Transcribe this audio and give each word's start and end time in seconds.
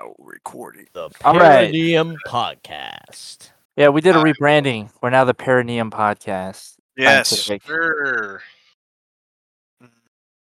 Now 0.00 0.14
recording. 0.18 0.86
The 0.92 1.10
All 1.24 1.34
right. 1.38 1.66
Perineum 1.70 2.16
Podcast. 2.26 3.50
Yeah, 3.76 3.88
we 3.90 4.00
did 4.00 4.16
a 4.16 4.20
Uh, 4.20 4.24
rebranding. 4.24 4.90
We're 5.02 5.10
now 5.10 5.24
the 5.24 5.34
Perineum 5.34 5.90
Podcast. 5.90 6.76
Yes. 6.96 7.50
Sure. 7.66 8.40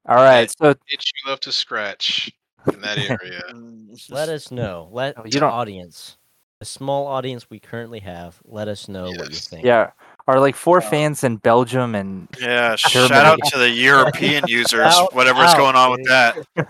All 0.07 0.17
right. 0.17 0.51
So 0.59 0.71
Itch 0.71 1.13
you 1.25 1.31
love 1.31 1.41
to 1.41 1.53
scratch 1.53 2.31
in 2.73 2.81
that 2.81 2.99
area. 3.23 3.43
Let 4.09 4.29
us 4.29 4.51
know. 4.51 4.89
Let 4.93 5.19
Oh, 5.19 5.25
you 5.25 5.31
the 5.33 5.41
don't- 5.41 5.53
audience, 5.53 6.17
the 6.61 6.65
small 6.67 7.07
audience 7.07 7.49
we 7.51 7.59
currently 7.61 8.01
have, 8.01 8.41
let 8.45 8.69
us 8.69 8.89
know 8.89 9.11
what 9.11 9.31
you 9.31 9.37
think. 9.37 9.65
yeah, 9.65 9.91
our 10.27 10.41
like 10.41 10.55
four 10.57 10.79
Uh, 10.79 10.89
fans 10.91 11.23
in 11.25 11.37
Belgium 11.37 11.95
and 11.95 12.29
Yeah, 12.41 12.77
Germany. 12.77 13.09
shout 13.09 13.27
out 13.27 13.39
to 13.47 13.59
the 13.59 13.69
European 13.91 14.45
users, 14.47 14.95
Out, 14.95 15.15
whatever's 15.15 15.51
out, 15.51 15.57
going 15.57 15.77
on 15.77 15.91
with 15.93 16.07
that. 16.09 16.37
And 16.57 16.67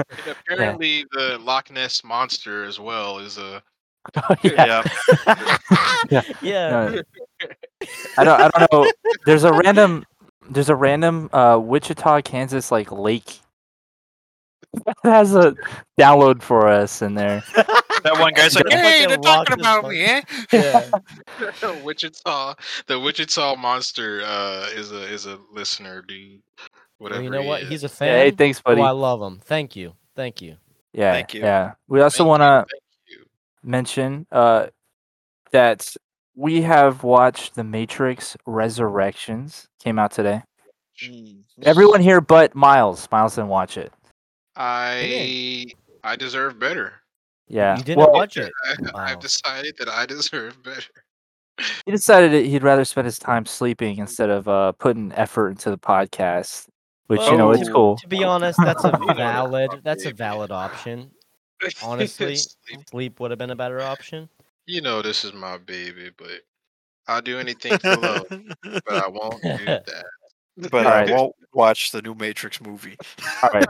apparently, 0.50 1.05
the 1.12 1.38
Loch 1.41 1.70
Ness 1.70 2.02
monster 2.05 2.64
as 2.64 2.80
well 2.80 3.19
is 3.19 3.38
a. 3.38 3.62
yeah. 4.43 4.83
Yeah. 6.11 6.23
yeah. 6.42 6.70
No. 6.70 7.02
I 8.19 8.25
don't. 8.25 8.41
I 8.41 8.48
don't 8.48 8.73
know. 8.73 8.91
There's 9.25 9.45
a 9.45 9.52
random. 9.52 10.05
There's 10.50 10.69
a 10.69 10.77
random 10.77 11.30
uh, 11.33 11.59
Wichita, 11.62 12.20
Kansas 12.23 12.70
like 12.70 12.92
lake 12.92 13.41
that 14.84 14.97
has 15.05 15.34
a 15.34 15.55
download 15.98 16.42
for 16.42 16.69
us 16.69 17.00
in 17.00 17.14
there. 17.14 17.42
That 18.04 18.18
one 18.20 18.32
guy's 18.34 18.54
like, 18.54 18.68
hey, 18.68 19.04
a 19.04 19.08
they're 19.08 19.16
talking 19.16 19.58
about 19.58 19.82
mon- 19.82 19.92
me, 19.92 20.04
eh? 20.04 20.20
yeah. 20.52 20.90
Wichita, 21.82 22.54
the 22.86 23.00
Wichita 23.00 23.56
monster 23.56 24.22
uh, 24.24 24.68
is 24.74 24.92
a 24.92 25.02
is 25.10 25.27
a 25.27 25.38
listener, 25.52 26.02
dude. 26.06 26.40
Well, 26.58 26.68
Whatever. 27.10 27.22
you 27.22 27.30
know 27.30 27.42
he 27.42 27.48
what? 27.48 27.62
is. 27.62 27.68
He's 27.70 27.82
a 27.84 27.86
Yeah, 27.86 27.88
fan. 27.88 28.08
hey, 28.18 28.30
thanks, 28.30 28.60
buddy. 28.60 28.80
Oh, 28.80 28.84
I 28.84 28.90
love 28.90 29.20
him. 29.22 29.40
Thank 29.42 29.74
you. 29.74 29.94
Thank 30.14 30.40
you. 30.42 30.56
yeah, 30.92 31.12
Thank 31.12 31.34
you. 31.34 31.40
Yeah. 31.40 31.72
We 31.88 32.00
also 32.02 32.24
want 32.24 32.42
to 32.42 32.66
mention 33.62 34.27
uh, 34.30 34.66
that 35.50 35.96
we 36.36 36.60
have 36.62 37.02
watched 37.02 37.55
The 37.55 37.64
Matrix 37.64 38.36
Resurrections. 38.46 39.66
Came 39.83 39.98
out 39.98 40.12
today. 40.12 40.42
Everyone 41.62 42.00
here 42.00 42.20
but 42.20 42.55
Miles. 42.55 43.08
Miles 43.11 43.34
didn't 43.34 43.48
watch 43.48 43.77
it. 43.77 43.92
I 44.56 45.66
I 46.05 46.16
deserve 46.16 46.58
better. 46.58 46.92
Yeah. 47.48 47.77
You 47.77 47.84
didn't 47.84 47.98
well, 47.98 48.12
watch 48.12 48.37
it. 48.37 48.53
I, 48.67 48.75
Wow. 48.81 48.91
I've 48.95 49.20
decided 49.20 49.77
that 49.78 49.89
I 49.89 50.06
deserve 50.06 50.62
better. 50.62 50.83
He 51.86 51.92
decided 51.92 52.33
that 52.33 52.45
he'd 52.47 52.62
rather 52.64 52.84
spend 52.84 53.05
his 53.05 53.19
time 53.19 53.47
sleeping 53.47 53.98
instead 53.98 54.28
of 54.31 54.48
uh, 54.48 54.73
putting 54.73 55.12
effort 55.12 55.51
into 55.51 55.70
the 55.70 55.78
podcast, 55.78 56.69
which 57.06 57.20
you 57.23 57.36
know 57.36 57.53
it's 57.53 57.69
Oh. 57.69 57.73
cool. 57.73 57.97
To 57.98 58.09
be 58.09 58.25
honest, 58.25 58.59
that's 58.62 58.83
a 58.84 58.91
valid. 59.17 59.70
That's 59.84 60.05
a 60.06 60.12
valid 60.12 60.51
option. 60.51 61.11
Honestly, 61.83 62.36
Sleep. 62.36 62.81
sleep 62.91 63.20
would 63.20 63.31
have 63.31 63.39
been 63.39 63.51
a 63.51 63.56
better 63.56 63.81
option. 63.81 64.29
you 64.67 64.81
know 64.81 65.01
this 65.03 65.25
is 65.25 65.33
my 65.33 65.56
baby, 65.58 66.11
but 66.17 66.41
I'll 67.06 67.23
do 67.23 67.39
anything 67.39 67.79
for 67.79 67.97
love, 67.97 68.27
but 68.62 68.83
I 68.92 69.06
won't 69.08 69.41
do 69.42 69.48
that. 69.64 70.05
But 70.56 70.86
Alright. 70.86 71.11
I 71.11 71.14
won't 71.14 71.34
watch 71.53 71.92
the 71.92 72.03
new 72.03 72.14
Matrix 72.14 72.61
movie. 72.61 72.97
All 73.42 73.51
right. 73.51 73.67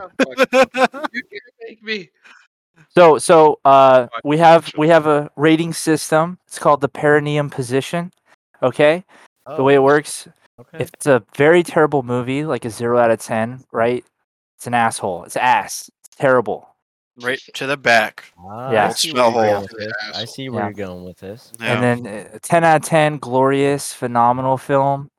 you 1.13 1.21
can't 1.23 1.43
make 1.67 1.83
me. 1.83 2.09
So 2.93 3.17
so 3.17 3.59
uh, 3.65 4.07
we 4.23 4.37
have 4.37 4.71
we 4.77 4.87
have 4.89 5.05
a 5.07 5.29
rating 5.35 5.73
system. 5.73 6.37
It's 6.47 6.59
called 6.59 6.81
the 6.81 6.89
perineum 6.89 7.49
position. 7.49 8.11
Okay. 8.63 9.03
The 9.45 9.63
way 9.63 9.75
it 9.75 9.83
works, 9.83 10.27
Oh, 10.57 10.61
Okay. 10.61 10.83
if 10.83 10.89
it's 10.93 11.05
a 11.05 11.21
very 11.35 11.61
terrible 11.63 12.01
movie, 12.01 12.45
like 12.45 12.63
a 12.65 12.69
zero 12.69 12.97
out 12.97 13.11
of 13.11 13.19
ten, 13.19 13.63
right? 13.71 14.03
It's 14.57 14.65
an 14.67 14.73
asshole. 14.73 15.25
It's 15.25 15.35
ass. 15.35 15.89
It's 16.05 16.15
terrible. 16.15 16.69
right 17.21 17.39
to 17.53 17.65
the 17.67 17.77
back. 17.77 18.25
Ah, 18.39 18.71
Yeah. 18.71 18.87
I 18.87 18.91
see 18.91 19.13
where 19.13 19.23
you're 19.23 19.31
going 19.43 19.61
with 19.61 19.71
this. 19.77 19.93
I 20.15 20.25
see 20.25 20.49
where 20.49 20.59
Yeah. 20.61 20.65
you're 20.67 20.73
going 20.87 21.03
with 21.05 21.17
this. 21.19 21.51
Yeah. 21.59 21.73
And 21.73 21.83
then 22.05 22.27
uh, 22.33 22.39
ten 22.41 22.63
out 22.63 22.77
of 22.77 22.83
ten, 22.83 23.17
glorious, 23.19 23.93
phenomenal 23.93 24.57
film. 24.57 25.09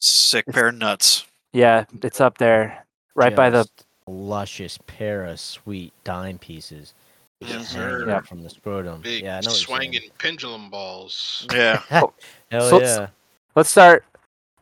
Sick 0.00 0.44
pair 0.46 0.68
of 0.68 0.74
nuts. 0.76 1.24
Yeah, 1.52 1.84
it's 2.02 2.20
up 2.20 2.36
there, 2.38 2.84
right 3.14 3.34
by 3.34 3.48
the 3.50 3.66
luscious 4.06 4.78
pair 4.86 5.24
of 5.24 5.38
sweet 5.40 5.92
dime 6.04 6.38
pieces. 6.38 6.94
Yes, 7.40 7.68
sir. 7.68 8.04
Yeah. 8.08 8.20
from 8.20 8.42
the 8.42 8.50
scrotum. 8.50 9.00
Big 9.00 9.22
yeah, 9.24 9.38
I 9.38 9.40
know 9.40 9.50
what 9.50 9.68
you're 9.68 9.78
saying. 9.78 9.92
swinging 9.92 10.10
pendulum 10.18 10.70
balls. 10.70 11.46
Yeah. 11.52 11.78
Hell 11.88 12.14
So 12.50 12.76
let's- 12.78 12.96
yeah. 12.98 13.06
Let's 13.54 13.70
start. 13.70 14.04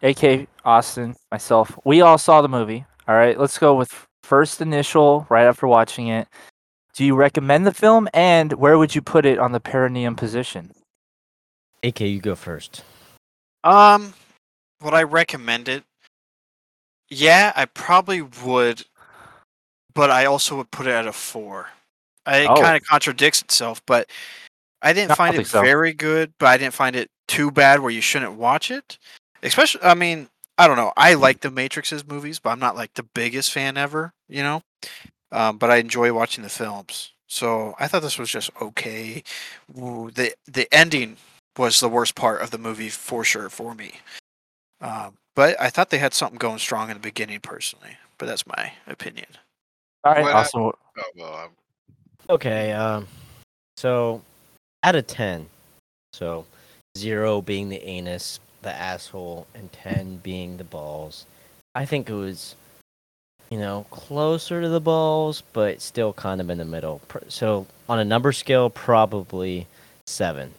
AK 0.02 0.46
Austin, 0.64 1.16
myself. 1.32 1.78
We 1.84 2.00
all 2.00 2.18
saw 2.18 2.40
the 2.42 2.48
movie. 2.48 2.84
All 3.08 3.14
right. 3.14 3.38
Let's 3.38 3.58
go 3.58 3.74
with 3.74 4.06
first 4.22 4.60
initial 4.60 5.26
right 5.30 5.44
after 5.46 5.66
watching 5.66 6.08
it. 6.08 6.28
Do 6.94 7.04
you 7.04 7.14
recommend 7.14 7.66
the 7.66 7.74
film 7.74 8.08
and 8.14 8.52
where 8.54 8.78
would 8.78 8.94
you 8.94 9.02
put 9.02 9.26
it 9.26 9.38
on 9.38 9.52
the 9.52 9.60
perineum 9.60 10.16
position? 10.16 10.72
AK, 11.82 12.00
you 12.00 12.20
go 12.20 12.34
first. 12.34 12.82
Um, 13.64 14.14
would 14.82 14.94
I 14.94 15.02
recommend 15.02 15.68
it? 15.68 15.84
Yeah, 17.10 17.52
I 17.54 17.66
probably 17.66 18.22
would, 18.22 18.84
but 19.94 20.10
I 20.10 20.24
also 20.24 20.56
would 20.56 20.70
put 20.70 20.86
it 20.86 20.90
at 20.92 21.06
a 21.06 21.12
four. 21.12 21.68
I, 22.26 22.38
it 22.38 22.48
Oh. 22.50 22.60
kind 22.60 22.76
of 22.76 22.86
contradicts 22.86 23.40
itself, 23.42 23.80
but 23.86 24.10
I 24.82 24.92
didn't 24.92 25.12
I 25.12 25.14
find 25.14 25.34
don't 25.34 25.42
it 25.42 25.48
so. 25.48 25.62
very 25.62 25.92
good, 25.92 26.32
but 26.38 26.46
I 26.46 26.56
didn't 26.56 26.74
find 26.74 26.94
it 26.96 27.10
too 27.28 27.50
bad 27.50 27.80
where 27.80 27.90
you 27.90 28.00
shouldn't 28.00 28.34
watch 28.34 28.70
it. 28.70 28.98
Especially, 29.42 29.82
I 29.82 29.94
mean, 29.94 30.28
I 30.58 30.66
don't 30.66 30.76
know. 30.76 30.92
I 30.96 31.14
like 31.14 31.40
the 31.40 31.50
Matrix's 31.50 32.06
movies, 32.06 32.38
but 32.38 32.50
I'm 32.50 32.58
not 32.58 32.76
like 32.76 32.94
the 32.94 33.02
biggest 33.02 33.52
fan 33.52 33.76
ever, 33.76 34.12
you 34.28 34.42
know. 34.42 34.62
Um, 35.32 35.58
but 35.58 35.70
I 35.70 35.76
enjoy 35.76 36.12
watching 36.12 36.42
the 36.44 36.50
films, 36.50 37.12
so 37.26 37.74
I 37.80 37.88
thought 37.88 38.02
this 38.02 38.18
was 38.18 38.30
just 38.30 38.50
okay. 38.62 39.22
Ooh, 39.78 40.10
the 40.14 40.34
The 40.46 40.68
ending 40.72 41.16
was 41.58 41.80
the 41.80 41.88
worst 41.88 42.14
part 42.14 42.42
of 42.42 42.50
the 42.50 42.58
movie 42.58 42.88
for 42.90 43.24
sure 43.24 43.48
for 43.50 43.74
me. 43.74 43.94
Um, 44.80 45.16
but 45.34 45.60
I 45.60 45.68
thought 45.70 45.90
they 45.90 45.98
had 45.98 46.14
something 46.14 46.38
going 46.38 46.58
strong 46.58 46.88
in 46.90 46.94
the 46.94 47.00
beginning, 47.00 47.40
personally. 47.40 47.96
But 48.18 48.26
that's 48.26 48.46
my 48.46 48.72
opinion. 48.86 49.26
All 50.04 50.12
right. 50.14 50.22
What 50.22 50.34
I- 50.36 50.48
Oh, 50.54 50.72
well, 51.16 51.34
I'm- 51.34 51.50
Okay, 52.28 52.72
um, 52.72 53.06
so 53.76 54.20
out 54.82 54.96
of 54.96 55.06
10, 55.06 55.46
so 56.12 56.44
zero 56.98 57.40
being 57.40 57.68
the 57.68 57.80
anus, 57.84 58.40
the 58.62 58.72
asshole, 58.72 59.46
and 59.54 59.70
10 59.72 60.16
being 60.24 60.56
the 60.56 60.64
balls, 60.64 61.24
I 61.76 61.84
think 61.84 62.10
it 62.10 62.14
was, 62.14 62.56
you 63.50 63.58
know, 63.58 63.86
closer 63.90 64.60
to 64.60 64.68
the 64.68 64.80
balls, 64.80 65.44
but 65.52 65.80
still 65.80 66.12
kind 66.12 66.40
of 66.40 66.50
in 66.50 66.58
the 66.58 66.64
middle. 66.64 67.00
So 67.28 67.64
on 67.88 68.00
a 68.00 68.04
number 68.04 68.32
scale, 68.32 68.70
probably 68.70 69.68
seven. 70.06 70.52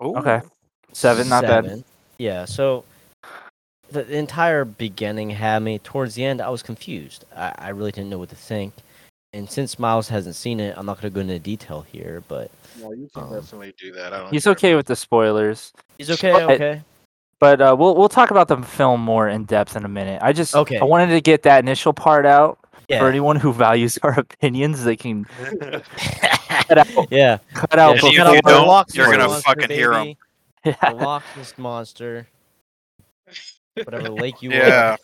Okay. 0.00 0.40
Seven, 0.92 1.28
not 1.28 1.42
bad. 1.42 1.84
Yeah, 2.18 2.46
so 2.46 2.84
the, 3.92 4.02
the 4.02 4.16
entire 4.16 4.64
beginning 4.64 5.30
had 5.30 5.60
me. 5.60 5.78
Towards 5.78 6.16
the 6.16 6.24
end, 6.24 6.40
I 6.40 6.48
was 6.48 6.64
confused. 6.64 7.24
I, 7.36 7.54
I 7.56 7.68
really 7.68 7.92
didn't 7.92 8.10
know 8.10 8.18
what 8.18 8.30
to 8.30 8.36
think. 8.36 8.74
And 9.34 9.48
since 9.50 9.78
Miles 9.78 10.08
hasn't 10.08 10.34
seen 10.36 10.60
it, 10.60 10.74
I'm 10.76 10.84
not 10.84 11.00
going 11.00 11.10
to 11.10 11.14
go 11.14 11.20
into 11.22 11.38
detail 11.38 11.80
here, 11.90 12.22
but 12.28 12.50
well, 12.80 12.94
you 12.94 13.08
can 13.14 13.22
Um, 13.24 13.32
definitely 13.34 13.72
do 13.78 13.90
that. 13.92 14.12
I 14.12 14.18
don't 14.18 14.30
He's 14.32 14.44
care. 14.44 14.52
okay 14.52 14.74
with 14.74 14.86
the 14.86 14.96
spoilers, 14.96 15.72
he's 15.98 16.10
okay. 16.10 16.32
But- 16.32 16.50
Okay. 16.50 16.82
but 17.40 17.60
uh, 17.62 17.74
we'll 17.78 17.94
we'll 17.96 18.08
talk 18.10 18.30
about 18.30 18.48
the 18.48 18.58
film 18.58 19.00
more 19.00 19.28
in 19.28 19.44
depth 19.44 19.74
in 19.74 19.84
a 19.84 19.88
minute. 19.88 20.20
I 20.22 20.32
just 20.34 20.54
Okay. 20.54 20.78
I 20.78 20.84
wanted 20.84 21.08
to 21.14 21.20
get 21.22 21.42
that 21.44 21.60
initial 21.64 21.92
part 21.94 22.26
out 22.26 22.58
for 22.88 23.08
anyone 23.08 23.36
who 23.36 23.54
values 23.54 23.98
our 24.02 24.12
opinions. 24.18 24.84
They 24.84 24.96
can 24.96 25.24
cut 25.24 26.78
out 26.78 26.86
yeah. 27.10 27.38
cut 27.54 27.78
out. 27.78 27.96
yeah, 28.02 28.06
if 28.08 28.12
you 28.12 28.18
cut 28.18 28.26
out 28.36 28.42
don't, 28.44 28.44
the 28.44 28.66
Loch 28.66 28.94
you're 28.94 29.06
gonna 29.10 29.28
monster, 29.28 29.48
fucking 29.48 29.70
hear 29.70 29.92
'em. 29.94 30.04
baby. 30.04 30.18
Yeah. 30.66 30.90
The 30.90 30.94
Loch 30.96 31.22
Ness 31.38 31.54
monster. 31.56 32.26
Whatever 33.82 34.10
lake 34.10 34.42
you 34.42 34.50
Yeah. 34.50 34.96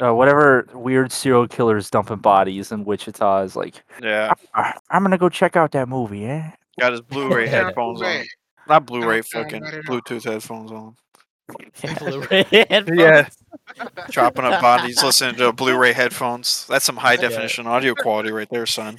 Are. 0.00 0.08
uh, 0.10 0.14
whatever 0.14 0.66
weird 0.74 1.12
serial 1.12 1.46
killers 1.48 1.90
dumping 1.90 2.18
bodies 2.18 2.72
in 2.72 2.84
Wichita 2.84 3.42
is 3.42 3.56
like, 3.56 3.82
yeah, 4.02 4.32
"Ah, 4.54 4.74
I'm 4.90 5.02
gonna 5.02 5.18
go 5.18 5.28
check 5.28 5.56
out 5.56 5.72
that 5.72 5.88
movie, 5.88 6.26
eh? 6.26 6.50
got 6.78 6.92
his 6.92 7.00
Blu-ray 7.00 7.46
headphones 7.48 8.02
on. 8.02 8.24
Not 8.68 8.84
Blu-ray, 8.86 9.22
Don't 9.22 9.26
fucking 9.44 9.62
about 9.62 9.74
it 9.74 9.88
all. 9.88 10.00
Bluetooth 10.00 10.24
headphones 10.24 10.72
on. 10.72 10.96
Blu-ray 11.98 12.42
headphones. 12.70 12.98
Yeah. 12.98 13.28
Chopping 14.10 14.44
up 14.44 14.60
bodies, 14.60 15.02
listening 15.02 15.36
to 15.36 15.52
Blu-ray 15.52 15.92
headphones. 15.92 16.66
That's 16.66 16.84
some 16.84 16.96
high 16.96 17.16
definition 17.16 17.66
audio 17.66 17.94
quality 17.94 18.30
right 18.32 18.48
there, 18.50 18.66
son. 18.66 18.98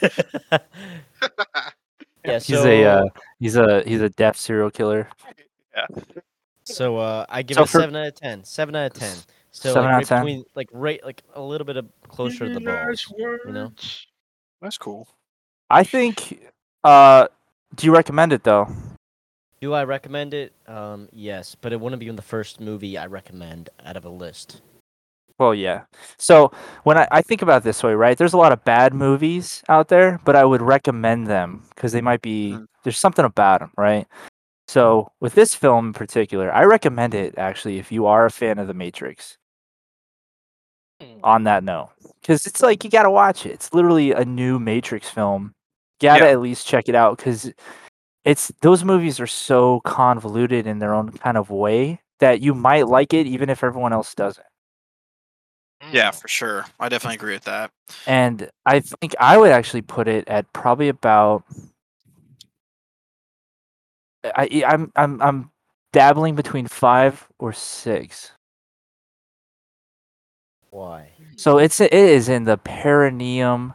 yeah. 2.26 2.40
He's 2.40 2.52
a 2.66 2.84
uh, 2.84 3.06
he's 3.40 3.56
a 3.56 3.84
he's 3.86 4.02
a 4.02 4.10
deaf 4.10 4.38
serial 4.38 4.72
killer. 4.72 5.08
Yeah. 5.76 5.86
So 6.64 6.98
uh, 6.98 7.26
I 7.30 7.44
give 7.44 7.56
So 7.56 7.62
it 7.62 7.66
a 7.66 7.68
for- 7.72 7.80
seven 7.80 7.96
out 7.96 8.08
of 8.08 8.16
ten. 8.16 8.44
Seven 8.44 8.76
out 8.76 8.92
of 8.92 8.94
ten. 9.00 9.16
So 9.58 9.74
Seven 9.74 9.86
like, 9.86 9.96
out 9.96 10.04
of 10.04 10.12
right 10.12 10.18
10? 10.18 10.26
between, 10.26 10.46
like 10.54 10.70
right, 10.72 11.04
like 11.04 11.24
a 11.34 11.42
little 11.42 11.66
bit 11.66 11.78
of 11.78 11.88
closer 12.08 12.48
to 12.48 12.54
the 12.54 12.60
balls. 12.60 13.12
You 13.18 13.52
know. 13.52 13.72
That's 14.62 14.78
cool. 14.78 15.08
I 15.72 15.84
think. 15.84 16.48
Uh, 16.84 17.28
do 17.74 17.88
you 17.88 17.94
recommend 17.94 18.34
it 18.34 18.44
though? 18.44 18.68
Do 19.60 19.74
I 19.74 19.84
recommend 19.84 20.36
it? 20.36 20.54
Um, 20.68 21.10
yes, 21.12 21.56
but 21.60 21.74
it 21.74 21.82
wouldn't 21.82 22.00
be 22.00 22.08
in 22.08 22.16
the 22.16 22.22
first 22.22 22.60
movie 22.62 23.00
I 23.00 23.08
recommend 23.08 23.70
out 23.84 23.98
of 23.98 24.06
a 24.06 24.10
list. 24.10 24.62
Well, 25.40 25.56
yeah. 25.56 25.86
So 26.20 26.52
when 26.84 27.00
I, 27.00 27.08
I 27.12 27.22
think 27.24 27.42
about 27.42 27.62
it 27.62 27.64
this 27.64 27.82
way, 27.82 27.96
right? 27.96 28.16
There's 28.16 28.34
a 28.34 28.38
lot 28.38 28.52
of 28.52 28.64
bad 28.64 28.94
movies 28.94 29.64
out 29.70 29.88
there, 29.88 30.20
but 30.24 30.36
I 30.36 30.46
would 30.46 30.62
recommend 30.62 31.26
them 31.26 31.64
because 31.74 31.94
they 31.94 32.02
might 32.02 32.22
be 32.22 32.54
Mhm. 32.54 32.66
there's 32.84 33.00
something 33.00 33.26
about 33.26 33.62
them, 33.62 33.72
right? 33.76 34.06
So 34.68 35.12
with 35.20 35.34
this 35.34 35.56
film 35.56 35.88
in 35.88 35.94
particular, 35.94 36.54
I 36.54 36.64
recommend 36.66 37.16
it 37.16 37.40
actually 37.40 37.80
if 37.80 37.92
you 37.92 38.06
are 38.06 38.26
a 38.26 38.32
fan 38.32 38.60
of 38.60 38.68
The 38.68 38.76
Matrix. 38.76 39.38
On 41.28 41.44
that 41.44 41.62
note, 41.64 41.90
because 42.22 42.48
it's 42.48 42.62
like 42.62 42.86
you 42.86 42.90
got 42.90 43.04
to 43.04 43.12
watch 43.12 43.46
it. 43.46 43.52
It's 43.52 43.74
literally 43.74 44.14
a 44.14 44.24
new 44.24 44.60
Matrix 44.60 45.10
film. 45.10 45.54
Got 46.00 46.20
to 46.20 46.26
Yeah. 46.26 46.32
at 46.32 46.40
least 46.40 46.66
check 46.66 46.88
it 46.88 46.96
out 46.96 47.18
because 47.18 47.52
it's 48.24 48.50
those 48.62 48.86
movies 48.86 49.20
are 49.20 49.28
so 49.28 49.82
convoluted 49.82 50.66
in 50.66 50.80
their 50.80 50.94
own 50.94 51.12
kind 51.12 51.36
of 51.36 51.50
way 51.50 52.00
that 52.20 52.40
you 52.40 52.54
might 52.54 52.88
like 52.88 53.14
it 53.14 53.28
even 53.28 53.50
if 53.50 53.62
everyone 53.62 53.92
else 53.92 54.16
doesn't. 54.16 54.46
Yeah, 55.92 56.12
for 56.12 56.30
sure. 56.30 56.66
I 56.80 56.88
definitely 56.88 57.16
agree 57.16 57.34
with 57.34 57.44
that. 57.44 57.72
And 58.08 58.50
I 58.66 58.80
think 58.80 59.14
I 59.20 59.38
would 59.38 59.52
actually 59.52 59.82
put 59.82 60.08
it 60.08 60.28
at 60.30 60.52
probably 60.54 60.88
about. 60.88 61.44
I 64.24 64.64
I'm 64.66 64.92
I'm 64.96 65.22
I'm 65.22 65.52
dabbling 65.92 66.36
between 66.36 66.68
five 66.68 67.28
or 67.38 67.52
six. 67.54 68.32
Why? 70.70 71.10
So 71.38 71.60
it's 71.60 71.80
it 71.80 71.94
is 71.94 72.30
in 72.30 72.46
the 72.46 72.58
perineum 72.58 73.74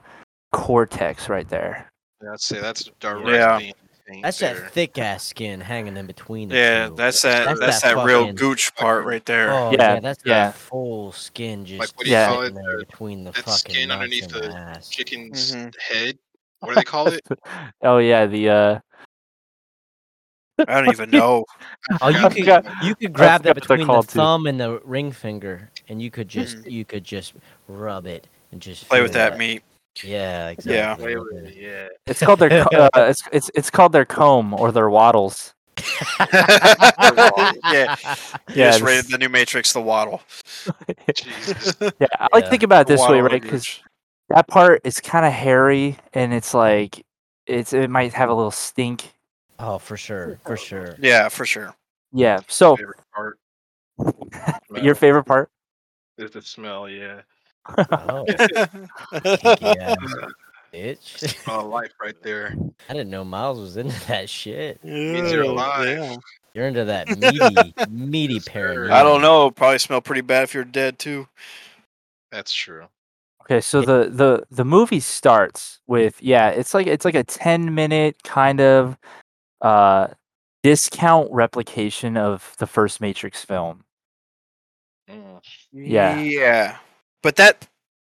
cortex 0.50 1.28
right 1.28 1.48
there. 1.48 1.90
Yeah, 2.22 2.32
I'd 2.32 2.40
say 2.40 2.60
that's 2.60 2.90
directly. 3.00 3.68
instinct 3.68 4.22
That's 4.22 4.38
there. 4.38 4.54
that 4.60 4.70
thick 4.72 4.98
ass 4.98 5.24
skin 5.24 5.60
hanging 5.60 5.96
in 5.96 6.06
between. 6.06 6.48
The 6.48 6.56
Yeah, 6.56 6.88
two. 6.88 6.94
that's 6.96 7.22
that. 7.22 7.46
That's 7.46 7.60
That's, 7.60 7.82
that 7.82 7.94
that, 7.96 8.04
real 8.04 8.32
gooch 8.32 8.74
part 8.74 9.04
right 9.06 9.24
there. 9.24 9.52
Oh 9.52 9.70
Yeah, 9.70 9.94
yeah, 9.94 10.00
that's 10.00 10.22
yeah. 10.24 10.46
that 10.48 10.54
full 10.56 11.12
skin 11.12 11.64
just 11.64 11.78
what 11.96 12.04
do 12.04 12.10
you 12.10 12.16
Yeah. 12.16 12.28
call 12.28 12.42
it? 12.42 12.54
there 12.54 12.78
between 12.78 13.24
the 13.24 13.30
that 13.30 13.44
fucking 13.44 13.74
skin 13.74 13.90
underneath 13.92 14.24
and 14.34 14.44
the 14.44 14.56
ass. 14.56 14.88
chicken's 14.88 15.54
Mhm. 15.54 15.72
head. 15.80 16.18
What 16.60 16.70
do 16.70 16.74
they 16.76 16.82
call 16.84 17.06
it? 17.08 17.20
oh 17.82 17.98
yeah, 17.98 18.26
the 18.26 18.48
uh 18.48 18.78
I 20.58 20.80
don't 20.80 20.90
even 20.90 21.10
know. 21.18 21.44
Oh, 22.00 22.08
you 22.08 22.28
could 22.28 22.64
you 22.82 22.94
could 22.94 23.12
grab 23.12 23.42
that 23.42 23.56
forgot 23.56 23.62
what 23.62 23.68
they're 23.68 23.76
between 23.76 23.78
the 23.80 23.84
called, 23.86 24.08
too. 24.08 24.18
thumb 24.18 24.46
and 24.46 24.60
the 24.60 24.80
ring 24.84 25.10
finger, 25.12 25.70
and 25.88 26.00
you 26.00 26.10
could 26.10 26.28
just 26.28 26.58
Mhm. 26.58 26.70
you 26.70 26.84
could 26.84 27.04
just 27.04 27.34
rub 27.68 28.06
it 28.06 28.26
and 28.52 28.60
just 28.60 28.88
Play 28.88 29.02
with 29.02 29.12
that 29.14 29.38
meat. 29.38 29.62
Yeah, 30.02 30.48
exactly. 30.48 31.16
Wait, 31.16 31.46
it. 31.48 31.54
yeah. 31.54 31.88
it's 32.06 32.20
called 32.20 32.38
their 32.38 32.66
uh, 32.74 32.88
it's 32.96 33.22
it's 33.32 33.50
it's 33.54 33.70
called 33.70 33.92
their 33.92 34.04
comb 34.06 34.54
or 34.54 34.72
their 34.72 34.88
waddles. 34.98 35.52
yeah, 36.32 37.54
Yeah, 37.72 37.96
yeah. 38.54 38.70
Just 38.70 38.82
rated 38.82 39.10
the 39.10 39.18
new 39.18 39.28
Matrix, 39.28 39.72
the 39.72 39.80
waddle. 39.80 40.22
Jesus. 41.14 41.74
Yeah, 41.98 42.06
I 42.18 42.28
like 42.32 42.44
Yeah. 42.44 42.50
think 42.50 42.62
about 42.62 42.82
it 42.82 42.86
The 42.88 42.94
this 42.94 43.08
way, 43.08 43.20
right? 43.20 43.42
Because 43.42 43.80
that 44.28 44.46
part 44.48 44.80
is 44.84 45.00
kind 45.00 45.26
of 45.26 45.32
hairy 45.32 45.96
and 46.14 46.32
it's 46.32 46.54
like 46.54 47.04
it's 47.46 47.72
it 47.72 47.90
might 47.90 48.12
have 48.14 48.28
a 48.30 48.34
little 48.34 48.50
stink. 48.50 49.12
Oh, 49.64 49.78
for 49.78 49.96
sure, 49.96 50.40
for 50.44 50.56
sure. 50.56 50.96
Yeah, 50.98 51.28
for 51.28 51.46
sure. 51.46 51.72
Yeah. 52.12 52.40
So 52.48 52.76
favorite 52.76 52.98
part. 53.14 53.38
your 54.82 54.96
favorite 54.96 55.24
part? 55.24 55.50
is 56.18 56.32
the 56.32 56.42
smell. 56.42 56.88
Yeah. 56.88 57.20
Oh, 57.78 58.24
kinky 59.22 59.78
ass 59.78 59.96
bitch. 60.74 61.48
Oh, 61.48 61.68
life 61.68 61.92
right 62.02 62.20
there. 62.22 62.56
I 62.88 62.92
didn't 62.92 63.10
know 63.10 63.24
Miles 63.24 63.60
was 63.60 63.76
into 63.76 64.06
that 64.08 64.28
shit. 64.28 64.82
Means 64.82 65.30
you're 65.30 65.42
alive. 65.44 66.18
You're 66.54 66.66
into 66.66 66.84
that 66.84 67.16
meaty, 67.16 67.72
meaty 67.88 68.34
Yes, 68.34 68.48
I 68.90 69.02
don't 69.02 69.22
know. 69.22 69.52
Probably 69.52 69.78
smell 69.78 70.00
pretty 70.00 70.20
bad 70.22 70.42
if 70.44 70.54
you're 70.54 70.64
dead 70.64 70.98
too. 70.98 71.28
That's 72.32 72.52
true. 72.52 72.86
Okay, 73.42 73.60
so 73.60 73.80
the 73.80 74.08
the 74.10 74.44
the 74.50 74.64
movie 74.64 75.00
starts 75.00 75.80
with 75.86 76.22
yeah, 76.22 76.48
it's 76.48 76.74
like 76.74 76.86
it's 76.86 77.04
like 77.04 77.14
a 77.14 77.24
10 77.24 77.74
minute 77.74 78.22
kind 78.22 78.60
of 78.60 78.96
uh 79.62 80.08
discount 80.62 81.28
replication 81.32 82.16
of 82.16 82.54
the 82.58 82.66
first 82.66 83.00
Matrix 83.00 83.44
film. 83.44 83.84
Mm. 85.10 85.40
Yeah. 85.72 86.20
Yeah. 86.20 86.76
But 87.22 87.36
that 87.36 87.66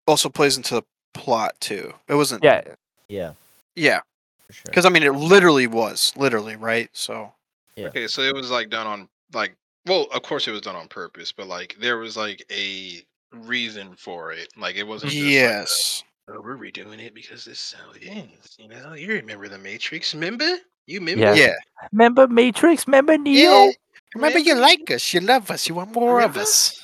also 0.06 0.28
plays 0.28 0.56
into 0.56 0.76
the 0.76 0.82
plot 1.14 1.54
too. 1.60 1.92
It 2.08 2.14
wasn't. 2.14 2.44
Yeah, 2.44 2.62
Yeah, 3.08 3.32
Yeah. 3.74 4.00
for 4.46 4.52
sure. 4.52 4.62
Because 4.66 4.86
I 4.86 4.90
mean, 4.90 5.02
it 5.02 5.12
literally 5.14 5.66
was 5.66 6.12
literally 6.16 6.56
right. 6.56 6.88
So 6.92 7.32
Yeah. 7.76 7.88
Okay, 7.88 8.06
so 8.06 8.22
it 8.22 8.34
was 8.34 8.50
like 8.50 8.70
done 8.70 8.86
on 8.86 9.08
like 9.32 9.56
well, 9.86 10.08
of 10.12 10.22
course 10.22 10.48
it 10.48 10.52
was 10.52 10.62
done 10.62 10.76
on 10.76 10.88
purpose, 10.88 11.32
but 11.32 11.46
like 11.46 11.76
there 11.80 11.98
was 11.98 12.16
like 12.16 12.44
a 12.50 13.02
reason 13.32 13.94
for 13.96 14.32
it. 14.32 14.48
Like 14.56 14.76
it 14.76 14.82
wasn't 14.84 15.12
just 15.12 15.22
like 15.22 15.30
a, 15.30 15.32
yes. 15.32 16.04
oh, 16.28 16.40
we're 16.40 16.56
redoing 16.56 17.00
it 17.00 17.14
because 17.14 17.44
this 17.44 17.58
is 17.58 17.76
how 17.78 17.92
it 17.92 18.02
is. 18.02 18.56
You 18.58 18.68
know, 18.68 18.94
you 18.94 19.12
remember 19.14 19.48
the 19.48 19.58
Matrix, 19.58 20.14
remember? 20.14 20.58
You 20.86 21.00
remember? 21.00 21.20
Yeah. 21.20 21.34
Yeah. 21.34 21.54
remember 21.92 22.26
Matrix, 22.28 22.86
remember 22.86 23.18
Neo? 23.18 23.50
Yeah. 23.50 23.70
Remember, 24.14 24.38
you 24.38 24.54
like 24.54 24.90
us. 24.90 25.12
You 25.12 25.20
love 25.20 25.50
us. 25.50 25.68
You 25.68 25.74
want 25.74 25.92
more 25.94 26.22
of 26.22 26.36
us. 26.36 26.80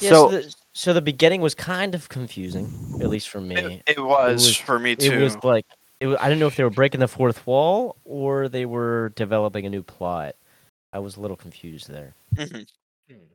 Yeah, 0.00 0.10
so, 0.10 0.30
So 0.30 0.36
the, 0.40 0.54
so 0.72 0.92
the 0.92 1.02
beginning 1.02 1.40
was 1.40 1.54
kind 1.54 1.94
of 1.94 2.08
confusing, 2.08 2.72
at 3.00 3.08
least 3.08 3.28
for 3.28 3.40
me. 3.40 3.56
It, 3.56 3.82
it 3.96 4.00
was 4.00 4.46
was- 4.46 4.56
for 4.56 4.78
me 4.78 4.96
too. 4.96 5.12
It 5.12 5.18
was 5.22 5.36
like 5.44 5.66
it 6.00 6.06
was, 6.06 6.16
I 6.20 6.28
didn't 6.28 6.40
know 6.40 6.46
if 6.46 6.56
they 6.56 6.62
were 6.64 6.70
breaking 6.70 7.00
the 7.00 7.08
fourth 7.08 7.46
wall 7.46 7.96
or 8.04 8.48
they 8.48 8.66
were 8.66 9.12
developing 9.16 9.66
a 9.66 9.70
new 9.70 9.82
plot. 9.82 10.34
I 10.92 11.00
was 11.00 11.16
a 11.16 11.20
little 11.20 11.36
confused 11.36 11.88
there. 11.90 12.14
Mhm. 12.36 12.66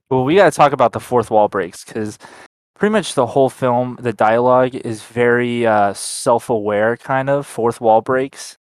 Well, 0.10 0.24
we 0.26 0.36
got 0.36 0.52
to 0.52 0.56
talk 0.56 0.72
about 0.74 0.92
the 0.94 1.00
fourth 1.00 1.32
wall 1.32 1.48
breaks 1.48 1.84
because 1.84 2.20
pretty 2.76 2.92
much 2.92 3.16
the 3.16 3.26
whole 3.26 3.50
film, 3.50 3.98
the 4.02 4.14
dialogue 4.14 4.76
is 4.76 5.02
very 5.04 5.66
uh, 5.66 5.94
self-aware, 5.94 6.98
kind 6.98 7.30
of 7.30 7.48
fourth 7.48 7.82
wall 7.82 8.02
breaks, 8.02 8.58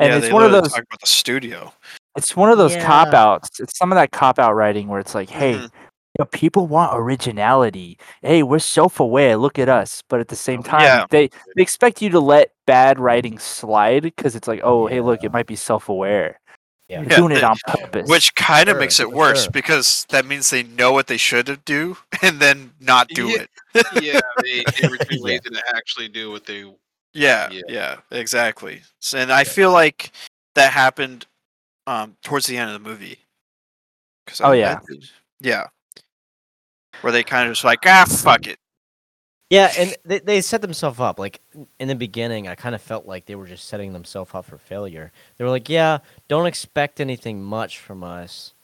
and 0.00 0.08
yeah, 0.10 0.16
it's 0.16 0.26
they 0.26 0.32
one 0.32 0.42
of 0.44 0.50
those. 0.52 0.72
talk 0.72 0.82
about 0.82 1.00
the 1.00 1.06
studio. 1.06 1.72
It's 2.16 2.34
one 2.36 2.50
of 2.50 2.58
those 2.58 2.74
Yeah. 2.74 2.84
cop 2.84 3.14
outs. 3.14 3.60
It's 3.60 3.78
some 3.78 3.92
of 3.92 3.96
that 3.96 4.10
cop 4.10 4.38
out 4.40 4.54
writing 4.54 4.88
where 4.88 4.98
it's 5.00 5.14
like, 5.14 5.30
hey, 5.30 5.54
Mhm. 5.54 5.62
you 5.62 5.70
know, 6.18 6.24
people 6.26 6.66
want 6.66 6.90
originality. 6.94 7.98
Hey, 8.22 8.42
we're 8.42 8.58
self-aware. 8.58 9.36
Look 9.36 9.58
at 9.60 9.68
us. 9.68 10.02
But 10.08 10.18
at 10.20 10.28
the 10.28 10.36
same 10.36 10.62
time, 10.62 10.82
Yeah. 10.82 11.06
they 11.10 11.28
they 11.56 11.62
expect 11.62 12.02
you 12.02 12.10
to 12.10 12.20
let 12.20 12.50
bad 12.66 12.98
writing 12.98 13.38
slide 13.38 14.02
because 14.02 14.34
it's 14.34 14.48
like, 14.48 14.60
oh, 14.64 14.86
hey, 14.88 15.00
look, 15.00 15.22
it 15.22 15.32
might 15.32 15.46
be 15.46 15.56
self-aware. 15.56 16.40
Yeah. 16.88 17.02
You're 17.02 17.10
Yeah, 17.10 17.16
doing 17.16 17.36
it 17.36 17.44
on 17.44 17.56
purpose. 17.68 18.08
Which 18.08 18.34
kind 18.34 18.68
of 18.68 18.74
Sure, 18.74 18.80
makes 18.80 18.98
it 18.98 19.12
worse 19.12 19.42
sure. 19.44 19.52
because 19.52 20.04
that 20.08 20.26
means 20.26 20.50
they 20.50 20.64
know 20.64 20.90
what 20.90 21.06
they 21.06 21.16
should 21.16 21.64
do 21.64 21.96
and 22.22 22.40
then 22.40 22.72
not 22.80 23.06
do 23.08 23.28
Yeah. 23.28 23.42
it. 23.42 23.50
yeah, 24.02 24.20
they, 24.42 24.64
they 24.80 24.88
were 24.88 24.96
too 24.96 25.06
Yeah. 25.16 25.18
lazy 25.20 25.50
to 25.50 25.62
actually 25.76 26.08
do 26.08 26.32
what 26.32 26.44
they. 26.46 26.64
Yeah, 27.12 27.48
Yeah. 27.50 27.62
yeah, 27.68 27.96
exactly. 28.10 28.82
And 29.14 29.32
I 29.32 29.44
feel 29.44 29.72
like 29.72 30.12
that 30.54 30.72
happened 30.72 31.26
um, 31.86 32.16
towards 32.22 32.46
the 32.46 32.56
end 32.56 32.70
of 32.70 32.82
the 32.82 32.88
movie. 32.88 33.18
'Cause 34.26 34.40
Oh, 34.42 34.52
yeah. 34.52 34.78
Yeah. 35.40 35.66
Where 37.00 37.12
they 37.12 37.24
kind 37.24 37.48
of 37.48 37.54
just 37.54 37.64
like 37.64 37.80
ah 37.86 38.04
fuck 38.04 38.46
it. 38.46 38.58
Yeah, 39.48 39.72
and 39.76 39.96
they, 40.04 40.20
they 40.20 40.40
set 40.42 40.60
themselves 40.60 41.00
up. 41.00 41.18
Like 41.18 41.40
in 41.80 41.88
the 41.88 41.94
beginning, 41.96 42.46
I 42.46 42.54
kind 42.54 42.74
of 42.74 42.82
felt 42.82 43.06
like 43.06 43.26
they 43.26 43.34
were 43.34 43.46
just 43.46 43.66
setting 43.68 43.92
themselves 43.92 44.30
up 44.34 44.44
for 44.44 44.58
failure. 44.58 45.10
They 45.36 45.44
were 45.44 45.50
like, 45.50 45.68
"Yeah, 45.68 45.98
don't 46.28 46.46
expect 46.46 47.00
anything 47.00 47.42
much 47.42 47.78
from 47.80 48.04
us." 48.04 48.54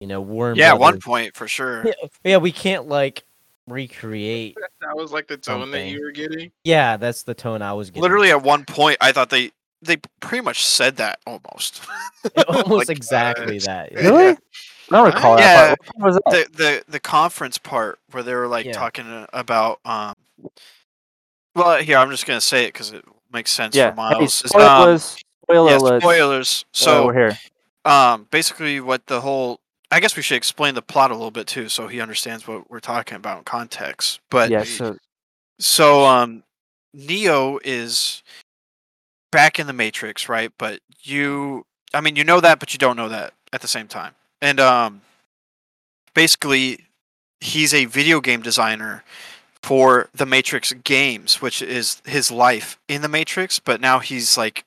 You 0.00 0.06
know, 0.06 0.20
Warren. 0.22 0.56
Yeah, 0.56 0.70
at 0.70 0.78
one 0.78 1.00
point 1.00 1.34
for 1.36 1.48
sure. 1.48 1.84
Yeah, 1.86 1.92
yeah, 2.24 2.36
we 2.38 2.52
can't 2.52 2.88
like 2.88 3.24
recreate. 3.68 4.56
That 4.82 4.96
was 4.96 5.12
like 5.12 5.28
the 5.28 5.36
tone 5.36 5.70
that 5.70 5.86
you 5.86 6.02
were 6.02 6.10
getting. 6.10 6.50
Yeah, 6.64 6.96
that's 6.96 7.22
the 7.22 7.34
tone 7.34 7.62
I 7.62 7.72
was 7.72 7.90
getting. 7.90 8.02
Literally 8.02 8.30
at 8.30 8.42
one 8.42 8.64
point, 8.64 8.98
I 9.00 9.12
thought 9.12 9.30
they 9.30 9.52
they 9.80 9.98
pretty 10.20 10.42
much 10.44 10.64
said 10.64 10.96
that 10.96 11.20
almost. 11.24 11.82
almost 12.48 12.88
like, 12.88 12.90
exactly 12.90 13.58
uh, 13.58 13.64
that. 13.66 13.92
yeah. 13.92 14.00
really? 14.00 14.26
I 14.26 14.36
don't 14.90 15.06
recall 15.06 15.38
Yeah. 15.38 15.54
that. 15.68 15.78
Part. 15.84 15.98
Was 16.00 16.14
that? 16.26 16.52
the 16.52 16.56
the 16.56 16.84
the 16.88 17.00
conference 17.00 17.58
part 17.58 18.00
where 18.10 18.24
they 18.24 18.34
were 18.34 18.48
like 18.48 18.66
Yeah. 18.66 18.72
talking 18.72 19.06
uh, 19.06 19.26
about 19.32 19.78
um. 19.84 20.14
Well, 21.54 21.80
here 21.80 21.96
I'm 21.98 22.10
just 22.10 22.26
gonna 22.26 22.40
say 22.40 22.64
it 22.64 22.68
because 22.72 22.90
it 22.92 23.04
makes 23.32 23.52
sense 23.52 23.76
Yeah. 23.76 23.90
for 23.90 24.02
Hey, 24.02 24.14
Miles. 24.18 24.44
is, 24.44 24.54
um, 24.54 24.60
spoilers. 24.60 25.16
Spoiler 25.44 25.70
yeah, 25.70 25.78
alert. 25.78 26.02
spoilers. 26.02 26.64
So 26.72 26.84
So 26.84 27.06
we're 27.06 27.14
here. 27.14 27.38
um 27.84 28.26
basically 28.32 28.80
what 28.80 29.06
the 29.06 29.20
whole 29.20 29.60
i 29.92 30.00
guess 30.00 30.16
we 30.16 30.22
should 30.22 30.36
explain 30.36 30.74
the 30.74 30.82
plot 30.82 31.10
a 31.10 31.14
little 31.14 31.30
bit 31.30 31.46
too 31.46 31.68
so 31.68 31.86
he 31.86 32.00
understands 32.00 32.48
what 32.48 32.68
we're 32.70 32.80
talking 32.80 33.16
about 33.16 33.38
in 33.38 33.44
context 33.44 34.20
but 34.30 34.50
Yeah. 34.50 34.64
So 34.64 34.96
so 35.60 36.04
um 36.04 36.42
neo 36.92 37.58
is 37.64 38.22
back 39.30 39.58
in 39.58 39.66
the 39.66 39.72
matrix 39.72 40.28
right 40.28 40.50
but 40.58 40.80
you 41.02 41.64
i 41.94 42.00
mean 42.00 42.16
you 42.16 42.24
know 42.24 42.40
that 42.40 42.58
but 42.58 42.72
you 42.72 42.78
don't 42.78 42.96
know 42.96 43.08
that 43.08 43.32
at 43.52 43.60
the 43.60 43.68
same 43.68 43.86
time 43.86 44.14
and 44.40 44.58
um 44.58 45.02
basically 46.14 46.86
he's 47.40 47.72
a 47.72 47.84
video 47.86 48.20
game 48.20 48.42
designer 48.42 49.04
for 49.62 50.08
the 50.12 50.26
matrix 50.26 50.72
games 50.84 51.40
which 51.40 51.62
is 51.62 52.02
his 52.04 52.30
life 52.30 52.78
in 52.88 53.02
the 53.02 53.08
matrix 53.08 53.58
but 53.58 53.80
now 53.80 54.00
he's 54.00 54.36
like 54.36 54.64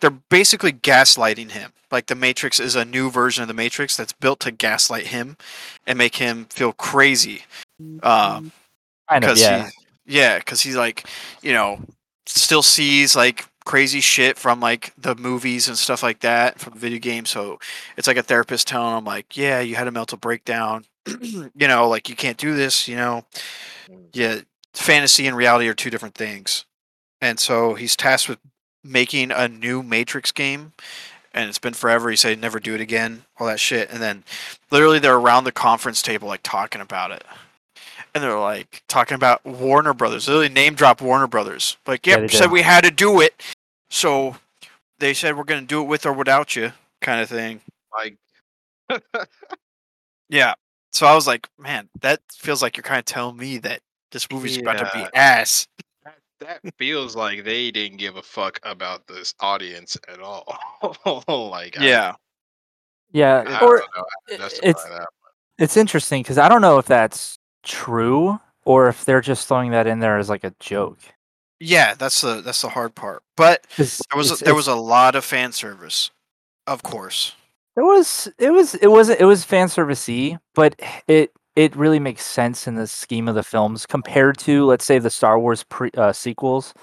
they're 0.00 0.10
basically 0.10 0.72
gaslighting 0.72 1.52
him. 1.52 1.72
Like 1.90 2.06
the 2.06 2.14
Matrix 2.14 2.58
is 2.58 2.74
a 2.74 2.84
new 2.84 3.10
version 3.10 3.42
of 3.42 3.48
the 3.48 3.54
Matrix 3.54 3.96
that's 3.96 4.12
built 4.12 4.40
to 4.40 4.50
gaslight 4.50 5.08
him 5.08 5.36
and 5.86 5.96
make 5.96 6.16
him 6.16 6.46
feel 6.46 6.72
crazy. 6.72 7.44
Um, 8.02 8.52
Kind 9.08 9.22
of, 9.24 9.30
because 9.30 9.40
yeah. 9.40 9.68
he, 10.04 10.16
yeah, 10.18 10.38
because 10.38 10.60
he's 10.60 10.76
like, 10.76 11.06
you 11.42 11.52
know, 11.52 11.80
still 12.26 12.62
sees 12.62 13.14
like 13.14 13.46
crazy 13.64 14.00
shit 14.00 14.38
from 14.38 14.60
like 14.60 14.92
the 14.98 15.14
movies 15.14 15.68
and 15.68 15.76
stuff 15.76 16.02
like 16.02 16.20
that 16.20 16.58
from 16.58 16.78
video 16.78 16.98
games. 16.98 17.30
So 17.30 17.58
it's 17.96 18.08
like 18.08 18.16
a 18.16 18.22
therapist 18.22 18.66
telling 18.66 18.96
him 18.96 19.04
like, 19.04 19.36
yeah, 19.36 19.60
you 19.60 19.76
had 19.76 19.86
a 19.88 19.92
mental 19.92 20.18
breakdown. 20.18 20.84
you 21.20 21.50
know, 21.54 21.88
like 21.88 22.08
you 22.08 22.16
can't 22.16 22.38
do 22.38 22.54
this. 22.54 22.88
You 22.88 22.96
know, 22.96 23.24
yeah, 24.12 24.40
fantasy 24.74 25.26
and 25.26 25.36
reality 25.36 25.68
are 25.68 25.74
two 25.74 25.90
different 25.90 26.14
things. 26.14 26.64
And 27.20 27.38
so 27.38 27.74
he's 27.74 27.96
tasked 27.96 28.28
with 28.28 28.38
making 28.86 29.30
a 29.30 29.48
new 29.48 29.82
Matrix 29.82 30.32
game. 30.32 30.72
And 31.34 31.50
it's 31.50 31.58
been 31.58 31.74
forever. 31.74 32.08
He 32.08 32.16
said 32.16 32.40
never 32.40 32.58
do 32.58 32.74
it 32.74 32.80
again, 32.80 33.24
all 33.38 33.46
that 33.46 33.60
shit. 33.60 33.90
And 33.90 34.00
then 34.00 34.24
literally 34.70 34.98
they're 34.98 35.16
around 35.16 35.44
the 35.44 35.52
conference 35.52 36.00
table 36.00 36.28
like 36.28 36.40
talking 36.42 36.80
about 36.80 37.10
it 37.10 37.24
and 38.16 38.24
they're 38.24 38.38
like 38.38 38.82
talking 38.88 39.14
about 39.14 39.44
Warner 39.44 39.92
Brothers. 39.92 40.24
They 40.24 40.32
literally 40.32 40.54
name 40.54 40.74
drop 40.74 41.02
Warner 41.02 41.26
Brothers. 41.26 41.76
Like, 41.86 42.06
Yeah, 42.06 42.20
yep, 42.20 42.30
they 42.30 42.36
said 42.36 42.50
we 42.50 42.62
had 42.62 42.82
to 42.84 42.90
do 42.90 43.20
it. 43.20 43.42
So 43.90 44.36
they 44.98 45.12
said 45.12 45.36
we're 45.36 45.44
gonna 45.44 45.66
do 45.66 45.82
it 45.82 45.84
with 45.84 46.06
or 46.06 46.14
without 46.14 46.56
you, 46.56 46.72
kind 47.02 47.20
of 47.20 47.28
thing. 47.28 47.60
Like 47.92 48.16
Yeah. 50.30 50.54
So 50.92 51.06
I 51.06 51.14
was 51.14 51.26
like, 51.26 51.46
man, 51.58 51.90
that 52.00 52.20
feels 52.32 52.62
like 52.62 52.78
you're 52.78 52.84
kind 52.84 53.00
of 53.00 53.04
telling 53.04 53.36
me 53.36 53.58
that 53.58 53.80
this 54.12 54.30
movie's 54.30 54.56
about 54.56 54.78
to 54.78 54.90
be 54.94 55.06
ass. 55.14 55.68
That, 56.40 56.60
that 56.62 56.74
feels 56.78 57.16
like 57.16 57.44
they 57.44 57.70
didn't 57.70 57.98
give 57.98 58.16
a 58.16 58.22
fuck 58.22 58.58
about 58.62 59.06
this 59.06 59.34
audience 59.40 59.96
at 60.08 60.20
all. 60.20 60.58
like 61.28 61.78
I- 61.78 61.86
Yeah. 61.86 62.14
Yeah, 63.12 63.44
I, 63.46 63.64
or 63.64 63.78
don't 63.78 63.90
know. 63.96 64.04
how 64.04 64.04
to 64.28 64.34
it- 64.34 64.38
justify 64.38 64.68
it's 64.68 64.84
that. 64.84 65.06
it's 65.58 65.76
interesting 65.76 66.22
because 66.22 66.38
I 66.38 66.48
don't 66.48 66.60
know 66.60 66.78
if 66.78 66.86
that's 66.86 67.38
true 67.62 68.38
or 68.64 68.88
if 68.88 69.04
they're 69.04 69.20
just 69.20 69.46
throwing 69.46 69.70
that 69.70 69.86
in 69.86 70.00
there 70.00 70.18
as 70.18 70.28
like 70.28 70.44
a 70.44 70.52
joke. 70.60 70.98
Yeah, 71.60 71.94
that's 71.94 72.20
the 72.20 72.42
that's 72.42 72.60
the 72.62 72.68
hard 72.68 72.94
part. 72.94 73.22
But 73.36 73.64
'Cause 73.76 74.02
there 74.10 74.18
was 74.18 74.42
a, 74.42 74.44
there 74.44 74.54
was 74.54 74.66
a 74.68 74.74
lot 74.74 75.14
of 75.14 75.24
fan 75.24 75.52
service, 75.52 76.10
of 76.66 76.82
course. 76.82 77.32
It 77.76 77.82
was 77.82 78.28
it 78.38 78.50
was 78.50 78.74
it 78.74 78.88
was 78.88 79.08
it 79.08 79.24
was 79.24 79.44
fan 79.44 79.68
servicey, 79.68 80.38
but 80.54 80.78
it 81.06 81.32
it 81.56 81.74
really 81.74 81.98
makes 81.98 82.24
sense 82.24 82.66
in 82.68 82.74
the 82.74 82.86
scheme 82.86 83.28
of 83.28 83.34
the 83.34 83.42
films 83.42 83.86
compared 83.86 84.38
to 84.38 84.64
let's 84.66 84.84
say 84.84 84.98
the 84.98 85.10
Star 85.10 85.38
Wars 85.38 85.64
pre, 85.64 85.90
uh, 85.96 86.12
sequels. 86.12 86.74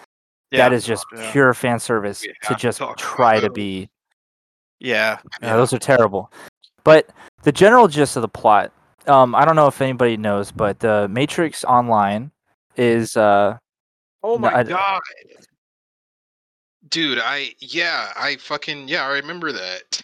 Yeah. 0.51 0.58
That 0.70 0.74
is 0.74 0.86
just 0.86 1.06
yeah. 1.15 1.32
pure 1.32 1.53
fan 1.53 1.80
service 1.80 2.25
to 2.44 2.56
just 2.56 2.82
try 2.98 3.39
to 3.39 3.50
be. 3.50 3.89
Yeah. 4.80 5.18
Yeah, 5.42 5.56
those 5.56 5.74
are 5.74 5.80
terrible. 5.80 6.32
But 6.84 7.10
the 7.44 7.51
general 7.51 7.88
gist 7.88 8.18
of 8.18 8.22
the 8.22 8.27
plot, 8.27 8.72
um, 9.08 9.34
I 9.34 9.46
don't 9.46 9.56
know 9.56 9.68
if 9.68 9.82
anybody 9.82 10.18
knows, 10.18 10.51
but 10.51 10.80
the 10.80 11.08
Matrix 11.08 11.63
Online 11.63 12.32
is 12.75 13.15
uh 13.15 13.58
Oh 14.24 14.38
my 14.38 14.53
I- 14.53 14.63
god. 14.63 15.01
Dude, 16.89 17.20
I 17.20 17.53
yeah, 17.60 18.12
I 18.15 18.36
fucking 18.36 18.88
yeah, 18.88 19.06
I 19.06 19.13
remember 19.13 19.51
that. 19.53 20.01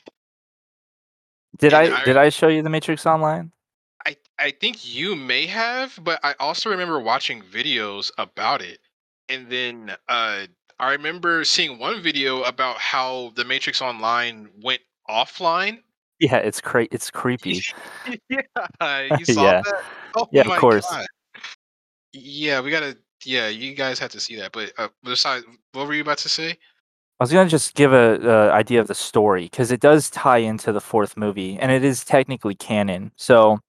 did 1.57 1.73
And 1.73 1.93
I 1.93 2.01
I- 2.01 2.05
did 2.05 2.17
I 2.17 2.29
show 2.29 2.47
you 2.47 2.61
the 2.63 2.69
Matrix 2.69 3.05
Online? 3.05 3.51
I 4.39 4.51
think 4.51 4.93
you 4.93 5.15
may 5.15 5.45
have, 5.47 5.99
but 6.01 6.19
I 6.23 6.35
also 6.39 6.69
remember 6.69 6.99
watching 6.99 7.41
videos 7.41 8.11
about 8.17 8.61
it. 8.61 8.79
And 9.29 9.49
then 9.49 9.95
uh 10.07 10.47
I 10.79 10.91
remember 10.91 11.43
seeing 11.43 11.77
one 11.77 12.01
video 12.01 12.43
about 12.43 12.77
how 12.77 13.33
the 13.35 13.43
Matrix 13.43 13.81
Online 13.81 14.49
went 14.63 14.81
offline. 15.09 15.79
Yeah, 16.19 16.37
it's 16.37 16.61
cra- 16.61 16.87
it's 16.91 17.11
creepy. 17.11 17.63
yeah, 18.29 19.01
you 19.01 19.25
saw 19.25 19.43
Yeah. 19.43 19.61
that? 19.63 19.83
Oh 20.15 20.27
Yeah, 20.31 20.41
of 20.41 20.61
course. 20.61 20.89
God. 20.89 21.05
Yeah, 22.13 22.61
we 22.61 22.71
gotta. 22.71 22.97
Yeah, 23.25 23.49
you 23.49 23.75
guys 23.75 23.99
have 23.99 24.11
to 24.11 24.19
see 24.19 24.37
that. 24.37 24.53
But 24.53 24.71
uh, 24.77 24.87
besides, 25.03 25.45
what 25.73 25.87
were 25.87 25.93
you 25.93 26.01
about 26.01 26.19
to 26.19 26.29
say? 26.29 26.51
I 26.51 27.23
was 27.23 27.33
gonna 27.33 27.49
just 27.49 27.75
give 27.75 27.91
a, 27.91 28.15
a 28.21 28.51
idea 28.51 28.79
of 28.79 28.87
the 28.87 28.95
story 28.95 29.43
because 29.43 29.71
it 29.71 29.81
does 29.81 30.09
tie 30.09 30.37
into 30.37 30.71
the 30.71 30.79
fourth 30.79 31.17
movie, 31.17 31.57
and 31.59 31.71
it 31.71 31.83
is 31.83 32.05
technically 32.05 32.55
canon. 32.55 33.11
So 33.17 33.59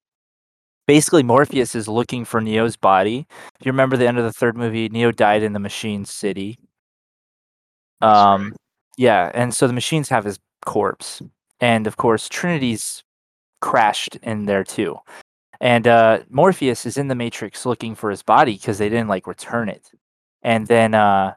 basically, 0.90 1.22
Morpheus 1.22 1.76
is 1.76 1.86
looking 1.86 2.24
for 2.24 2.40
Neo's 2.40 2.74
body. 2.74 3.24
If 3.60 3.64
you 3.64 3.70
remember 3.70 3.96
the 3.96 4.08
end 4.08 4.18
of 4.18 4.24
the 4.24 4.32
third 4.32 4.56
movie, 4.56 4.88
Neo 4.88 5.12
died 5.12 5.44
in 5.44 5.52
the 5.52 5.60
Machine 5.60 6.04
City. 6.04 6.58
Right. 8.02 8.32
Um, 8.32 8.56
yeah, 8.98 9.30
and 9.32 9.54
so 9.54 9.68
the 9.68 9.72
machines 9.72 10.08
have 10.08 10.24
his 10.24 10.40
corpse, 10.66 11.22
and 11.60 11.86
of 11.86 11.96
course 11.96 12.28
Trinity's 12.28 13.04
crashed 13.60 14.16
in 14.16 14.46
there 14.46 14.64
too. 14.64 14.98
And 15.60 15.86
uh, 15.86 16.24
Morpheus 16.28 16.84
is 16.84 16.98
in 16.98 17.06
the 17.06 17.14
Matrix 17.14 17.64
looking 17.64 17.94
for 17.94 18.10
his 18.10 18.24
body 18.24 18.54
because 18.54 18.78
they 18.78 18.88
didn't 18.88 19.06
like 19.06 19.28
return 19.28 19.68
it. 19.68 19.92
And 20.42 20.66
then 20.66 20.94
uh, 20.94 21.34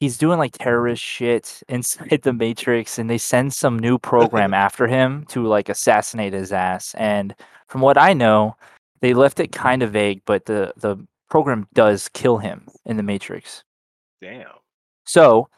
he's 0.00 0.18
doing 0.18 0.38
like 0.38 0.58
terrorist 0.58 1.04
shit 1.04 1.62
inside 1.68 2.22
the 2.22 2.32
Matrix, 2.32 2.98
and 2.98 3.08
they 3.08 3.18
send 3.18 3.54
some 3.54 3.78
new 3.78 3.96
program 4.10 4.52
after 4.52 4.88
him 4.88 5.24
to 5.26 5.46
like 5.46 5.68
assassinate 5.68 6.32
his 6.32 6.50
ass. 6.50 6.96
And 6.98 7.32
from 7.68 7.80
what 7.80 7.96
I 7.96 8.12
know, 8.12 8.56
they 9.02 9.12
left 9.12 9.38
it 9.40 9.52
kind 9.52 9.82
of 9.82 9.92
vague, 9.92 10.22
but 10.24 10.46
the 10.46 10.72
the 10.78 10.96
program 11.28 11.66
does 11.74 12.08
kill 12.08 12.38
him 12.38 12.66
in 12.86 12.96
the 12.96 13.02
Matrix. 13.02 13.64
Damn. 14.22 14.46
So, 15.04 15.48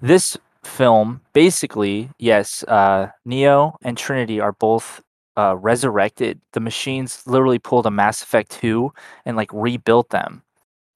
this 0.00 0.36
film 0.64 1.20
basically, 1.32 2.10
yes, 2.18 2.62
uh, 2.64 3.08
Neo 3.24 3.76
and 3.82 3.96
Trinity 3.98 4.40
are 4.40 4.52
both 4.52 5.02
uh, 5.36 5.56
resurrected. 5.56 6.40
The 6.52 6.60
machines 6.60 7.26
literally 7.26 7.58
pulled 7.58 7.86
a 7.86 7.90
Mass 7.90 8.22
Effect 8.22 8.50
2 8.60 8.92
and 9.24 9.36
like 9.36 9.50
rebuilt 9.52 10.10
them. 10.10 10.42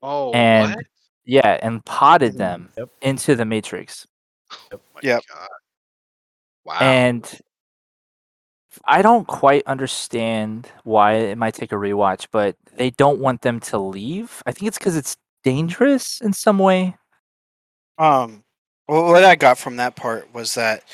Oh, 0.03 0.33
And- 0.33 0.75
what? 0.77 0.85
Yeah, 1.25 1.59
and 1.63 1.85
potted 1.85 2.37
them 2.37 2.69
Yep. 2.77 2.89
into 3.03 3.35
the 3.37 3.45
Matrix. 3.45 4.07
Oh 4.73 4.81
my 4.95 5.01
Yep. 5.05 5.23
God. 5.33 5.49
Wow. 6.65 6.79
And 6.81 7.41
I 8.85 9.03
don't 9.03 9.27
quite 9.27 9.63
understand 9.67 10.69
why 10.85 11.15
it 11.15 11.39
might 11.39 11.55
take 11.55 11.73
a 11.73 11.77
rewatch, 11.77 12.27
but 12.31 12.57
they 12.77 12.91
don't 12.91 13.19
want 13.19 13.43
them 13.43 13.61
to 13.61 13.79
leave. 13.79 14.43
I 14.47 14.53
think 14.53 14.69
it's 14.69 14.79
because 14.79 14.97
it's 14.97 15.17
dangerous 15.45 16.21
in 16.21 16.33
some 16.33 16.59
way. 16.59 16.97
Um, 17.99 18.45
well, 18.89 19.05
what 19.05 19.25
I 19.25 19.37
got 19.37 19.59
from 19.59 19.77
that 19.77 19.97
part 19.97 20.33
was 20.35 20.55
that 20.55 20.85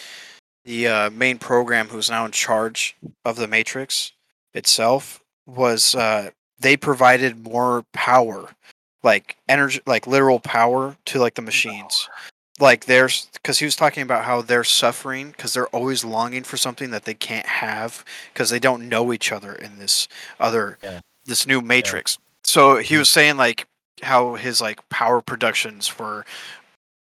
the 0.64 0.88
uh, 0.88 1.10
main 1.10 1.38
program, 1.38 1.88
who's 1.88 2.10
now 2.10 2.26
in 2.26 2.32
charge 2.32 2.96
of 3.24 3.36
the 3.36 3.48
Matrix 3.48 4.12
itself, 4.52 5.22
was 5.46 5.94
uh, 5.94 6.30
they 6.60 6.76
provided 6.76 7.42
more 7.42 7.84
power, 7.92 8.50
like 9.02 9.36
energy, 9.48 9.80
like 9.86 10.06
literal 10.06 10.40
power 10.40 10.96
to 11.06 11.18
like 11.18 11.34
the 11.34 11.42
machines. 11.42 12.08
Like 12.60 12.86
there's 12.86 13.28
because 13.34 13.58
he 13.58 13.64
was 13.64 13.76
talking 13.76 14.02
about 14.02 14.24
how 14.24 14.42
they're 14.42 14.64
suffering 14.64 15.30
because 15.30 15.54
they're 15.54 15.68
always 15.68 16.04
longing 16.04 16.42
for 16.42 16.56
something 16.56 16.90
that 16.90 17.04
they 17.04 17.14
can't 17.14 17.46
have 17.46 18.04
because 18.32 18.50
they 18.50 18.58
don't 18.58 18.88
know 18.88 19.12
each 19.12 19.30
other 19.32 19.52
in 19.52 19.78
this 19.78 20.08
other 20.40 20.78
Yeah. 20.82 21.00
this 21.24 21.46
new 21.46 21.60
Matrix. 21.60 22.18
So 22.44 22.76
he 22.76 22.94
mm-hmm. 22.94 22.98
was 23.00 23.10
saying 23.10 23.36
like 23.36 23.66
how 24.02 24.34
his 24.34 24.60
like 24.60 24.86
power 24.88 25.20
productions 25.20 25.98
were 25.98 26.24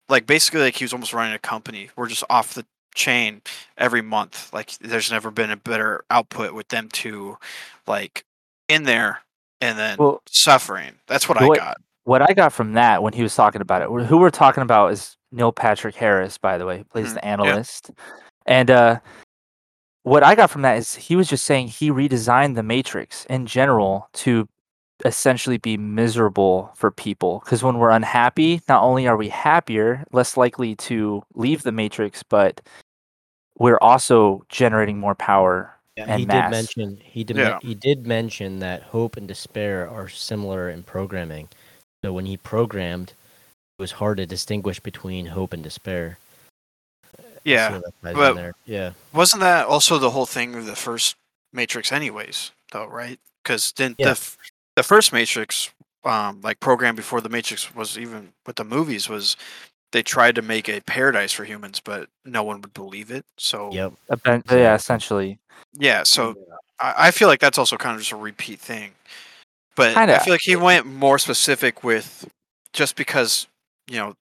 like 0.08 0.26
basically 0.26 0.60
like 0.60 0.76
he 0.76 0.84
was 0.84 0.92
almost 0.92 1.12
running 1.12 1.34
a 1.34 1.38
company. 1.38 1.90
We're 1.96 2.08
just 2.08 2.24
off 2.30 2.54
the 2.54 2.66
chain 2.94 3.42
every 3.76 4.02
month. 4.02 4.52
Like 4.52 4.76
there's 4.78 5.10
never 5.10 5.30
been 5.30 5.50
a 5.50 5.56
better 5.56 6.04
output 6.10 6.54
with 6.54 6.68
them 6.68 6.88
two 6.90 7.38
like 7.86 8.24
in 8.68 8.84
there 8.84 9.20
and 9.60 9.78
then 9.78 9.96
Well, 9.98 10.22
suffering. 10.26 10.92
That's 11.06 11.28
what 11.28 11.40
what- 11.40 11.60
I 11.60 11.64
got. 11.64 11.76
What 12.04 12.28
I 12.28 12.32
got 12.34 12.52
from 12.52 12.72
that 12.72 13.02
when 13.02 13.12
he 13.12 13.22
was 13.22 13.34
talking 13.34 13.60
about 13.60 13.82
it, 13.82 14.06
who 14.06 14.18
we're 14.18 14.30
talking 14.30 14.62
about 14.62 14.92
is 14.92 15.16
Neil 15.30 15.52
Patrick 15.52 15.94
Harris, 15.94 16.38
by 16.38 16.58
the 16.58 16.66
way, 16.66 16.78
who 16.78 16.84
plays 16.84 17.10
Mhm, 17.10 17.14
the 17.14 17.20
yeah. 17.22 17.32
analyst. 17.32 17.90
And 18.46 18.70
uh, 18.70 19.00
what 20.02 20.22
I 20.24 20.34
got 20.34 20.50
from 20.50 20.62
that 20.62 20.78
is 20.78 20.94
he 20.94 21.14
was 21.16 21.28
just 21.28 21.44
saying 21.44 21.68
he 21.68 21.90
redesigned 21.90 22.54
the 22.56 22.62
Matrix 22.62 23.24
in 23.26 23.46
general 23.46 24.08
to 24.14 24.48
essentially 25.04 25.58
be 25.58 25.76
miserable 25.76 26.70
for 26.76 26.90
people. 26.90 27.40
Because 27.44 27.62
when 27.62 27.78
we're 27.78 27.90
unhappy, 27.90 28.60
not 28.68 28.82
only 28.82 29.06
are 29.06 29.16
we 29.16 29.28
happier, 29.28 30.04
less 30.12 30.36
likely 30.36 30.74
to 30.76 31.22
leave 31.34 31.62
the 31.62 31.72
Matrix, 31.72 32.22
but 32.22 32.60
we're 33.58 33.78
also 33.80 34.44
generating 34.48 34.98
more 34.98 35.14
power. 35.14 35.74
Yeah, 35.96 36.06
and 36.08 36.20
he 36.20 36.26
mass. 36.26 36.50
did 36.50 36.56
mention 36.56 36.96
he 37.04 37.22
did 37.22 37.36
Yeah. 37.36 37.58
he 37.60 37.74
did 37.74 38.06
mention 38.06 38.60
that 38.60 38.82
hope 38.82 39.16
and 39.16 39.28
despair 39.28 39.88
are 39.88 40.08
similar 40.08 40.70
in 40.70 40.82
programming. 40.82 41.48
So 42.04 42.12
when 42.12 42.26
he 42.26 42.36
programmed, 42.36 43.10
it 43.78 43.82
was 43.82 43.92
hard 43.92 44.16
to 44.18 44.26
distinguish 44.26 44.80
between 44.80 45.26
hope 45.26 45.52
and 45.52 45.62
despair. 45.62 46.18
Yeah. 47.44 47.70
So 47.70 47.74
that 47.80 47.92
ties 48.02 48.28
in 48.30 48.34
but- 48.36 48.54
Yeah. 48.66 48.92
Wasn't 49.12 49.40
that 49.40 49.66
also 49.66 49.98
the 49.98 50.10
whole 50.10 50.26
thing 50.26 50.54
of 50.54 50.66
the 50.66 50.76
first 50.76 51.16
Matrix 51.52 51.92
anyways, 51.92 52.50
though, 52.72 52.86
right? 52.86 53.18
Because 53.42 53.72
didn't 53.72 53.96
Yeah. 53.98 54.06
the 54.06 54.10
f- 54.12 54.36
the 54.76 54.82
first 54.82 55.12
Matrix 55.12 55.70
um 56.04 56.40
like 56.42 56.58
program 56.60 56.96
before 56.96 57.20
the 57.20 57.28
Matrix 57.28 57.72
was 57.74 57.96
even 57.98 58.32
with 58.46 58.56
the 58.56 58.64
movies 58.64 59.08
was 59.08 59.36
they 59.92 60.02
tried 60.02 60.34
to 60.34 60.42
make 60.42 60.68
a 60.68 60.80
paradise 60.80 61.32
for 61.32 61.44
humans, 61.44 61.78
but 61.78 62.08
no 62.24 62.42
one 62.42 62.60
would 62.62 62.72
believe 62.74 63.10
it. 63.10 63.24
So 63.36 63.70
Yep. 63.72 63.92
Yeah, 64.50 64.74
essentially. 64.74 65.38
Yeah, 65.74 66.02
so 66.02 66.34
I, 66.80 66.94
I 67.08 67.10
feel 67.10 67.28
like 67.28 67.40
that's 67.40 67.58
also 67.58 67.76
kind 67.76 67.94
of 67.94 68.00
just 68.00 68.12
a 68.12 68.16
repeat 68.16 68.58
thing. 68.58 68.92
But 69.76 69.90
I 69.96 70.06
Kinda. 70.06 70.20
feel 70.20 70.34
like 70.34 70.40
he 70.42 70.56
went 70.56 70.86
more 70.86 71.18
specific 71.18 71.82
with 71.84 72.28
just 72.72 72.96
because 72.96 73.46
you 73.90 73.96
know 73.96 74.14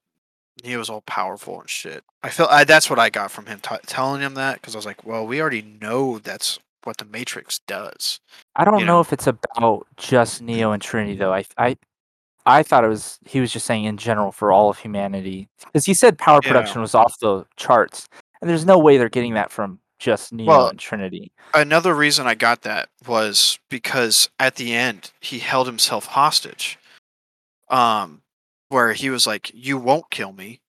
he 0.64 0.78
was 0.78 0.90
all 0.90 1.02
powerful 1.02 1.60
and 1.62 1.70
shit. 1.70 2.04
I 2.24 2.30
feel 2.30 2.48
I, 2.50 2.64
that's 2.64 2.90
what 2.90 3.00
I 3.00 3.10
got 3.10 3.32
from 3.32 3.46
him 3.48 3.60
t- 3.62 3.76
telling 3.86 4.22
him 4.22 4.36
that 4.36 4.56
because 4.56 4.76
I 4.76 4.78
was 4.78 4.86
like, 4.86 5.06
well, 5.06 5.26
we 5.26 5.42
already 5.42 5.64
know 5.82 6.20
that's 6.20 6.60
what 6.84 6.98
the 6.98 7.06
Matrix 7.06 7.60
does. 7.68 8.20
I 8.56 8.66
don't 8.66 8.80
you 8.80 8.86
know 8.86 8.96
know. 8.96 9.00
if 9.02 9.12
it's 9.14 9.28
about 9.28 9.88
just 9.98 10.42
Neo 10.42 10.72
and 10.72 10.82
Trinity 10.82 11.16
though. 11.16 11.34
I 11.34 11.46
I 11.58 11.78
I 12.46 12.64
thought 12.64 12.84
it 12.84 12.88
was 12.90 13.20
he 13.26 13.40
was 13.40 13.52
just 13.52 13.66
saying 13.66 13.86
in 13.86 13.98
general 13.98 14.32
for 14.32 14.52
all 14.52 14.70
of 14.70 14.78
humanity 14.80 15.48
because 15.66 15.86
he 15.86 15.94
said 15.94 16.18
power 16.18 16.40
Yeah. 16.44 16.50
production 16.52 16.82
was 16.82 16.96
off 16.96 17.14
the 17.20 17.46
charts, 17.58 18.08
and 18.42 18.50
there's 18.50 18.66
no 18.66 18.80
way 18.80 18.98
they're 18.98 19.10
getting 19.10 19.34
that 19.36 19.52
from 19.52 19.80
just 20.02 20.34
Neo 20.34 20.48
Well, 20.48 20.68
and 20.70 20.80
Trinity. 20.80 21.32
Another 21.54 21.94
reason 21.94 22.26
I 22.26 22.36
got 22.36 22.64
that 22.64 22.90
was 23.08 23.60
because 23.70 24.30
at 24.40 24.56
the 24.56 24.74
end 24.74 25.12
he 25.22 25.40
held 25.40 25.68
himself 25.68 26.08
hostage. 26.08 26.78
Um, 27.70 28.22
where 28.68 28.94
he 28.94 29.10
was 29.10 29.26
like, 29.28 29.52
"You 29.54 29.78
won't 29.78 30.10
kill 30.10 30.34
me," 30.34 30.60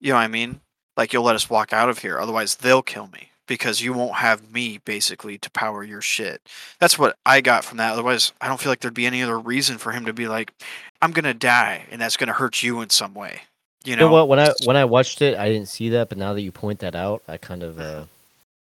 you 0.00 0.10
know 0.10 0.16
what 0.16 0.22
I 0.22 0.28
mean? 0.28 0.60
Like 0.96 1.12
you'll 1.12 1.24
let 1.24 1.34
us 1.34 1.50
walk 1.50 1.72
out 1.72 1.88
of 1.88 1.98
here, 2.00 2.18
otherwise 2.20 2.56
they'll 2.56 2.82
kill 2.82 3.08
me 3.08 3.30
because 3.46 3.80
you 3.80 3.92
won't 3.92 4.16
have 4.16 4.52
me 4.52 4.78
basically 4.84 5.38
to 5.38 5.50
power 5.50 5.82
your 5.82 6.00
shit. 6.00 6.42
That's 6.78 6.98
what 6.98 7.16
I 7.24 7.40
got 7.40 7.64
from 7.64 7.78
that. 7.78 7.92
Otherwise, 7.92 8.32
I 8.40 8.48
don't 8.48 8.60
feel 8.60 8.70
like 8.70 8.80
there'd 8.80 8.94
be 8.94 9.06
any 9.06 9.22
other 9.22 9.38
reason 9.38 9.78
for 9.78 9.92
him 9.92 10.04
to 10.04 10.12
be 10.12 10.28
like, 10.28 10.52
"I'm 11.00 11.12
gonna 11.12 11.34
die," 11.34 11.86
and 11.90 12.00
that's 12.00 12.16
gonna 12.16 12.32
hurt 12.32 12.62
you 12.62 12.80
in 12.80 12.90
some 12.90 13.14
way. 13.14 13.42
You 13.84 13.90
You 13.92 13.96
know, 13.96 14.08
know 14.08 14.12
what? 14.12 14.28
When 14.28 14.38
I 14.38 14.52
when 14.64 14.76
I 14.76 14.84
watched 14.84 15.22
it, 15.22 15.38
I 15.38 15.48
didn't 15.48 15.68
see 15.68 15.88
that, 15.90 16.08
but 16.08 16.18
now 16.18 16.34
that 16.34 16.42
you 16.42 16.52
point 16.52 16.80
that 16.80 16.94
out, 16.94 17.22
I 17.26 17.36
kind 17.38 17.62
of 17.62 17.78
uh, 17.80 18.04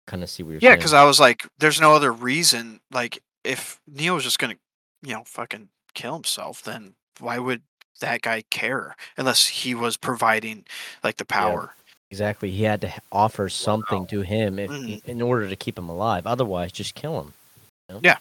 kind 0.06 0.22
of 0.22 0.30
see 0.30 0.42
what 0.42 0.52
you're 0.52 0.60
Yeah, 0.62 0.76
because 0.76 0.92
I 0.92 1.04
was 1.04 1.18
like, 1.20 1.46
there's 1.58 1.80
no 1.80 1.94
other 1.94 2.12
reason. 2.12 2.80
Like, 2.92 3.18
if 3.44 3.80
Neo 3.86 4.14
was 4.14 4.24
just 4.24 4.38
gonna, 4.38 4.56
you 5.02 5.14
know, 5.14 5.22
fucking 5.26 5.68
kill 5.94 6.14
himself, 6.14 6.62
then 6.62 6.94
why 7.20 7.38
would 7.38 7.62
that 8.00 8.22
guy 8.22 8.42
care? 8.50 8.96
Unless 9.16 9.46
he 9.46 9.74
was 9.74 9.96
providing 9.96 10.64
like 11.02 11.16
the 11.16 11.24
power. 11.24 11.74
exactly, 12.10 12.50
he 12.50 12.62
had 12.62 12.80
to 12.80 12.92
offer 13.10 13.48
something 13.48 14.06
to 14.06 14.20
him 14.22 14.58
if, 14.58 14.70
Mhm. 14.70 15.04
in 15.04 15.20
order 15.20 15.48
to 15.48 15.56
keep 15.56 15.76
him 15.76 15.88
alive. 15.88 16.26
Otherwise, 16.28 16.70
just 16.70 16.94
kill 16.94 17.20
him. 17.20 18.00
Yeah. 18.02 18.18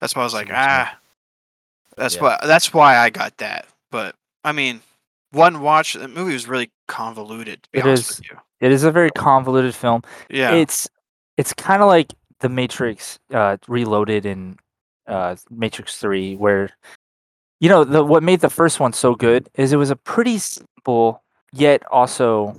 That's 0.00 0.14
why 0.16 0.22
I 0.22 0.24
was 0.24 0.32
like, 0.34 0.48
ah. 0.50 0.96
That's 1.96 2.14
Yeah. 2.14 2.22
why. 2.22 2.38
That's 2.44 2.72
why 2.72 2.96
I 2.96 3.10
got 3.10 3.36
that. 3.38 3.66
But 3.90 4.14
I 4.44 4.52
mean, 4.52 4.80
one 5.32 5.60
watch. 5.60 5.94
The 5.94 6.08
movie 6.08 6.32
was 6.32 6.48
really 6.48 6.70
convoluted. 6.86 7.62
To 7.64 7.68
be 7.70 7.78
It 7.80 7.84
honest 7.84 8.10
is. 8.10 8.18
with 8.18 8.30
you. 8.30 8.38
It 8.60 8.72
is 8.72 8.84
a 8.84 8.90
very 8.90 9.10
convoluted 9.10 9.74
film. 9.74 10.02
Yeah. 10.30 10.54
It's 10.54 10.88
it's 11.36 11.52
kind 11.52 11.82
of 11.82 11.88
like 11.88 12.12
the 12.40 12.48
Matrix 12.48 13.18
uh, 13.32 13.56
Reloaded 13.68 14.26
in 14.26 14.56
uh, 15.06 15.36
Matrix 15.50 15.98
Three, 15.98 16.34
where 16.36 16.70
you 17.60 17.68
know 17.68 17.84
the 17.84 18.04
what 18.04 18.22
made 18.22 18.40
the 18.40 18.50
first 18.50 18.80
one 18.80 18.92
so 18.92 19.14
good 19.14 19.48
is 19.54 19.72
it 19.72 19.76
was 19.76 19.90
a 19.90 19.96
pretty 19.96 20.38
simple 20.38 21.22
yet 21.52 21.82
also 21.90 22.54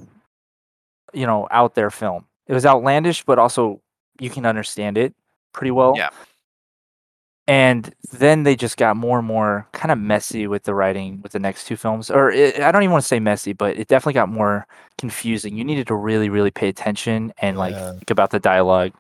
you 1.14 1.26
know 1.26 1.48
out 1.52 1.76
there 1.76 1.90
film. 1.90 2.26
It 2.48 2.54
was 2.54 2.66
outlandish, 2.66 3.24
but 3.26 3.38
also 3.40 3.82
you 4.20 4.30
can 4.30 4.46
understand 4.46 4.98
it 4.98 5.14
pretty 5.54 5.72
well. 5.72 5.94
Yeah. 5.96 6.10
And 7.50 7.92
then 8.14 8.44
they 8.44 8.56
just 8.56 8.78
got 8.78 8.96
more 8.96 9.18
and 9.18 9.28
more 9.28 9.68
kind 9.72 9.92
of 9.92 9.98
messy 9.98 10.46
with 10.46 10.64
the 10.66 10.76
writing 10.76 11.20
with 11.24 11.32
the 11.32 11.40
next 11.40 11.66
two 11.66 11.76
films. 11.76 12.12
Or 12.12 12.30
it, 12.30 12.60
I 12.60 12.72
don't 12.72 12.84
even 12.84 12.92
want 12.92 13.02
to 13.02 13.08
say 13.08 13.20
messy, 13.20 13.54
but 13.54 13.76
it 13.76 13.88
definitely 13.88 14.14
got 14.14 14.30
more 14.30 14.68
confusing. 15.00 15.58
You 15.58 15.64
needed 15.64 15.88
to 15.88 15.96
really, 15.96 16.30
really 16.30 16.52
pay 16.52 16.70
attention 16.70 17.34
and 17.40 17.58
like 17.58 17.74
Yeah. 17.74 17.94
think 17.94 18.12
about 18.12 18.30
the 18.30 18.40
dialogue. 18.40 18.92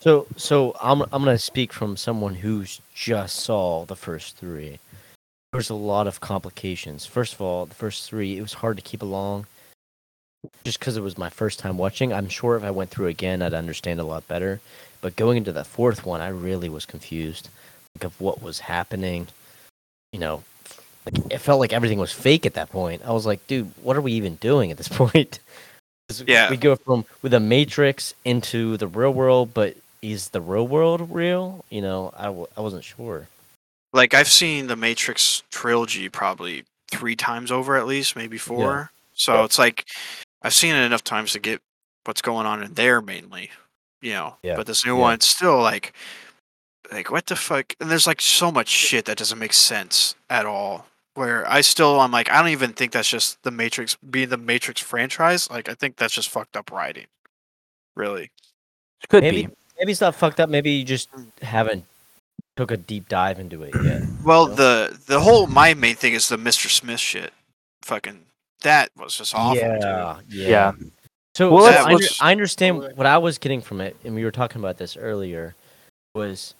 So, 0.00 0.26
so 0.36 0.76
I'm 0.80 1.00
I'm 1.04 1.24
gonna 1.24 1.38
speak 1.38 1.72
from 1.72 1.96
someone 1.96 2.34
who's 2.34 2.82
just 2.94 3.36
saw 3.36 3.86
the 3.86 3.96
first 3.96 4.36
three. 4.36 4.78
There's 5.52 5.70
a 5.70 5.74
lot 5.74 6.06
of 6.06 6.20
complications. 6.20 7.06
First 7.06 7.32
of 7.32 7.40
all, 7.40 7.64
the 7.64 7.74
first 7.74 8.06
three, 8.06 8.36
it 8.36 8.42
was 8.42 8.52
hard 8.52 8.76
to 8.76 8.82
keep 8.82 9.00
along, 9.00 9.46
just 10.64 10.78
because 10.78 10.98
it 10.98 11.02
was 11.02 11.16
my 11.16 11.30
first 11.30 11.58
time 11.58 11.78
watching. 11.78 12.12
I'm 12.12 12.28
sure 12.28 12.56
if 12.58 12.62
I 12.62 12.70
went 12.70 12.90
through 12.90 13.06
again, 13.06 13.40
I'd 13.40 13.54
understand 13.54 14.00
a 14.00 14.04
lot 14.04 14.28
better. 14.28 14.60
But 15.00 15.16
going 15.16 15.38
into 15.38 15.52
the 15.52 15.64
fourth 15.64 16.04
one, 16.04 16.20
I 16.20 16.28
really 16.28 16.68
was 16.68 16.84
confused, 16.84 17.48
of 18.04 18.20
what 18.20 18.42
was 18.42 18.60
happening. 18.60 19.28
You 20.12 20.20
know, 20.20 20.44
like 21.04 21.32
it 21.32 21.38
felt 21.38 21.60
like 21.60 21.72
everything 21.72 21.98
was 21.98 22.12
fake 22.12 22.46
at 22.46 22.54
that 22.54 22.70
point. 22.70 23.02
I 23.04 23.12
was 23.12 23.26
like, 23.26 23.46
dude, 23.46 23.70
what 23.82 23.96
are 23.96 24.00
we 24.00 24.12
even 24.12 24.36
doing 24.36 24.70
at 24.70 24.76
this 24.76 24.88
point? 25.02 25.38
Yeah. 26.24 26.48
we 26.50 26.56
go 26.56 26.76
from 26.76 27.04
with 27.22 27.34
a 27.34 27.40
matrix 27.40 28.14
into 28.24 28.76
the 28.76 28.86
real 28.86 29.12
world, 29.12 29.52
but 29.52 29.76
is 30.02 30.28
the 30.28 30.40
real 30.40 30.66
world 30.66 31.10
real? 31.10 31.64
You 31.68 31.82
know, 31.82 32.12
I, 32.16 32.26
w- 32.26 32.46
I 32.56 32.60
wasn't 32.60 32.84
sure. 32.84 33.26
like 33.92 34.14
I've 34.14 34.28
seen 34.28 34.68
the 34.68 34.76
Matrix 34.76 35.42
trilogy 35.50 36.08
probably 36.08 36.64
three 36.92 37.16
times 37.16 37.50
over 37.50 37.76
at 37.76 37.86
least, 37.88 38.14
maybe 38.14 38.38
four. 38.38 38.90
So 39.14 39.42
it's 39.42 39.58
like 39.58 39.86
I've 40.42 40.54
seen 40.54 40.76
it 40.76 40.84
enough 40.84 41.02
times 41.02 41.32
to 41.32 41.40
get 41.40 41.60
what's 42.04 42.22
going 42.22 42.46
on 42.46 42.62
in 42.62 42.74
there 42.74 43.00
mainly, 43.02 43.50
you 44.00 44.12
know. 44.12 44.36
Yeah. 44.44 44.54
But 44.54 44.66
this 44.68 44.86
new 44.86 44.94
Yeah. 44.94 45.00
one, 45.00 45.14
it's 45.14 45.26
still 45.26 45.58
like, 45.60 45.92
like 46.92 47.10
what 47.10 47.26
the 47.26 47.36
fuck? 47.36 47.74
And 47.80 47.90
there's 47.90 48.06
like 48.06 48.20
so 48.20 48.50
much 48.50 48.68
shit 48.68 49.04
that 49.06 49.18
doesn't 49.18 49.38
make 49.38 49.52
sense 49.52 50.14
at 50.30 50.46
all. 50.46 50.86
Where 51.14 51.48
I 51.50 51.62
still, 51.62 51.98
I'm 52.00 52.12
like, 52.12 52.30
I 52.30 52.40
don't 52.40 52.50
even 52.50 52.74
think 52.74 52.92
that's 52.92 53.08
just 53.08 53.42
the 53.42 53.50
Matrix 53.50 53.96
being 54.10 54.28
the 54.28 54.36
Matrix 54.36 54.82
franchise. 54.82 55.48
Like 55.50 55.68
I 55.68 55.74
think 55.74 55.96
that's 55.96 56.12
just 56.12 56.28
fucked 56.28 56.56
up 56.56 56.70
writing. 56.70 57.06
Really. 57.94 58.30
Could 59.08 59.22
Maybe 59.22 59.46
be. 59.46 59.52
maybe 59.78 59.92
it's 59.92 60.00
not 60.00 60.14
fucked 60.14 60.40
up. 60.40 60.50
Maybe 60.50 60.70
you 60.72 60.84
just 60.84 61.08
hmm. 61.10 61.24
haven't 61.40 61.84
took 62.56 62.70
a 62.70 62.76
deep 62.76 63.08
dive 63.08 63.38
into 63.38 63.62
it 63.62 63.74
yet. 63.82 64.02
Well, 64.24 64.48
Yeah. 64.50 64.54
the 64.56 65.00
the 65.06 65.20
whole 65.20 65.46
my 65.46 65.72
main 65.74 65.96
thing 65.96 66.12
is 66.12 66.28
the 66.28 66.36
Mr. 66.36 66.68
Smith 66.68 67.00
shit. 67.00 67.32
Fucking 67.82 68.22
that 68.62 68.90
was 68.96 69.16
just 69.16 69.34
awful. 69.34 69.54
dude. 69.54 69.80
yeah, 69.80 70.18
yeah. 70.28 70.48
Yeah. 70.48 70.72
So, 71.34 71.52
Well, 71.52 71.70
so 71.70 71.78
I, 71.78 71.82
under- 71.82 71.94
let's- 71.96 72.22
I 72.22 72.32
understand 72.32 72.92
what 72.96 73.06
I 73.06 73.18
was 73.18 73.36
getting 73.36 73.60
from 73.60 73.80
it, 73.82 73.94
and 74.04 74.14
we 74.14 74.24
were 74.24 74.30
talking 74.30 74.58
about 74.58 74.78
this 74.78 74.96
earlier, 74.96 75.54
was 76.14 76.54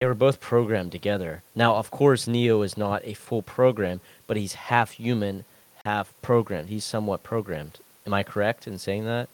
they 0.00 0.06
were 0.06 0.14
both 0.14 0.40
programmed 0.40 0.92
together. 0.92 1.42
Now, 1.54 1.76
of 1.76 1.90
course, 1.90 2.26
Neo 2.26 2.62
is 2.62 2.76
not 2.76 3.02
a 3.04 3.14
full 3.14 3.42
program, 3.42 4.00
but 4.26 4.38
he's 4.38 4.54
half 4.54 4.92
human, 4.92 5.44
half 5.84 6.12
programmed. 6.22 6.70
He's 6.70 6.84
somewhat 6.84 7.22
programmed. 7.22 7.78
Am 8.06 8.14
I 8.14 8.22
correct 8.22 8.66
in 8.66 8.78
saying 8.78 9.04
that? 9.04 9.28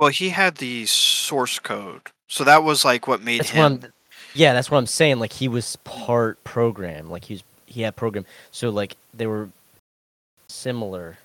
Well, 0.00 0.08
he 0.08 0.30
had 0.30 0.56
the 0.56 0.86
source 0.86 1.58
code, 1.58 2.02
so 2.26 2.42
that 2.44 2.64
was 2.64 2.84
like 2.84 3.06
what 3.06 3.22
made 3.22 3.40
That's 3.40 3.50
him. 3.50 3.80
what 3.80 3.90
Yeah, 4.34 4.54
that's 4.54 4.70
what 4.70 4.78
I'm 4.78 4.86
saying. 4.86 5.18
Like 5.18 5.34
he 5.34 5.46
was 5.46 5.76
part 5.84 6.42
program. 6.42 7.10
Like 7.10 7.24
he's 7.26 7.44
he 7.66 7.82
had 7.82 7.94
program. 7.94 8.24
So 8.50 8.70
like 8.70 8.96
they 9.14 9.26
were 9.26 9.50
similar 10.48 11.18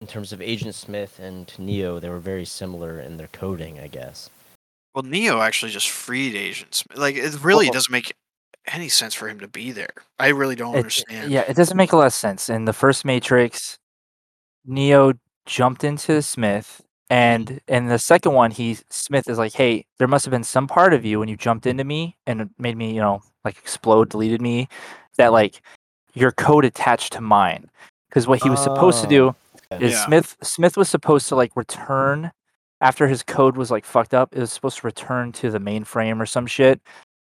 in 0.00 0.06
terms 0.06 0.32
of 0.32 0.40
Agent 0.40 0.74
Smith 0.74 1.18
and 1.18 1.52
Neo. 1.58 1.98
They 1.98 2.10
were 2.10 2.18
very 2.18 2.44
similar 2.44 3.00
in 3.00 3.16
their 3.16 3.28
coding, 3.28 3.80
I 3.80 3.88
guess. 3.88 4.30
Well, 4.94 5.04
Neo 5.04 5.40
actually 5.40 5.70
just 5.70 5.90
freed 5.90 6.34
agents. 6.34 6.84
Like 6.94 7.16
it 7.16 7.42
really 7.42 7.66
Well- 7.66 7.74
doesn't 7.74 7.92
make 7.92 8.14
any 8.66 8.88
sense 8.88 9.14
for 9.14 9.28
him 9.28 9.40
to 9.40 9.48
be 9.48 9.72
there. 9.72 9.92
I 10.18 10.28
really 10.28 10.56
don't 10.56 10.74
It- 10.74 10.78
understand. 10.78 11.30
yeah, 11.30 11.40
it 11.42 11.54
doesn't 11.56 11.76
make 11.76 11.92
a 11.92 11.96
lot 11.96 12.06
of 12.06 12.14
sense. 12.14 12.48
In 12.48 12.64
the 12.64 12.72
first 12.72 13.04
Matrix, 13.04 13.78
Neo 14.64 15.14
jumped 15.46 15.84
into 15.84 16.20
Smith, 16.22 16.82
mm-hmm. 17.10 17.14
and 17.14 17.60
in 17.68 17.86
the 17.86 17.98
second 17.98 18.32
one, 18.32 18.50
he 18.50 18.78
Smith 18.90 19.28
is 19.28 19.38
like, 19.38 19.54
"Hey, 19.54 19.86
there 19.98 20.08
must 20.08 20.24
have 20.24 20.32
been 20.32 20.44
some 20.44 20.66
part 20.66 20.92
of 20.92 21.04
you 21.04 21.18
when 21.20 21.28
you 21.28 21.36
jumped 21.36 21.66
into 21.66 21.84
me 21.84 22.16
and 22.26 22.42
it 22.42 22.48
made 22.58 22.76
me, 22.76 22.94
you 22.94 23.00
know, 23.00 23.22
like 23.44 23.56
explode, 23.58 24.10
deleted 24.10 24.42
me, 24.42 24.68
that 25.16 25.32
like 25.32 25.62
your 26.14 26.32
code 26.32 26.64
attached 26.64 27.12
to 27.14 27.20
mine." 27.20 27.70
Because 28.08 28.26
what 28.26 28.42
he 28.42 28.50
was 28.50 28.62
supposed 28.62 29.00
to 29.02 29.06
oh, 29.06 29.36
do 29.70 29.84
is 29.84 29.92
Yeah. 29.92 30.06
Smith 30.06 30.36
Smith 30.42 30.76
was 30.76 30.88
supposed 30.88 31.28
to 31.28 31.36
like 31.36 31.56
return 31.56 32.32
after 32.80 33.08
his 33.08 33.22
code 33.22 33.56
was 33.56 33.70
like 33.70 33.84
fucked 33.84 34.14
up. 34.14 34.34
It 34.34 34.40
was 34.40 34.52
supposed 34.52 34.78
to 34.78 34.86
return 34.86 35.32
to 35.32 35.50
the 35.50 35.58
mainframe 35.60 36.20
or 36.20 36.26
some 36.26 36.46
shit, 36.46 36.80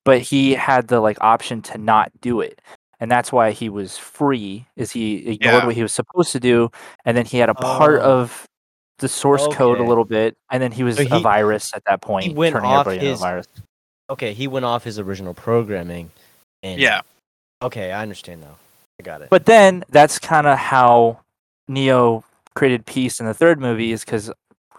but 0.05 0.21
he 0.21 0.55
had 0.55 0.89
the 0.89 1.01
like 1.01 1.19
option 1.21 1.63
to 1.63 1.79
not 1.79 2.11
do 2.21 2.41
it, 2.41 2.61
and 3.01 3.11
that's 3.11 3.33
why 3.33 3.51
he 3.51 3.69
was 3.69 3.99
free. 3.99 4.67
Is 4.77 4.91
he 4.93 5.17
ignored 5.33 5.41
Yeah. 5.55 5.67
what 5.67 5.75
he 5.75 5.83
was 5.83 5.93
supposed 5.93 6.33
to 6.33 6.41
do, 6.41 6.71
and 7.05 7.17
then 7.17 7.27
he 7.27 7.39
had 7.39 7.49
a 7.49 7.55
part 7.55 8.01
Oh. 8.01 8.21
of 8.21 8.45
the 8.99 9.09
source 9.09 9.47
code 9.55 9.81
a 9.81 9.85
little 9.85 10.05
bit, 10.05 10.37
and 10.51 10.63
then 10.63 10.71
he 10.73 10.85
was 10.85 10.97
So 10.97 11.03
a 11.11 11.21
virus 11.21 11.73
at 11.75 11.83
that 11.87 12.01
point, 12.01 12.27
he 12.27 12.33
went 12.33 12.55
turning 12.55 12.71
off 12.71 12.87
everybody 12.87 13.07
into 13.07 13.11
his- 13.11 13.21
a 13.21 13.23
virus. 13.25 13.47
Okay, 14.11 14.33
he 14.35 14.47
went 14.47 14.65
off 14.65 14.85
his 14.85 14.99
original 14.99 15.35
programming. 15.35 16.11
And 16.63 16.81
Yeah. 16.81 17.01
Okay, 17.63 17.91
I 17.93 18.03
understand 18.03 18.43
now. 18.43 18.57
I 19.01 19.03
got 19.03 19.23
it. 19.23 19.31
But 19.31 19.47
then 19.47 19.83
that's 19.89 20.19
kind 20.19 20.47
of 20.47 20.59
how 20.59 21.19
Neo 21.69 22.23
created 22.55 22.87
peace 22.87 23.19
in 23.19 23.27
the 23.27 23.35
third 23.35 23.59
movie 23.59 23.91
is 23.93 24.05
because 24.05 24.31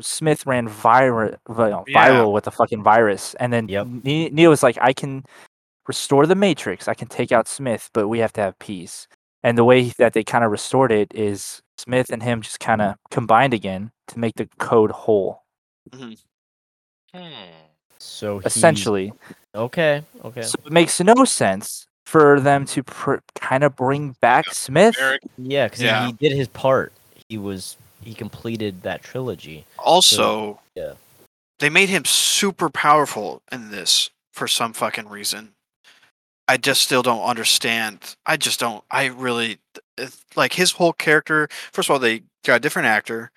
Smith 0.02 0.46
ran 0.46 0.68
viral, 0.68 1.38
viral 1.48 1.84
Yeah. 1.88 2.24
with 2.26 2.44
the 2.46 2.52
fucking 2.52 2.84
virus, 2.84 3.34
and 3.36 3.52
then 3.54 3.68
Yep. 3.70 3.88
Neo 4.04 4.50
was 4.50 4.64
like, 4.64 4.78
"I 4.82 4.94
can 4.94 5.24
restore 5.88 6.26
the 6.26 6.36
Matrix. 6.36 6.88
I 6.88 6.94
can 6.94 7.08
take 7.08 7.32
out 7.32 7.48
Smith, 7.48 7.90
but 7.94 8.08
we 8.08 8.20
have 8.20 8.34
to 8.34 8.42
have 8.42 8.58
peace." 8.60 9.08
And 9.44 9.58
the 9.58 9.64
way 9.64 9.90
that 9.98 10.14
they 10.14 10.24
kind 10.24 10.44
of 10.44 10.52
restored 10.52 10.92
it 10.92 11.14
is 11.14 11.62
Smith 11.78 12.10
and 12.10 12.24
him 12.24 12.42
just 12.42 12.60
kind 12.60 12.82
of 12.82 12.96
combined 13.12 13.54
again 13.54 13.92
to 14.08 14.20
make 14.20 14.36
the 14.36 14.48
code 14.60 14.92
whole. 14.92 15.44
Hmm. 15.94 16.14
so 17.98 18.40
he's- 18.40 18.56
Essentially, 18.56 19.14
Okay. 19.56 20.04
Okay. 20.24 20.42
so 20.42 20.56
it 20.66 20.72
makes 20.72 21.00
no 21.00 21.24
sense 21.26 21.88
for 22.06 22.40
them 22.40 22.66
to 22.66 22.84
pr- 22.84 23.16
kind 23.36 23.64
of 23.64 23.76
bring 23.76 24.12
back 24.22 24.46
Smith. 24.54 24.96
Eric, 25.00 25.22
Yeah, 25.38 25.68
because 25.68 25.82
Yeah. 25.82 26.02
he, 26.02 26.08
he 26.08 26.14
did 26.14 26.36
his 26.38 26.48
part. 26.50 26.92
He 27.30 27.38
was 27.38 27.78
he 28.06 28.14
completed 28.14 28.84
that 28.84 29.02
trilogy. 29.04 29.66
Also, 29.80 30.62
yeah. 30.76 30.94
they 31.60 31.70
made 31.70 31.90
him 31.90 32.06
super 32.06 32.70
powerful 32.70 33.42
in 33.52 33.72
this 33.72 34.12
for 34.32 34.48
some 34.48 34.74
fucking 34.74 35.10
reason. 35.10 35.54
I 36.48 36.58
just 36.58 36.82
still 36.82 37.02
don't 37.02 37.24
understand. 37.24 38.16
I 38.26 38.38
just 38.38 38.60
don't. 38.60 38.84
I 38.92 39.06
really 39.06 39.58
like 40.36 40.54
his 40.54 40.74
whole 40.74 40.94
character. 40.94 41.48
First 41.72 41.90
of 41.90 41.94
all, 41.94 42.00
they 42.00 42.22
got 42.46 42.58
a 42.58 42.60
different 42.60 42.88
actor, 42.88 43.32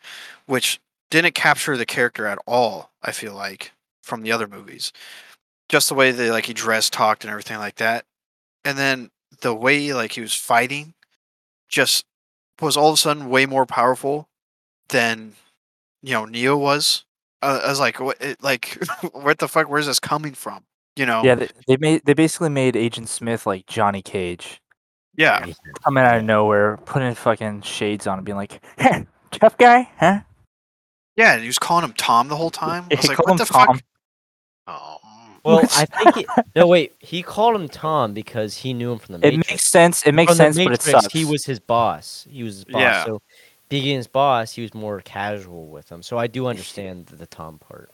which 0.46 0.78
didn't 1.10 1.34
capture 1.34 1.76
the 1.76 1.86
character 1.86 2.26
at 2.26 2.38
all. 2.46 2.90
I 3.02 3.12
feel 3.12 3.34
like 3.34 3.72
from 4.02 4.22
the 4.22 4.32
other 4.32 4.46
movies, 4.46 4.92
just 5.70 5.88
the 5.88 5.94
way 5.94 6.10
they 6.10 6.30
like 6.30 6.46
he 6.46 6.52
dressed, 6.52 6.92
talked, 6.92 7.24
and 7.24 7.30
everything 7.30 7.58
like 7.58 7.76
that, 7.76 8.04
and 8.64 8.76
then 8.76 9.10
the 9.40 9.54
way 9.54 9.94
like 9.94 10.12
he 10.12 10.20
was 10.20 10.34
fighting, 10.34 10.92
just 11.70 12.04
was 12.60 12.76
all 12.76 12.88
of 12.88 12.94
a 12.94 12.98
sudden 12.98 13.30
way 13.30 13.46
more 13.46 13.66
powerful 13.66 14.28
than 14.88 15.34
you 16.02 16.12
know 16.12 16.24
Neo 16.24 16.56
was. 16.56 17.04
Uh, 17.40 17.60
I 17.64 17.68
was 17.68 17.80
like, 17.80 18.00
what? 18.00 18.20
It, 18.20 18.42
like, 18.42 18.78
what 19.12 19.38
the 19.38 19.48
fuck? 19.48 19.68
Where's 19.68 19.86
this 19.86 20.00
coming 20.00 20.34
from? 20.34 20.64
You 20.96 21.06
know? 21.06 21.22
Yeah, 21.22 21.36
they, 21.36 21.48
they 21.66 21.76
made 21.76 22.02
they 22.04 22.14
basically 22.14 22.48
made 22.48 22.76
Agent 22.76 23.08
Smith 23.08 23.46
like 23.46 23.66
Johnny 23.66 24.02
Cage, 24.02 24.60
yeah. 25.16 25.46
coming 25.84 26.02
out 26.02 26.16
of 26.16 26.24
nowhere, 26.24 26.78
putting 26.78 27.14
fucking 27.14 27.62
shades 27.62 28.06
on, 28.06 28.18
and 28.18 28.24
being 28.24 28.36
like, 28.36 28.60
"Huh, 28.78 29.02
"Tough 29.30 29.56
guy, 29.56 29.88
huh?" 29.98 30.20
Yeah, 31.16 31.34
and 31.34 31.42
he 31.42 31.48
was 31.48 31.58
calling 31.58 31.84
him 31.84 31.92
Tom 31.94 32.28
the 32.28 32.36
whole 32.36 32.50
time. 32.50 32.86
I 32.90 32.94
was 32.94 33.04
he 33.04 33.08
like, 33.08 33.16
called 33.16 33.28
what 33.28 33.32
him 33.32 33.38
the 33.38 33.44
Tom. 33.44 33.66
fuck? 33.76 33.84
oh, 34.68 34.96
Well, 35.44 35.58
I 35.76 35.84
think 35.84 36.16
he, 36.16 36.26
no 36.54 36.68
wait. 36.68 36.94
He 37.00 37.24
called 37.24 37.60
him 37.60 37.68
Tom 37.68 38.14
because 38.14 38.58
he 38.58 38.72
knew 38.72 38.92
him 38.92 38.98
from 39.00 39.20
the 39.20 39.26
It 39.26 39.36
makes 39.36 39.64
sense. 39.66 40.04
It 40.04 40.12
makes 40.12 40.30
From 40.30 40.38
the 40.38 40.52
sense, 40.52 40.64
but 40.64 40.72
it 40.74 40.82
sucks. 40.82 41.12
He 41.12 41.24
was 41.24 41.44
his 41.44 41.58
boss. 41.58 42.24
He 42.30 42.44
was 42.44 42.56
his 42.56 42.64
boss. 42.66 42.80
Yeah. 42.80 43.04
So 43.04 43.20
being 43.68 43.96
his 43.96 44.06
boss, 44.06 44.52
he 44.52 44.62
was 44.62 44.74
more 44.74 45.00
casual 45.00 45.66
with 45.68 45.90
him. 45.90 46.02
So 46.02 46.18
I 46.18 46.26
do 46.26 46.46
understand 46.46 47.06
the, 47.06 47.16
the 47.16 47.26
Tom 47.26 47.58
part. 47.58 47.90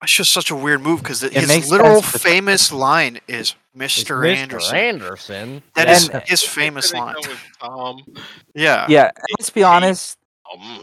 That's 0.00 0.12
just 0.12 0.32
such 0.32 0.50
a 0.50 0.56
weird 0.56 0.82
move 0.82 1.02
because 1.02 1.22
his 1.22 1.48
makes 1.48 1.70
literal 1.70 2.02
sense, 2.02 2.12
but- 2.12 2.20
famous 2.20 2.72
line 2.72 3.18
is 3.28 3.54
It's 3.74 4.04
Mr. 4.04 4.28
Anderson. 4.30 4.76
Anderson. 4.76 5.62
That 5.74 5.88
Yeah. 5.88 5.92
is 5.94 6.08
And- 6.10 6.22
his 6.24 6.42
famous 6.42 6.92
line. 6.92 7.14
gone 7.14 7.36
Tom. 7.60 8.02
Yeah. 8.54 8.86
yeah. 8.88 9.04
and 9.06 9.24
Let's 9.38 9.50
be 9.50 9.62
honest. 9.62 10.18
Um, 10.52 10.80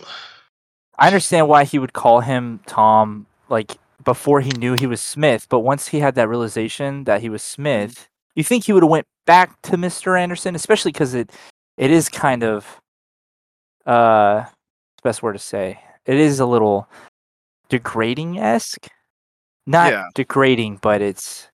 I 0.98 1.08
understand 1.08 1.48
why 1.48 1.64
he 1.64 1.80
would 1.80 1.94
call 1.94 2.22
him 2.22 2.60
Tom, 2.66 3.28
like 3.50 3.78
before 4.04 4.42
he 4.42 4.50
knew 4.52 4.74
he 4.74 4.88
was 4.88 5.02
Smith. 5.02 5.48
But 5.50 5.60
once 5.60 5.88
he 5.90 6.00
had 6.00 6.16
that 6.16 6.28
realization 6.28 7.04
that 7.06 7.22
he 7.22 7.30
was 7.30 7.42
Smith, 7.44 8.10
you 8.36 8.44
think 8.44 8.66
he 8.66 8.74
would 8.74 8.84
have 8.84 8.90
went 8.90 9.08
back 9.26 9.62
to 9.64 9.78
Mister 9.78 10.16
Anderson, 10.18 10.56
especially 10.56 10.92
because 10.92 11.14
it 11.14 11.32
it 11.78 11.90
is 11.92 12.10
kind 12.10 12.44
of 12.44 12.82
uh, 13.86 14.46
best 15.04 15.22
word 15.24 15.34
to 15.34 15.40
say. 15.40 15.80
It 16.06 16.16
is 16.20 16.40
a 16.40 16.46
little 16.46 16.88
degrading 17.70 18.38
esque, 18.40 18.88
not 19.66 19.92
Yeah. 19.92 20.06
degrading, 20.16 20.78
but 20.82 21.02
it's 21.02 21.50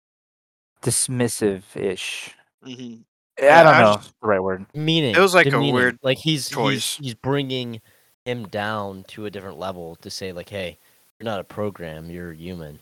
dismissive 0.82 1.64
ish. 1.76 2.36
Mhm. 2.66 3.04
I 3.42 3.64
don't 3.64 3.74
I 3.76 3.82
know 3.82 3.94
just- 3.96 4.14
the 4.22 4.28
right 4.28 4.42
word. 4.44 4.66
Meaning. 4.74 5.16
It 5.16 5.20
was 5.20 5.34
like 5.34 5.46
a 5.48 5.52
demeaning. 5.52 5.74
weird 5.76 6.00
like 6.02 6.18
he's 6.18 6.50
choice. 6.50 6.98
He's, 6.98 7.06
he's 7.06 7.14
bringing 7.16 7.82
him 8.26 8.48
down 8.48 9.04
to 9.10 9.26
a 9.26 9.30
different 9.32 9.58
level 9.58 9.96
to 9.98 10.10
say 10.10 10.32
like, 10.34 10.50
hey, 10.50 10.78
you're 11.20 11.26
not 11.26 11.40
a 11.40 11.44
program. 11.44 12.10
You're 12.10 12.34
human. 12.34 12.80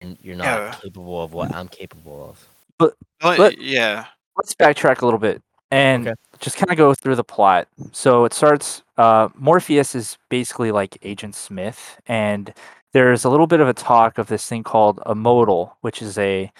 And 0.00 0.16
you're 0.22 0.36
not 0.36 0.44
Yeah. 0.44 0.74
capable 0.82 1.22
of 1.22 1.32
what 1.32 1.54
I'm 1.54 1.68
capable 1.68 2.28
of. 2.30 2.48
Well, 2.78 2.92
But- 3.36 3.58
yeah. 3.58 4.06
let's 4.36 4.54
backtrack 4.54 5.00
a 5.02 5.04
little 5.04 5.18
bit 5.18 5.42
and 5.70 6.08
Okay. 6.08 6.14
Just 6.40 6.56
kind 6.56 6.70
of 6.70 6.76
go 6.76 6.94
through 6.94 7.16
the 7.16 7.24
plot. 7.24 7.68
So 7.92 8.24
it 8.24 8.32
starts. 8.32 8.82
Uh, 8.96 9.28
Morpheus 9.34 9.94
is 9.94 10.18
basically 10.28 10.72
like 10.72 10.98
Agent 11.02 11.34
Smith, 11.34 12.00
and 12.06 12.52
there's 12.92 13.24
a 13.24 13.30
little 13.30 13.46
bit 13.46 13.60
of 13.60 13.68
a 13.68 13.74
talk 13.74 14.18
of 14.18 14.26
this 14.28 14.46
thing 14.48 14.62
called 14.62 15.00
a 15.06 15.14
modal, 15.14 15.76
which 15.82 16.00
is 16.02 16.16
a 16.18 16.50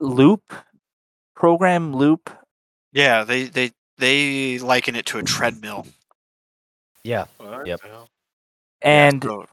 loop 0.00 0.52
program 1.34 1.94
loop. 1.94 2.30
Yeah. 2.92 3.24
They 3.24 3.44
they 3.44 3.72
they 3.98 4.58
liken 4.58 4.96
it 4.96 5.06
to 5.06 5.18
a 5.18 5.22
treadmill. 5.22 5.86
Yeah. 7.04 7.26
what 7.38 7.66
Yep. 7.66 7.80
And 8.82 9.22
So- 9.22 9.46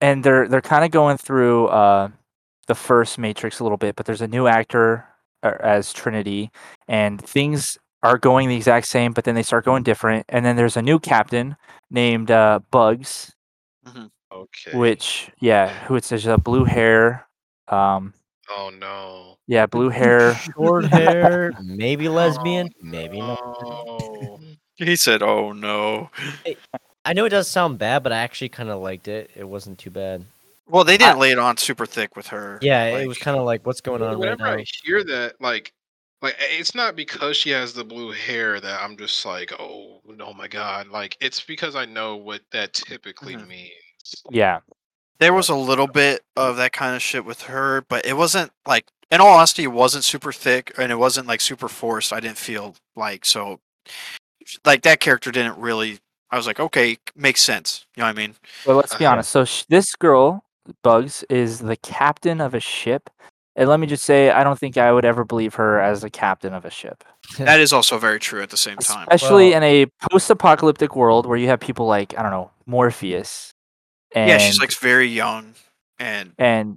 and 0.00 0.24
they're 0.24 0.48
they're 0.48 0.62
kind 0.62 0.84
of 0.84 0.90
going 0.90 1.18
through 1.18 1.66
uh, 1.68 2.08
the 2.66 2.74
first 2.74 3.18
Matrix 3.18 3.60
a 3.60 3.62
little 3.64 3.76
bit, 3.78 3.96
but 3.96 4.06
there's 4.06 4.22
a 4.22 4.28
new 4.28 4.46
actor 4.46 5.04
uh, 5.42 5.52
as 5.60 5.92
Trinity, 5.92 6.50
and 6.88 7.20
things 7.20 7.76
are 8.02 8.18
going 8.18 8.48
the 8.48 8.56
exact 8.56 8.86
same, 8.86 9.12
but 9.12 9.24
then 9.24 9.34
they 9.34 9.42
start 9.42 9.64
going 9.64 9.82
different. 9.82 10.26
And 10.28 10.44
then 10.44 10.56
there's 10.56 10.76
a 10.76 10.82
new 10.82 10.98
captain 10.98 11.56
named 11.90 12.30
uh, 12.30 12.60
Bugs, 12.70 13.32
Okay. 14.32 14.76
which 14.76 15.30
yeah, 15.40 15.68
who 15.86 15.96
it's 15.96 16.08
there's 16.08 16.26
a 16.26 16.38
blue 16.38 16.64
hair, 16.64 17.26
um, 17.68 18.14
Oh 18.48 18.70
no. 18.70 19.38
yeah, 19.46 19.66
blue 19.66 19.88
hair. 19.90 20.34
Short 20.54 20.84
hair, 20.86 21.52
maybe 21.62 22.08
lesbian, 22.08 22.70
maybe 22.80 23.20
not. 23.20 23.38
Oh. 23.42 24.40
he 24.76 24.96
said, 24.96 25.22
"Oh 25.22 25.52
no." 25.52 26.10
I 27.04 27.12
know 27.12 27.24
it 27.24 27.30
does 27.30 27.48
sound 27.48 27.78
bad, 27.78 28.02
but 28.02 28.12
I 28.12 28.18
actually 28.18 28.50
kind 28.50 28.68
of 28.68 28.80
liked 28.80 29.08
it. 29.08 29.30
It 29.34 29.44
wasn't 29.48 29.78
too 29.78 29.90
bad. 29.90 30.24
Well, 30.68 30.84
they 30.84 30.96
didn't 30.96 31.18
lay 31.18 31.32
it 31.32 31.38
on 31.38 31.56
super 31.56 31.86
thick 31.86 32.14
with 32.14 32.28
her. 32.28 32.58
Yeah, 32.62 32.84
it 32.98 33.08
was 33.08 33.18
kind 33.18 33.36
of 33.36 33.44
like, 33.44 33.66
what's 33.66 33.80
going 33.80 34.02
on 34.02 34.10
right 34.10 34.18
Whenever 34.18 34.44
now? 34.44 34.52
I 34.52 34.64
hear 34.84 35.02
that, 35.04 35.40
like, 35.40 35.72
like 36.22 36.36
it's 36.38 36.74
not 36.74 36.96
because 36.96 37.36
she 37.36 37.50
has 37.50 37.72
the 37.72 37.84
blue 37.84 38.10
hair 38.12 38.60
that 38.60 38.82
I'm 38.82 38.96
just 38.96 39.24
like, 39.24 39.52
oh, 39.58 40.00
oh 40.20 40.34
my 40.34 40.48
god. 40.48 40.88
Like, 40.88 41.16
it's 41.20 41.40
because 41.40 41.74
I 41.76 41.84
know 41.86 42.16
what 42.16 42.42
that 42.52 42.72
typically 42.74 43.34
Mhm. 43.36 43.48
means. 43.48 44.14
Yeah, 44.30 44.60
There 45.18 45.32
was 45.34 45.48
a 45.50 45.54
little 45.54 45.86
bit 45.86 46.22
of 46.36 46.56
that 46.56 46.72
kind 46.72 46.96
of 46.96 47.02
shit 47.02 47.24
with 47.24 47.42
her, 47.42 47.82
but 47.88 48.06
it 48.06 48.16
wasn't 48.16 48.50
like, 48.66 48.86
in 49.10 49.20
all 49.20 49.36
honesty, 49.36 49.64
it 49.64 49.68
wasn't 49.72 50.04
super 50.04 50.32
thick 50.32 50.72
and 50.78 50.90
it 50.90 50.96
wasn't 50.96 51.26
like 51.26 51.40
super 51.42 51.68
forced. 51.68 52.12
I 52.12 52.20
didn't 52.20 52.38
feel 52.38 52.74
like 52.96 53.24
so, 53.26 53.60
like 54.64 54.82
that 54.82 55.00
character 55.00 55.30
didn't 55.30 55.58
really. 55.58 55.98
I 56.30 56.36
was 56.36 56.46
like, 56.46 56.60
okay, 56.60 56.96
makes 57.16 57.42
sense. 57.42 57.86
You 57.96 58.02
know 58.02 58.06
what 58.06 58.16
I 58.18 58.20
mean? 58.20 58.34
but 58.64 58.76
let's 58.76 58.94
be 58.94 59.04
Uh-huh. 59.04 59.14
honest. 59.14 59.30
So 59.30 59.44
sh- 59.44 59.64
this 59.68 59.94
girl, 59.96 60.44
Bugs, 60.82 61.24
is 61.28 61.58
the 61.58 61.76
captain 61.76 62.40
of 62.40 62.54
a 62.54 62.60
ship. 62.60 63.10
And 63.56 63.68
let 63.68 63.80
me 63.80 63.86
just 63.86 64.04
say, 64.04 64.30
I 64.30 64.44
don't 64.44 64.58
think 64.58 64.76
I 64.78 64.92
would 64.92 65.04
ever 65.04 65.24
believe 65.24 65.54
her 65.54 65.80
as 65.80 66.04
a 66.04 66.10
captain 66.10 66.54
of 66.54 66.64
a 66.64 66.70
ship. 66.70 67.02
That 67.38 67.60
is 67.64 67.72
also 67.72 67.98
very 67.98 68.20
true 68.20 68.42
at 68.42 68.50
the 68.50 68.56
same 68.56 68.76
time. 68.78 69.06
especially 69.10 69.48
Well- 69.50 69.56
in 69.58 69.62
a 69.64 69.86
post-apocalyptic 70.10 70.94
world 70.96 71.26
where 71.26 71.36
you 71.36 71.48
have 71.48 71.60
people 71.60 71.86
like 71.86 72.16
I 72.18 72.22
don't 72.22 72.30
know 72.30 72.50
Morpheus. 72.66 73.52
And, 74.14 74.28
yeah, 74.28 74.38
she's 74.38 74.58
like 74.60 74.72
very 74.72 75.06
young 75.08 75.54
and 75.98 76.32
and 76.38 76.76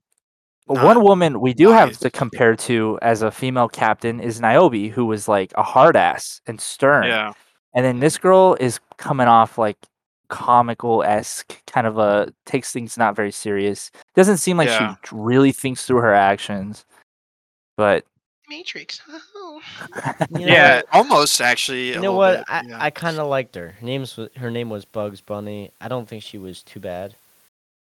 one 0.65 1.03
woman 1.03 1.39
we 1.41 1.53
do 1.53 1.69
have 1.69 1.97
to 1.99 2.09
compare 2.09 2.55
to 2.55 2.97
as 3.01 3.21
a 3.21 3.31
female 3.31 3.67
captain 3.67 4.19
is 4.19 4.39
Niobe, 4.39 4.91
who 4.91 5.05
was 5.05 5.27
like 5.27 5.51
a 5.55 5.63
hard 5.63 5.95
ass 5.95 6.41
and 6.47 6.59
stern. 6.61 7.05
yeah, 7.05 7.33
And 7.73 7.83
then 7.85 7.99
this 7.99 8.17
girl 8.17 8.55
is 8.59 8.79
coming 8.97 9.27
off 9.27 9.57
like 9.57 9.77
comical 10.33 11.03
esque, 11.03 11.55
kind 11.67 11.85
of 11.85 11.99
a 11.99 12.33
takes 12.47 12.71
things 12.71 12.97
not 12.97 13.15
very 13.15 13.31
serious. 13.31 13.91
Doesn't 14.15 14.37
seem 14.37 14.57
like 14.57 14.67
Yeah. 14.67 14.95
she 15.05 15.15
really 15.15 15.51
thinks 15.51 15.85
through 15.85 16.01
her 16.01 16.13
actions. 16.13 16.85
But 17.77 18.03
Matrix. 18.49 18.99
Oh. 19.35 19.61
You 20.31 20.45
know 20.47 20.53
yeah, 20.53 20.75
what? 20.77 20.85
almost 20.93 21.39
actually. 21.39 21.89
You 21.93 21.99
know 22.01 22.13
what? 22.13 22.39
bit, 22.39 22.45
I, 22.49 22.63
yeah. 22.67 22.77
I 22.79 22.89
kind 22.89 23.19
of 23.19 23.27
liked 23.27 23.53
her. 23.53 23.75
Her 23.79 23.85
name's 23.85 24.17
her 24.37 24.49
name 24.49 24.69
was 24.71 24.83
Bugs 24.85 25.21
Bunny. 25.21 25.69
I 25.79 25.87
don't 25.87 26.07
think 26.07 26.23
she 26.23 26.39
was 26.39 26.63
too 26.63 26.79
bad. 26.79 27.13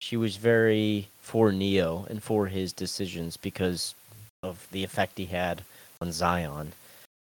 She 0.01 0.19
was 0.19 0.37
very 0.37 1.09
for 1.23 1.53
Neo 1.53 2.07
and 2.11 2.23
for 2.23 2.47
his 2.47 2.73
decisions 2.75 3.39
because 3.39 3.95
of 4.43 4.67
the 4.73 4.85
effect 4.85 5.17
he 5.17 5.25
had 5.25 5.63
on 6.03 6.13
Zion. 6.13 6.73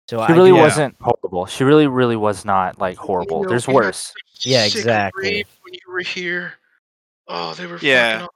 So 0.10 0.26
she 0.26 0.34
really 0.34 0.52
do- 0.52 0.56
Yeah. 0.56 0.62
wasn't 0.62 0.96
horrible. 1.02 1.46
She 1.48 1.64
really, 1.64 1.88
really 1.88 2.16
was 2.16 2.46
not 2.46 2.80
like 2.80 2.98
horrible. 2.98 3.44
know, 3.44 3.50
There's 3.50 3.68
worse. 3.68 4.14
Yeah, 4.42 4.64
exactly. 4.66 5.46
When 5.62 5.74
you 5.74 5.80
were 5.88 6.00
here, 6.00 6.54
oh, 7.28 7.54
they 7.56 7.66
were 7.66 7.78
Yeah. 7.82 8.28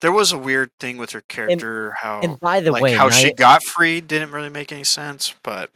there 0.00 0.10
was 0.12 0.32
a 0.32 0.38
weird 0.38 0.70
thing 0.80 0.96
with 0.96 1.10
her 1.12 1.20
character. 1.22 1.92
how 1.92 2.20
And 2.20 2.40
by 2.40 2.60
the 2.60 2.72
like 2.72 2.82
way, 2.82 2.94
how 2.94 3.10
she 3.10 3.32
got 3.32 3.62
freed 3.62 4.08
didn't 4.08 4.32
really 4.32 4.48
make 4.48 4.72
any 4.72 4.84
sense. 4.84 5.34
But 5.42 5.70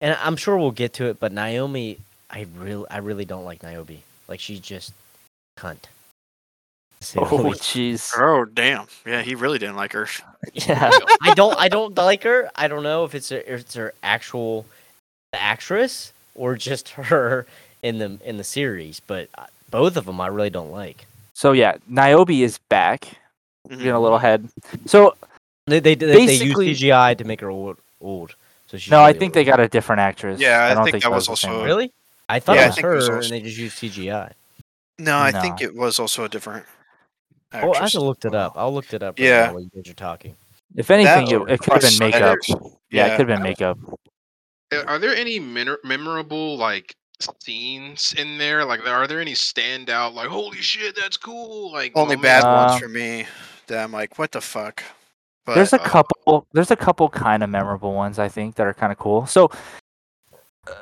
and 0.00 0.16
I'm 0.20 0.36
sure 0.36 0.56
we'll 0.56 0.70
get 0.70 0.92
to 0.94 1.06
it, 1.06 1.18
but 1.18 1.32
Naomi, 1.32 1.98
I 2.30 2.46
really, 2.56 2.86
I 2.90 2.98
really 2.98 3.24
don't 3.24 3.44
like 3.44 3.62
Naomi. 3.62 4.02
Like 4.28 4.40
she's 4.40 4.60
just 4.60 4.92
cunt. 5.58 5.84
To 7.00 7.06
say 7.06 7.20
the 7.20 7.26
Oh 7.26 7.38
jeez. 7.52 8.12
oh 8.16 8.44
damn, 8.44 8.86
yeah, 9.04 9.22
he 9.22 9.34
really 9.34 9.58
didn't 9.58 9.76
like 9.76 9.92
her. 9.92 10.08
Yeah. 10.52 10.90
I 11.22 11.34
don't 11.34 11.56
I 11.58 11.68
don't 11.68 11.96
like 11.96 12.22
her. 12.22 12.50
I 12.54 12.68
don't 12.68 12.82
know 12.84 13.04
if 13.04 13.14
it's 13.16 13.30
her, 13.30 13.38
if 13.38 13.60
it's 13.62 13.74
her 13.74 13.92
actual 14.02 14.64
actress 15.32 16.12
or 16.34 16.56
just 16.56 16.88
her 17.10 17.46
in 17.82 17.98
the 17.98 18.18
in 18.24 18.36
the 18.36 18.44
series, 18.44 19.00
but 19.00 19.28
uh, 19.36 19.46
both 19.70 19.96
of 19.96 20.06
them 20.06 20.20
I 20.20 20.28
really 20.28 20.50
don't 20.50 20.70
like. 20.70 21.06
So 21.34 21.52
yeah, 21.52 21.76
Niobe 21.88 22.30
is 22.30 22.58
back. 22.68 23.08
Mhm. 23.68 23.78
Getting 23.78 23.92
a 23.92 24.00
little 24.00 24.18
head. 24.18 24.48
So 24.86 25.16
They 25.66 25.80
they 25.80 25.94
they, 25.96 26.26
they 26.26 26.34
use 26.34 26.56
CGI 26.56 27.18
to 27.18 27.24
make 27.24 27.40
her 27.40 27.50
old. 27.50 27.78
old. 28.00 28.34
So 28.68 28.78
she's 28.78 28.90
No, 28.90 29.00
I 29.00 29.08
really 29.08 29.18
think 29.18 29.34
they 29.34 29.44
got 29.44 29.58
a 29.60 29.68
different 29.68 30.00
actress. 30.00 30.40
Yeah, 30.40 30.64
I 30.66 30.74
don't 30.74 30.84
think 30.90 31.02
that 31.02 31.10
was 31.10 31.26
the 31.26 31.36
same 31.36 31.52
also- 31.52 31.64
Really? 31.64 31.92
I 32.28 32.40
thought 32.40 32.56
Yeah, 32.56 32.64
it 32.64 32.66
was 32.68 32.74
think 32.76 32.84
it 32.86 32.94
was 32.94 33.08
also- 33.08 33.20
and 33.22 33.30
they 33.30 33.40
just 33.42 33.58
used 33.58 33.78
CGI. 33.78 34.32
No, 34.98 35.18
I 35.18 35.30
think 35.32 35.60
it 35.60 35.74
was 35.74 35.98
also 35.98 36.24
a 36.24 36.28
different. 36.28 36.64
Oh, 37.52 37.58
I 37.58 37.60
have 37.60 37.74
actress 37.74 37.92
to 37.92 37.98
as 37.98 38.02
looked 38.02 38.24
it 38.24 38.34
up. 38.34 38.52
I'll 38.56 38.72
look 38.74 38.92
it 38.92 39.02
up. 39.02 39.18
Yeah. 39.18 39.38
Right 39.40 39.46
now 39.46 39.52
while 39.54 39.62
you 39.62 39.70
guys 39.74 39.90
are 39.90 39.94
talking. 39.94 40.36
If 40.74 40.90
anything, 40.90 41.26
That 41.26 41.42
it, 41.48 41.50
it 41.52 41.60
could 41.60 41.82
have 41.82 41.82
been 41.82 41.98
makeup. 41.98 42.38
prosthetics. 42.38 42.76
Yeah, 42.90 43.06
it 43.06 43.16
could 43.16 43.28
have 43.28 43.38
been 43.38 43.42
makeup. 43.42 43.78
Are 44.86 44.98
there 44.98 45.14
any 45.14 45.38
men- 45.38 45.76
memorable 45.84 46.56
like 46.56 46.94
scenes 47.40 48.14
in 48.18 48.36
there? 48.36 48.64
Like, 48.64 48.86
are 48.86 49.06
there 49.06 49.20
any 49.20 49.32
standout? 49.32 50.14
Like, 50.14 50.28
holy 50.28 50.58
shit, 50.58 50.96
that's 50.96 51.16
cool. 51.16 51.72
Like, 51.72 51.92
Only 51.94 52.16
moments? 52.16 52.22
bad 52.22 52.44
Uh, 52.44 52.66
ones 52.68 52.80
for 52.80 52.88
me. 52.88 53.26
That 53.68 53.84
I'm 53.84 53.92
like, 53.92 54.18
what 54.18 54.32
the 54.32 54.40
fuck? 54.40 54.82
But 55.46 55.54
there's 55.54 55.72
a 55.72 55.80
uh, 55.80 55.84
couple. 55.88 56.46
There's 56.52 56.72
a 56.72 56.76
couple 56.76 57.08
kind 57.08 57.42
of 57.44 57.48
memorable 57.50 57.94
ones 57.94 58.18
I 58.18 58.28
think 58.28 58.56
that 58.56 58.66
are 58.66 58.74
kind 58.74 58.90
of 58.92 58.98
cool. 58.98 59.26
So, 59.26 59.50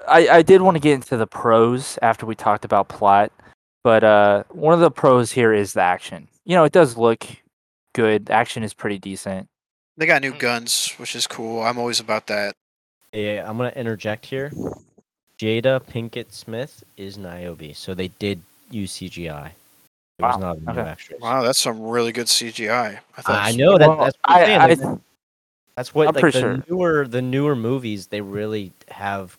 I 0.08 0.28
I 0.28 0.42
did 0.42 0.62
want 0.62 0.76
to 0.76 0.80
get 0.80 0.94
into 0.94 1.16
the 1.18 1.26
pros 1.26 1.98
after 2.00 2.24
we 2.24 2.34
talked 2.34 2.64
about 2.64 2.88
plot, 2.88 3.30
but 3.84 4.02
uh, 4.02 4.42
one 4.50 4.74
of 4.74 4.80
the 4.80 4.90
pros 4.90 5.30
here 5.30 5.52
is 5.52 5.74
the 5.74 5.82
action. 5.82 6.26
You 6.44 6.56
know, 6.56 6.64
it 6.64 6.72
does 6.72 6.96
look 6.96 7.24
good. 7.94 8.28
Action 8.30 8.64
is 8.64 8.74
pretty 8.74 8.98
decent. 8.98 9.46
they 9.96 10.06
got 10.06 10.22
new 10.22 10.32
Mm. 10.32 10.38
guns, 10.40 10.92
which 10.96 11.14
is 11.14 11.28
cool. 11.28 11.62
I'm 11.62 11.78
always 11.78 12.00
about 12.00 12.26
that. 12.26 12.56
Yeah, 13.12 13.44
I'm 13.48 13.56
gonna 13.56 13.68
interject 13.76 14.26
here. 14.26 14.50
Jada 15.38 15.80
Pinkett 15.80 16.32
Smith 16.32 16.82
is 16.96 17.16
Niobe, 17.16 17.74
so 17.76 17.94
they 17.94 18.08
did 18.08 18.40
use 18.70 18.92
CGI. 18.92 19.52
It 20.18 20.22
was 20.22 20.34
Wow, 20.36 20.40
not 20.40 20.56
a 20.56 20.60
new 20.60 20.80
okay. 20.80 20.90
actress. 20.90 21.20
Wow, 21.20 21.42
that's 21.42 21.58
some 21.60 21.80
really 21.82 22.10
good 22.12 22.26
CGI. 22.28 22.98
I 23.16 23.22
thought. 23.22 23.44
I 23.44 23.52
know 23.52 23.78
that. 23.78 23.88
Well, 23.88 23.98
That's 24.04 24.16
what 24.24 24.30
I'm 24.36 24.42
I- 24.42 24.74
saying, 24.74 24.90
I 24.94 24.98
That's 25.76 25.94
what 25.94 26.08
I'm 26.08 26.14
like 26.14 26.20
pretty 26.20 26.38
the 26.40 26.42
sure. 26.42 26.64
newer 26.68 27.06
the 27.08 27.22
newer 27.22 27.56
movies 27.56 28.06
they 28.08 28.20
really 28.20 28.72
have 28.88 29.36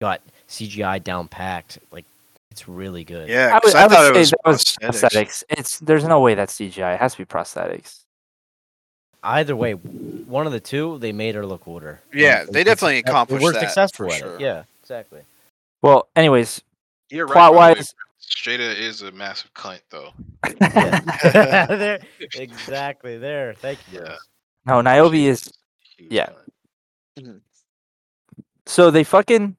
got 0.00 0.20
CGI 0.48 0.98
down 1.02 1.26
packed. 1.28 1.78
Like 1.90 2.04
it's 2.52 2.68
really 2.68 3.02
good. 3.02 3.28
Yeah, 3.28 3.56
I 3.56 3.60
'cause 3.60 3.72
would, 3.72 3.80
I, 3.82 3.84
I 3.84 3.88
thought 3.88 4.02
say 4.02 4.08
it 4.10 4.18
was 4.18 4.30
that 4.30 4.38
was 4.46 4.62
prosthetics. 4.64 5.10
prosthetics. 5.10 5.44
It's 5.48 5.78
there's 5.80 6.04
no 6.04 6.20
way 6.20 6.34
that's 6.34 6.54
CGI. 6.54 6.94
It 6.94 7.00
has 7.00 7.12
to 7.14 7.18
be 7.18 7.24
prosthetics. 7.24 8.00
Either 9.24 9.56
way, 9.56 9.72
one 9.72 10.46
of 10.46 10.52
the 10.52 10.60
two 10.60 10.98
they 10.98 11.12
made 11.12 11.34
her 11.34 11.46
look 11.46 11.66
older. 11.66 12.00
Yeah, 12.12 12.40
And 12.42 12.48
they 12.52 12.60
it's- 12.60 12.64
definitely 12.76 12.98
it's- 12.98 13.10
accomplished 13.10 13.40
They 13.40 13.44
were 13.46 13.52
that, 13.52 13.60
successful 13.60 14.08
for 14.08 14.14
at 14.14 14.20
sure. 14.20 14.34
it. 14.34 14.40
Yeah, 14.42 14.64
exactly. 14.82 15.22
Well, 15.80 16.08
anyways, 16.14 16.60
You're 17.10 17.26
right. 17.26 17.32
plot 17.32 17.54
right, 17.54 17.76
wise, 17.78 17.94
Jada 18.36 18.76
is 18.78 19.02
a 19.02 19.10
massive 19.12 19.52
cunt, 19.54 19.80
though. 19.90 20.12
Yeah. 20.60 21.66
there, 21.66 22.00
exactly 22.34 23.16
there. 23.18 23.54
Thank 23.54 23.78
you. 23.92 24.00
Yeah. 24.02 24.16
No, 24.66 24.80
Niobe 24.82 25.14
is 25.14 25.50
huge 25.96 26.12
yeah. 26.12 26.26
cunt. 26.26 27.22
Mm-hmm. 27.24 27.38
so 28.66 28.90
they 28.90 29.04
fucking 29.04 29.56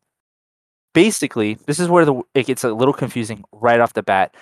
basically 0.93 1.55
this 1.65 1.79
is 1.79 1.89
where 1.89 2.05
the 2.05 2.21
it 2.33 2.45
gets 2.47 2.63
a 2.63 2.73
little 2.73 2.93
confusing 2.93 3.43
right 3.51 3.79
off 3.79 3.93
the 3.93 4.03
bat. 4.03 4.35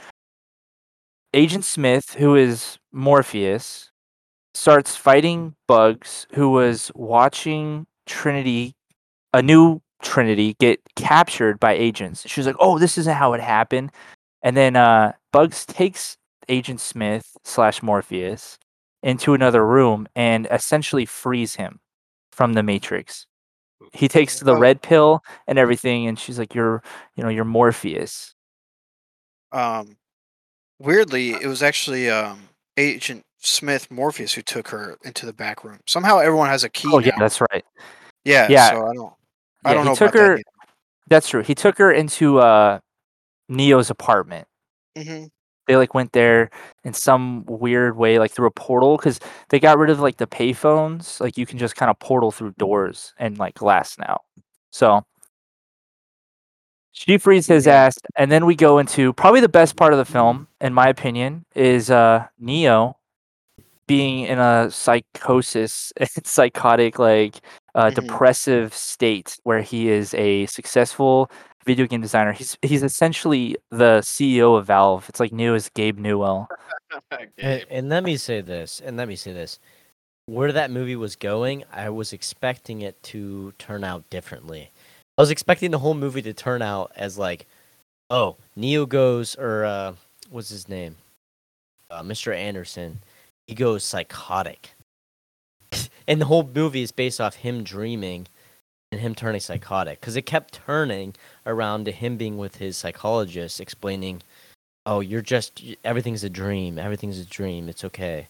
Agent 1.34 1.64
smith 1.66 2.14
who 2.16 2.36
is 2.36 2.78
morpheus 2.92 3.92
starts 4.54 4.96
fighting 4.96 5.56
bugs 5.68 6.28
who 6.34 6.50
was 6.52 6.92
watching 6.96 7.88
trinity 8.06 8.76
a 9.34 9.42
new 9.42 9.82
trinity 10.04 10.56
get 10.60 10.82
captured 10.96 11.60
by 11.60 11.74
agents. 11.74 12.28
She's 12.30 12.48
like 12.48 12.58
oh 12.60 12.80
this 12.80 12.98
isn't 12.98 13.16
how 13.18 13.34
it 13.34 13.42
happened. 13.42 13.92
And 14.44 14.58
then 14.58 14.76
uh 14.76 15.14
bugs 15.34 15.66
takes 15.66 16.18
agent 16.50 16.82
smith 16.82 17.38
slash 17.46 17.84
morpheus 17.84 18.60
into 19.04 19.34
another 19.34 19.66
room 19.66 20.08
and 20.16 20.48
essentially 20.52 21.06
frees 21.06 21.56
him 21.56 21.80
from 22.32 22.54
the 22.54 22.64
matrix 22.64 23.28
he 23.94 24.08
takes 24.08 24.40
the 24.40 24.56
red 24.56 24.82
pill 24.82 25.22
and 25.48 25.58
everything 25.60 26.08
and 26.08 26.18
she's 26.20 26.38
like 26.40 26.54
you're 26.56 26.82
you 27.16 27.24
know 27.24 27.30
you're 27.30 27.46
morpheus 27.46 28.34
Um, 29.52 29.98
weirdly, 30.80 31.32
it 31.32 31.48
was 31.48 31.62
actually 31.62 32.10
um 32.10 32.50
Agent 32.78 33.24
Smith 33.40 33.90
Morpheus 33.92 34.34
who 34.34 34.42
took 34.42 34.70
her 34.70 34.98
into 35.04 35.26
the 35.26 35.34
back 35.34 35.64
room. 35.64 35.80
Somehow, 35.88 36.20
everyone 36.20 36.48
has 36.48 36.64
a 36.64 36.70
key. 36.70 36.90
oh 36.94 37.00
yeah 37.00 37.18
that's 37.20 37.42
right 37.42 37.66
yeah, 38.24 38.48
yeah. 38.50 38.70
So 38.70 38.86
I 38.88 38.94
don't. 38.94 39.14
I 39.66 39.70
Yeah, 39.72 39.74
don't 39.76 39.84
he 39.84 39.90
know 39.90 39.96
took 39.96 40.16
about 40.16 40.20
her 40.20 40.42
that's 41.08 41.30
true 41.30 41.42
he 41.42 41.56
took 41.56 41.78
her 41.78 41.92
into 41.92 42.40
uh 42.40 42.80
neo's 43.50 43.90
apartment 43.90 44.48
that. 44.96 45.32
They 45.72 45.78
like 45.78 45.94
went 45.94 46.12
there 46.14 46.50
in 46.84 46.94
some 46.94 47.46
weird 47.48 47.96
way 47.98 48.20
like 48.20 48.32
through 48.32 48.48
a 48.48 48.52
portal 48.52 48.98
because 48.98 49.20
they 49.50 49.60
got 49.60 49.78
rid 49.78 49.90
of 49.90 50.00
like 50.02 50.18
the 50.18 50.28
payphones 50.28 51.20
like 51.22 51.38
you 51.38 51.46
can 51.46 51.58
just 51.58 51.76
kind 51.76 51.90
of 51.90 51.98
portal 52.00 52.32
through 52.32 52.52
doors 52.58 53.14
and 53.18 53.38
like 53.40 53.56
glass 53.56 53.98
now. 53.98 54.20
So 54.72 55.04
she 56.92 57.18
frees 57.18 57.48
his 57.48 57.68
ass 57.68 57.98
and 58.18 58.32
then 58.32 58.46
we 58.46 58.56
go 58.56 58.78
into 58.80 59.14
probably 59.14 59.40
the 59.40 59.50
best 59.50 59.76
part 59.78 59.94
of 59.94 60.00
the 60.00 60.06
film 60.06 60.48
in 60.60 60.74
my 60.74 60.88
opinion 60.90 61.46
is 61.56 61.90
uh 61.90 62.26
neo 62.40 62.98
being 63.88 64.22
in 64.26 64.40
a 64.40 64.70
psychosis 64.72 65.92
psychotic 66.24 67.00
like 67.00 67.42
uh, 67.76 67.90
Mhm. 67.90 67.96
depressive 67.96 68.74
state 68.74 69.40
where 69.44 69.62
he 69.62 69.90
is 69.90 70.14
a 70.16 70.46
successful 70.48 71.32
video 71.66 71.86
game 71.86 72.02
designer 72.02 72.32
he's 72.32 72.58
he's 72.62 72.84
essentially 72.84 73.56
the 73.70 74.00
ceo 74.02 74.58
of 74.58 74.66
valve 74.66 75.08
it's 75.10 75.20
like 75.20 75.32
neo 75.32 75.54
as 75.54 75.70
gabe 75.70 75.98
newell 75.98 76.48
And, 77.38 77.66
and 77.70 77.90
let 77.90 78.04
me 78.04 78.18
say 78.18 78.42
this, 78.42 78.82
and 78.84 78.98
let 78.98 79.08
me 79.08 79.16
say 79.16 79.34
this. 79.34 79.60
Where 80.26 80.52
that 80.52 80.72
movie 80.72 80.96
was 80.96 81.16
going, 81.16 81.64
I 81.72 81.90
was 81.90 82.14
expecting 82.14 82.82
it 82.82 83.02
to 83.04 83.54
turn 83.58 83.84
out 83.84 84.10
differently. 84.10 84.72
I 85.18 85.22
was 85.22 85.32
expecting 85.32 85.72
the 85.72 85.80
whole 85.80 85.94
movie 85.94 86.22
to 86.22 86.34
turn 86.34 86.62
out 86.62 86.92
as 86.96 87.18
like, 87.18 87.48
oh, 88.10 88.38
Neo 88.56 88.86
goes, 88.86 89.36
or 89.36 89.66
uh, 89.66 89.94
what's 90.30 90.50
his 90.50 90.70
name? 90.70 90.96
Uh, 91.90 92.02
Mr. 92.04 92.36
Anderson. 92.36 93.00
He 93.48 93.56
goes 93.56 93.84
psychotic. 93.84 94.72
and 96.08 96.22
the 96.22 96.26
whole 96.26 96.50
movie 96.54 96.84
is 96.84 96.92
based 96.92 97.20
off 97.20 97.36
him 97.36 97.64
dreaming 97.64 98.28
and 98.92 99.00
him 99.02 99.16
turning 99.16 99.42
psychotic. 99.42 100.00
Because 100.00 100.16
it 100.16 100.24
kept 100.24 100.54
turning 100.66 101.16
around 101.46 101.86
to 101.86 101.92
him 101.92 102.18
being 102.18 102.38
with 102.38 102.58
his 102.58 102.78
psychologist, 102.78 103.60
explaining 103.60 104.22
oh 104.88 105.00
you're 105.00 105.22
just 105.22 105.62
everything's 105.84 106.24
a 106.24 106.30
dream 106.30 106.80
everything's 106.80 107.20
a 107.20 107.26
dream 107.26 107.70
it's 107.70 107.84
okay 107.86 108.28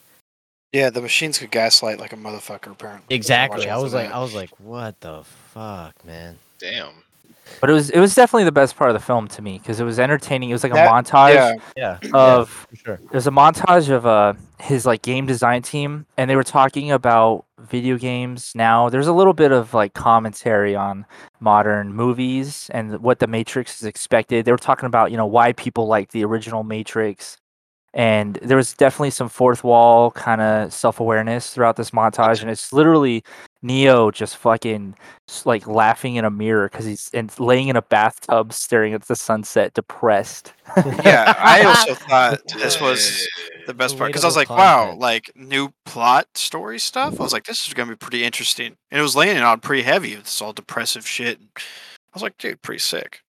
Yeah, 0.73 0.89
the 0.89 0.99
machines 1.01 1.37
could 1.37 1.49
gaslight 1.49 1.97
like 1.97 2.11
a 2.11 2.17
motherfucker. 2.17 2.73
Apparently. 2.73 3.15
exactly 3.15 3.69
i 3.69 3.77
was 3.77 3.93
like 3.93 4.09
that. 4.09 4.15
i 4.15 4.19
was 4.21 4.35
like 4.35 4.49
what 4.59 4.99
the 4.99 5.23
fuck 5.53 5.93
man 6.03 6.37
Damn. 6.59 6.89
but 7.61 7.69
it 7.69 7.73
was 7.73 7.89
it 7.89 8.01
was 8.01 8.13
definitely 8.15 8.43
the 8.43 8.51
best 8.51 8.75
part 8.75 8.89
of 8.89 8.93
the 8.95 8.99
film 8.99 9.29
to 9.29 9.41
me 9.41 9.59
because 9.59 9.79
it 9.79 9.85
was 9.85 9.97
entertaining 9.97 10.49
it 10.49 10.53
was 10.53 10.63
like 10.63 10.73
a 10.73 10.75
That- 10.75 10.89
montage 11.05 11.57
yeah, 11.77 11.97
yeah 12.03 12.09
of 12.13 12.49
for 12.49 12.75
sure 12.75 12.99
there's 13.13 13.27
a 13.27 13.31
montage 13.31 13.89
of 13.89 14.05
uh 14.05 14.33
his 14.59 14.85
like 14.85 15.03
game 15.03 15.25
design 15.25 15.61
team 15.61 16.05
and 16.17 16.29
they 16.29 16.35
were 16.35 16.43
talking 16.43 16.91
about 16.91 17.45
video 17.69 17.97
games 17.97 18.53
now. 18.55 18.89
There's 18.89 19.07
a 19.07 19.13
little 19.13 19.33
bit 19.33 19.51
of 19.51 19.73
like 19.73 19.93
commentary 19.93 20.75
on 20.75 21.05
modern 21.39 21.93
movies 21.93 22.69
and 22.73 22.99
what 22.99 23.19
the 23.19 23.27
matrix 23.27 23.81
is 23.81 23.85
expected. 23.85 24.45
They 24.45 24.51
were 24.51 24.57
talking 24.57 24.87
about 24.87 25.11
you 25.11 25.17
know 25.17 25.25
why 25.25 25.53
people 25.53 25.87
like 25.87 26.11
the 26.11 26.23
original 26.25 26.63
matrix. 26.63 27.37
And 27.93 28.35
there 28.41 28.57
was 28.57 28.73
definitely 28.73 29.09
some 29.11 29.27
fourth 29.29 29.63
wall 29.65 30.11
kind 30.11 30.41
of 30.41 30.73
self-awareness 30.73 31.53
throughout 31.53 31.75
this 31.75 31.91
montage 31.91 32.41
and 32.41 32.49
it's 32.49 32.71
literally 32.71 33.23
neo 33.63 34.09
just 34.09 34.37
fucking 34.37 34.95
like 35.45 35.67
laughing 35.67 36.15
in 36.15 36.25
a 36.25 36.31
mirror 36.31 36.67
because 36.67 36.85
he's 36.85 37.09
and 37.13 37.37
laying 37.39 37.67
in 37.67 37.75
a 37.75 37.81
bathtub 37.81 38.51
staring 38.51 38.93
at 38.93 39.03
the 39.03 39.15
sunset 39.15 39.73
depressed 39.73 40.53
yeah. 41.03 41.33
I 41.37 41.63
also 41.63 41.93
thought 42.07 42.39
this 42.57 42.79
was 42.79 43.27
the 43.67 43.73
best 43.73 43.97
part 43.97 44.09
because 44.09 44.23
I 44.23 44.27
was 44.27 44.35
like, 44.35 44.49
wow, 44.49 44.95
like 44.95 45.31
new 45.35 45.73
plot 45.85 46.27
story 46.35 46.79
stuff. 46.79 47.19
I 47.19 47.23
was 47.23 47.33
like, 47.33 47.45
this 47.45 47.67
is 47.67 47.73
gonna 47.73 47.91
be 47.91 47.97
pretty 47.97 48.23
interesting, 48.23 48.77
and 48.89 48.99
it 48.99 49.01
was 49.01 49.15
laying 49.15 49.37
on 49.37 49.59
pretty 49.59 49.83
heavy. 49.83 50.13
It's 50.13 50.41
all 50.41 50.53
depressive 50.53 51.07
shit. 51.07 51.39
I 51.57 51.61
was 52.13 52.23
like, 52.23 52.37
dude, 52.37 52.61
pretty 52.61 52.79
sick. 52.79 53.21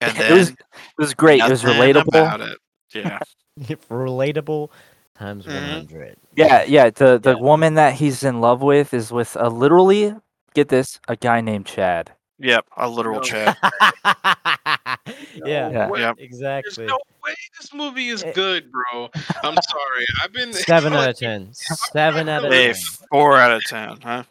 And 0.00 0.12
it 0.12 0.18
then 0.18 0.38
was 0.38 0.50
it 0.50 0.58
was 0.98 1.14
great 1.14 1.42
it 1.42 1.50
was 1.50 1.62
relatable 1.62 2.08
About 2.08 2.40
it. 2.40 2.58
Yeah. 2.94 3.18
relatable 3.58 4.70
times 5.18 5.44
Mhm. 5.46 5.54
100 5.54 6.16
Yeah, 6.36 6.62
yeah. 6.64 6.90
The 6.90 7.18
the 7.18 7.34
Yeah. 7.34 7.42
woman 7.42 7.74
that 7.74 7.94
he's 7.94 8.22
in 8.22 8.40
love 8.40 8.62
with 8.62 8.94
is 8.94 9.10
with 9.10 9.36
a 9.38 9.48
literally 9.48 10.14
get 10.54 10.68
this 10.68 11.00
a 11.08 11.16
guy 11.16 11.40
named 11.40 11.66
Chad. 11.66 12.12
Yep. 12.38 12.66
A 12.76 12.88
literal 12.88 13.16
No. 13.16 13.22
Chad. 13.22 13.56
yeah, 14.04 15.70
Yeah. 15.70 15.88
way. 15.88 16.00
Yep. 16.00 16.16
There's 16.16 16.26
exactly 16.26 16.86
no 16.86 16.98
way 17.24 17.34
this 17.58 17.72
movie 17.74 18.08
is 18.08 18.22
Eh. 18.22 18.32
good, 18.32 18.70
bro. 18.70 19.10
I'm 19.42 19.56
sorry. 19.68 20.06
I've 20.22 20.32
been 20.32 20.52
seven 20.52 20.92
out 20.94 21.08
of 21.08 21.18
ten 21.18 21.48
seven 21.52 22.28
out 22.28 22.44
of 22.44 22.52
Hey, 22.52 22.74
Four 23.10 23.36
out 23.38 23.52
of 23.52 23.62
ten, 23.64 23.98
huh? 24.02 24.24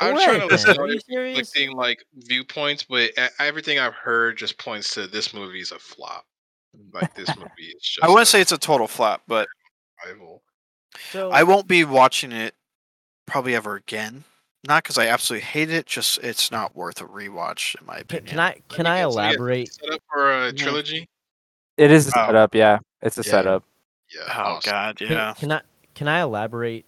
I'm 0.00 0.14
What, 0.14 0.24
trying 0.24 0.40
to 0.40 0.46
man? 0.48 0.58
start 0.58 0.78
Are 0.78 0.88
you 0.88 0.98
serious? 1.08 1.36
conflicting 1.52 1.76
like 1.76 2.04
viewpoints, 2.14 2.82
but 2.82 3.12
everything 3.38 3.78
I've 3.78 3.94
heard 3.94 4.36
just 4.36 4.58
points 4.58 4.92
to 4.94 5.06
this 5.06 5.32
movie 5.32 5.60
is 5.60 5.70
a 5.70 5.78
flop. 5.78 6.24
Like 6.92 7.14
this 7.14 7.28
movie 7.36 7.68
is 7.76 7.80
just. 7.80 8.02
I 8.02 8.08
wouldn't 8.08 8.24
a 8.24 8.26
say 8.26 8.40
it's 8.40 8.50
a 8.50 8.58
total 8.58 8.88
flop, 8.88 9.22
but 9.28 9.46
rival. 10.06 10.42
So, 11.12 11.30
I 11.30 11.42
won't 11.42 11.66
be 11.66 11.84
watching 11.84 12.32
it 12.32 12.54
probably 13.26 13.54
ever 13.54 13.76
again. 13.76 14.24
not 14.66 14.82
because 14.82 14.96
I 14.98 15.06
absolutely 15.08 15.44
hate 15.46 15.70
it. 15.70 15.86
Just 15.86 16.18
it's 16.22 16.50
not 16.50 16.74
worth 16.76 17.00
a 17.00 17.04
rewatch 17.04 17.78
in 17.80 17.86
my 17.86 17.96
opinion. 17.98 18.26
can 18.26 18.38
I 18.40 18.52
can 18.68 18.86
I 18.86 19.02
think 19.02 19.08
it's- 19.10 19.16
yeah, 19.16 19.28
elaborate? 19.30 19.72
Set 19.74 19.90
up 19.92 20.02
for 20.12 20.44
a 20.46 20.52
trilogy. 20.52 21.08
It 21.76 21.90
is 21.90 22.06
a 22.08 22.10
Oh. 22.18 22.26
setup, 22.26 22.54
yeah. 22.54 22.78
It's 23.02 23.18
a 23.18 23.22
Yeah. 23.22 23.30
setup. 23.30 23.64
Yeah. 24.14 24.20
Oh 24.28 24.40
awesome. 24.42 24.70
God, 24.70 24.96
Can, 24.96 25.08
yeah. 25.10 25.34
can 25.36 25.52
I 25.52 25.60
can 25.94 26.08
I 26.08 26.20
elaborate? 26.20 26.86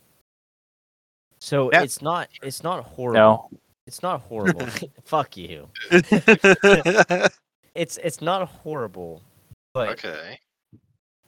So 1.41 1.71
Yeah. 1.73 1.83
it's 1.83 2.01
not 2.01 2.29
it's 2.43 2.63
not 2.63 2.85
horrible. 2.85 3.15
No. 3.53 3.59
It's 3.87 4.03
not 4.03 4.21
horrible. 4.29 4.67
Fuck 5.05 5.37
you. 5.37 5.69
It's 7.75 7.99
it's 7.99 8.23
not 8.23 8.49
horrible, 8.49 9.21
but 9.75 9.91
Okay. 9.91 10.41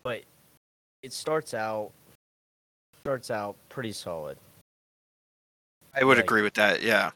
but 0.03 0.23
it 1.03 1.13
starts 1.13 1.55
out 1.55 1.91
starts 3.01 3.31
out 3.31 3.57
pretty 3.69 3.93
solid. 3.93 4.37
I 5.95 6.05
would 6.05 6.17
Like- 6.19 6.25
agree 6.25 6.43
with 6.43 6.55
that. 6.55 6.83
Yeah. 6.83 7.11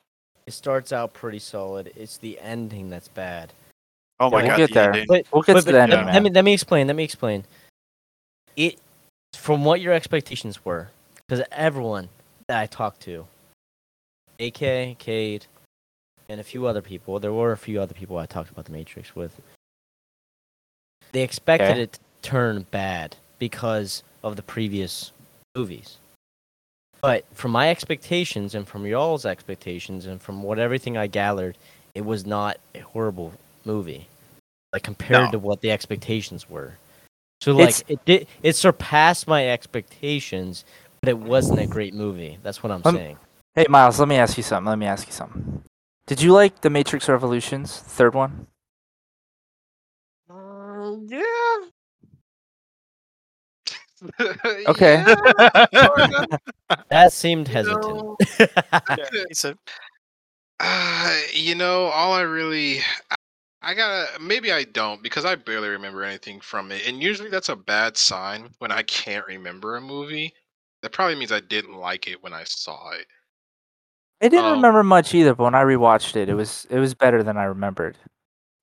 It 0.47 0.53
starts 0.53 0.93
out 0.93 1.13
pretty 1.13 1.39
solid. 1.39 1.93
It's 1.95 2.17
the 2.17 2.41
ending 2.41 2.91
that's 2.91 3.09
bad. 3.09 3.53
Oh 4.19 4.31
my 4.31 4.39
we'll 4.39 4.47
God, 4.51 4.57
get 4.57 4.69
the 4.69 4.75
there. 4.75 4.93
ending. 4.93 5.07
But 5.09 5.27
We'll 5.33 5.43
get 5.43 5.55
but, 5.55 5.61
to 5.61 5.67
but 5.67 5.73
the 5.73 5.83
ending, 5.83 6.05
let, 6.07 6.15
let 6.15 6.23
me 6.23 6.31
let 6.31 6.45
me 6.45 6.53
explain. 6.53 6.87
Let 6.87 6.97
me 6.97 7.05
explain. 7.05 7.45
It 8.57 8.79
from 9.35 9.65
what 9.65 9.81
your 9.81 9.93
expectations 9.93 10.65
were, 10.65 10.91
because 11.27 11.45
everyone 11.53 12.09
that 12.49 12.59
I 12.61 12.67
talked 12.67 13.01
to, 13.03 13.27
AK, 14.39 14.99
Cade, 14.99 15.47
and 16.29 16.41
a 16.41 16.45
few 16.45 16.67
other 16.67 16.83
people, 16.83 17.19
there 17.19 17.33
were 17.33 17.53
a 17.53 17.57
few 17.57 17.81
other 17.81 17.95
people 17.95 18.19
I 18.19 18.27
talked 18.27 18.51
about 18.51 18.65
the 18.67 18.73
Matrix 18.73 19.15
with. 19.17 19.41
They 21.13 21.23
expected 21.23 21.71
Okay. 21.71 21.81
it 21.83 21.93
to 21.95 22.01
turn 22.23 22.67
bad 22.71 23.17
because 23.43 24.05
of 24.23 24.37
the 24.37 24.43
previous 24.43 25.11
movies. 25.57 25.99
But 27.01 27.25
from 27.35 27.51
my 27.51 27.71
expectations 27.71 28.55
and 28.55 28.69
from 28.69 28.87
y'all's 28.87 29.27
expectations 29.27 30.07
and 30.07 30.23
from 30.23 30.45
what 30.45 30.61
everything 30.61 30.97
I 30.97 31.09
gathered, 31.09 31.59
it 31.93 32.05
was 32.05 32.25
not 32.25 32.59
a 32.73 32.79
horrible 32.79 33.33
movie. 33.65 34.07
Like 34.73 34.85
compared 34.85 35.25
No. 35.25 35.31
to 35.33 35.39
what 35.41 35.61
the 35.61 35.73
expectations 35.73 36.49
were. 36.49 36.75
So 37.41 37.51
like 37.51 37.71
It's- 37.71 37.83
it 37.89 38.05
did 38.05 38.29
it 38.45 38.55
surpassed 38.55 39.27
my 39.27 39.49
expectations, 39.49 40.65
but 41.01 41.09
it 41.09 41.19
wasn't 41.19 41.59
a 41.59 41.67
great 41.67 41.95
movie. 41.95 42.39
That's 42.45 42.63
what 42.63 42.71
I'm 42.71 42.83
Um, 42.85 42.95
saying. 42.95 43.19
Hey 43.57 43.67
Miles, 43.69 43.99
let 43.99 44.07
me 44.07 44.15
ask 44.19 44.37
you 44.37 44.45
something. 44.45 44.69
Let 44.71 44.79
me 44.79 44.87
ask 44.87 45.05
you 45.09 45.13
something. 45.13 45.65
Did 46.07 46.23
you 46.23 46.33
like 46.33 46.61
the 46.61 46.71
Matrix 46.71 47.09
Revolutions, 47.09 47.77
third 47.77 48.15
one? 48.15 48.47
yeah. 51.09 51.59
Okay. 54.67 55.05
That 56.91 57.13
seemed 57.13 57.49
You 57.49 57.49
hesitant. 57.49 58.07
know, 58.17 58.17
He 59.29 59.35
said, 59.35 59.57
Uh, 60.61 61.21
you 61.33 61.55
know, 61.55 61.85
all 61.87 62.13
I 62.13 62.23
really, 62.23 62.81
I, 63.11 63.15
I 63.63 63.75
gotta, 63.75 64.19
maybe 64.21 64.53
I 64.53 64.65
don't 64.65 65.03
because 65.03 65.25
I 65.25 65.35
barely 65.35 65.69
remember 65.69 66.05
anything 66.05 66.41
from 66.41 66.71
it. 66.73 66.87
And 66.87 67.03
usually 67.03 67.31
that's 67.31 67.49
a 67.49 67.57
bad 67.57 67.97
sign 67.97 68.51
when 68.59 68.71
I 68.73 68.83
can't 68.83 69.27
remember 69.27 69.77
a 69.77 69.81
movie. 69.81 70.35
That 70.83 70.93
probably 70.93 71.17
means 71.17 71.33
I 71.33 71.41
didn't 71.41 71.75
like 71.77 72.09
it 72.09 72.23
when 72.23 72.33
I 72.33 72.45
saw 72.45 72.91
it. 72.93 73.07
I 74.23 74.29
didn't 74.29 74.51
Um, 74.51 74.53
remember 74.53 74.83
much 74.83 75.15
either, 75.15 75.35
but 75.35 75.45
when 75.45 75.55
I 75.55 75.63
rewatched 75.65 76.17
it, 76.17 76.29
it 76.29 76.35
was 76.35 76.67
it 76.71 76.79
was 76.79 76.95
better 76.95 77.23
than 77.23 77.37
I 77.37 77.45
remembered. 77.45 77.99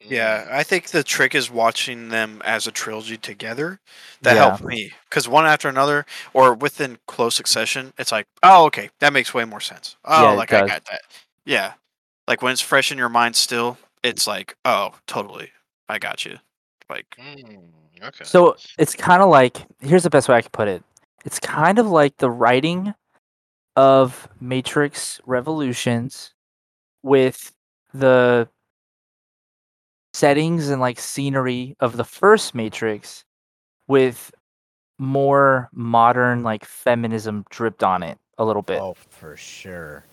Yeah, 0.01 0.45
Mm, 0.45 0.51
I 0.51 0.63
think 0.63 0.88
the 0.89 1.03
trick 1.03 1.35
is 1.35 1.51
watching 1.51 2.09
them 2.09 2.41
as 2.45 2.67
a 2.67 2.71
trilogy 2.71 3.17
together. 3.17 3.79
That 4.21 4.35
Yeah. 4.35 4.49
helped 4.49 4.63
me 4.63 4.93
because 5.09 5.27
one 5.27 5.45
after 5.45 5.67
another, 5.67 6.05
or 6.33 6.53
within 6.53 6.99
close 7.07 7.35
succession, 7.35 7.93
it's 7.97 8.12
like, 8.12 8.27
oh, 8.43 8.65
okay, 8.65 8.89
that 8.99 9.13
makes 9.13 9.33
way 9.33 9.45
more 9.45 9.59
sense. 9.62 9.97
Oh, 10.05 10.21
Yeah, 10.21 10.31
like 10.31 10.53
I 10.53 10.62
got 10.62 10.85
that. 10.85 11.01
Yeah, 11.45 11.73
like 12.27 12.41
when 12.41 12.51
it's 12.53 12.62
fresh 12.62 12.91
in 12.91 12.97
your 12.97 13.09
mind 13.09 13.35
still, 13.35 13.77
it's 14.03 14.25
like, 14.27 14.55
oh, 14.65 14.95
totally, 15.07 15.51
I 15.89 15.99
got 15.99 16.25
you. 16.25 16.38
Like, 16.89 17.05
mm, 17.19 17.69
okay. 18.03 18.23
So 18.23 18.55
it's 18.77 18.95
kind 18.95 19.21
of 19.21 19.29
like 19.29 19.57
here's 19.81 20.03
the 20.03 20.09
best 20.09 20.29
way 20.29 20.35
I 20.35 20.41
could 20.41 20.51
put 20.51 20.67
it. 20.67 20.83
It's 21.25 21.39
kind 21.39 21.77
of 21.79 21.88
like 21.88 22.17
the 22.17 22.29
writing 22.29 22.93
of 23.75 24.27
Matrix 24.39 25.19
Revolutions 25.25 26.33
with 27.03 27.51
the 27.93 28.47
settings 30.19 30.69
and 30.69 30.82
like 30.82 30.99
scenery 30.99 31.75
of 31.79 31.95
the 31.97 32.03
first 32.03 32.53
Matrix 32.53 33.23
with 33.88 34.32
more 34.97 35.69
modern 35.71 36.43
like 36.43 36.65
feminism 36.65 37.45
dripped 37.49 37.84
on 37.84 38.03
it 38.03 38.17
a 38.38 38.43
little 38.45 38.62
bit. 38.62 38.82
Oh, 38.82 38.95
for 39.10 39.38
sure. 39.38 40.03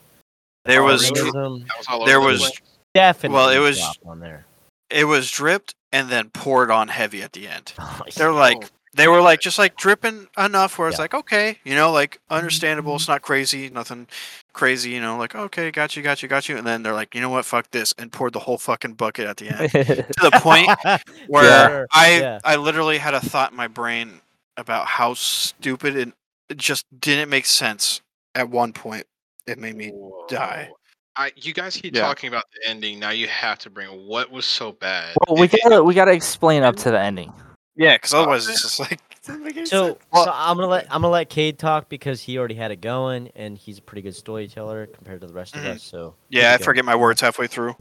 there 0.65 0.83
was, 0.85 1.11
really? 1.11 1.61
dri- 1.61 1.69
was 1.77 2.07
there 2.07 2.19
over 2.19 2.27
the 2.29 2.33
was- 2.33 2.41
place. 2.41 2.61
definitely 2.95 3.57
it 3.57 3.59
was- 3.59 3.99
on 4.07 4.21
there. 4.21 4.45
it 4.91 5.05
was 5.05 5.31
dripped 5.31 5.75
and 5.93 6.09
then 6.09 6.31
poured 6.31 6.71
on 6.71 6.89
heavy 6.89 7.23
at 7.23 7.33
the 7.33 7.49
end. 7.49 7.73
Oh, 7.81 8.01
They're 8.15 8.31
yeah. 8.31 8.39
like, 8.39 8.71
they 8.97 9.09
were 9.09 9.21
like 9.21 9.41
just 9.41 9.59
like 9.59 9.77
dripping 9.77 10.27
enough 10.39 10.79
where 10.79 10.89
it's 10.89 10.97
Yeah. 10.99 11.03
like 11.03 11.15
okay 11.15 11.59
you 11.65 11.75
know 11.75 11.93
like 11.93 12.19
understandable 12.31 12.93
mm-hmm. 12.93 12.97
it's 12.97 13.09
not 13.09 13.23
crazy 13.23 13.69
nothing 13.71 14.07
crazy 14.53 14.91
you 14.91 15.01
know 15.01 15.17
like 15.19 15.35
okay 15.35 15.71
got 15.71 15.97
you 15.97 16.03
got 16.03 16.23
you 16.23 16.29
got 16.29 16.49
you 16.49 16.57
and 16.57 16.67
then 16.67 16.83
they're 16.83 16.95
like 16.95 17.15
you 17.15 17.21
know 17.21 17.29
what 17.29 17.45
fuck 17.45 17.71
this 17.71 17.93
and 17.99 18.11
poured 18.11 18.33
the 18.33 18.39
whole 18.39 18.59
fucking 18.59 18.95
bucket 18.95 19.27
at 19.27 19.37
the 19.37 19.49
end 19.49 19.71
to 19.71 20.15
the 20.23 20.31
point 20.43 20.69
where 21.29 21.69
Sure, 21.69 21.87
i 21.93 22.19
yeah. 22.19 22.39
i 22.45 22.57
literally 22.57 22.99
had 22.99 23.15
a 23.15 23.21
thought 23.21 23.51
in 23.51 23.57
my 23.57 23.69
brain 23.69 24.21
about 24.57 24.87
how 24.87 25.15
stupid 25.15 25.97
and 25.97 26.13
it 26.49 26.57
just 26.57 26.87
didn't 27.01 27.29
make 27.29 27.45
sense 27.47 28.01
at 28.35 28.49
one 28.49 28.73
point 28.73 29.05
it 29.47 29.59
made 29.59 29.77
me 29.77 29.93
die. 30.29 30.71
I, 31.15 31.31
you 31.37 31.55
guys 31.55 31.77
keep 31.77 31.95
Yeah. 31.95 32.03
talking 32.03 32.29
about 32.29 32.45
the 32.53 32.69
ending. 32.69 32.99
Now 32.99 33.11
you 33.11 33.27
have 33.29 33.59
to 33.61 33.71
bring 33.71 33.89
what 33.89 34.31
was 34.31 34.45
so 34.45 34.73
bad. 34.73 35.17
well, 35.29 35.39
we 35.41 35.47
it- 35.47 35.61
gotta 35.63 35.83
we 35.85 35.95
gotta 35.95 36.13
explain 36.13 36.63
up 36.65 36.77
to 36.77 36.91
the 36.91 36.99
ending. 37.01 37.33
Yeah 37.77 37.97
because 37.97 38.15
otherwise 38.15 38.49
it's 38.49 38.63
just 38.63 38.81
like 38.81 38.93
it 38.93 39.23
doesn't 39.27 39.43
make 39.45 39.57
any 39.57 39.67
So. 39.67 39.99
Well, 40.13 40.25
so 40.25 40.33
I'm 40.35 40.57
gonna 40.57 40.69
let 40.69 40.87
I'm 40.87 41.03
gonna 41.03 41.13
let 41.13 41.29
Cade 41.29 41.59
talk 41.59 41.89
because 41.89 42.21
he 42.21 42.39
already 42.39 42.55
had 42.55 42.71
it 42.71 42.81
going 42.81 43.31
and 43.35 43.57
he's 43.57 43.79
a 43.79 43.83
pretty 43.83 44.03
good 44.03 44.15
storyteller 44.15 44.87
compared 44.87 45.21
to 45.21 45.27
the 45.27 45.33
rest 45.35 45.57
of 45.57 45.65
us. 45.65 45.83
So 45.83 46.15
yeah 46.29 46.53
i 46.55 46.59
go. 46.59 46.65
forget 46.65 46.85
my 46.85 46.97
words 46.97 47.21
halfway 47.21 47.47
through 47.47 47.75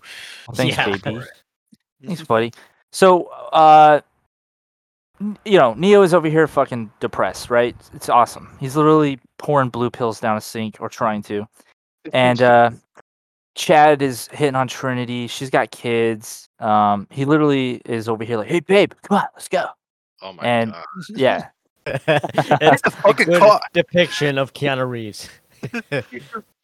Thanks, 0.53 0.77
Yeah. 0.77 0.97
baby. 0.97 1.21
Thanks, 2.05 2.23
buddy. 2.23 2.53
So, 2.91 3.25
uh, 3.51 4.01
you 5.45 5.57
know, 5.57 5.73
Neo 5.73 6.01
is 6.01 6.13
over 6.13 6.29
here 6.29 6.47
fucking 6.47 6.91
depressed, 6.99 7.49
right? 7.49 7.75
It's 7.93 8.09
awesome. 8.09 8.49
He's 8.59 8.75
literally 8.75 9.19
pouring 9.37 9.69
blue 9.69 9.89
pills 9.89 10.19
down 10.19 10.37
a 10.37 10.41
sink 10.41 10.77
or 10.79 10.89
trying 10.89 11.21
to. 11.23 11.45
And 12.13 12.39
uh, 12.43 12.69
Chad 13.55 14.03
is 14.03 14.27
hitting 14.27 14.53
on 14.53 14.67
Trinity. 14.67 15.25
She's 15.25 15.49
got 15.49 15.71
kids. 15.71 16.47
Um, 16.59 17.07
he 17.09 17.25
literally 17.25 17.81
is 17.83 18.07
over 18.07 18.23
here 18.23 18.37
like, 18.37 18.47
"Hey, 18.47 18.59
babe, 18.59 18.93
come 19.01 19.17
on, 19.17 19.23
let's 19.33 19.47
go." 19.47 19.65
Oh 20.25 20.33
my 20.33 20.43
and- 20.43 20.71
god. 20.71 20.83
Yeah, 21.09 21.47
it's 21.85 22.81
a 22.85 22.91
fucking 22.91 23.27
good 23.27 23.39
car. 23.39 23.61
depiction 23.73 24.37
of 24.37 24.53
Keanu 24.53 24.89
Reeves. 24.89 25.29
Yeah, 25.91 26.01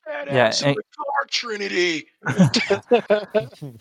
Badass 0.07 0.63
in 0.63 0.69
and- 0.69 0.77
car, 0.97 1.25
Trinity. 1.29 2.07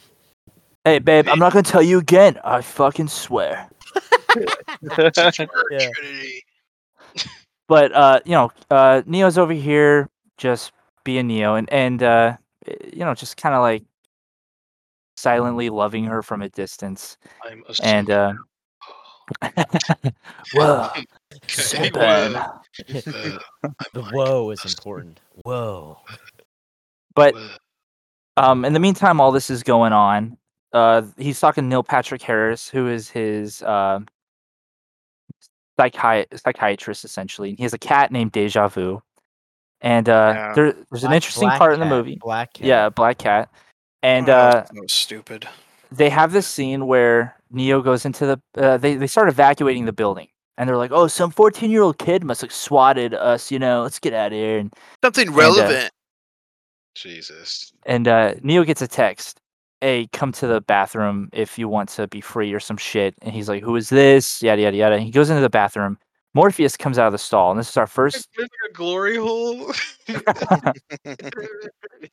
hey, 0.84 0.98
babe, 0.98 1.28
I'm 1.28 1.38
not 1.38 1.52
gonna 1.52 1.62
tell 1.62 1.82
you 1.82 1.98
again. 1.98 2.38
I 2.44 2.60
fucking 2.60 3.08
swear. 3.08 3.68
Yeah. 5.70 5.90
But 7.68 7.92
uh, 7.92 8.20
you 8.24 8.32
know, 8.32 8.50
uh, 8.70 9.02
Neo's 9.06 9.38
over 9.38 9.52
here 9.52 10.08
just 10.38 10.72
being 11.04 11.26
Neo, 11.26 11.54
and 11.56 11.70
and 11.72 12.02
uh, 12.02 12.36
you 12.92 13.04
know, 13.04 13.14
just 13.14 13.36
kind 13.36 13.54
of 13.54 13.60
like 13.62 13.82
silently 15.16 15.68
loving 15.70 16.04
her 16.04 16.22
from 16.22 16.42
a 16.42 16.48
distance. 16.48 17.16
I'm 17.44 17.62
And 17.82 18.10
uh, 18.10 18.32
whoa, 20.54 20.88
Okay, 21.72 21.90
bad. 21.90 22.32
well, 22.32 22.62
uh, 22.84 23.38
The 23.94 24.02
whoa 24.12 24.50
is 24.50 24.64
important. 24.64 25.20
Whoa. 25.44 25.98
But 27.14 27.34
um, 28.36 28.64
in 28.64 28.72
the 28.72 28.78
meantime, 28.78 29.20
all 29.20 29.32
this 29.32 29.50
is 29.50 29.62
going 29.64 29.92
on. 29.92 30.36
Uh, 30.72 31.02
he's 31.18 31.40
talking 31.40 31.64
to 31.64 31.68
Neil 31.68 31.82
Patrick 31.82 32.22
Harris, 32.22 32.68
who 32.68 32.86
is 32.88 33.10
his 33.10 33.62
uh, 33.62 33.98
psychi- 35.78 36.26
psychiatrist 36.38 37.04
essentially. 37.04 37.48
and 37.50 37.58
He 37.58 37.64
has 37.64 37.74
a 37.74 37.78
cat 37.78 38.12
named 38.12 38.30
Deja 38.32 38.68
Vu, 38.68 39.02
and 39.80 40.08
uh, 40.08 40.32
Yeah. 40.34 40.52
there, 40.54 40.72
there's 40.90 41.02
an 41.04 41.12
interesting 41.12 41.48
black 41.48 41.58
part 41.58 41.74
in 41.74 41.80
the 41.80 41.86
movie. 41.86 42.16
Black 42.20 42.52
cat. 42.54 42.66
Yeah, 42.66 42.88
black 42.88 43.18
cat, 43.18 43.50
and 44.04 44.28
Oh, 44.28 44.32
uh, 44.36 44.52
that 44.62 44.70
was 44.74 44.92
stupid 44.92 45.48
they 45.92 46.08
have 46.08 46.30
this 46.30 46.46
scene 46.46 46.86
where 46.86 47.34
Neo 47.50 47.82
goes 47.82 48.04
into 48.04 48.26
the 48.26 48.40
uh, 48.62 48.76
they 48.76 48.96
they 48.96 49.06
start 49.06 49.28
evacuating 49.28 49.84
the 49.84 49.92
building 49.92 50.28
and 50.60 50.68
they're 50.68 50.76
like, 50.76 50.92
"Oh, 50.92 51.06
some 51.06 51.32
14-year-old 51.32 51.98
kid 51.98 52.22
must 52.22 52.42
have 52.42 52.52
swatted 52.52 53.14
us, 53.14 53.50
you 53.50 53.58
know. 53.58 53.82
Let's 53.82 53.98
get 53.98 54.12
out 54.12 54.26
of 54.26 54.32
here." 54.34 54.58
And 54.58 54.70
something 55.02 55.30
uh, 55.30 55.32
relevant 55.32 55.90
Jesus. 56.94 57.72
and 57.86 58.06
uh, 58.06 58.34
Neo 58.42 58.62
gets 58.64 58.82
a 58.82 58.86
text, 58.88 59.40
"Hey, 59.80 60.06
come 60.12 60.32
to 60.32 60.46
the 60.46 60.60
bathroom 60.60 61.30
if 61.32 61.58
you 61.58 61.66
want 61.66 61.88
to 61.90 62.06
be 62.08 62.20
free 62.20 62.52
or 62.52 62.60
some 62.60 62.76
shit." 62.76 63.14
And 63.22 63.32
he's 63.32 63.48
like, 63.48 63.62
"Who 63.62 63.74
is 63.74 63.88
this?" 63.88 64.42
Yada 64.42 64.60
yada 64.60 64.76
yada. 64.76 64.96
And 64.96 65.04
he 65.04 65.10
goes 65.10 65.30
into 65.30 65.40
the 65.40 65.48
bathroom. 65.48 65.98
Morpheus 66.34 66.76
comes 66.76 66.98
out 66.98 67.06
of 67.06 67.12
the 67.12 67.18
stall, 67.18 67.50
and 67.50 67.58
this 67.58 67.70
is 67.70 67.76
our 67.78 67.86
first. 67.86 68.28
Like 68.38 68.50
a 68.68 68.72
glory 68.74 69.16
hole. 69.16 69.72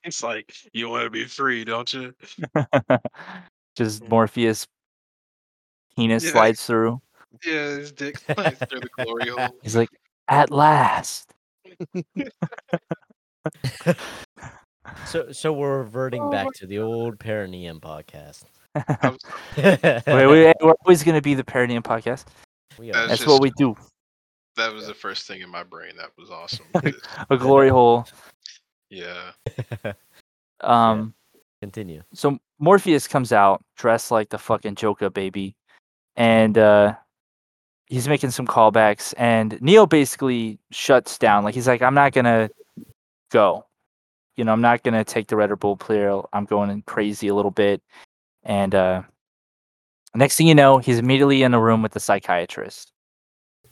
it's 0.04 0.24
like 0.24 0.54
you 0.74 0.90
want 0.90 1.04
to 1.04 1.10
be 1.10 1.26
free, 1.26 1.66
don't 1.66 1.94
you? 1.94 2.14
Just 3.76 4.08
Morpheus 4.08 4.66
penis 5.98 6.24
Yeah. 6.24 6.32
slides 6.32 6.66
through. 6.66 7.02
Yeah, 7.46 7.76
his 7.78 7.92
dick 7.92 8.18
slides 8.34 8.60
through 8.70 8.80
the 8.82 8.90
glory 9.04 9.30
hole. 9.38 9.50
He's 9.64 9.76
like, 9.76 9.90
at 10.30 10.52
last. 10.52 11.34
So 15.06 15.32
so 15.34 15.52
we're 15.52 15.80
reverting 15.80 16.30
back 16.32 16.48
to 16.56 16.66
the 16.66 16.80
old 16.80 17.20
Perineum 17.20 17.82
podcast. 17.82 18.44
Wait, 19.58 19.84
wait, 20.08 20.56
we're 20.62 20.74
always 20.86 21.04
gonna 21.04 21.22
be 21.22 21.34
the 21.34 21.44
Perineum 21.44 21.84
podcast. 21.84 22.26
we 22.80 22.88
That's 22.92 22.98
are. 22.98 23.08
That's 23.08 23.20
just- 23.20 23.28
what 23.30 23.42
we 23.42 23.52
do. 23.58 23.76
that 24.56 24.72
was 24.74 24.88
the 24.88 24.94
first 24.94 25.28
thing 25.28 25.42
in 25.42 25.50
my 25.50 25.64
brain. 25.64 25.92
That 25.98 26.12
was 26.18 26.30
awesome. 26.32 26.66
A 27.30 27.38
glory 27.38 27.68
hole. 27.70 28.08
yeah. 28.90 29.32
Um. 30.62 31.14
Continue. 31.62 32.04
so 32.14 32.38
Morpheus 32.60 33.08
comes 33.08 33.34
out 33.34 33.62
dressed 33.76 34.10
like 34.12 34.30
the 34.30 34.38
fucking 34.38 34.76
Joker 34.76 35.10
baby, 35.10 35.56
and 36.18 36.58
uh, 36.58 36.96
he's 37.86 38.08
making 38.08 38.32
some 38.32 38.48
callbacks, 38.48 39.14
and 39.18 39.60
Neo 39.62 39.86
basically 39.86 40.60
shuts 40.72 41.18
down. 41.18 41.44
Like 41.44 41.56
he's 41.56 41.68
like, 41.68 41.82
I'm 41.82 41.94
not 41.94 42.12
gonna 42.12 42.50
go. 43.32 43.66
You 44.36 44.44
know, 44.44 44.52
I'm 44.52 44.62
not 44.62 44.84
gonna 44.84 45.04
take 45.06 45.28
the 45.28 45.38
Red 45.38 45.58
Bull 45.60 45.78
pill. 45.78 46.28
I'm 46.34 46.46
going 46.46 46.84
crazy 46.88 47.28
a 47.30 47.36
little 47.36 47.52
bit, 47.52 47.82
and 48.44 48.76
uh, 48.76 49.04
next 50.16 50.36
thing 50.36 50.48
you 50.48 50.56
know, 50.56 50.80
he's 50.80 51.00
immediately 51.00 51.44
in 51.44 51.54
a 51.54 51.62
room 51.62 51.82
with 51.82 51.94
the 51.94 52.00
psychiatrist. 52.00 52.92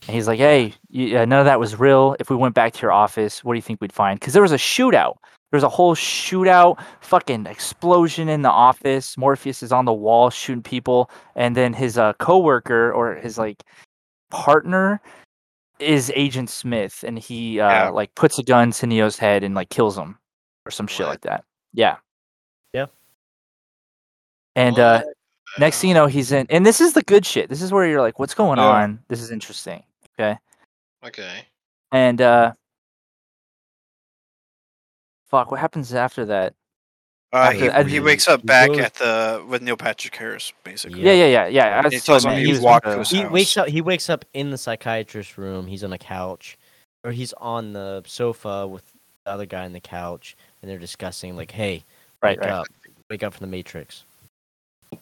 And 0.08 0.16
he's 0.16 0.28
like, 0.28 0.40
"Hey, 0.40 0.74
you, 0.90 1.18
uh, 1.18 1.26
none 1.26 1.40
of 1.40 1.46
that 1.46 1.60
was 1.60 1.80
real. 1.80 2.16
If 2.20 2.30
we 2.30 2.36
went 2.36 2.54
back 2.56 2.74
to 2.74 2.82
your 2.82 2.92
office, 2.92 3.44
what 3.44 3.54
do 3.54 3.58
you 3.58 3.62
think 3.62 3.82
we'd 3.82 3.94
find? 3.94 4.20
Because 4.20 4.34
there 4.34 4.42
was 4.44 4.52
a 4.52 4.58
shootout. 4.58 5.16
There 5.56 5.58
was 5.58 5.64
a 5.64 5.70
whole 5.70 5.96
shootout, 5.96 6.84
fucking 7.00 7.46
explosion 7.46 8.28
in 8.28 8.42
the 8.42 8.50
office. 8.50 9.18
Morpheus 9.18 9.64
is 9.64 9.72
on 9.72 9.86
the 9.86 9.94
wall 9.94 10.30
shooting 10.30 10.62
people, 10.62 11.10
and 11.38 11.56
then 11.56 11.72
his 11.72 11.98
uh, 11.98 12.12
coworker 12.20 12.92
or 12.92 13.16
his 13.16 13.38
like 13.38 13.64
partner 14.32 15.00
is 15.80 16.12
Agent 16.14 16.50
Smith, 16.50 17.06
and 17.08 17.18
he 17.18 17.62
uh, 17.62 17.70
Yeah. 17.70 17.88
like 17.88 18.14
puts 18.16 18.38
a 18.38 18.44
gun 18.44 18.72
to 18.72 18.86
Neo's 18.86 19.18
head 19.18 19.46
and 19.46 19.56
like 19.56 19.70
kills 19.70 19.98
him 19.98 20.18
or 20.66 20.72
some 20.72 20.88
shit 20.88 21.08
like 21.08 21.22
that. 21.22 21.46
Yeah. 21.72 21.96
Yeah. 22.74 22.88
And 24.58 24.78
uh, 24.78 25.04
next 25.58 25.80
thing 25.80 25.88
you 25.88 25.94
know, 25.94 26.08
he's 26.08 26.34
in, 26.34 26.48
and 26.50 26.66
this 26.66 26.82
is 26.82 26.92
the 26.92 27.04
good 27.04 27.26
shit. 27.26 27.48
This 27.48 27.62
is 27.62 27.72
where 27.72 27.88
you're 27.88 28.02
like, 28.02 28.20
what's 28.20 28.34
going 28.34 28.58
Yeah. 28.58 28.66
on? 28.66 29.00
This 29.08 29.22
is 29.22 29.32
interesting. 29.32 29.84
Okay. 30.20 30.38
Okay. 31.06 31.46
And 31.94 32.20
uh, 32.20 32.52
fuck, 35.38 35.52
what 35.52 35.60
happens 35.60 35.94
after 35.94 36.26
that? 36.26 36.54
Uh, 37.34 37.52
he, 37.52 37.68
After- 37.68 37.90
he 37.90 38.00
wakes 38.00 38.28
up 38.30 38.46
back 38.46 38.70
goes- 38.70 38.80
at 38.80 38.94
the 38.96 39.44
with 39.48 39.62
Neil 39.62 39.76
Patrick 39.76 40.16
Harris, 40.16 40.54
basically. 40.64 41.02
Yeah, 41.02 41.12
yeah, 41.12 41.26
yeah, 41.28 41.48
yeah. 41.48 41.82
I 41.84 41.90
He 41.90 42.00
tells 42.00 42.24
him 42.24 42.32
that. 42.32 42.40
he 42.46 42.58
walked 42.60 42.86
to 42.86 43.00
his 43.00 43.10
He 43.10 43.22
house. 43.22 43.32
wakes 43.32 43.58
up. 43.58 43.68
He 43.68 43.82
wakes 43.82 44.10
up 44.10 44.24
in 44.34 44.52
the 44.52 44.58
psychiatrist's 44.58 45.38
room. 45.38 45.68
He's 45.68 45.84
on 45.84 45.92
a 45.92 45.98
couch, 45.98 46.58
or 47.04 47.12
he's 47.12 47.34
on 47.34 47.74
the 47.74 48.04
sofa 48.08 48.66
with 48.68 48.84
the 49.26 49.32
other 49.32 49.46
guy 49.46 49.66
on 49.66 49.74
the 49.74 49.82
couch, 49.82 50.38
and 50.62 50.72
they're 50.72 50.80
discussing 50.80 51.36
like, 51.36 51.52
"Hey, 51.52 51.84
Right, 52.22 52.38
wake 52.40 52.46
right. 52.50 52.54
up, 52.54 52.68
wake 53.10 53.24
up 53.24 53.34
from 53.34 53.46
the 53.48 53.52
Matrix." 53.52 54.06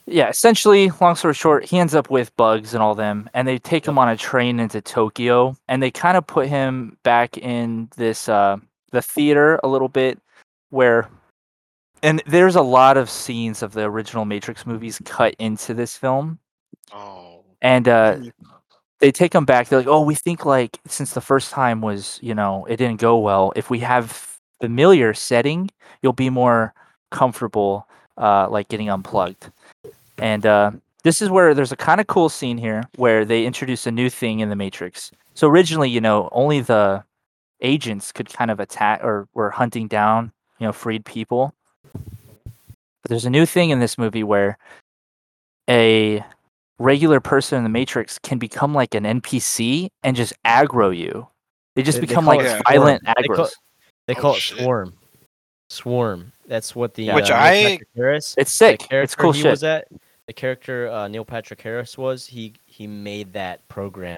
yeah, 0.07 0.29
essentially, 0.29 0.89
long 1.01 1.15
story 1.15 1.35
short, 1.35 1.65
he 1.65 1.77
ends 1.77 1.93
up 1.93 2.09
with 2.09 2.35
Bugs 2.35 2.73
and 2.73 2.81
all 2.81 2.95
them, 2.95 3.29
and 3.35 3.47
they 3.47 3.59
take 3.59 3.85
him 3.87 3.99
on 3.99 4.09
a 4.09 4.17
train 4.17 4.59
into 4.59 4.81
Tokyo, 4.81 5.55
and 5.67 5.83
they 5.83 5.91
kind 5.91 6.17
of 6.17 6.25
put 6.25 6.47
him 6.47 6.97
back 7.03 7.37
in 7.37 7.89
this 7.95 8.27
uh, 8.27 8.57
the 8.93 9.01
theater 9.01 9.59
a 9.63 9.67
little 9.67 9.89
bit, 9.89 10.19
where, 10.69 11.09
and 12.01 12.21
there's 12.25 12.55
a 12.55 12.61
lot 12.61 12.95
of 12.95 13.09
scenes 13.09 13.61
of 13.61 13.73
the 13.73 13.83
original 13.83 14.23
Matrix 14.25 14.65
movies 14.65 15.01
cut 15.05 15.35
into 15.39 15.73
this 15.73 15.97
film, 15.97 16.39
Oh. 16.93 17.41
and 17.61 17.87
uh, 17.89 18.15
Mhm. 18.15 18.31
they 18.99 19.11
take 19.11 19.31
them 19.33 19.45
back. 19.45 19.67
They're 19.67 19.79
like, 19.79 19.87
"Oh, 19.87 20.01
we 20.01 20.15
think 20.15 20.45
like 20.45 20.79
since 20.87 21.13
the 21.13 21.21
first 21.21 21.51
time 21.51 21.81
was, 21.81 22.19
you 22.21 22.33
know, 22.35 22.65
it 22.69 22.77
didn't 22.77 23.01
go 23.01 23.17
well. 23.17 23.51
If 23.55 23.69
we 23.69 23.79
have 23.79 24.37
familiar 24.61 25.13
setting, 25.13 25.69
you'll 26.01 26.13
be 26.13 26.29
more 26.29 26.73
comfortable, 27.11 27.87
uh, 28.17 28.47
like 28.49 28.69
getting 28.69 28.89
unplugged." 28.89 29.51
And 30.19 30.45
uh, 30.45 30.71
this 31.03 31.21
is 31.21 31.29
where 31.29 31.53
there's 31.55 31.71
a 31.71 31.75
kind 31.75 31.99
of 31.99 32.07
cool 32.07 32.29
scene 32.29 32.57
here 32.57 32.83
where 32.97 33.25
they 33.25 33.45
introduce 33.45 33.87
a 33.87 33.91
new 33.91 34.09
thing 34.09 34.39
in 34.39 34.49
the 34.49 34.55
Matrix. 34.55 35.11
So 35.33 35.49
originally, 35.49 35.89
you 35.89 35.99
know, 35.99 36.29
only 36.31 36.61
the 36.61 37.03
agents 37.63 38.11
could 38.11 38.29
kind 38.31 38.51
of 38.51 38.59
attack 38.59 39.01
or 39.03 39.27
were 39.33 39.49
hunting 39.49 39.87
down, 39.87 40.31
you 40.59 40.67
know, 40.67 40.73
freed 40.73 41.05
people. 41.05 41.53
But 41.93 43.09
there's 43.09 43.25
a 43.25 43.29
new 43.29 43.45
thing 43.45 43.69
in 43.71 43.79
this 43.79 43.97
movie 43.97 44.23
where 44.23 44.57
a 45.69 46.23
regular 46.79 47.19
person 47.19 47.57
in 47.57 47.63
the 47.63 47.69
Matrix 47.69 48.19
can 48.19 48.37
become 48.37 48.73
like 48.73 48.95
an 48.95 49.03
NPC 49.03 49.89
and 50.03 50.15
just 50.15 50.33
aggro 50.45 50.95
you. 50.95 51.27
They 51.75 51.83
just 51.83 51.97
They- 51.97 52.01
they 52.01 52.07
become 52.07 52.25
call 52.25 52.37
like 52.37 52.45
it 52.45 52.61
violent 52.67 53.03
They 53.05 53.13
call- 53.23 53.45
aggros. 53.45 53.51
They 54.07 54.15
Oh, 54.15 54.19
call 54.21 54.35
it 54.35 54.39
shit. 54.39 54.59
swarm. 54.59 54.93
Swarm. 55.69 56.31
That's 56.45 56.75
what 56.75 56.93
the 56.93 57.11
Which 57.13 57.31
uh, 57.31 57.35
I- 57.35 57.63
Patrick 57.63 57.87
Harris, 57.95 58.35
It's 58.37 58.51
sick. 58.51 58.85
It's 58.91 59.15
cool 59.15 59.31
he 59.31 59.41
shit. 59.41 59.51
was 59.51 59.63
at. 59.63 59.87
The 60.27 60.33
character 60.33 60.89
uh, 60.89 61.07
Neil 61.07 61.25
Patrick 61.25 61.61
Harris 61.61 61.97
was. 61.97 62.25
He 62.27 62.53
he 62.65 62.87
made 62.87 63.33
that 63.33 63.65
program 63.67 64.17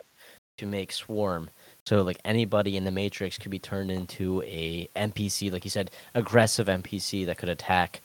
to 0.58 0.66
make 0.66 0.92
swarm. 0.92 1.50
So 1.88 2.02
like 2.02 2.18
anybody 2.26 2.78
in 2.78 2.84
the 2.84 2.92
Matrix 2.92 3.38
could 3.38 3.52
be 3.52 3.60
turned 3.60 3.92
into 3.92 4.42
a 4.44 4.88
NPC, 4.96 5.52
like 5.52 5.64
you 5.64 5.70
said, 5.70 5.92
aggressive 6.16 6.68
NPC 6.68 7.26
that 7.28 7.38
could 7.38 7.50
attack 7.50 8.02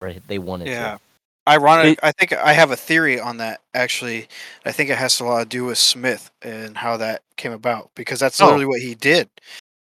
where 0.00 0.14
they 0.26 0.38
wanted 0.38 0.68
Yeah. 0.68 0.94
to. 0.94 1.00
Ironic. 1.48 1.92
It- 1.98 1.98
I 2.02 2.12
think 2.12 2.32
I 2.32 2.52
have 2.52 2.70
a 2.72 2.76
theory 2.76 3.20
on 3.20 3.36
that. 3.38 3.60
Actually, 3.74 4.28
I 4.64 4.72
think 4.72 4.90
it 4.90 4.98
has 4.98 5.18
a 5.20 5.24
lot 5.24 5.40
to 5.40 5.44
do 5.44 5.64
with 5.64 5.78
Smith 5.78 6.30
and 6.42 6.76
how 6.76 6.96
that 6.96 7.22
came 7.36 7.52
about 7.52 7.90
because 7.94 8.18
that's 8.20 8.40
Oh. 8.40 8.46
literally 8.46 8.66
what 8.66 8.80
he 8.80 8.94
did. 8.94 9.28
Maybe 9.28 9.40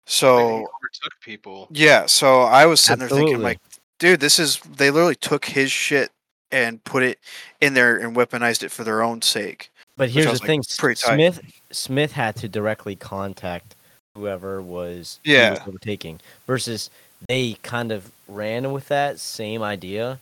he 0.07 0.13
So 0.13 0.39
overtook 0.39 1.21
people. 1.21 1.69
yeah, 1.73 2.07
so 2.07 2.43
I 2.43 2.67
was 2.67 2.81
sitting 2.81 3.01
there 3.01 3.09
thinking 3.09 3.43
like, 3.43 3.59
dude, 3.99 4.21
this 4.21 4.39
is 4.39 4.61
they 4.61 4.91
literally 4.91 5.17
took 5.17 5.45
his 5.47 5.71
shit 5.73 6.11
and 6.53 6.83
put 6.85 7.03
it 7.03 7.19
in 7.61 7.75
there 7.75 7.97
and 7.97 8.17
weaponized 8.17 8.63
it 8.63 8.71
for 8.71 8.85
their 8.85 9.03
own 9.03 9.21
sake. 9.23 9.71
But 9.97 10.11
here's 10.11 10.27
the 10.27 10.33
like, 10.33 10.43
thing: 10.43 10.63
pretty 10.79 11.01
tight. 11.01 11.15
Smith 11.15 11.61
Smith 11.71 12.13
had 12.13 12.37
to 12.37 12.49
directly 12.49 12.97
contact 12.97 13.75
whoever 14.15 14.63
was 14.63 15.21
he 15.25 15.33
Yeah. 15.35 15.51
was 15.51 15.61
overtaking. 15.67 16.21
Versus 16.47 16.91
they 17.29 17.55
kind 17.63 17.93
of 17.93 18.11
ran 18.29 18.73
with 18.73 18.89
that 18.89 19.19
same 19.21 19.63
idea, 19.63 20.19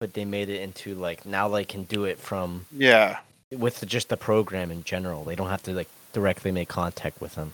but 0.00 0.14
they 0.14 0.24
made 0.24 0.48
it 0.48 0.60
into 0.60 0.94
like 0.94 1.26
now 1.26 1.48
they 1.48 1.64
can 1.64 1.84
do 1.84 2.04
it 2.04 2.18
from 2.18 2.66
Yeah, 2.72 3.18
with 3.52 3.80
the, 3.80 3.86
just 3.86 4.08
the 4.08 4.16
program 4.16 4.70
in 4.70 4.84
general. 4.84 5.24
They 5.24 5.34
don't 5.34 5.50
have 5.50 5.62
to 5.64 5.72
like 5.72 5.88
directly 6.12 6.50
make 6.50 6.68
contact 6.68 7.20
with 7.20 7.34
them. 7.34 7.52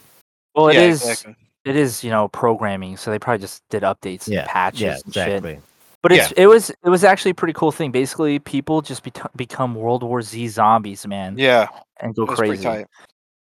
Well, 0.55 0.68
it 0.68 0.75
yeah, 0.75 0.83
is. 0.83 1.03
exactly. 1.03 1.37
It 1.64 1.77
is, 1.77 2.05
you 2.05 2.11
know, 2.11 2.29
programming. 2.29 2.99
So 2.99 3.11
they 3.11 3.18
probably 3.18 3.41
just 3.41 3.62
did 3.70 3.83
updates 3.85 4.29
and 4.29 4.47
patches 4.47 4.81
yeah, 4.83 4.99
and 5.05 5.14
shit. 5.14 5.61
Exactly. 6.05 6.09
But 6.09 6.13
it's 6.13 6.33
it 6.41 6.47
was 6.47 6.71
it 6.71 6.89
was 6.89 7.05
actually 7.05 7.33
a 7.33 7.35
pretty 7.35 7.55
cool 7.55 7.73
thing. 7.73 7.91
Basically, 7.93 8.39
people 8.39 8.83
just 8.83 9.03
bec- 9.03 9.33
become 9.37 9.75
World 9.75 10.03
War 10.03 10.23
Z 10.23 10.49
zombies, 10.49 11.07
man, 11.07 11.37
Yeah, 11.39 11.69
and 12.01 12.15
go 12.15 12.23
it 12.25 12.31
was 12.31 12.39
pretty 12.39 12.51
crazy. 12.55 12.65
tight. 12.65 12.87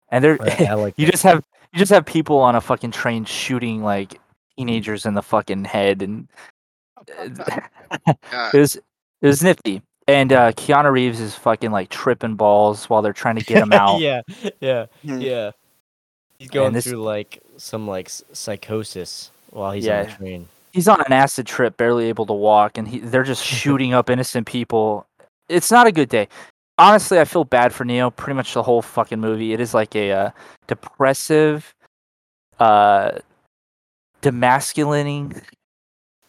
And 0.09 0.23
they're 0.23 0.37
I, 0.41 0.65
I 0.71 0.73
like 0.75 0.93
you 0.97 1.05
that. 1.07 1.11
just 1.11 1.23
have 1.23 1.43
you 1.73 1.79
just 1.79 1.91
have 1.91 2.05
people 2.05 2.37
on 2.39 2.55
a 2.55 2.61
fucking 2.61 2.91
train 2.91 3.25
shooting 3.25 3.83
like 3.83 4.19
teenagers 4.57 5.05
in 5.05 5.13
the 5.13 5.21
fucking 5.21 5.65
head, 5.65 6.01
and 6.01 6.27
God, 7.07 7.65
it 8.53 8.57
was 8.57 8.75
it 8.75 8.81
was 9.27 9.43
nifty. 9.43 9.81
And 10.07 10.31
uh, 10.31 10.51
Keanu 10.51 10.91
Reeves 10.91 11.19
is 11.19 11.33
fucking 11.33 11.71
like 11.71 11.89
tripping 11.89 12.35
balls 12.35 12.87
while 12.91 13.01
they're 13.01 13.11
trying 13.11 13.37
to 13.37 13.43
get 13.43 13.57
him 13.63 13.73
out. 13.73 13.99
yeah, 13.99 14.21
yeah, 14.59 14.85
Hmm. 15.03 15.17
yeah. 15.19 15.51
He's 16.37 16.49
going 16.49 16.73
this- 16.73 16.85
through 16.85 17.01
like 17.01 17.41
some 17.57 17.87
like 17.87 18.09
psychosis 18.09 19.31
while 19.49 19.71
he's 19.71 19.87
on 19.87 20.05
the 20.05 20.11
train. 20.11 20.47
He's 20.75 20.89
on 20.89 20.99
an 21.05 21.13
acid 21.13 21.47
trip, 21.47 21.77
barely 21.77 22.09
able 22.09 22.25
to 22.25 22.33
walk, 22.33 22.77
and 22.77 22.85
he, 22.85 22.99
they're 22.99 23.23
just 23.23 23.45
shooting 23.45 23.93
up 23.93 24.09
innocent 24.09 24.45
people. 24.45 25.07
It's 25.47 25.71
not 25.71 25.87
a 25.87 25.91
good 25.91 26.09
day. 26.09 26.27
Honestly, 26.77 27.17
I 27.17 27.23
feel 27.23 27.45
bad 27.45 27.73
for 27.73 27.85
Neo. 27.85 28.09
Pretty 28.09 28.35
much 28.35 28.53
the 28.53 28.61
whole 28.61 28.81
fucking 28.81 29.21
movie. 29.21 29.53
It 29.53 29.61
is 29.61 29.73
like 29.73 29.95
a 29.95 30.11
uh, 30.11 30.29
depressive, 30.67 31.73
uh, 32.59 33.19
demasculating, 34.21 35.41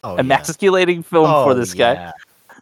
Oh, 0.04 0.14
yeah. 0.14 0.20
emasculating 0.20 1.02
film 1.02 1.26
for 1.26 1.54
this 1.54 1.74
guy. 1.74 2.12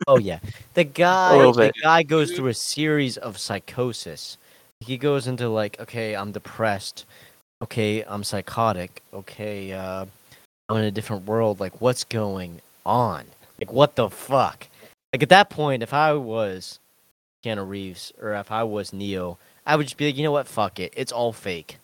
Oh 0.07 0.19
yeah, 0.19 0.39
the 0.73 0.85
guy. 1.03 1.37
The 1.53 1.73
guy 1.83 2.03
goes 2.03 2.33
through 2.33 2.49
a 2.49 2.55
series 2.55 3.19
of 3.19 3.37
psychosis. 3.37 4.39
He 4.81 4.97
goes 4.97 5.27
into 5.27 5.51
like, 5.51 5.79
okay, 5.81 6.17
I'm 6.17 6.33
depressed. 6.33 7.05
Okay, 7.63 8.03
I'm 8.05 8.25
psychotic. 8.25 9.03
Okay, 9.13 9.75
uh, 9.75 10.07
I'm 10.69 10.77
in 10.79 10.85
a 10.85 10.91
different 10.91 11.27
world. 11.27 11.61
Like, 11.61 11.81
what's 11.81 12.05
going 12.05 12.61
on? 12.87 13.25
Like, 13.59 13.73
what 13.73 13.97
the 13.97 14.09
fuck? 14.11 14.69
Like 15.13 15.23
at 15.23 15.29
that 15.29 15.51
point, 15.51 15.83
if 15.83 15.93
I 15.93 16.13
was 16.15 16.79
Keanu 17.45 17.69
Reeves 17.69 18.13
or 18.21 18.35
if 18.35 18.51
I 18.51 18.65
was 18.65 18.93
Neo, 18.93 19.39
I 19.67 19.77
would 19.77 19.87
just 19.87 19.97
be 19.97 20.07
like, 20.07 20.17
you 20.17 20.23
know 20.25 20.33
what? 20.33 20.47
Fuck 20.49 20.81
it. 20.81 20.93
It's 20.97 21.13
all 21.13 21.33
fake. 21.33 21.79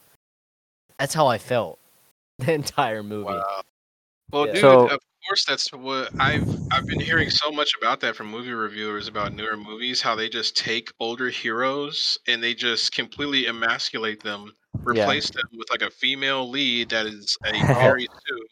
That's 0.99 1.15
how 1.15 1.27
I 1.27 1.39
felt 1.39 1.79
the 2.39 2.53
entire 2.53 3.03
movie. 3.03 3.25
Wow. 3.31 3.63
Well, 4.33 4.47
Yeah. 4.47 4.53
dude, 4.55 4.61
So- 4.63 4.87
of 4.89 5.01
course 5.29 5.45
that's 5.45 5.71
what 5.73 6.09
I've 6.19 6.49
I've 6.73 6.87
been 6.87 6.99
hearing 6.99 7.29
so 7.29 7.53
much 7.53 7.73
about 7.79 8.01
that 8.01 8.17
from 8.17 8.27
movie 8.29 8.53
reviewers 8.53 9.07
about 9.07 9.35
newer 9.35 9.57
movies, 9.57 10.01
how 10.01 10.15
they 10.17 10.31
just 10.31 10.57
take 10.57 10.91
older 10.99 11.29
heroes 11.29 12.19
and 12.27 12.43
they 12.43 12.55
just 12.55 12.93
completely 12.93 13.47
emasculate 13.47 14.23
them, 14.23 14.55
Yeah. 14.75 15.03
replace 15.03 15.31
them 15.31 15.43
with 15.57 15.69
like 15.71 15.83
a 15.83 15.91
female 15.91 16.49
lead 16.49 16.91
that 16.91 17.07
is 17.07 17.37
a. 17.45 17.53
Mary 17.53 18.07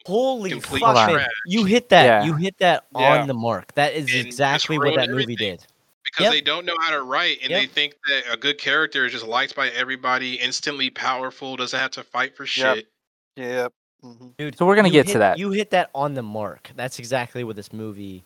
Holy 0.06 0.50
Complete 0.50 0.80
fuck, 0.80 1.10
trash. 1.10 1.26
You 1.46 1.64
hit 1.64 1.88
that. 1.90 2.04
Yeah. 2.04 2.24
You 2.24 2.34
hit 2.34 2.58
that 2.58 2.86
Yeah. 2.96 3.20
on 3.20 3.28
the 3.28 3.34
mark. 3.34 3.72
That 3.74 3.94
is 3.94 4.12
And 4.14 4.26
exactly 4.26 4.78
what 4.78 4.94
that 4.96 5.10
movie 5.10 5.36
did. 5.36 5.64
Because 6.04 6.24
Yep. 6.24 6.32
they 6.32 6.40
don't 6.40 6.64
know 6.66 6.76
how 6.80 6.90
to 6.90 7.02
write 7.02 7.38
and 7.42 7.50
Yep. 7.50 7.60
they 7.60 7.66
think 7.66 7.94
that 8.08 8.32
a 8.32 8.36
good 8.36 8.58
character 8.58 9.04
is 9.06 9.12
just 9.12 9.26
liked 9.26 9.54
by 9.54 9.68
everybody, 9.70 10.34
instantly 10.34 10.90
powerful, 10.90 11.54
doesn't 11.56 11.78
have 11.78 11.90
to 11.92 12.02
fight 12.02 12.36
for 12.36 12.46
shit. 12.46 12.88
Yep. 13.36 13.72
hmm 14.02 14.28
Dude, 14.38 14.56
So 14.58 14.66
we're 14.66 14.76
gonna 14.76 14.88
you 14.88 14.92
get 14.94 15.06
to 15.08 15.18
that. 15.18 15.38
You 15.38 15.50
hit 15.50 15.70
that 15.70 15.90
on 15.94 16.14
the 16.14 16.22
mark. 16.22 16.70
That's 16.76 16.98
exactly 16.98 17.44
what 17.44 17.56
this 17.56 17.72
movie, 17.72 18.24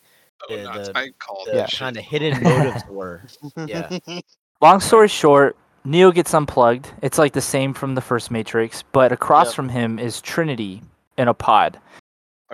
Oh, 0.49 0.55
Yeah, 0.55 0.63
nuts. 0.65 0.89
the- 0.89 0.99
I 0.99 1.11
called 1.19 1.47
the 1.47 1.53
that 1.53 1.71
shit. 1.71 1.79
kind 1.79 1.97
of 1.97 2.03
hidden 2.05 2.43
motives 2.43 2.85
were. 2.89 3.23
Yeah. 3.67 3.99
Long 4.61 4.81
story 4.81 5.09
short, 5.09 5.57
Neo 5.85 6.13
gets 6.13 6.33
unplugged. 6.33 6.89
It's 7.03 7.19
like 7.19 7.33
the 7.33 7.41
same 7.41 7.75
from 7.75 7.95
the 7.95 8.01
first 8.01 8.31
Matrix, 8.31 8.83
but 8.93 9.11
across 9.13 9.49
Yep. 9.49 9.55
from 9.55 9.69
him 9.69 9.99
is 9.99 10.21
Trinity 10.21 10.83
in 11.19 11.29
a 11.29 11.35
pod. 11.35 11.79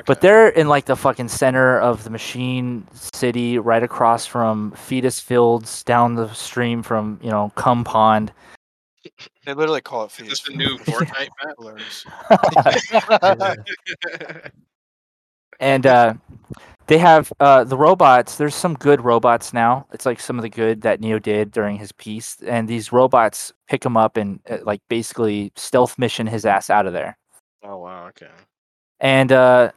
But 0.07 0.20
they're 0.20 0.49
in 0.49 0.68
like 0.68 0.85
the 0.85 0.95
fucking 0.95 1.26
center 1.29 1.79
of 1.81 2.05
the 2.05 2.11
machine 2.11 2.87
city, 2.95 3.59
right 3.59 3.83
across 3.83 4.26
from 4.26 4.70
fetus 4.72 5.18
fields, 5.18 5.83
down 5.83 6.14
the 6.14 6.33
stream 6.33 6.85
from 6.85 7.18
you 7.20 7.31
know 7.31 7.51
Cum 7.57 7.83
Pond. 7.83 8.33
They 9.45 9.55
literally 9.55 9.81
call 9.81 10.05
it 10.05 10.12
fetus. 10.12 10.41
this 10.41 10.43
the 10.43 10.55
new 10.57 10.79
Fortnite 10.79 11.31
map? 11.45 11.57
Hilarious. 11.59 12.07
and 15.61 15.85
uh, 15.87 16.14
they 16.89 16.99
have 16.99 17.30
uh, 17.39 17.64
the 17.64 17.76
robots. 17.76 18.36
There's 18.36 18.55
some 18.55 18.74
good 18.74 19.05
robots 19.05 19.53
now. 19.53 19.86
It's 19.93 20.07
like 20.07 20.18
some 20.18 20.39
of 20.39 20.43
the 20.43 20.49
good 20.49 20.80
that 20.80 21.01
Neo 21.01 21.18
did 21.18 21.53
during 21.53 21.76
his 21.76 21.93
piece, 21.93 22.39
and 22.47 22.66
these 22.66 22.93
robots 22.93 23.53
pick 23.68 23.84
him 23.84 23.97
up 23.97 24.16
and 24.16 24.41
uh, 24.51 24.59
like 24.64 24.80
basically 24.89 25.53
stealth 25.55 25.99
mission 25.99 26.26
his 26.26 26.47
ass 26.47 26.70
out 26.70 26.86
of 26.86 26.95
there. 26.95 27.16
oh 27.62 27.76
wow, 27.76 28.07
okay. 28.09 28.30
And 29.01 29.30
uh, 29.30 29.70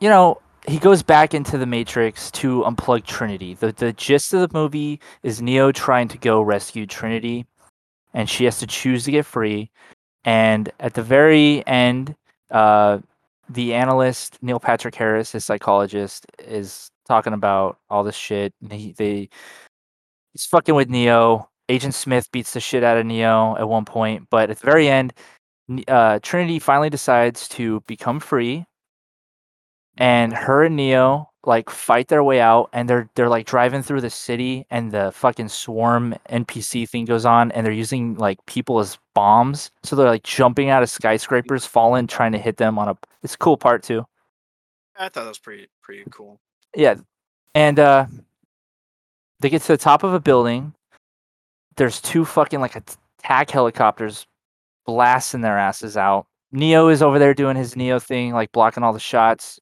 you 0.00 0.10
know, 0.10 0.38
he 0.68 0.78
goes 0.78 1.02
back 1.02 1.32
into 1.32 1.56
the 1.56 1.66
Matrix 1.66 2.30
to 2.32 2.62
unplug 2.62 3.06
Trinity. 3.06 3.54
The 3.54 3.72
the 3.72 3.94
gist 3.94 4.34
of 4.34 4.40
the 4.40 4.56
movie 4.56 5.00
is 5.22 5.40
Neo 5.40 5.72
trying 5.72 6.08
to 6.08 6.18
go 6.18 6.42
rescue 6.42 6.86
Trinity, 6.86 7.46
and 8.12 8.28
she 8.28 8.44
has 8.44 8.58
to 8.58 8.66
choose 8.66 9.04
to 9.04 9.10
get 9.10 9.24
free. 9.24 9.70
And 10.26 10.70
at 10.78 10.92
the 10.92 11.02
very 11.02 11.66
end, 11.66 12.14
uh, 12.50 12.98
the 13.50 13.74
analyst 13.74 14.38
Neil 14.42 14.60
Patrick 14.60 14.94
Harris, 14.94 15.32
his 15.32 15.44
psychologist, 15.44 16.26
is 16.38 16.90
talking 17.06 17.32
about 17.32 17.78
all 17.90 18.04
this 18.04 18.16
shit. 18.16 18.54
And 18.62 18.72
he 18.72 18.92
they 18.92 19.28
he's 20.32 20.46
fucking 20.46 20.74
with 20.74 20.88
Neo. 20.88 21.48
Agent 21.68 21.94
Smith 21.94 22.30
beats 22.32 22.52
the 22.52 22.60
shit 22.60 22.82
out 22.82 22.98
of 22.98 23.06
Neo 23.06 23.56
at 23.56 23.68
one 23.68 23.84
point, 23.84 24.26
but 24.30 24.50
at 24.50 24.58
the 24.58 24.66
very 24.66 24.88
end, 24.88 25.12
uh, 25.88 26.18
Trinity 26.20 26.58
finally 26.58 26.90
decides 26.90 27.48
to 27.50 27.80
become 27.86 28.18
free, 28.18 28.66
and 29.96 30.32
her 30.32 30.64
and 30.64 30.76
Neo 30.76 31.29
like 31.44 31.70
fight 31.70 32.08
their 32.08 32.22
way 32.22 32.40
out, 32.40 32.68
and 32.72 32.88
they're 32.88 33.08
they're 33.14 33.28
like 33.28 33.46
driving 33.46 33.82
through 33.82 34.00
the 34.02 34.10
city, 34.10 34.66
and 34.70 34.92
the 34.92 35.10
fucking 35.12 35.48
swarm 35.48 36.14
NPC 36.30 36.88
thing 36.88 37.04
goes 37.04 37.24
on, 37.24 37.50
and 37.52 37.64
they're 37.64 37.72
using 37.72 38.16
like 38.16 38.44
people 38.46 38.78
as 38.78 38.98
bombs, 39.14 39.70
so 39.82 39.96
they're 39.96 40.08
like 40.08 40.22
jumping 40.22 40.68
out 40.68 40.82
of 40.82 40.90
skyscrapers, 40.90 41.64
falling, 41.64 42.06
trying 42.06 42.32
to 42.32 42.38
hit 42.38 42.56
them 42.56 42.78
on 42.78 42.88
a. 42.88 42.98
It's 43.22 43.34
a 43.34 43.38
cool 43.38 43.56
part 43.56 43.82
too. 43.82 44.04
I 44.96 45.04
thought 45.04 45.14
that 45.14 45.28
was 45.28 45.38
pretty 45.38 45.68
pretty 45.82 46.04
cool. 46.10 46.40
Yeah, 46.74 46.96
and 47.54 47.78
uh, 47.78 48.06
they 49.40 49.48
get 49.48 49.62
to 49.62 49.68
the 49.68 49.78
top 49.78 50.02
of 50.02 50.12
a 50.12 50.20
building. 50.20 50.74
There's 51.76 52.00
two 52.00 52.24
fucking 52.24 52.60
like 52.60 52.76
attack 52.76 53.50
helicopters 53.50 54.26
blasting 54.84 55.40
their 55.40 55.58
asses 55.58 55.96
out. 55.96 56.26
Neo 56.52 56.88
is 56.88 57.00
over 57.00 57.18
there 57.18 57.32
doing 57.32 57.56
his 57.56 57.76
Neo 57.76 57.98
thing, 57.98 58.32
like 58.32 58.52
blocking 58.52 58.82
all 58.82 58.92
the 58.92 59.00
shots. 59.00 59.58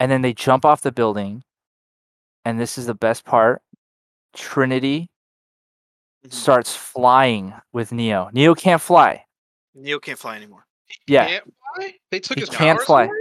And 0.00 0.10
then 0.10 0.22
they 0.22 0.32
jump 0.32 0.64
off 0.64 0.82
the 0.82 0.92
building. 0.92 1.42
And 2.44 2.58
this 2.58 2.78
is 2.78 2.86
the 2.86 2.94
best 2.94 3.24
part. 3.24 3.62
Trinity 4.34 5.10
Mhm. 6.24 6.32
starts 6.32 6.74
flying 6.74 7.54
with 7.72 7.92
Neo. 7.92 8.30
Neo 8.32 8.54
can't 8.54 8.80
fly. 8.82 9.24
Neo 9.74 9.98
can't 9.98 10.18
fly 10.18 10.36
anymore. 10.36 10.66
Yeah. 11.06 11.26
Can't 11.26 11.54
fly? 11.76 11.94
They 12.10 12.20
took 12.20 12.36
He 12.38 12.40
his 12.42 12.50
can't 12.50 12.80
fly. 12.80 13.04
away? 13.04 13.12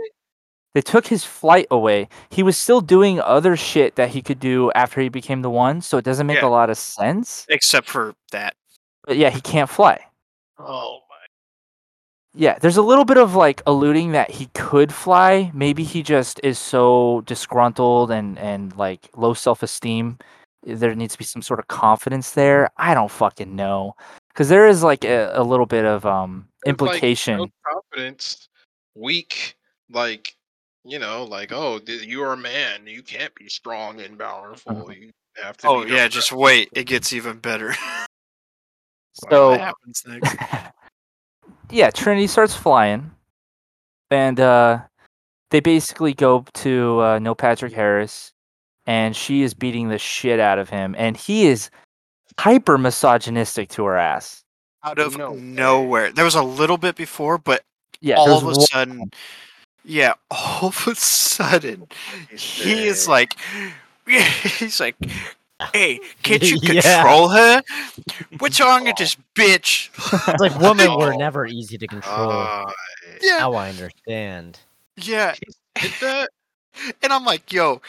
They 0.73 0.81
took 0.81 1.07
his 1.07 1.23
flight 1.23 1.65
away. 1.71 2.07
He 2.29 2.43
was 2.43 2.55
still 2.57 2.81
doing 2.81 3.19
other 3.19 3.55
shit 3.57 3.95
that 3.95 4.09
he 4.09 4.21
could 4.21 4.39
do 4.39 4.71
after 4.73 5.01
he 5.01 5.09
became 5.09 5.41
the 5.41 5.49
one, 5.49 5.81
so 5.81 5.97
it 5.97 6.05
doesn't 6.05 6.27
make 6.27 6.41
Yeah. 6.41 6.47
a 6.47 6.49
lot 6.49 6.69
of 6.69 6.77
sense. 6.77 7.45
Except 7.49 7.89
for 7.89 8.15
that. 8.31 8.55
But 9.03 9.17
yeah, 9.17 9.29
he 9.31 9.41
can't 9.41 9.69
fly. 9.69 10.05
Oh 10.59 10.99
my. 11.06 11.06
Yeah, 12.39 12.59
there's 12.59 12.77
a 12.77 12.83
little 12.83 13.03
bit 13.03 13.17
of 13.17 13.33
like 13.33 13.63
alluding 13.65 14.11
that 14.11 14.29
he 14.29 14.45
could 14.53 14.93
fly. 14.93 15.49
Maybe 15.55 15.83
he 15.83 16.03
just 16.03 16.39
is 16.43 16.59
so 16.59 17.21
disgruntled 17.25 18.11
and 18.11 18.37
and 18.37 18.75
like 18.77 19.09
low 19.15 19.33
self-esteem. 19.33 20.19
There 20.63 20.93
needs 20.93 21.13
to 21.13 21.17
be 21.19 21.25
some 21.25 21.41
sort 21.41 21.59
of 21.59 21.67
confidence 21.67 22.31
there. 22.31 22.69
I 22.77 22.93
don't 22.93 23.09
fucking 23.09 23.55
know. 23.55 23.95
Cuz 24.35 24.49
there 24.49 24.67
is 24.67 24.83
like 24.83 25.03
a, 25.03 25.31
a 25.33 25.41
little 25.43 25.65
bit 25.65 25.83
of 25.83 26.05
um 26.05 26.47
There's, 26.63 26.79
like, 26.79 26.91
implication. 26.91 27.37
no 27.39 27.47
confidence, 27.65 28.49
weak, 28.93 29.55
like 29.89 30.35
you 30.83 30.99
know, 30.99 31.23
like 31.23 31.51
oh, 31.51 31.79
th- 31.79 32.03
you 32.03 32.21
are 32.21 32.33
a 32.33 32.37
man. 32.37 32.85
You 32.85 33.01
can't 33.01 33.33
be 33.33 33.49
strong 33.49 33.99
and 33.99 34.17
powerful. 34.17 34.77
Uh-huh. 34.77 34.91
You 34.91 35.11
have 35.41 35.57
to. 35.57 35.67
Oh 35.67 35.83
be 35.85 35.91
yeah, 35.91 36.07
just 36.07 36.31
wait. 36.31 36.69
It 36.73 36.83
gets 36.85 37.13
even 37.13 37.39
better. 37.39 37.73
So- 39.31 39.49
what 39.49 39.59
happens 39.59 40.03
next? 40.05 40.35
yeah, 41.69 41.89
Trinity 41.89 42.27
starts 42.27 42.55
flying, 42.55 43.11
and 44.11 44.39
uh, 44.39 44.79
they 45.51 45.59
basically 45.59 46.13
go 46.13 46.45
to 46.55 46.99
uh, 47.01 47.19
Neil 47.19 47.35
Patrick 47.35 47.73
Harris, 47.73 48.31
and 48.85 49.15
she 49.15 49.41
is 49.43 49.53
beating 49.53 49.89
the 49.89 49.97
shit 49.97 50.39
out 50.39 50.59
of 50.59 50.69
him, 50.69 50.95
and 50.97 51.17
he 51.17 51.47
is 51.47 51.69
hyper 52.39 52.77
misogynistic 52.77 53.69
to 53.69 53.83
her 53.85 53.97
ass. 53.97 54.43
Out 54.83 54.99
of 54.99 55.17
No 55.17 55.33
nowhere. 55.33 56.11
There 56.11 56.23
was 56.25 56.35
a 56.35 56.43
little 56.43 56.77
bit 56.77 56.95
before, 56.95 57.37
but 57.37 57.63
Yeah, 57.99 58.15
all 58.15 58.37
of 58.37 58.43
a 58.43 58.45
one- 58.47 58.55
sudden, 58.61 59.11
yeah, 59.83 60.13
all 60.31 60.69
of 60.69 60.87
a 60.87 60.95
sudden, 60.95 61.87
he 62.29 62.87
is 62.87 63.07
like, 63.07 63.33
he's 64.07 64.79
like, 64.79 64.95
hey, 65.73 65.99
can't 66.23 66.43
you 66.43 66.57
Yeah. 66.61 66.81
control 67.01 67.29
her? 67.29 67.61
What's 68.39 68.59
wrong 68.59 68.83
with 68.85 68.97
this 68.97 69.15
bitch? 69.35 69.89
It's 70.27 70.41
like 70.41 70.57
women 70.59 70.95
were 70.97 71.13
never 71.17 71.45
easy 71.45 71.77
to 71.77 71.87
control. 71.87 72.29
God. 72.29 72.73
yeah, 73.21 73.37
now 73.39 73.53
I 73.53 73.69
understand. 73.69 74.59
yeah. 74.97 75.35
And 77.01 77.11
I'm 77.11 77.25
like, 77.25 77.51
yo, 77.51 77.81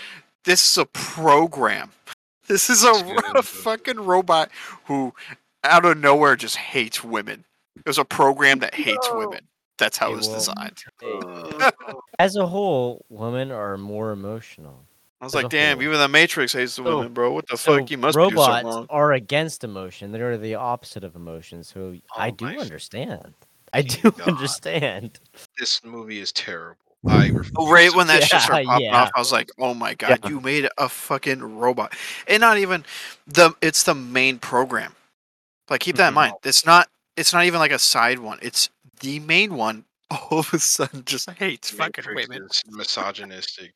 this 0.45 0.67
is 0.71 0.79
a 0.79 0.87
program. 0.87 1.91
This 2.47 2.71
is 2.71 2.83
a, 2.85 2.93
a 3.35 3.43
fucking 3.43 4.01
robot 4.01 4.51
who, 4.87 5.13
out 5.65 5.85
of 5.85 5.99
nowhere, 5.99 6.37
just 6.37 6.57
hates 6.57 7.05
women. 7.05 7.45
It 7.77 7.87
was 7.87 7.99
a 7.99 8.05
program 8.05 8.61
that 8.61 8.75
hates 8.75 9.09
women. 9.13 9.41
That's 9.77 9.99
how 9.99 10.09
Hey, 10.09 10.13
it 10.15 10.17
was 10.17 10.29
well, 10.29 10.37
designed. 10.37 11.73
As 12.19 12.35
a 12.37 12.47
whole, 12.47 13.05
women 13.11 13.51
are 13.53 13.77
more 13.77 14.11
emotional. 14.11 14.85
I 15.21 15.25
was 15.25 15.35
like, 15.35 15.49
damn, 15.49 15.79
whole. 15.79 15.85
even 15.85 15.99
the 15.99 16.09
Matrix 16.09 16.53
hates 16.53 16.77
the 16.77 16.85
So- 16.85 16.99
women, 16.99 17.13
bro. 17.13 17.33
What 17.33 17.49
the 17.49 17.57
So 17.57 17.79
fuck? 17.79 17.91
You 17.91 17.99
must 17.99 18.17
be 18.17 18.23
doing 18.23 18.35
robots 18.35 18.47
something 18.53 18.67
wrong. 18.73 18.87
are 18.91 19.13
against 19.15 19.65
emotion. 19.65 20.13
They're 20.13 20.39
the 20.39 20.55
opposite 20.55 21.03
of 21.05 21.17
emotion. 21.17 21.65
So 21.65 21.97
I 22.17 22.29
Oh 22.29 22.31
do 22.33 22.45
my 22.45 22.55
f- 22.55 22.61
understand. 22.61 23.35
I 23.73 23.83
do 23.83 24.11
God. 24.13 24.21
understand. 24.29 25.19
this 25.59 25.83
movie 25.85 26.21
is 26.21 26.31
terrible. 26.33 26.79
I 27.07 27.31
Oh, 27.57 27.71
right 27.71 27.95
when 27.95 28.07
that 28.09 28.21
Yeah, 28.21 28.27
shit 28.27 28.41
started 28.43 28.67
popping 28.67 28.87
yeah. 28.87 29.03
off, 29.03 29.11
I 29.15 29.19
was 29.21 29.31
like, 29.31 29.51
"Oh 29.59 29.73
my 29.75 29.95
god, 29.95 30.19
Yeah. 30.25 30.31
you 30.31 30.41
made 30.41 30.69
a 30.79 30.89
fucking 30.89 31.41
robot!" 31.59 31.95
And 32.27 32.41
not 32.41 32.59
even 32.59 32.85
the 33.27 33.53
it's 33.63 33.85
the 33.85 33.95
main 33.95 34.39
program. 34.41 34.95
Like, 35.71 35.81
keep 35.81 35.97
that 35.97 36.09
in 36.09 36.13
Mhm. 36.13 36.17
mind. 36.17 36.35
It's 36.45 36.65
not. 36.67 36.89
It's 37.17 37.33
not 37.33 37.45
even 37.45 37.61
like 37.61 37.71
a 37.73 37.79
side 37.79 38.19
one. 38.21 38.39
It's 38.43 38.71
the 39.01 39.21
main 39.21 39.55
one. 39.55 39.85
All 40.11 40.39
of 40.41 40.53
a 40.55 40.59
sudden, 40.59 41.05
just 41.05 41.29
hates 41.31 41.71
fucking 41.71 42.05
women. 42.15 42.45
is 42.51 42.63
misogynistic. 42.69 43.75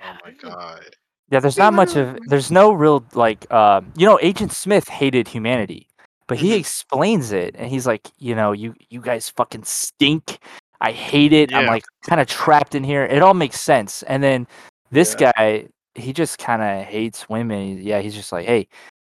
Bro. 0.00 0.08
Oh 0.10 0.14
my 0.24 0.30
god. 0.50 0.84
Yeah, 1.30 1.40
there's 1.40 1.56
not 1.58 1.72
much 1.72 1.96
of 1.96 2.18
there's 2.26 2.50
no 2.50 2.72
real 2.72 3.04
like 3.14 3.46
uh 3.50 3.80
you 3.96 4.06
know 4.06 4.18
Agent 4.22 4.52
Smith 4.52 4.88
hated 4.88 5.28
humanity, 5.28 5.88
but 6.26 6.38
he 6.38 6.50
Mhm. 6.52 6.60
explains 6.60 7.32
it 7.32 7.54
and 7.58 7.70
he's 7.70 7.86
like, 7.86 8.08
you 8.18 8.34
know, 8.34 8.52
you 8.52 8.74
you 8.90 9.00
guys 9.00 9.28
fucking 9.30 9.64
stink. 9.64 10.38
I 10.80 10.90
hate 10.92 11.32
it. 11.32 11.54
I'm 11.54 11.66
like 11.66 11.84
kind 12.02 12.20
of 12.20 12.26
trapped 12.26 12.74
in 12.74 12.82
here. 12.84 13.04
It 13.04 13.22
all 13.22 13.34
makes 13.34 13.60
sense. 13.60 14.02
And 14.04 14.20
then 14.22 14.48
this 14.90 15.14
guy, 15.14 15.68
he 15.94 16.12
just 16.12 16.38
kind 16.38 16.60
of 16.60 16.84
hates 16.86 17.28
women. 17.28 17.78
Yeah, 17.80 18.00
he's 18.00 18.14
just 18.16 18.32
like, 18.32 18.46
"Hey, 18.46 18.66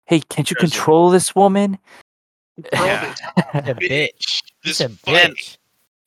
hey, 0.04 0.20
can't 0.20 0.48
you 0.50 0.56
control 0.56 1.08
this 1.10 1.34
woman?" 1.34 1.78
Yeah. 2.72 3.14
A 3.54 3.74
bitch. 3.74 3.80
Bitch. 3.80 4.42
This 4.62 4.80
a 4.80 4.88
bitch. 4.90 5.56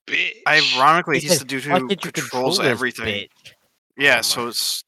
bitch. 0.06 0.34
Ironically, 0.48 1.20
He 1.20 1.28
he's 1.28 1.40
the 1.40 1.46
dude 1.46 1.64
who 1.64 1.88
controls 1.90 2.60
control 2.60 2.62
everything. 2.62 3.28
bitch?" 3.28 3.54
Yeah, 3.98 4.22
so 4.22 4.48
it's 4.48 4.84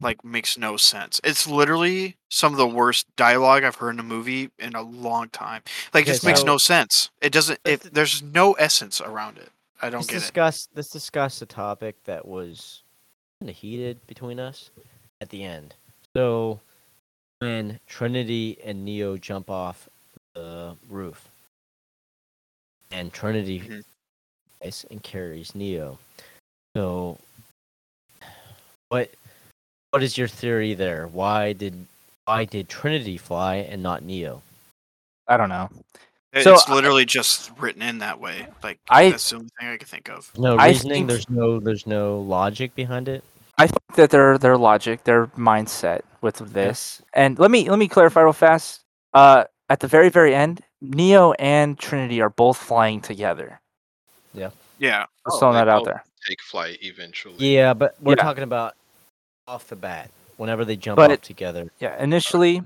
like 0.00 0.24
makes 0.24 0.56
no 0.56 0.76
sense. 0.76 1.20
It's 1.22 1.46
literally 1.46 2.16
some 2.30 2.52
of 2.52 2.58
the 2.58 2.66
worst 2.66 3.06
dialogue 3.16 3.64
I've 3.64 3.76
heard 3.76 3.94
in 3.94 4.00
a 4.00 4.04
movie 4.04 4.50
in 4.58 4.74
a 4.74 4.82
long 4.82 5.28
time. 5.28 5.62
Like, 5.92 6.02
it 6.02 6.08
Okay, 6.08 6.12
just 6.12 6.24
makes 6.24 6.42
no 6.44 6.56
sense. 6.56 7.10
It 7.20 7.32
doesn't. 7.32 7.60
It, 7.64 7.82
th- 7.82 7.92
there's 7.92 8.22
no 8.22 8.54
essence 8.54 9.00
around 9.00 9.38
it. 9.38 9.50
I 9.82 9.90
don't 9.90 10.00
let's 10.00 10.08
get 10.08 10.16
it. 10.16 10.20
discuss 10.20 10.68
let's 10.74 10.90
discuss 10.90 11.42
a 11.42 11.46
topic 11.46 12.02
that 12.04 12.26
was 12.26 12.82
kind 13.40 13.50
of 13.50 13.56
heated 13.56 13.98
between 14.06 14.40
us 14.40 14.70
at 15.20 15.28
the 15.30 15.44
end. 15.44 15.74
So 16.16 16.60
when 17.40 17.78
Trinity 17.86 18.58
and 18.64 18.84
Neo 18.84 19.16
jump 19.16 19.50
off 19.50 19.88
the 20.34 20.76
roof, 20.88 21.28
and 22.90 23.12
Trinity 23.12 23.60
Mhm. 23.60 24.84
and 24.90 25.02
carries 25.02 25.54
Neo. 25.54 25.98
So 26.76 27.18
what 28.90 29.08
what 29.92 30.02
is 30.02 30.18
your 30.18 30.28
theory 30.28 30.74
there? 30.74 31.06
Why 31.06 31.52
did 31.54 31.86
why 32.26 32.44
did 32.44 32.68
Trinity 32.68 33.16
fly 33.16 33.56
and 33.56 33.82
not 33.82 34.02
Neo? 34.04 34.42
I 35.26 35.36
don't 35.36 35.48
know. 35.48 35.70
It- 36.32 36.42
So 36.44 36.54
it's 36.54 36.68
I- 36.68 36.74
literally 36.74 37.04
just 37.06 37.50
written 37.58 37.82
in 37.82 37.98
that 37.98 38.20
way. 38.20 38.46
Like 38.62 38.78
I- 38.90 39.10
that's 39.10 39.30
the 39.30 39.36
only 39.36 39.48
thing 39.58 39.68
I 39.68 39.76
can 39.78 39.86
think 39.88 40.10
of. 40.10 40.30
No 40.38 40.56
reasoning. 40.56 40.92
think- 40.92 41.08
There's 41.08 41.30
no 41.30 41.58
there's 41.60 41.86
no 41.86 42.18
logic 42.20 42.74
behind 42.74 43.08
it. 43.08 43.24
I 43.58 43.66
think 43.66 43.94
that 43.96 44.10
their 44.10 44.38
their 44.38 44.56
logic, 44.58 45.04
their 45.04 45.26
mindset 45.28 46.02
with 46.20 46.36
this, 46.52 47.00
and 47.14 47.38
let 47.38 47.50
me 47.50 47.68
let 47.70 47.78
me 47.78 47.88
clarify 47.88 48.20
real 48.22 48.32
fast. 48.32 48.80
Uh, 49.14 49.44
at 49.68 49.80
the 49.80 49.86
very 49.88 50.08
very 50.08 50.34
end, 50.34 50.62
Neo 50.80 51.32
and 51.32 51.78
Trinity 51.78 52.20
are 52.20 52.30
both 52.30 52.56
flying 52.56 53.00
together. 53.00 53.60
Yeah. 54.34 54.50
Yeah. 54.78 55.00
Just 55.26 55.36
Oh, 55.36 55.38
throwing 55.38 55.54
they 55.54 55.60
that 55.60 55.68
out 55.68 55.84
there. 55.84 56.04
Take 56.28 56.40
flight 56.42 56.78
eventually. 56.82 57.34
Yeah, 57.54 57.74
but 57.74 57.96
we're 58.00 58.12
Yeah. 58.16 58.22
talking 58.22 58.44
about 58.44 58.74
off 59.50 59.66
the 59.66 59.74
bat. 59.76 60.10
Whenever 60.36 60.64
they 60.64 60.76
jump 60.76 60.96
But- 60.96 61.10
off 61.10 61.20
together. 61.22 61.70
Yeah, 61.80 62.00
initially, 62.02 62.62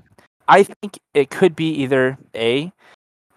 I 0.47 0.61
think 0.63 0.99
it 1.15 1.29
could 1.31 1.55
be 1.55 1.69
either 1.81 2.17
a, 2.35 2.71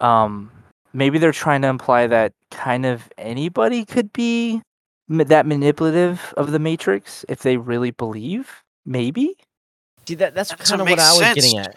um, 0.01 0.53
maybe 0.93 1.19
they're 1.19 1.33
trying 1.33 1.63
to 1.63 1.69
imply 1.69 2.07
that 2.07 2.35
kind 2.51 2.85
of 2.87 3.09
anybody 3.17 3.85
could 3.87 4.13
be 4.13 4.61
ma- 5.09 5.25
that 5.25 5.47
manipulative 5.47 6.35
of 6.37 6.53
the 6.53 6.59
Matrix 6.59 7.25
if 7.29 7.41
they 7.41 7.57
really 7.57 7.91
believe. 7.91 8.63
Maybe, 8.87 9.37
See 10.07 10.15
that 10.15 10.35
that's 10.35 10.49
That 10.51 10.61
kind 10.61 10.81
of 10.81 10.89
what 10.89 10.99
I 10.99 11.11
was 11.11 11.19
sense. 11.19 11.35
getting 11.35 11.59
at. 11.59 11.75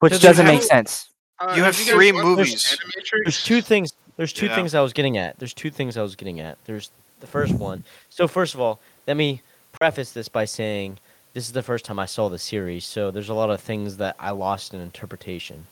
which 0.00 0.14
So 0.14 0.18
doesn't 0.18 0.46
make 0.46 0.62
sense. 0.62 1.10
Uh, 1.38 1.52
You 1.56 1.62
have 1.64 1.74
guys 1.76 1.86
three 1.88 2.12
watched 2.12 2.24
movies. 2.24 2.64
Animatrix? 2.64 3.24
There's 3.24 3.44
two 3.44 3.60
things. 3.60 3.92
There's 4.16 4.32
two 4.32 4.46
Yeah. 4.46 4.54
things 4.54 4.74
I 4.74 4.80
was 4.80 4.92
getting 4.94 5.18
at. 5.18 5.38
There's 5.38 5.52
two 5.52 5.70
things 5.70 5.96
I 5.98 6.02
was 6.02 6.14
getting 6.16 6.40
at. 6.40 6.56
There's 6.64 6.90
the 7.20 7.26
first 7.26 7.52
one. 7.54 7.84
So 8.08 8.26
first 8.28 8.54
of 8.54 8.60
all, 8.60 8.80
let 9.06 9.16
me 9.18 9.42
preface 9.72 10.12
this 10.12 10.28
by 10.28 10.44
saying 10.46 10.98
this 11.34 11.46
is 11.46 11.52
the 11.52 11.62
first 11.62 11.84
time 11.84 11.98
I 11.98 12.06
saw 12.06 12.28
the 12.28 12.38
series, 12.38 12.84
so 12.84 13.10
there's 13.10 13.28
a 13.28 13.34
lot 13.34 13.50
of 13.50 13.60
things 13.60 13.96
that 13.96 14.14
I 14.20 14.30
lost 14.30 14.72
in 14.72 14.80
interpretation. 14.80 15.66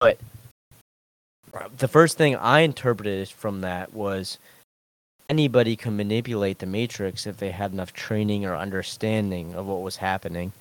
But 0.00 0.18
the 1.78 1.88
first 1.88 2.18
thing 2.18 2.34
I 2.36 2.60
interpreted 2.60 3.28
from 3.28 3.60
that 3.60 3.94
was 3.94 4.38
anybody 5.28 5.76
can 5.76 5.96
manipulate 5.96 6.58
the 6.58 6.66
Matrix 6.66 7.26
if 7.26 7.36
they 7.36 7.52
had 7.52 7.72
enough 7.72 7.92
training 7.92 8.44
or 8.44 8.56
understanding 8.56 9.54
of 9.54 9.66
what 9.66 9.82
was 9.82 9.96
happening. 9.96 10.52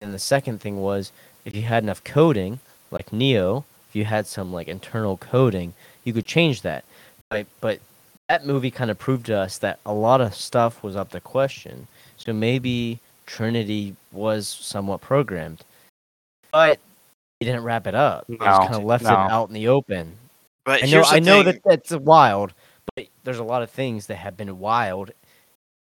And 0.00 0.12
the 0.12 0.18
second 0.18 0.60
thing 0.60 0.80
was 0.80 1.12
if 1.44 1.54
you 1.54 1.62
had 1.62 1.84
enough 1.84 2.02
coding, 2.02 2.58
like 2.90 3.12
Neo, 3.12 3.64
if 3.88 3.94
you 3.94 4.04
had 4.04 4.26
some 4.26 4.52
like 4.52 4.66
internal 4.68 5.16
coding, 5.16 5.74
you 6.04 6.12
could 6.12 6.26
change 6.26 6.62
that. 6.62 6.84
But 7.30 7.46
but 7.60 7.80
that 8.28 8.46
movie 8.46 8.70
kind 8.70 8.90
of 8.90 8.98
proved 8.98 9.26
to 9.26 9.38
us 9.38 9.58
that 9.58 9.78
a 9.86 9.92
lot 9.92 10.20
of 10.20 10.34
stuff 10.34 10.82
was 10.82 10.96
up 10.96 11.10
to 11.10 11.20
question. 11.20 11.86
So 12.16 12.32
maybe 12.32 13.00
Trinity 13.28 13.94
was 14.10 14.48
somewhat 14.48 15.00
programmed, 15.02 15.60
but 16.50 16.78
he 17.38 17.46
didn't 17.46 17.62
wrap 17.62 17.86
it 17.86 17.94
up. 17.94 18.24
He 18.26 18.36
just 18.38 18.60
No, 18.60 18.66
kind 18.66 18.74
of 18.74 18.84
left 18.84 19.04
no. 19.04 19.10
it 19.10 19.30
out 19.30 19.48
in 19.48 19.54
the 19.54 19.68
open. 19.68 20.16
But 20.64 20.82
I 20.82 20.86
know 20.86 20.92
here's 20.92 21.10
the 21.10 21.16
I 21.16 21.18
know 21.20 21.42
that 21.42 21.60
that's 21.64 21.90
wild, 21.92 22.54
but 22.94 23.06
there's 23.24 23.38
a 23.38 23.44
lot 23.44 23.62
of 23.62 23.70
things 23.70 24.06
that 24.06 24.16
have 24.16 24.36
been 24.36 24.58
wild, 24.58 25.10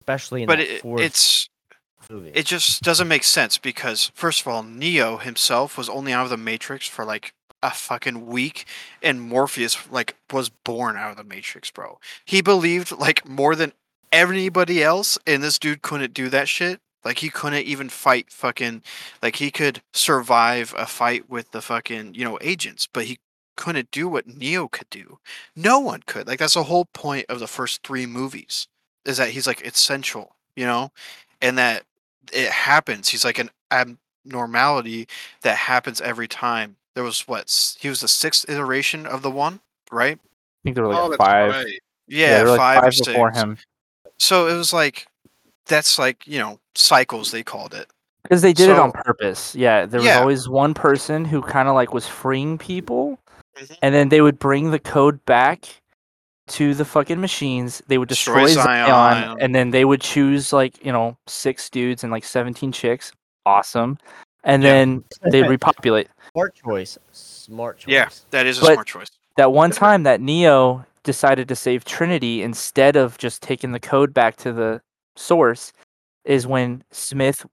especially 0.01 0.43
in 0.43 0.47
but 0.47 0.59
that 0.59 0.75
it, 0.77 0.81
fourth 0.81 1.03
it's 1.03 1.49
movie. 2.11 2.31
it 2.35 2.47
just 2.47 2.83
doesn't 2.83 3.07
make 3.09 3.23
sense 3.25 3.59
because 3.59 4.11
first 4.15 4.41
of 4.41 4.49
all, 4.49 4.63
Neo 4.63 5.19
himself 5.19 5.77
was 5.77 5.89
only 5.89 6.13
out 6.13 6.25
of 6.25 6.31
the 6.31 6.37
Matrix 6.39 6.89
for 6.89 7.05
like 7.05 7.33
a 7.63 7.71
fucking 7.71 8.27
week, 8.27 8.65
and 9.03 9.21
Morpheus 9.21 9.77
like 9.91 10.17
was 10.33 10.49
born 10.49 10.97
out 10.97 11.11
of 11.11 11.17
the 11.19 11.25
Matrix, 11.25 11.71
bro. 11.71 11.99
He 12.25 12.41
believed 12.41 12.93
like 12.93 13.29
more 13.29 13.55
than 13.55 13.73
anybody 14.11 14.83
else, 14.83 15.19
and 15.27 15.43
this 15.43 15.59
dude 15.59 15.83
couldn't 15.83 16.15
do 16.15 16.29
that 16.31 16.49
shit. 16.49 16.81
Like 17.07 17.19
he 17.21 17.31
couldn't 17.31 17.65
even 17.65 17.89
fight 17.89 18.33
fucking 18.33 18.83
like 19.23 19.37
he 19.37 19.53
could 19.53 19.81
survive 19.93 20.75
a 20.77 20.87
fight 20.87 21.31
with 21.31 21.53
the 21.53 21.63
fucking 21.63 22.15
you 22.17 22.25
know 22.25 22.37
agents, 22.41 22.89
but 22.93 23.05
he 23.05 23.21
couldn't 23.57 23.93
do 23.93 24.09
what 24.09 24.27
Neo 24.27 24.67
could 24.67 24.91
do. 24.91 25.19
No 25.55 25.79
one 25.79 26.03
could. 26.07 26.27
Like 26.27 26.41
that's 26.41 26.55
the 26.55 26.65
whole 26.65 26.87
point 26.87 27.27
of 27.29 27.39
the 27.39 27.47
first 27.47 27.87
three 27.87 28.07
movies 28.07 28.67
is 29.05 29.19
that 29.19 29.31
he's 29.31 29.47
like 29.47 29.61
essential, 29.65 30.35
you 30.57 30.67
know, 30.67 30.91
and 31.41 31.57
that 31.57 31.85
it 32.33 32.51
happens. 32.51 33.09
He's 33.09 33.25
like 33.25 33.39
an 33.39 33.51
abnormality 33.71 35.07
that 35.43 35.57
happens 35.57 36.01
every 36.01 36.27
time. 36.27 36.75
There 36.97 37.05
was 37.05 37.21
what 37.29 37.77
he 37.79 37.89
was 37.89 38.01
the 38.01 38.09
sixth 38.09 38.51
iteration 38.51 39.07
of 39.07 39.23
the 39.23 39.31
one, 39.31 39.61
right? 39.93 40.19
I 40.19 40.59
think 40.65 40.75
there 40.75 40.85
were 40.85 40.93
Oh, 40.93 41.07
like 41.07 41.19
that's 41.21 41.29
five. 41.31 41.51
right. 41.53 41.81
Yeah, 42.09 42.31
there 42.39 42.45
were 42.47 42.51
like 42.51 42.59
five, 42.59 42.79
or 42.79 42.83
five 42.83 42.95
six. 42.95 43.07
before 43.07 43.31
him 43.31 43.59
So 44.19 44.49
it 44.49 44.57
was 44.57 44.73
like 44.73 45.07
that's 45.67 45.99
like 45.99 46.27
you 46.27 46.39
know 46.39 46.59
cycles 46.75 47.31
they 47.31 47.43
called 47.43 47.75
it. 47.75 47.89
because 48.23 48.43
they 48.43 48.53
did 48.53 48.71
it 48.71 48.79
on 48.79 48.91
purpose. 48.93 49.55
Yeah, 49.55 49.87
there 49.87 50.01
was 50.01 50.07
Yeah. 50.07 50.19
always 50.21 50.49
one 50.49 50.75
person 50.75 51.25
who 51.25 51.41
kind 51.43 51.69
of 51.69 51.75
like 51.75 51.95
was 51.95 52.07
freeing 52.09 52.59
people, 52.59 53.19
Mhm. 53.57 53.77
and 53.83 53.95
then 53.95 54.09
they 54.09 54.21
would 54.21 54.39
bring 54.39 54.71
the 54.73 54.79
code 54.81 55.25
back 55.27 55.65
to 56.49 56.75
the 56.75 56.85
fucking 56.85 57.21
machines. 57.21 57.83
They 57.89 57.99
would 57.99 58.09
Destroy 58.09 58.47
destroy, 58.47 58.63
Zion, 58.65 58.87
Zion. 58.89 59.37
and 59.41 59.55
then 59.55 59.71
they 59.71 59.85
would 59.85 60.01
choose 60.01 60.53
like 60.53 60.85
you 60.85 60.93
know 60.93 61.17
six 61.27 61.71
dudes 61.71 62.03
and 62.03 62.11
like 62.13 62.25
seventeen 62.25 62.73
chicks. 62.73 63.13
Awesome, 63.45 63.99
and 64.45 64.63
Yeah. 64.63 64.71
then 64.73 65.05
they 65.31 65.43
repopulate. 65.49 66.09
Smart 66.33 66.55
choice. 66.57 66.99
Smart 67.13 67.79
choice. 67.79 67.93
Yeah, 67.93 68.09
that 68.31 68.47
is 68.47 68.59
a 68.59 68.61
But- 68.63 68.73
smart 68.75 68.87
choice. 68.89 69.09
That 69.37 69.53
one 69.53 69.71
time 69.71 70.03
that 70.05 70.21
Neo 70.21 70.85
decided 71.05 71.47
to 71.49 71.55
save 71.55 71.85
Trinity 71.85 72.43
instead 72.43 72.97
of 72.97 73.19
just 73.19 73.41
taking 73.43 73.71
the 73.73 73.79
code 73.79 74.13
back 74.15 74.37
to 74.39 74.53
the 74.53 74.81
source 75.17 75.73
is 76.25 76.47
when 76.47 76.83
Smith 76.91 77.45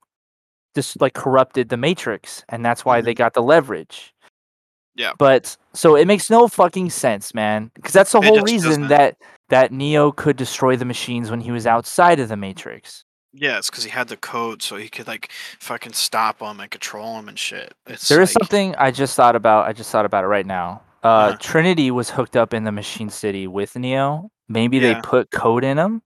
just 0.75 0.99
like 1.01 1.13
corrupted 1.13 1.69
the 1.69 1.77
Matrix, 1.77 2.43
and 2.49 2.65
that's 2.65 2.83
why 2.85 3.01
they 3.01 3.13
got 3.13 3.33
the 3.33 3.41
leverage. 3.43 4.13
Mm-hmm. 4.15 5.01
Yeah. 5.01 5.11
But 5.17 5.57
so 5.73 5.95
it 5.95 6.05
makes 6.05 6.29
no 6.29 6.47
fucking 6.47 6.89
sense, 6.91 7.33
man. 7.33 7.71
Because 7.75 7.93
that's 7.93 8.11
the 8.11 8.19
It 8.19 8.25
whole 8.25 8.41
reason 8.41 8.69
doesn't. 8.69 8.87
that 8.89 9.17
that 9.49 9.71
Neo 9.71 10.11
could 10.11 10.35
destroy 10.37 10.75
the 10.75 10.85
machines 10.85 11.29
when 11.31 11.41
he 11.41 11.51
was 11.51 11.65
outside 11.67 12.19
of 12.19 12.29
the 12.29 12.37
Matrix. 12.37 13.03
Yeah, 13.33 13.57
it's 13.57 13.69
because 13.71 13.83
he 13.83 13.89
had 13.89 14.07
the 14.07 14.17
code, 14.17 14.61
so 14.61 14.75
he 14.75 14.89
could 14.89 15.07
like 15.07 15.31
fucking 15.59 15.93
stop 15.93 16.39
them 16.39 16.59
and 16.59 16.69
control 16.69 17.15
them 17.15 17.27
and 17.27 17.37
shit. 17.39 17.73
It's 17.87 18.07
There 18.07 18.21
is 18.21 18.29
like, 18.35 18.43
something 18.43 18.75
I 18.75 18.91
just 18.91 19.15
thought 19.15 19.35
about. 19.35 19.67
I 19.67 19.73
just 19.73 19.89
thought 19.91 20.05
about 20.05 20.23
it 20.23 20.27
right 20.27 20.45
now. 20.45 20.81
Uh, 21.03 21.07
Uh-huh. 21.07 21.37
Trinity 21.39 21.89
was 21.91 22.11
hooked 22.11 22.37
up 22.37 22.53
in 22.53 22.63
the 22.63 22.71
Machine 22.71 23.09
City 23.09 23.47
with 23.47 23.75
Neo. 23.75 24.29
Maybe 24.47 24.77
Yeah. 24.77 24.93
they 24.93 25.01
put 25.01 25.31
code 25.31 25.63
in 25.63 25.77
him. 25.79 26.03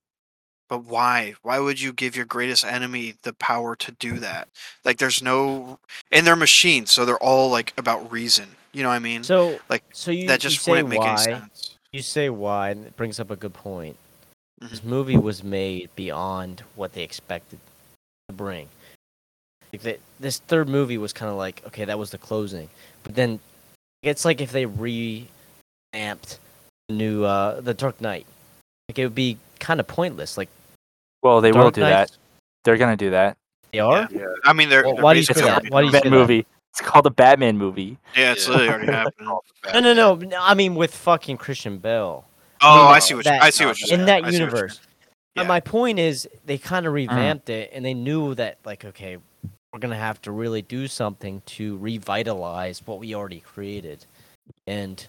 But 0.68 0.84
why? 0.84 1.34
Why 1.42 1.58
would 1.58 1.80
you 1.80 1.92
give 1.92 2.14
your 2.14 2.26
greatest 2.26 2.64
enemy 2.64 3.14
the 3.22 3.32
power 3.32 3.74
to 3.76 3.92
do 3.92 4.18
that? 4.18 4.48
Like, 4.84 4.98
there's 4.98 5.22
no, 5.22 5.78
and 6.12 6.26
they're 6.26 6.36
machines, 6.36 6.92
so 6.92 7.04
they're 7.04 7.22
all 7.22 7.50
like 7.50 7.72
about 7.78 8.10
reason. 8.12 8.48
You 8.72 8.82
know 8.82 8.90
what 8.90 8.96
I 8.96 9.00
mean? 9.00 9.24
So 9.24 9.58
Like, 9.68 9.82
so 9.92 10.10
you, 10.10 10.28
that 10.28 10.40
just 10.40 10.60
say 10.60 10.72
wouldn't 10.72 10.90
make 10.90 11.00
why? 11.00 11.12
any 11.12 11.18
sense. 11.18 11.76
You 11.92 12.02
say 12.02 12.28
why, 12.28 12.70
and 12.70 12.86
it 12.86 12.96
brings 12.96 13.18
up 13.18 13.30
a 13.30 13.36
good 13.36 13.54
point. 13.54 13.96
Mm-hmm. 14.60 14.70
This 14.70 14.84
movie 14.84 15.16
was 15.16 15.42
made 15.42 15.88
beyond 15.96 16.62
what 16.76 16.92
they 16.92 17.02
expected 17.02 17.58
to 18.28 18.34
bring. 18.34 18.68
Like 19.72 19.82
they, 19.82 19.98
this 20.20 20.38
third 20.38 20.68
movie 20.68 20.98
was 20.98 21.12
kind 21.12 21.30
of 21.30 21.36
like, 21.36 21.62
okay, 21.66 21.84
that 21.86 21.98
was 21.98 22.10
the 22.10 22.18
closing, 22.18 22.68
but 23.04 23.14
then 23.14 23.40
it's 24.02 24.24
like 24.24 24.40
if 24.40 24.52
they 24.52 24.66
revamped 24.66 26.38
the 26.88 26.94
new 26.94 27.24
uh, 27.24 27.60
the 27.60 27.74
Dark 27.74 28.00
Knight, 28.00 28.26
like 28.88 28.98
it 28.98 29.04
would 29.04 29.14
be 29.14 29.38
kind 29.58 29.80
of 29.80 29.86
pointless. 29.86 30.38
Like 30.38 30.48
Well, 31.22 31.40
they 31.40 31.52
will 31.52 31.70
do 31.70 31.80
Knight- 31.80 31.90
that. 31.90 32.18
They're 32.64 32.76
gonna 32.76 32.96
do 32.96 33.10
that. 33.10 33.36
They 33.72 33.80
are. 33.80 34.08
Yeah. 34.10 34.26
I 34.44 34.52
mean, 34.52 34.68
they're. 34.68 34.84
Well, 34.84 34.94
they're 34.94 35.04
why 35.04 35.14
do 35.14 35.20
you 35.20 35.26
say 35.26 35.34
that? 35.34 35.44
already 35.44 35.70
Why 35.70 35.80
do 35.82 35.86
you 35.86 35.92
say 35.92 35.98
it. 35.98 36.02
Batman 36.02 36.12
that? 36.12 36.18
movie. 36.18 36.46
It's 36.70 36.80
called 36.80 37.04
the 37.04 37.10
Batman 37.10 37.58
movie. 37.58 37.98
Yeah, 38.16 38.32
it's 38.32 38.46
literally 38.46 38.68
already 38.68 38.92
happening. 38.92 39.28
No, 39.72 39.80
no, 39.80 39.94
no. 39.94 40.14
no, 40.14 40.38
I 40.40 40.54
mean 40.54 40.74
with 40.74 40.94
fucking 40.94 41.36
Christian 41.38 41.78
Bale. 41.78 42.24
Oh, 42.62 42.88
I 42.88 42.94
no, 42.94 43.00
see 43.00 43.14
what 43.14 43.24
you, 43.24 43.30
that- 43.30 43.42
I 43.42 43.50
see 43.50 43.64
what 43.64 43.78
you're 43.80 43.88
saying. 43.88 44.00
in 44.00 44.06
that 44.06 44.16
I 44.16 44.18
see 44.18 44.24
what 44.24 44.32
you're 44.32 44.40
universe. 44.48 44.80
Yeah. 45.34 45.44
my 45.44 45.60
point 45.60 45.98
is, 45.98 46.28
they 46.46 46.58
kind 46.58 46.86
of 46.86 46.90
mm. 46.90 46.96
revamped 46.96 47.48
it, 47.48 47.70
and 47.72 47.84
they 47.84 47.94
knew 47.94 48.34
that, 48.34 48.58
like, 48.64 48.84
okay, 48.84 49.18
we're 49.72 49.78
gonna 49.78 49.96
have 49.96 50.20
to 50.22 50.32
really 50.32 50.62
do 50.62 50.88
something 50.88 51.42
to 51.46 51.76
revitalize 51.78 52.84
what 52.86 52.98
we 52.98 53.14
already 53.14 53.40
created, 53.40 54.04
and 54.66 55.06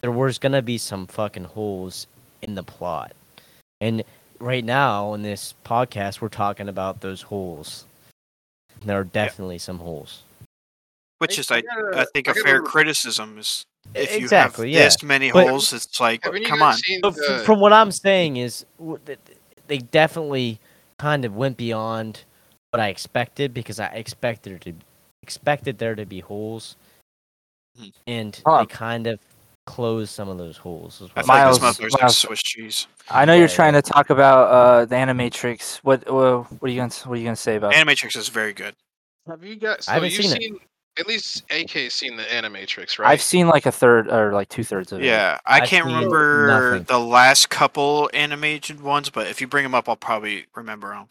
there 0.00 0.10
was 0.10 0.38
gonna 0.38 0.62
be 0.62 0.78
some 0.78 1.06
fucking 1.06 1.44
holes 1.44 2.06
in 2.42 2.54
the 2.54 2.62
plot. 2.62 3.12
And 3.80 4.02
right 4.40 4.64
now 4.64 5.14
in 5.14 5.22
this 5.22 5.54
podcast, 5.64 6.20
we're 6.20 6.28
talking 6.28 6.68
about 6.68 7.00
those 7.00 7.22
holes. 7.22 7.84
There 8.84 8.98
are 8.98 9.04
definitely 9.04 9.58
some 9.58 9.78
holes. 9.78 10.22
Which 11.18 11.38
is, 11.38 11.50
I 11.50 11.58
I, 11.94 12.06
think, 12.14 12.28
I 12.28 12.30
a 12.30 12.34
gotta 12.34 12.40
fair 12.42 12.62
criticism 12.62 13.38
is 13.38 13.62
if 13.94 14.18
you 14.18 14.28
have 14.30 14.58
yeah. 14.58 14.84
this 14.84 15.02
many 15.02 15.30
But- 15.30 15.48
holes, 15.48 15.72
it's 15.72 16.00
like, 16.00 16.22
come 16.22 16.62
on. 16.62 16.74
seen 16.74 17.00
But 17.02 17.08
f- 17.10 17.16
the- 17.16 17.42
from 17.44 17.60
what 17.60 17.72
I'm 17.74 17.92
saying 17.92 18.38
is, 18.38 18.64
w- 18.78 18.98
th- 19.04 19.18
th- 19.26 19.38
they 19.66 19.78
definitely 19.78 20.58
kind 20.98 21.24
of 21.26 21.36
went 21.36 21.56
beyond 21.58 22.24
what 22.70 22.80
I 22.80 22.88
expected 22.88 23.52
because 23.52 23.78
I 23.80 23.86
expected 23.86 24.52
there 24.52 24.58
to 24.72 24.78
expected 25.22 25.78
there 25.78 25.94
to 25.94 26.06
be 26.06 26.20
holes, 26.20 26.76
Hmm. 27.78 27.88
and 28.06 28.42
Huh. 28.46 28.60
they 28.60 28.66
kind 28.66 29.06
of 29.06 29.20
closed 29.66 30.10
some 30.12 30.28
of 30.28 30.38
those 30.38 30.56
holes. 30.56 31.00
Is 31.00 31.02
I 31.02 31.04
what 31.04 31.16
like 31.16 31.26
Miles- 31.26 31.60
this 31.60 31.78
motherfucker's 31.78 31.92
like 31.92 32.02
Miles- 32.02 32.18
Swiss 32.18 32.42
cheese. 32.42 32.86
I 33.10 33.24
know 33.24 33.34
you're 33.34 33.42
Yeah, 33.48 33.54
trying 33.54 33.72
to 33.74 33.82
talk 33.82 34.10
about 34.10 34.48
uh, 34.50 34.84
the 34.84 34.96
Animatrix. 34.96 35.76
What 35.78 36.06
uh, 36.08 36.38
what 36.42 36.68
are 36.68 36.72
you 36.72 36.80
gonna 36.80 36.92
what 37.04 37.14
are 37.16 37.18
you 37.18 37.24
gonna 37.24 37.36
say 37.36 37.56
about? 37.56 37.72
it? 37.72 37.76
Animatrix 37.76 38.16
is 38.16 38.28
very 38.28 38.52
good. 38.52 38.74
Have 39.28 39.44
you 39.44 39.56
guys? 39.56 39.84
So 39.86 39.92
I 39.92 39.94
haven't 39.94 40.12
you've 40.12 40.24
seen 40.24 40.32
it. 40.36 40.42
seen 40.42 40.58
at 40.98 41.06
least 41.06 41.44
AK 41.50 41.90
seen 41.90 42.16
the 42.16 42.24
Animatrix, 42.24 42.98
right? 42.98 43.08
I've 43.10 43.22
seen 43.22 43.46
like 43.46 43.64
a 43.66 43.72
third 43.72 44.08
or 44.08 44.32
like 44.32 44.48
two 44.48 44.64
thirds 44.64 44.92
of 44.92 45.00
it. 45.00 45.04
Yeah, 45.04 45.38
I 45.46 45.60
I've 45.60 45.68
can't 45.68 45.86
seen 45.86 45.94
remember 45.94 46.46
nothing. 46.72 46.84
the 46.84 46.98
last 46.98 47.48
couple 47.48 48.10
animated 48.12 48.80
ones, 48.80 49.08
but 49.08 49.28
if 49.28 49.40
you 49.40 49.46
bring 49.46 49.62
them 49.62 49.74
up, 49.74 49.88
I'll 49.88 49.96
probably 49.96 50.46
remember 50.54 50.88
them. 50.90 51.08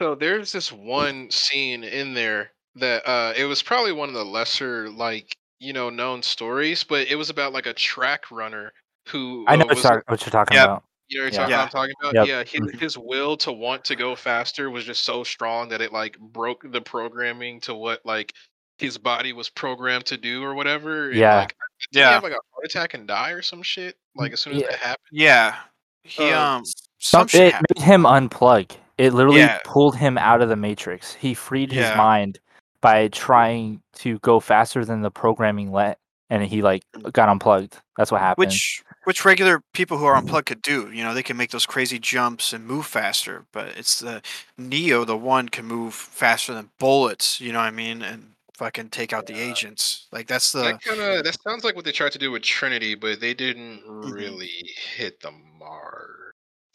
So 0.00 0.14
there's 0.16 0.50
this 0.50 0.72
one 0.72 1.30
scene 1.30 1.84
in 1.84 2.12
there 2.14 2.50
that 2.74 3.06
uh 3.08 3.34
it 3.36 3.44
was 3.44 3.62
probably 3.62 3.92
one 3.92 4.08
of 4.08 4.14
the 4.14 4.24
lesser 4.24 4.88
like 4.90 5.36
you 5.62 5.72
know 5.72 5.88
known 5.90 6.22
stories, 6.22 6.82
but 6.84 7.06
it 7.08 7.14
was 7.16 7.30
about 7.30 7.52
like 7.52 7.66
a 7.66 7.72
track 7.72 8.30
runner 8.30 8.72
who 9.08 9.44
I 9.48 9.56
know 9.56 9.64
uh, 9.64 9.66
what 9.68 9.74
was 9.76 9.84
you're, 9.84 10.04
what 10.08 10.20
you're 10.26 10.30
talking 10.30 10.56
Yep. 10.56 10.64
about. 10.66 10.82
you 11.08 11.18
know 11.18 11.24
what 11.26 11.32
Yeah. 11.34 11.48
Yeah. 11.48 11.62
I'm 11.62 11.68
talking 11.68 11.94
about. 12.00 12.14
Yep. 12.14 12.26
Yeah, 12.26 12.42
his, 12.44 12.60
Mhm. 12.74 12.80
his 12.80 12.98
will 12.98 13.36
to 13.38 13.52
want 13.52 13.84
to 13.86 13.96
go 13.96 14.14
faster 14.16 14.70
was 14.70 14.84
just 14.84 15.04
so 15.04 15.22
strong 15.24 15.68
that 15.68 15.80
it 15.80 15.92
like 15.92 16.18
broke 16.18 16.64
the 16.70 16.80
programming 16.80 17.60
to 17.62 17.74
what 17.74 18.00
like 18.04 18.32
his 18.78 18.98
body 18.98 19.32
was 19.32 19.48
programmed 19.48 20.06
to 20.06 20.16
do 20.16 20.42
or 20.42 20.54
whatever. 20.54 21.10
and, 21.10 21.16
Yeah. 21.18 21.36
like, 21.40 21.48
did 21.48 21.98
he 21.98 22.00
Yeah. 22.00 22.10
have 22.10 22.22
like 22.22 22.32
a 22.32 22.36
heart 22.52 22.64
attack 22.64 22.94
and 22.94 23.06
die 23.06 23.30
or 23.30 23.42
some 23.42 23.62
shit? 23.62 23.96
Like 24.16 24.32
as 24.32 24.40
soon 24.40 24.54
as 24.54 24.62
Yeah. 24.62 24.70
that 24.70 24.78
happened. 24.78 25.08
Yeah, 25.12 25.56
he 26.02 26.32
Uh, 26.32 26.40
um 26.40 26.64
Some, 26.64 26.74
some 26.98 27.28
shit 27.28 27.40
it 27.48 27.52
happened. 27.52 27.66
made 27.76 27.84
him 27.84 28.02
unplug. 28.04 28.76
It 28.98 29.12
literally 29.12 29.40
Yeah. 29.40 29.58
pulled 29.64 29.96
him 29.96 30.16
out 30.18 30.42
of 30.42 30.48
the 30.48 30.56
matrix. 30.56 31.14
He 31.14 31.34
freed 31.34 31.72
his 31.72 31.94
mind 31.96 32.38
by 32.82 33.08
trying 33.08 33.80
to 33.94 34.18
go 34.18 34.40
faster 34.40 34.84
than 34.84 35.00
the 35.00 35.10
programming 35.10 35.72
let, 35.72 35.98
and 36.28 36.42
he 36.44 36.60
like 36.62 36.84
got 37.12 37.30
unplugged. 37.30 37.78
That's 37.96 38.12
what 38.12 38.20
happened. 38.20 38.48
which 38.48 38.84
which 39.04 39.24
regular 39.24 39.62
people 39.72 39.98
who 39.98 40.04
are 40.04 40.16
unplugged 40.16 40.46
could 40.46 40.62
do. 40.62 40.90
You 40.92 41.02
know, 41.04 41.14
they 41.14 41.22
can 41.22 41.36
make 41.38 41.50
those 41.50 41.66
crazy 41.66 41.98
jumps 41.98 42.52
and 42.52 42.66
move 42.66 42.86
faster. 42.86 43.46
But 43.52 43.68
it's 43.78 44.00
the 44.00 44.22
Neo, 44.58 45.04
the 45.04 45.16
one 45.16 45.48
can 45.48 45.64
move 45.66 45.94
faster 45.94 46.52
than 46.54 46.70
bullets. 46.78 47.40
You 47.40 47.52
know 47.52 47.58
what 47.60 47.66
I 47.66 47.70
mean? 47.70 48.02
And 48.02 48.34
fucking 48.54 48.90
take 48.90 49.12
out 49.12 49.26
the 49.26 49.38
agents. 49.40 50.06
Like 50.12 50.26
that's 50.28 50.52
the 50.52 50.62
That 50.62 50.82
kind 50.82 51.00
of 51.00 51.24
that 51.24 51.40
sounds 51.42 51.64
like 51.64 51.74
what 51.76 51.84
they 51.84 51.92
tried 51.92 52.12
to 52.12 52.18
do 52.18 52.30
with 52.30 52.42
Trinity, 52.42 52.94
but 52.94 53.20
they 53.20 53.34
didn't 53.34 53.82
Mm-hmm. 53.86 54.10
really 54.12 54.70
hit 54.96 55.20
the 55.20 55.32
mark. 55.58 56.34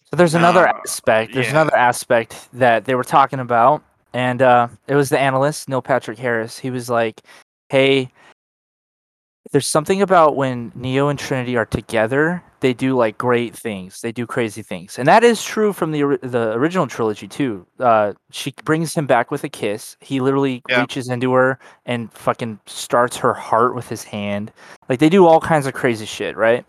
So 0.10 0.16
there's 0.16 0.36
another 0.36 0.66
No, 0.66 0.72
aspect. 0.86 1.34
There's 1.34 1.48
yeah. 1.48 1.52
another 1.52 1.76
aspect 1.76 2.50
that 2.54 2.86
they 2.86 2.96
were 2.96 3.04
talking 3.04 3.40
about, 3.40 3.84
and 4.14 4.42
uh, 4.42 4.68
it 4.88 4.96
was 4.96 5.10
the 5.10 5.20
analyst 5.20 5.70
Neil 5.70 5.82
Patrick 5.82 6.18
Harris. 6.18 6.58
He 6.58 6.70
was 6.70 6.90
like, 6.90 7.22
"Hey, 7.70 8.12
there's 9.52 9.68
something 9.68 10.02
about 10.02 10.36
when 10.36 10.72
Neo 10.76 11.08
and 11.08 11.18
Trinity 11.18 11.56
are 11.56 11.66
together, 11.66 12.44
they 12.60 12.74
do 12.74 12.96
like 12.98 13.18
great 13.18 13.56
things. 13.56 14.02
They 14.02 14.12
do 14.12 14.26
crazy 14.26 14.62
things, 14.62 14.98
and 15.00 15.08
that 15.08 15.24
is 15.24 15.44
true 15.44 15.72
from 15.74 15.92
the 15.92 16.20
the 16.22 16.52
original 16.54 16.88
trilogy 16.88 17.28
too. 17.28 17.66
Uh, 17.80 18.14
she 18.32 18.54
brings 18.66 18.94
him 18.94 19.06
back 19.08 19.32
with 19.32 19.44
a 19.44 19.50
kiss. 19.50 19.96
He 20.02 20.20
literally 20.20 20.62
Yeah. 20.68 20.82
reaches 20.82 21.08
into 21.10 21.34
her 21.34 21.60
and 21.86 22.12
fucking 22.14 22.60
starts 22.66 23.16
her 23.18 23.34
heart 23.34 23.76
with 23.76 23.88
his 23.88 24.04
hand. 24.04 24.52
Like 24.90 25.00
they 25.00 25.10
do 25.10 25.26
all 25.26 25.40
kinds 25.40 25.66
of 25.68 25.74
crazy 25.74 26.06
shit, 26.06 26.36
right? 26.36 26.66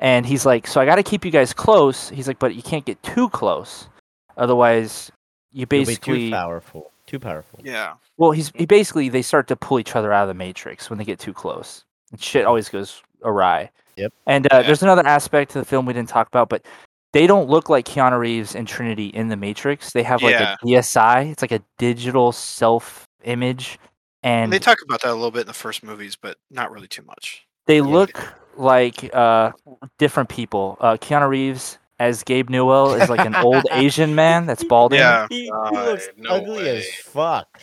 And 0.00 0.26
he's 0.26 0.44
like, 0.46 0.66
so 0.66 0.80
I 0.80 0.84
got 0.84 0.96
to 0.96 1.02
keep 1.02 1.24
you 1.24 1.30
guys 1.32 1.52
close. 1.52 2.08
He's 2.10 2.28
like, 2.28 2.38
but 2.38 2.54
you 2.54 2.62
can't 2.62 2.84
get 2.84 3.02
too 3.02 3.28
close, 3.30 3.88
otherwise, 4.36 5.10
you 5.52 5.60
You'll 5.60 5.66
be 5.66 5.78
basically. 5.84 6.26
too 6.28 6.30
powerful. 6.30 6.90
Too 7.06 7.18
powerful. 7.18 7.60
yeah. 7.62 7.94
Well, 8.18 8.32
he's 8.32 8.50
he 8.54 8.66
basically 8.66 9.08
they 9.08 9.22
start 9.22 9.48
to 9.48 9.56
pull 9.56 9.78
each 9.80 9.96
other 9.96 10.12
out 10.12 10.22
of 10.22 10.28
the 10.28 10.34
matrix 10.34 10.90
when 10.90 10.98
they 10.98 11.04
get 11.04 11.18
too 11.18 11.32
close. 11.32 11.84
And 12.12 12.20
shit 12.20 12.44
always 12.44 12.68
goes 12.68 13.02
awry. 13.22 13.70
Yep. 13.96 14.12
And 14.26 14.46
uh, 14.52 14.56
Yeah. 14.56 14.62
there's 14.62 14.82
another 14.82 15.06
aspect 15.06 15.52
to 15.52 15.58
the 15.58 15.64
film 15.64 15.86
we 15.86 15.92
didn't 15.92 16.08
talk 16.10 16.28
about, 16.28 16.48
but 16.48 16.64
they 17.12 17.26
don't 17.26 17.48
look 17.48 17.68
like 17.70 17.86
Keanu 17.86 18.18
Reeves 18.18 18.54
and 18.54 18.68
Trinity 18.68 19.06
in 19.08 19.28
the 19.28 19.36
Matrix. 19.36 19.92
They 19.92 20.02
have 20.02 20.22
like 20.22 20.32
Yeah. 20.34 20.56
a 20.62 20.66
DSI. 20.66 21.30
It's 21.32 21.42
like 21.42 21.52
a 21.52 21.60
digital 21.78 22.30
self 22.32 23.08
image, 23.24 23.78
and 24.22 24.44
And 24.44 24.52
they 24.52 24.58
talk 24.58 24.78
about 24.84 25.00
that 25.02 25.10
a 25.10 25.14
little 25.14 25.30
bit 25.30 25.42
in 25.42 25.46
the 25.46 25.52
first 25.54 25.82
movies, 25.82 26.16
but 26.16 26.36
not 26.50 26.70
really 26.70 26.88
too 26.88 27.02
much. 27.02 27.46
they 27.66 27.80
look 27.80 28.34
like 28.56 29.08
uh, 29.14 29.52
different 29.98 30.28
people. 30.28 30.76
Uh, 30.80 30.96
Keanu 30.96 31.28
Reeves 31.28 31.78
as 31.98 32.22
Gabe 32.22 32.48
Newell 32.48 32.94
is 32.94 33.08
like 33.08 33.26
an 33.26 33.34
old 33.36 33.64
Asian 33.72 34.14
man 34.14 34.46
that's 34.46 34.64
balding. 34.64 35.00
Yeah. 35.00 35.26
He, 35.28 35.44
he 35.44 35.50
God, 35.50 35.72
looks 35.72 36.08
no 36.16 36.30
ugly 36.30 36.68
as 36.68 36.88
fuck. 36.94 37.62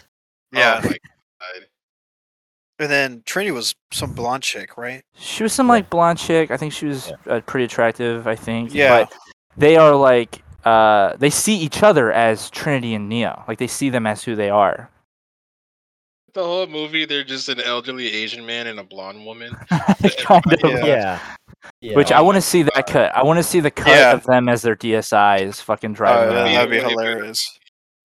Yeah. 0.51 0.81
Oh 0.83 0.89
my. 0.89 0.97
And 2.77 2.89
then 2.91 3.23
Trinity 3.25 3.51
was 3.51 3.73
some 3.91 4.11
blonde 4.11 4.43
chick, 4.43 4.77
right? 4.77 5.03
She 5.15 5.43
was 5.43 5.53
some 5.53 5.67
like 5.67 5.89
blonde 5.89 6.19
chick. 6.19 6.51
I 6.51 6.57
think 6.57 6.73
she 6.73 6.87
was 6.87 7.11
uh, 7.27 7.39
pretty 7.45 7.65
attractive. 7.65 8.27
I 8.27 8.35
think. 8.35 8.73
Yeah. 8.73 9.05
But 9.05 9.13
they 9.55 9.77
are 9.77 9.95
like 9.95 10.43
uh, 10.65 11.15
they 11.17 11.29
see 11.29 11.55
each 11.55 11.83
other 11.83 12.11
as 12.11 12.49
Trinity 12.49 12.93
and 12.93 13.07
Neo. 13.07 13.43
Like 13.47 13.59
they 13.59 13.67
see 13.67 13.89
them 13.89 14.05
as 14.05 14.23
who 14.23 14.35
they 14.35 14.49
are. 14.49 14.89
The 16.33 16.43
whole 16.43 16.67
movie, 16.67 17.05
they're 17.05 17.23
just 17.23 17.47
an 17.47 17.61
elderly 17.61 18.11
Asian 18.11 18.45
man 18.45 18.67
and 18.67 18.77
a 18.79 18.83
blonde 18.83 19.25
woman. 19.25 19.53
kind 20.17 20.43
of. 20.45 20.59
Yeah. 20.63 20.85
Yeah. 20.85 21.34
Yeah. 21.81 21.95
Which 21.95 22.11
I 22.11 22.21
want 22.21 22.35
to 22.35 22.41
see 22.41 22.63
that 22.63 22.87
cut. 22.87 23.15
I 23.15 23.23
want 23.23 23.37
to 23.37 23.43
see 23.43 23.59
the 23.59 23.71
cut 23.71 23.87
Yeah. 23.89 24.13
of 24.13 24.23
them 24.23 24.49
as 24.49 24.61
their 24.61 24.75
DSIs 24.75 25.61
fucking 25.61 25.91
Oh, 25.91 25.95
driving 25.95 26.33
yeah, 26.35 26.43
around. 26.43 26.53
that'd 26.53 26.71
be 26.71 26.79
hilarious. 26.79 27.59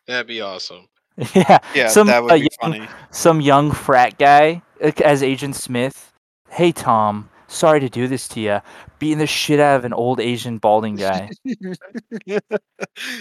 That'd 0.06 0.26
be 0.26 0.40
awesome. 0.40 0.88
yeah. 1.34 1.58
Yeah, 1.74 1.88
Some, 1.88 2.06
that 2.06 2.22
would 2.22 2.32
uh, 2.32 2.34
be 2.36 2.40
young- 2.40 2.48
funny. 2.60 2.88
some 3.10 3.40
young 3.40 3.72
frat 3.72 4.18
guy 4.18 4.62
uh, 4.82 4.92
as 5.04 5.22
Agent 5.22 5.56
Smith. 5.56 6.12
Hey 6.48 6.72
Tom, 6.72 7.28
sorry 7.48 7.80
to 7.80 7.88
do 7.88 8.08
this 8.08 8.26
to 8.28 8.40
you. 8.40 8.60
Beating 8.98 9.18
the 9.18 9.26
shit 9.26 9.60
out 9.60 9.76
of 9.76 9.84
an 9.84 9.92
old 9.92 10.20
Asian 10.20 10.58
balding 10.58 10.96
guy. 10.96 11.30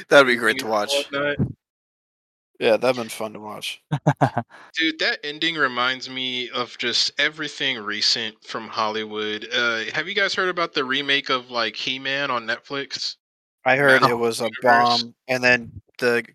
that'd 0.09 0.27
be 0.27 0.35
great 0.35 0.59
to 0.59 0.67
watch. 0.67 0.91
Whatnot. 1.11 1.37
Yeah, 2.59 2.75
that'd 2.75 2.97
been 2.97 3.07
fun 3.07 3.33
to 3.33 3.39
watch. 3.39 3.81
Dude, 4.77 4.99
that 4.99 5.19
ending 5.23 5.55
reminds 5.55 6.09
me 6.09 6.49
of 6.49 6.77
just 6.77 7.11
everything 7.17 7.77
recent 7.79 8.35
from 8.43 8.67
Hollywood. 8.67 9.47
Uh, 9.53 9.85
have 9.93 10.09
you 10.09 10.13
guys 10.13 10.33
heard 10.33 10.49
about 10.49 10.73
the 10.73 10.83
remake 10.83 11.29
of 11.29 11.49
like 11.49 11.77
He-Man 11.77 12.29
on 12.29 12.45
Netflix? 12.45 13.15
I 13.65 13.77
heard 13.77 14.03
it 14.03 14.17
was 14.17 14.41
a 14.41 14.49
bomb, 14.61 15.13
and 15.27 15.41
then 15.43 15.81
the 15.99 16.25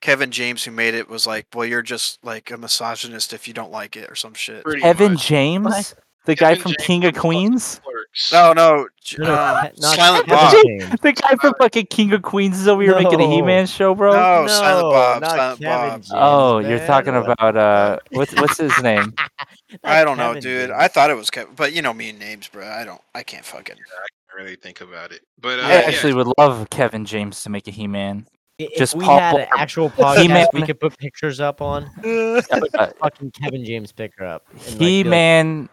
Kevin 0.00 0.30
James 0.30 0.62
who 0.64 0.70
made 0.70 0.94
it 0.94 1.08
was 1.08 1.26
like, 1.26 1.46
"Well, 1.54 1.66
you're 1.66 1.82
just 1.82 2.24
like 2.24 2.50
a 2.50 2.56
misogynist 2.56 3.32
if 3.32 3.48
you 3.48 3.54
don't 3.54 3.70
like 3.72 3.96
it, 3.96 4.10
or 4.10 4.14
some 4.14 4.34
shit." 4.34 4.64
Pretty 4.64 4.82
Evan 4.82 5.14
much. 5.14 5.26
James, 5.26 5.64
What? 5.66 5.94
the 6.26 6.34
guy 6.34 6.54
from 6.56 6.72
James 6.72 6.86
King 6.86 7.04
of 7.04 7.14
from 7.14 7.20
Queens. 7.20 7.80
Clerks. 8.14 8.32
No, 8.32 8.52
no, 8.52 8.86
No, 9.18 9.24
no, 9.26 9.70
not 9.78 9.96
Silent 9.96 10.28
Bob. 10.28 10.52
The 10.52 11.12
guy 11.12 11.36
from 11.40 11.54
fucking 11.58 11.86
King 11.86 12.12
of 12.12 12.22
Queens 12.22 12.60
is 12.60 12.68
over 12.68 12.82
here 12.82 12.94
making 12.94 13.20
a 13.20 13.28
He-Man 13.28 13.66
show, 13.66 13.94
bro. 13.94 14.12
No, 14.12 14.46
Silent 14.48 14.92
Bob, 14.92 15.20
not 15.22 15.30
Silent 15.30 15.60
Bob. 15.60 15.92
James, 15.92 16.10
Oh, 16.14 16.58
you're 16.58 16.84
talking 16.86 17.14
about 17.16 17.56
uh, 17.56 17.98
what's 18.12 18.34
what's 18.36 18.58
his 18.58 18.80
name? 18.82 19.12
I 19.84 20.04
don't 20.04 20.16
know, 20.16 20.34
dude. 20.34 20.42
James. 20.68 20.72
I 20.74 20.88
thought 20.88 21.10
it 21.10 21.16
was 21.16 21.30
Kevin, 21.30 21.54
but 21.56 21.72
you 21.72 21.82
know 21.82 21.92
me 21.92 22.10
and 22.10 22.18
names, 22.18 22.48
bro. 22.48 22.66
I 22.66 22.84
don't. 22.84 23.00
I 23.14 23.22
can't 23.22 23.44
fucking. 23.44 23.76
I 23.76 24.36
really 24.40 24.56
think 24.56 24.80
about 24.80 25.10
it. 25.12 25.22
But 25.40 25.58
uh, 25.60 25.62
I 25.62 25.68
Yeah, 25.70 25.74
actually 25.86 26.14
would 26.14 26.28
love 26.38 26.68
Kevin 26.70 27.04
James 27.04 27.42
to 27.42 27.50
make 27.50 27.66
a 27.68 27.70
He-Man. 27.70 28.26
If 28.58 28.76
just 28.78 28.94
we 28.94 29.04
Paul 29.04 29.18
had 29.18 29.34
an 29.36 29.46
actual 29.58 29.90
podcast, 29.90 30.22
He-Man. 30.22 30.46
we 30.52 30.62
could 30.62 30.78
put 30.78 30.96
pictures 30.98 31.40
up 31.40 31.60
on. 31.60 31.90
Uh, 32.76 32.88
fucking 33.00 33.30
Kevin 33.32 33.64
James 33.64 33.92
picture 33.92 34.24
up. 34.24 34.44
and, 34.52 34.58
like, 34.60 34.78
be 34.78 35.04
like, 35.04 35.04
He-Man, 35.04 35.68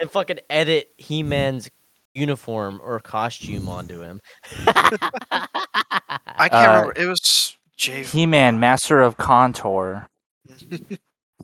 and 0.00 0.10
fucking 0.10 0.40
edit 0.48 0.90
He 0.96 1.22
Man's 1.22 1.70
uniform 2.14 2.80
or 2.82 2.98
costume 3.00 3.68
onto 3.68 4.00
him. 4.02 4.20
I 4.66 6.48
can't 6.48 6.52
Uh, 6.52 6.82
remember. 6.82 6.92
It 6.96 7.06
was 7.06 7.56
Jay. 7.76 8.02
He-Man, 8.02 8.58
Master 8.60 9.00
of 9.00 9.16
Contour. 9.16 10.08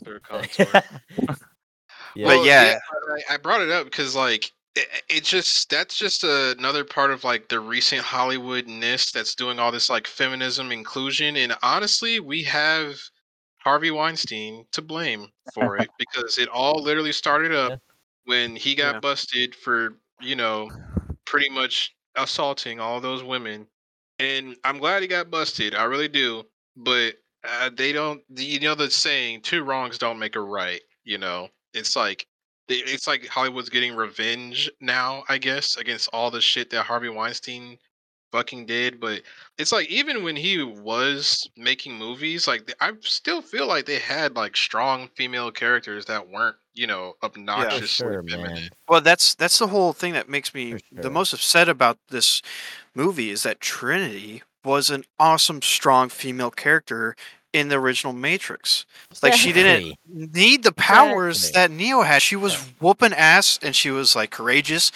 They're 0.02 0.20
contour. 0.20 0.82
Yeah. 2.14 2.28
But 2.28 2.44
yeah. 2.46 2.78
I, 3.28 3.34
I 3.34 3.36
brought 3.36 3.60
it 3.60 3.68
up 3.70 3.84
because 3.84 4.16
like 4.16 4.50
it, 4.74 4.88
it 5.10 5.22
just 5.24 5.68
that's 5.68 5.98
just 5.98 6.24
another 6.24 6.82
part 6.82 7.10
of 7.10 7.24
like 7.24 7.48
the 7.48 7.60
recent 7.60 8.00
Hollywoodness 8.02 9.12
that's 9.12 9.34
doing 9.34 9.58
all 9.58 9.70
this 9.70 9.90
like 9.90 10.06
feminism 10.06 10.72
inclusion, 10.72 11.36
and 11.36 11.54
honestly, 11.62 12.18
we 12.20 12.42
have 12.44 12.96
Harvey 13.58 13.90
Weinstein 13.90 14.64
to 14.72 14.80
blame 14.80 15.28
for 15.52 15.76
it 15.76 15.90
because 15.98 16.38
it 16.38 16.48
all 16.48 16.82
literally 16.82 17.12
started 17.12 17.52
up 17.54 17.72
Yeah. 17.72 17.76
When 18.26 18.56
he 18.56 18.74
got 18.76 18.96
Yeah. 18.96 19.00
busted 19.00 19.54
for 19.56 20.00
you 20.20 20.36
know 20.36 20.72
pretty 21.26 21.50
much 21.50 21.94
assaulting 22.16 22.80
all 22.80 23.00
those 23.00 23.22
women, 23.24 23.68
and 24.18 24.56
I'm 24.64 24.78
glad 24.78 25.02
he 25.02 25.08
got 25.08 25.30
busted. 25.30 25.74
I 25.74 25.84
really 25.84 26.08
do. 26.08 26.44
But 26.76 27.16
uh, 27.44 27.70
they 27.74 27.92
don't. 27.92 28.22
You 28.36 28.60
know 28.60 28.74
the 28.74 28.90
saying, 28.90 29.42
two 29.42 29.64
wrongs 29.64 29.98
don't 29.98 30.18
make 30.18 30.36
a 30.36 30.40
right. 30.40 30.82
You 31.04 31.18
know, 31.18 31.50
it's 31.74 31.96
like 31.96 32.26
it's 32.68 33.06
like 33.06 33.26
Hollywood's 33.26 33.70
getting 33.70 33.94
revenge 33.96 34.70
now, 34.80 35.24
I 35.28 35.38
guess, 35.38 35.76
against 35.76 36.08
all 36.12 36.30
the 36.30 36.40
shit 36.40 36.70
that 36.70 36.84
Harvey 36.84 37.08
Weinstein 37.08 37.78
fucking 38.32 38.66
did. 38.66 39.00
But 39.00 39.22
it's 39.58 39.72
like 39.72 39.88
even 39.88 40.24
when 40.24 40.36
he 40.36 40.62
was 40.62 41.48
making 41.56 41.96
movies, 41.96 42.46
like 42.48 42.72
I 42.80 42.92
still 43.00 43.42
feel 43.42 43.66
like 43.66 43.86
they 43.86 43.98
had 43.98 44.36
like 44.36 44.56
strong 44.56 45.08
female 45.16 45.50
characters 45.52 46.06
that 46.06 46.28
weren't, 46.28 46.56
you 46.76 46.86
know, 46.86 47.14
For 47.20 47.26
obnoxiously 47.26 47.86
sure, 47.88 48.22
feminine. 48.22 48.54
man. 48.54 48.70
Well, 48.88 49.00
that's 49.00 49.34
that's 49.34 49.58
the 49.58 49.68
whole 49.68 49.92
thing 49.92 50.12
that 50.12 50.28
makes 50.28 50.54
me 50.54 50.72
For 50.94 51.02
the 51.02 51.10
most 51.10 51.32
upset 51.32 51.68
about 51.68 51.98
this 52.08 52.42
movie 52.94 53.30
is 53.30 53.42
that 53.42 53.60
Trinity 53.60 54.42
was 54.64 54.90
an 54.90 55.04
awesome, 55.18 55.62
strong 55.62 56.08
female 56.08 56.50
character 56.50 57.16
in 57.52 57.68
the 57.68 57.76
original 57.78 58.12
Matrix. 58.12 58.84
Like 59.22 59.32
she 59.34 59.52
didn't 59.52 59.94
need 60.06 60.62
the 60.62 60.72
powers 60.72 61.50
that 61.52 61.70
Neo 61.70 62.02
had. 62.02 62.20
She 62.20 62.36
was 62.36 62.56
whooping 62.80 63.14
ass 63.14 63.58
and 63.62 63.74
she 63.74 63.90
was 63.90 64.14
like 64.14 64.30
courageous. 64.30 64.92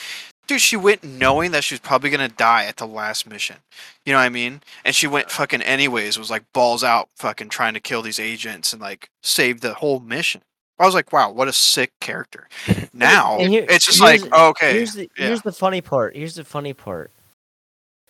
Dude, 0.47 0.61
she 0.61 0.77
went 0.77 1.05
knowing 1.05 1.53
that 1.53 1.63
she 1.63 1.75
was 1.75 1.81
probably 1.81 2.11
gonna 2.11 2.29
die 2.29 2.65
at 2.65 2.77
the 2.77 2.87
last 2.87 3.27
mission. 3.27 3.57
You 4.05 4.13
know 4.13 4.19
what 4.19 4.25
I 4.25 4.31
mean? 4.31 4.63
And 4.85 4.95
she 4.95 5.07
went 5.07 5.31
fucking 5.31 5.63
anyways, 5.63 6.19
was 6.19 6.31
like 6.31 6.43
balls 6.53 6.83
out 6.85 7.09
fucking 7.17 7.49
trying 7.49 7.75
to 7.75 7.81
kill 7.81 8.03
these 8.03 8.19
agents 8.19 8.73
and 8.73 8.83
like 8.83 9.09
save 9.23 9.61
the 9.61 9.75
whole 9.75 10.01
mission. 10.01 10.43
I 10.81 10.87
was 10.87 10.95
like, 10.95 11.13
wow, 11.13 11.31
what 11.31 11.47
a 11.47 11.53
sick 11.53 11.93
character. 12.01 12.49
Now 12.93 13.39
And 13.39 13.51
here- 13.53 13.67
it's 13.69 13.87
just 13.87 14.01
like, 14.01 14.21
oh, 14.33 14.49
okay. 14.51 14.73
Here's 14.73 14.95
the, 14.95 15.11
yeah. 15.17 15.27
here's 15.29 15.43
the 15.43 15.53
funny 15.53 15.81
part. 15.81 16.17
Here's 16.17 16.35
the 16.35 16.45
funny 16.45 16.73
part. 16.73 17.11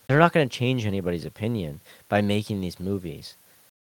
They're 0.08 0.18
not 0.18 0.32
going 0.32 0.48
to 0.48 0.56
change 0.56 0.86
anybody's 0.86 1.24
opinion 1.24 1.80
by 2.08 2.20
making 2.22 2.60
these 2.60 2.80
movies. 2.80 3.36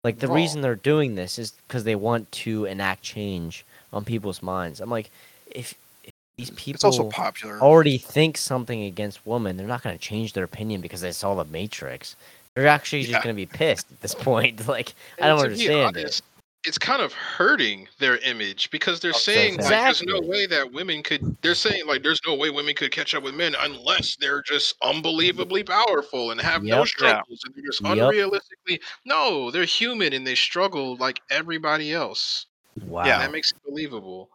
Like 0.03 0.19
the 0.19 0.27
Well- 0.27 0.35
reason 0.35 0.61
they're 0.61 0.75
doing 0.75 1.15
this 1.15 1.39
is 1.39 1.51
because 1.67 1.83
they 1.83 1.95
want 1.95 2.31
to 2.43 2.65
enact 2.65 3.01
change 3.03 3.65
on 3.91 4.05
people's 4.05 4.41
minds. 4.43 4.79
I'm 4.81 4.89
like, 4.89 5.09
if, 5.49 5.73
if 6.03 6.11
these 6.37 6.49
people 6.51 6.75
It's 6.75 6.83
also 6.83 7.09
popular. 7.09 7.59
already 7.59 7.97
think 7.97 8.37
something 8.37 8.83
against 8.83 9.25
women, 9.25 9.57
they're 9.57 9.67
not 9.67 9.81
going 9.83 9.97
to 9.97 10.01
change 10.01 10.33
their 10.33 10.43
opinion 10.45 10.81
because 10.81 11.01
they 11.01 11.11
saw 11.11 11.35
the 11.35 11.45
Matrix. 11.45 12.15
They're 12.55 12.67
actually 12.67 13.01
just 13.01 13.11
Yeah. 13.13 13.23
going 13.23 13.35
to 13.35 13.41
be 13.41 13.45
pissed 13.45 13.91
at 13.91 14.01
this 14.01 14.13
point. 14.29 14.67
Like, 14.67 14.93
I 15.21 15.27
don't 15.27 15.39
understand 15.39 15.97
it. 15.97 16.21
Honest, 16.65 16.67
It's 16.67 16.77
kind 16.77 17.01
of 17.01 17.13
hurting 17.13 17.87
their 17.99 18.17
image 18.17 18.69
because 18.71 18.99
they're 18.99 19.11
Also 19.13 19.31
saying 19.31 19.57
like 19.57 19.69
there's 19.69 20.03
no 20.03 20.21
way 20.21 20.45
that 20.47 20.71
women 20.71 21.03
could. 21.03 21.35
They're 21.41 21.55
saying 21.55 21.85
like 21.87 22.03
there's 22.03 22.21
no 22.25 22.35
way 22.35 22.49
women 22.49 22.73
could 22.75 22.91
catch 22.91 23.13
up 23.13 23.23
with 23.23 23.35
men 23.35 23.55
unless 23.59 24.15
they're 24.15 24.41
just 24.41 24.75
unbelievably 24.81 25.63
powerful 25.63 26.31
and 26.31 26.39
have 26.41 26.63
no 26.63 26.79
Yep. 26.79 26.87
struggles 26.87 27.41
and 27.45 27.53
they're 27.55 27.65
just 27.65 27.81
Yep. 27.81 27.91
unrealistically. 27.97 28.79
No, 29.05 29.51
they're 29.51 29.65
human 29.65 30.13
and 30.13 30.25
they 30.25 30.35
struggle 30.35 30.95
like 30.97 31.21
everybody 31.29 31.93
else. 31.93 32.45
Wow. 32.85 33.05
Yeah. 33.05 33.19
That 33.19 33.31
makes 33.31 33.51
it 33.51 33.57
believable. 33.67 34.29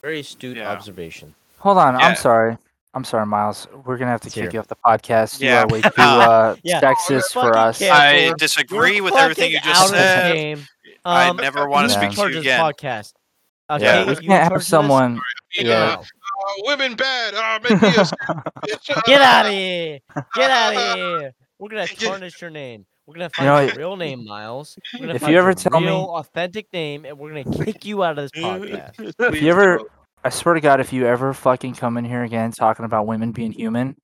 Very 0.00 0.20
astute 0.20 0.56
Yeah. 0.56 0.70
observation. 0.70 1.34
Hold 1.58 1.78
on, 1.78 1.98
Yeah. 1.98 2.06
I'm 2.06 2.16
sorry. 2.16 2.56
I'm 2.94 3.04
sorry, 3.04 3.24
Miles. 3.24 3.66
We're 3.86 3.96
gonna 3.96 4.10
have 4.10 4.20
to 4.22 4.28
Here. 4.28 4.44
kick 4.44 4.52
you 4.52 4.60
off 4.60 4.68
the 4.68 4.76
podcast. 4.76 5.40
You 5.40 5.46
Yeah. 5.48 5.62
are 5.62 5.66
way 5.68 5.80
too 5.82 5.90
uh, 6.02 6.56
Yeah. 6.62 6.80
sexist 6.80 7.32
for 7.32 7.56
us. 7.56 7.80
I 7.80 8.16
You're 8.26 8.34
disagree 8.34 8.96
You're 8.96 9.04
with 9.04 9.14
everything 9.16 9.52
you 9.52 9.60
just 9.60 9.80
out 9.80 9.86
of 9.86 9.92
the 9.92 9.96
said. 9.98 10.68
Game. 11.04 11.12
I 11.12 11.28
Um, 11.28 11.36
never 11.36 11.68
want 11.68 11.88
to 11.88 11.94
speak 11.94 12.04
in 12.04 12.10
to 12.10 12.16
charge 12.16 12.32
you 12.32 12.38
of 12.38 12.44
this 12.44 12.52
again. 12.54 12.60
podcast. 12.60 13.12
Okay, 13.70 13.84
Yeah. 13.84 14.04
we 14.04 14.10
you 14.12 14.16
can't 14.28 14.42
have 14.44 14.52
of 14.52 14.58
this? 14.60 14.68
someone. 14.68 15.20
Yeah. 15.54 15.96
uh, 15.98 16.02
women 16.64 16.94
bad. 16.94 17.34
Uh, 17.34 17.60
make 17.62 17.80
me 17.82 17.88
a 17.88 17.92
bitch. 17.92 19.04
Get 19.04 19.20
uh, 19.20 19.24
out 19.24 19.46
of 19.46 19.52
here! 19.52 19.98
Get 20.34 20.50
out 20.50 20.76
of 20.76 20.96
here! 20.96 21.32
We're 21.58 21.68
gonna 21.68 21.86
tarnish 21.86 22.40
your 22.40 22.50
name. 22.50 22.86
We're 23.06 23.14
gonna 23.14 23.30
find 23.30 23.46
know, 23.46 23.60
your 23.60 23.74
real 23.74 23.96
name, 23.96 24.24
Miles. 24.24 24.76
We're 24.94 25.00
gonna 25.00 25.14
if 25.14 25.20
find 25.22 25.32
you 25.32 25.38
ever 25.38 25.48
your 25.48 25.54
tell 25.54 25.80
me- 25.80 25.86
real, 25.86 26.10
authentic 26.16 26.72
name, 26.72 27.04
and 27.04 27.18
we're 27.18 27.28
gonna 27.42 27.56
kick 27.64 27.84
you 27.84 28.02
out 28.02 28.18
of 28.18 28.30
this 28.30 28.42
podcast. 28.42 29.14
If 29.18 29.42
you 29.42 29.50
ever, 29.50 29.80
I 30.24 30.30
swear 30.30 30.54
to 30.54 30.60
God, 30.60 30.80
if 30.80 30.92
you 30.92 31.06
ever 31.06 31.32
fucking 31.34 31.74
come 31.74 31.96
in 31.96 32.04
here 32.04 32.22
again 32.24 32.50
talking 32.52 32.84
about 32.84 33.06
women 33.06 33.32
being 33.32 33.52
human, 33.52 33.96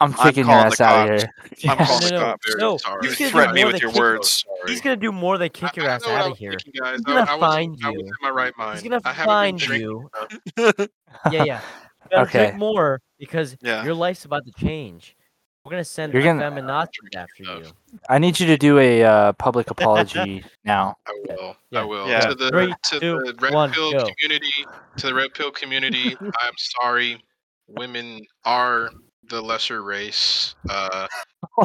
I'm 0.00 0.12
I'm 0.12 0.18
kicking 0.26 0.46
your 0.46 0.54
ass 0.54 0.80
out 0.80 1.10
of 1.10 1.20
cops. 1.22 1.60
here. 1.62 1.70
I'm 1.72 1.78
calling 1.86 2.00
No, 2.02 2.08
the 2.08 2.10
no, 2.14 2.20
cops. 2.20 2.46
Very 2.48 2.60
no. 2.60 2.76
sorry. 2.78 2.98
You 3.02 3.08
He's 3.10 3.18
gonna 3.18 3.30
threaten 3.30 3.54
me 3.54 3.64
with 3.64 3.80
your 3.80 3.90
kick- 3.92 4.00
words. 4.00 4.44
He's 4.66 4.80
gonna 4.80 4.96
do 4.96 5.12
more 5.12 5.38
than 5.38 5.48
kick 5.50 5.76
your 5.76 5.86
I- 5.86 5.90
I 5.90 5.94
ass 5.94 6.06
I 6.06 6.14
out 6.20 6.30
of 6.32 6.38
here. 6.38 6.50
thinking, 6.52 6.72
guys. 6.80 6.94
He's 6.96 7.00
gonna 7.04 7.20
I 7.20 7.36
wasn't- 7.36 7.40
find 7.40 7.78
I 7.84 7.90
was 7.90 7.98
you. 8.00 8.06
in 8.06 8.12
my 8.22 8.30
right 8.30 8.52
mind. 8.58 8.74
He's 8.80 8.82
gonna 8.88 9.00
I 9.04 9.12
haven't 9.12 9.58
been 9.58 9.68
find 9.68 9.80
you. 9.80 10.10
enough. 10.56 10.76
Yeah, 11.32 11.44
yeah. 11.44 11.60
You 12.04 12.10
gotta 12.10 12.22
Okay. 12.22 12.38
drink 12.46 12.56
more 12.58 13.00
because 13.18 13.56
Yeah. 13.62 13.84
your 13.84 13.94
life's 13.94 14.24
about 14.24 14.44
to 14.46 14.52
change. 14.52 15.16
We're 15.64 15.70
gonna 15.70 15.84
send 15.84 16.12
You're 16.12 16.22
gonna- 16.22 16.42
feminazis 16.42 16.88
drinking 16.92 17.18
after 17.20 17.42
you. 17.42 17.72
I 18.10 18.18
need 18.18 18.38
you 18.38 18.46
to 18.48 18.58
do 18.58 18.78
a 18.78 19.02
uh, 19.02 19.32
public 19.34 19.70
apology 19.70 20.44
now. 20.64 20.96
I 21.06 21.18
will. 21.28 21.56
Yeah. 21.70 21.80
I 21.80 21.84
will. 21.84 22.06
Yeah. 22.08 22.20
To 22.20 22.34
the 22.34 22.50
Three, 22.50 22.74
to 22.90 23.00
two, 23.00 23.22
the 23.24 23.34
red 23.40 23.54
one, 23.54 23.72
pill 23.72 23.92
go. 23.92 24.04
community, 24.04 24.66
to 24.98 25.06
the 25.06 25.14
red 25.14 25.32
pill 25.32 25.50
community, 25.52 26.14
I'm 26.20 26.52
sorry. 26.58 27.24
Women 27.66 28.20
are 28.44 28.90
the 29.28 29.40
lesser 29.40 29.82
race. 29.82 30.54
Uh, 30.68 31.06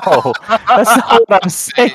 Oh, 0.05 0.33
that's 0.49 0.97
not 0.97 1.21
what 1.27 1.43
I'm 1.43 1.49
saying. 1.49 1.93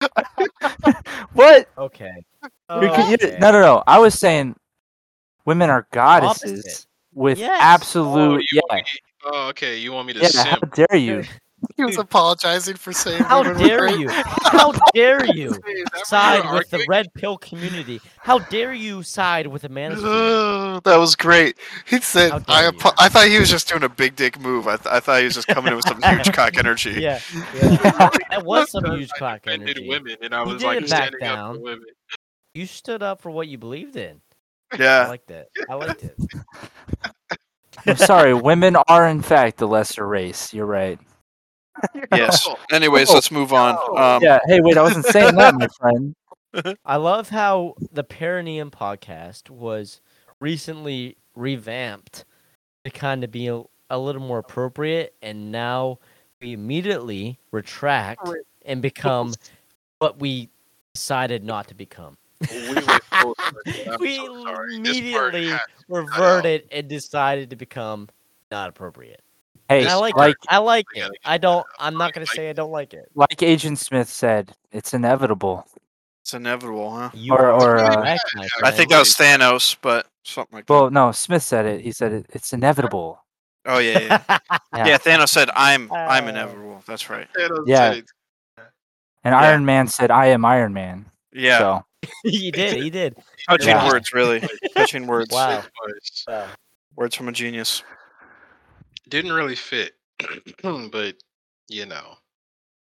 what? 1.32 1.68
Okay. 1.78 2.24
You're 2.70 2.90
co- 2.94 3.08
you- 3.08 3.14
Okay. 3.14 3.38
No, 3.40 3.50
no, 3.52 3.60
no. 3.60 3.82
I 3.86 3.98
was 3.98 4.14
saying 4.18 4.56
women 5.44 5.70
are 5.70 5.86
goddesses 5.92 6.60
Opposite. 6.60 6.86
with 7.14 7.38
Yes. 7.38 7.50
oh, 7.60 7.64
absolute. 7.64 8.44
you 8.52 8.60
yeah. 8.60 8.60
want 8.74 8.84
me, 8.86 8.92
oh, 9.24 9.48
okay. 9.48 9.78
You 9.78 9.92
want 9.92 10.06
me 10.08 10.12
to 10.14 10.20
Yeah. 10.20 10.44
How 10.44 10.56
dare 10.58 10.96
you? 10.98 11.24
He 11.76 11.84
was 11.84 11.96
apologizing 11.98 12.76
for 12.76 12.92
saying 12.92 13.22
How 13.24 13.42
dare 13.42 13.88
you? 13.88 14.08
How 14.42 14.72
dare 14.94 15.24
you 15.26 15.50
Is 15.50 15.60
that 15.60 15.64
what 15.64 15.74
you're 15.96 16.04
side 16.04 16.52
with 16.54 16.70
the 16.70 16.84
red 16.88 17.12
pill 17.14 17.36
community? 17.38 18.00
How 18.20 18.38
dare 18.38 18.72
you 18.72 19.02
side 19.02 19.46
with 19.46 19.64
a 19.64 19.68
manosphere? 19.68 20.02
Oh, 20.04 20.80
that 20.84 20.96
was 20.96 21.14
great. 21.16 21.58
He 21.86 22.00
said, 22.00 22.32
I, 22.48 22.66
apo- 22.66 22.90
I 22.98 23.08
thought 23.08 23.28
he 23.28 23.38
was 23.38 23.50
just 23.50 23.68
doing 23.68 23.82
a 23.84 23.88
big 23.88 24.16
dick 24.16 24.40
move. 24.40 24.66
I, 24.66 24.76
th- 24.76 24.86
I 24.92 25.00
thought 25.00 25.18
he 25.18 25.24
was 25.24 25.34
just 25.34 25.46
coming 25.48 25.70
in 25.72 25.76
with 25.76 25.86
some 25.86 26.00
huge 26.04 26.32
cock 26.32 26.56
energy. 26.56 26.92
Yeah, 27.00 27.20
yeah. 27.54 28.10
That 28.30 28.42
was 28.44 28.70
some 28.70 28.84
huge 28.96 29.10
I 29.16 29.18
cock 29.18 29.40
energy. 29.46 29.88
women, 29.88 30.16
and 30.22 30.34
I 30.34 30.42
You 30.44 30.52
was 30.54 30.62
like 30.62 30.78
didn't 30.80 30.90
back 30.90 31.08
standing 31.08 31.28
up 31.28 31.34
down. 31.36 31.54
for 31.56 31.60
women. 31.62 31.86
You 32.54 32.66
stood 32.66 33.02
up 33.02 33.20
for 33.20 33.30
what 33.30 33.48
you 33.48 33.58
believed 33.58 33.96
in. 33.96 34.20
Yeah, 34.78 35.04
I 35.04 35.08
liked 35.08 35.30
it. 35.30 35.48
I 35.68 35.74
liked 35.74 36.02
it. 36.04 36.16
I'm 37.86 37.96
sorry. 37.96 38.34
Women 38.34 38.76
are 38.88 39.06
in 39.08 39.22
fact 39.22 39.58
the 39.58 39.66
lesser 39.68 40.06
race. 40.06 40.52
You're 40.52 40.66
right. 40.66 40.98
Yes. 42.12 42.48
Anyways, 42.72 43.10
Oh, 43.10 43.14
let's 43.14 43.30
move 43.30 43.52
on. 43.52 43.76
Um, 43.98 44.22
yeah. 44.22 44.38
Hey, 44.46 44.60
wait. 44.60 44.76
I 44.76 44.82
wasn't 44.82 45.04
saying 45.16 45.34
that, 45.36 45.54
my 45.54 45.68
friend. 45.68 46.14
I 46.84 46.96
love 46.96 47.28
how 47.28 47.74
the 47.92 48.02
Perineum 48.04 48.70
podcast 48.70 49.50
was 49.50 50.00
recently 50.40 51.16
revamped 51.34 52.24
to 52.84 52.90
kind 52.90 53.22
of 53.22 53.30
be 53.30 53.48
a, 53.48 53.62
a 53.90 53.98
little 53.98 54.22
more 54.22 54.38
appropriate, 54.38 55.14
and 55.22 55.52
now 55.52 55.98
we 56.40 56.52
immediately 56.52 57.38
retract 57.52 58.28
and 58.64 58.80
become 58.82 59.34
what 59.98 60.20
we 60.20 60.48
decided 60.94 61.44
not 61.44 61.68
to 61.68 61.74
become. 61.74 62.16
we 62.50 62.74
went 62.74 63.02
full 63.04 63.34
We 64.00 64.16
so 64.16 64.42
sorry. 64.44 64.78
This 64.80 65.00
part 65.12 65.34
immediately 65.34 65.58
Reverted 65.88 66.68
and 66.72 66.88
decided 66.88 67.50
to 67.50 67.56
become 67.56 68.08
not 68.50 68.68
appropriate. 68.70 69.22
Hey, 69.68 69.86
I 69.86 69.94
like, 69.96 70.16
like 70.16 70.32
it. 70.32 70.46
I 70.48 70.58
like 70.58 70.86
it. 70.94 71.10
I 71.24 71.36
don't. 71.38 71.66
I'm 71.78 71.94
not 71.94 72.12
gonna 72.14 72.26
say 72.26 72.48
I 72.48 72.52
don't 72.54 72.70
like 72.70 72.94
it. 72.94 73.10
like 73.14 73.42
Agent 73.42 73.78
Smith 73.78 74.08
said, 74.08 74.52
it's 74.72 74.94
inevitable. 74.94 75.66
It's 76.22 76.32
inevitable, 76.34 76.90
huh? 76.90 77.10
You 77.14 77.34
Or- 77.34 77.50
or, 77.52 77.78
uh, 77.78 78.16
I 78.62 78.70
think 78.70 78.90
that 78.90 78.98
was 78.98 79.14
Thanos, 79.14 79.76
but 79.80 80.06
something 80.24 80.56
like 80.56 80.66
that. 80.66 80.72
Well, 80.72 80.90
no, 80.90 81.12
Smith 81.12 81.42
said 81.42 81.66
it. 81.66 81.80
He 81.82 81.92
said 81.92 82.12
it, 82.12 82.26
it's 82.30 82.52
inevitable. 82.52 83.22
oh 83.66 83.78
yeah, 83.78 83.98
yeah. 83.98 84.38
Yeah. 84.74 84.86
yeah. 84.86 84.98
Thanos 84.98 85.28
said, 85.28 85.50
"I'm, 85.54 85.90
I'm 85.92 86.24
Uh, 86.24 86.28
inevitable." 86.28 86.82
That's 86.86 87.08
right. 87.10 87.28
Thanos 87.34 87.64
Yeah. 87.66 87.92
said. 87.94 88.04
And 89.24 89.32
Yeah. 89.32 89.38
Iron 89.40 89.64
Man 89.66 89.86
said, 89.88 90.10
"I 90.10 90.26
am 90.26 90.44
Iron 90.44 90.72
Man." 90.72 91.06
Yeah. 91.32 91.58
So 91.58 91.84
he 92.24 92.50
did. 92.50 92.76
He 92.82 92.88
did. 92.90 93.16
Touching 93.48 93.68
Yeah. 93.68 93.86
words, 93.88 94.12
really. 94.14 94.46
Touching 94.74 95.06
words. 95.06 95.30
Wow. 95.34 95.62
Wow. 96.26 96.46
Words 96.96 97.14
from 97.16 97.28
a 97.28 97.32
genius. 97.32 97.82
Didn't 99.08 99.32
really 99.32 99.56
fit, 99.56 99.94
but 100.62 101.14
you 101.68 101.86
know. 101.86 102.16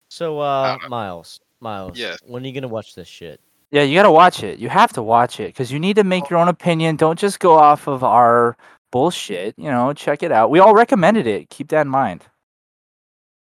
So, 0.09 0.39
uh, 0.41 0.77
don't. 0.79 0.91
Miles, 0.91 1.41
Miles, 1.61 1.97
Yes. 1.99 2.19
when 2.27 2.43
are 2.43 2.47
you 2.47 2.53
gonna 2.53 2.69
watch 2.69 2.95
this 2.95 3.09
shit? 3.09 3.41
yeah, 3.71 3.83
you 3.83 3.95
gotta 3.95 4.11
watch 4.11 4.43
it. 4.43 4.59
You 4.59 4.69
have 4.69 4.93
to 4.95 5.03
watch 5.03 5.39
it 5.41 5.47
because 5.49 5.71
you 5.71 5.79
need 5.79 5.95
to 5.97 6.05
make 6.05 6.29
your 6.29 6.39
own 6.39 6.49
opinion. 6.49 6.97
Don't 6.97 7.19
just 7.19 7.39
go 7.39 7.55
off 7.57 7.87
of 7.87 8.03
our 8.03 8.57
bullshit. 8.91 9.55
You 9.59 9.71
know, 9.71 9.93
check 9.93 10.23
it 10.23 10.33
out. 10.33 10.51
We 10.51 10.59
all 10.59 10.75
recommended 10.75 11.27
it. 11.27 11.49
Keep 11.51 11.69
that 11.69 11.83
in 11.83 11.89
mind. 11.89 12.25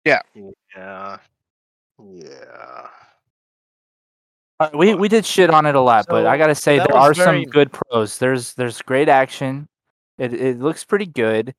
Yeah. 0.05 0.21
Yeah. 0.35 1.17
Uh, 4.59 4.69
we 4.75 4.93
we 4.93 5.07
did 5.07 5.25
shit 5.25 5.49
on 5.49 5.65
it 5.65 5.73
a 5.75 5.81
lot, 5.81 6.05
but 6.07 6.25
I 6.27 6.37
gotta 6.37 6.53
say 6.55 6.77
there 6.77 6.95
are 6.95 7.13
very- 7.13 7.43
some 7.43 7.51
good 7.51 7.71
pros. 7.71 8.19
There's 8.19 8.53
there's 8.53 8.81
great 8.83 9.09
action. 9.09 9.67
It 10.19 10.33
it 10.33 10.59
looks 10.59 10.83
pretty 10.83 11.07
good. 11.07 11.55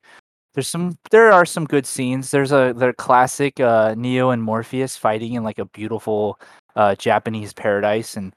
There's 0.54 0.68
some 0.68 0.98
there 1.10 1.32
are 1.32 1.46
some 1.46 1.64
good 1.64 1.86
scenes. 1.86 2.30
There's 2.30 2.52
a 2.52 2.74
their 2.76 2.92
classic 2.92 3.58
uh 3.60 3.94
Neo 3.96 4.30
and 4.30 4.42
Morpheus 4.42 4.96
fighting 4.96 5.32
in 5.34 5.42
like 5.44 5.58
a 5.58 5.64
beautiful 5.64 6.38
uh 6.76 6.94
Japanese 6.96 7.52
paradise 7.52 8.16
and 8.16 8.34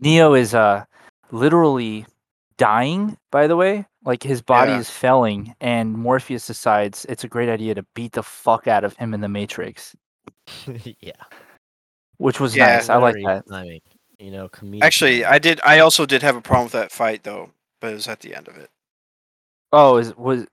Neo 0.00 0.34
is 0.34 0.54
uh 0.54 0.84
literally 1.32 2.06
dying 2.56 3.16
by 3.32 3.46
the 3.46 3.56
way. 3.56 3.84
Like 4.04 4.22
his 4.22 4.40
body 4.40 4.70
Yeah. 4.72 4.78
is 4.78 4.88
failing 4.90 5.54
and 5.60 5.92
Morpheus 5.92 6.46
decides 6.46 7.04
it's 7.08 7.24
a 7.24 7.28
great 7.28 7.48
idea 7.48 7.74
to 7.74 7.82
beat 7.94 8.12
the 8.12 8.22
fuck 8.22 8.68
out 8.68 8.84
of 8.84 8.96
him 8.96 9.12
in 9.14 9.20
the 9.20 9.28
Matrix, 9.28 9.96
yeah. 11.00 11.12
which 12.18 12.38
was 12.38 12.54
Yeah, 12.54 12.76
nice. 12.76 12.88
I 12.88 12.96
like 12.96 13.14
very 13.14 13.24
that. 13.24 13.48
timing, 13.48 13.80
you 14.20 14.30
know, 14.30 14.48
comedic. 14.48 14.82
Actually. 14.84 15.24
I 15.24 15.38
did. 15.40 15.60
I 15.64 15.80
also 15.80 16.06
did 16.06 16.22
have 16.22 16.36
a 16.36 16.40
problem 16.40 16.66
with 16.66 16.72
that 16.74 16.92
fight 16.92 17.24
though, 17.24 17.50
but 17.80 17.90
it 17.90 17.94
was 17.94 18.06
at 18.06 18.20
the 18.20 18.32
end 18.36 18.46
of 18.46 18.56
it. 18.56 18.70
Oh, 19.72 19.96
is 19.96 20.16
was 20.16 20.46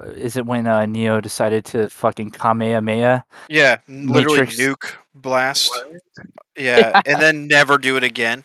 uh, 0.00 0.04
is 0.10 0.36
it 0.36 0.46
when 0.46 0.66
uh, 0.66 0.86
Neo 0.86 1.20
decided 1.20 1.64
to 1.66 1.88
fucking 1.90 2.30
Kamehameha? 2.30 3.24
Yeah, 3.48 3.78
n- 3.88 4.06
literally 4.06 4.40
Matrix. 4.40 4.60
nuke 4.60 4.92
blast. 5.14 5.72
Yeah, 6.56 7.00
and 7.06 7.20
then 7.20 7.46
never 7.46 7.78
do 7.78 7.96
it 7.96 8.04
again. 8.04 8.44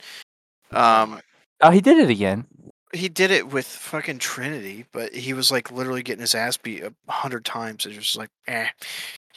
Um, 0.72 1.20
Oh, 1.62 1.70
he 1.72 1.80
did 1.80 1.98
it 1.98 2.10
again. 2.10 2.46
he 2.94 3.08
did 3.08 3.32
it 3.32 3.48
with 3.48 3.66
fucking 3.66 4.20
Trinity, 4.20 4.86
but 4.92 5.14
he 5.16 5.34
was 5.34 5.50
like 5.50 5.72
literally 5.72 6.04
getting 6.04 6.22
his 6.22 6.36
ass 6.36 6.58
beat 6.58 6.84
a 6.84 6.94
hundred 7.10 7.46
times. 7.46 7.86
It's 7.86 7.96
just 7.96 8.18
like, 8.18 8.30
eh. 8.48 8.68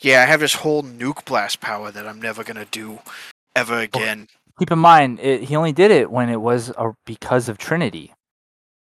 Yeah, 0.00 0.22
I 0.22 0.26
have 0.26 0.40
this 0.40 0.54
whole 0.54 0.82
nuke 0.82 1.24
blast 1.24 1.60
power 1.60 1.90
that 1.90 2.06
I'm 2.06 2.20
never 2.20 2.42
gonna 2.44 2.66
do 2.70 2.98
ever 3.54 3.78
again. 3.78 4.28
Keep 4.58 4.72
in 4.72 4.78
mind, 4.78 5.20
it, 5.20 5.42
he 5.44 5.54
only 5.54 5.72
did 5.72 5.90
it 5.90 6.10
when 6.10 6.28
it 6.28 6.40
was 6.40 6.70
uh, 6.76 6.92
because 7.04 7.48
of 7.48 7.58
Trinity. 7.58 8.12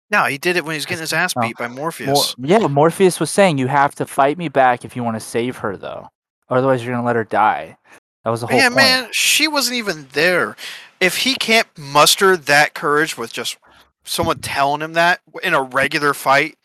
No, 0.09 0.23
he 0.25 0.37
did 0.37 0.55
it 0.55 0.63
when 0.63 0.73
he 0.73 0.77
was 0.77 0.85
getting 0.85 1.01
his 1.01 1.13
ass 1.13 1.35
No. 1.35 1.41
beat 1.41 1.57
by 1.57 1.67
Mor- 1.67 1.77
Morpheus. 1.91 2.35
yeah, 2.37 2.59
Morpheus 2.67 3.19
was 3.19 3.29
saying 3.29 3.57
you 3.57 3.67
have 3.67 3.93
to 3.95 4.05
fight 4.05 4.37
me 4.37 4.47
back 4.47 4.85
if 4.85 4.95
you 4.95 5.03
want 5.03 5.15
to 5.15 5.19
save 5.19 5.57
her, 5.57 5.75
though. 5.75 6.07
Otherwise, 6.49 6.83
you're 6.83 6.93
gonna 6.93 7.05
let 7.05 7.15
her 7.17 7.25
die. 7.25 7.77
That 8.23 8.29
was 8.31 8.41
the 8.41 8.47
whole 8.47 8.57
yeah, 8.57 8.67
point. 8.69 8.77
man, 8.77 9.09
she 9.11 9.47
wasn't 9.47 9.77
even 9.77 10.07
there. 10.13 10.55
If 10.99 11.17
he 11.17 11.35
can't 11.35 11.67
muster 11.77 12.35
that 12.37 12.73
courage 12.73 13.17
with 13.17 13.31
just 13.33 13.57
someone 14.05 14.39
telling 14.39 14.81
him 14.81 14.93
that 14.93 15.19
in 15.43 15.53
a 15.53 15.61
regular 15.61 16.13
fight, 16.13 16.57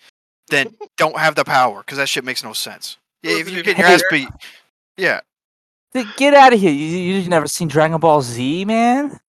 then 0.49 0.75
don't 0.97 1.19
have 1.19 1.35
the 1.35 1.45
power 1.45 1.81
because 1.81 1.99
that 1.99 2.09
shit 2.09 2.25
makes 2.25 2.45
no 2.45 2.53
sense. 2.53 2.97
Yeah, 3.23 3.39
if 3.39 3.51
you 3.51 3.63
get 3.63 3.77
your 3.77 3.87
ass 3.87 4.03
beat, 4.11 4.29
yeah. 4.97 5.21
Get 6.17 6.33
out 6.33 6.53
of 6.55 6.61
here! 6.61 6.73
You, 6.73 6.87
you 6.87 7.15
you've 7.17 7.29
never 7.29 7.47
seen 7.47 7.69
Dragon 7.69 8.01
Ball 8.01 8.23
Z, 8.23 8.65
man? 8.65 9.21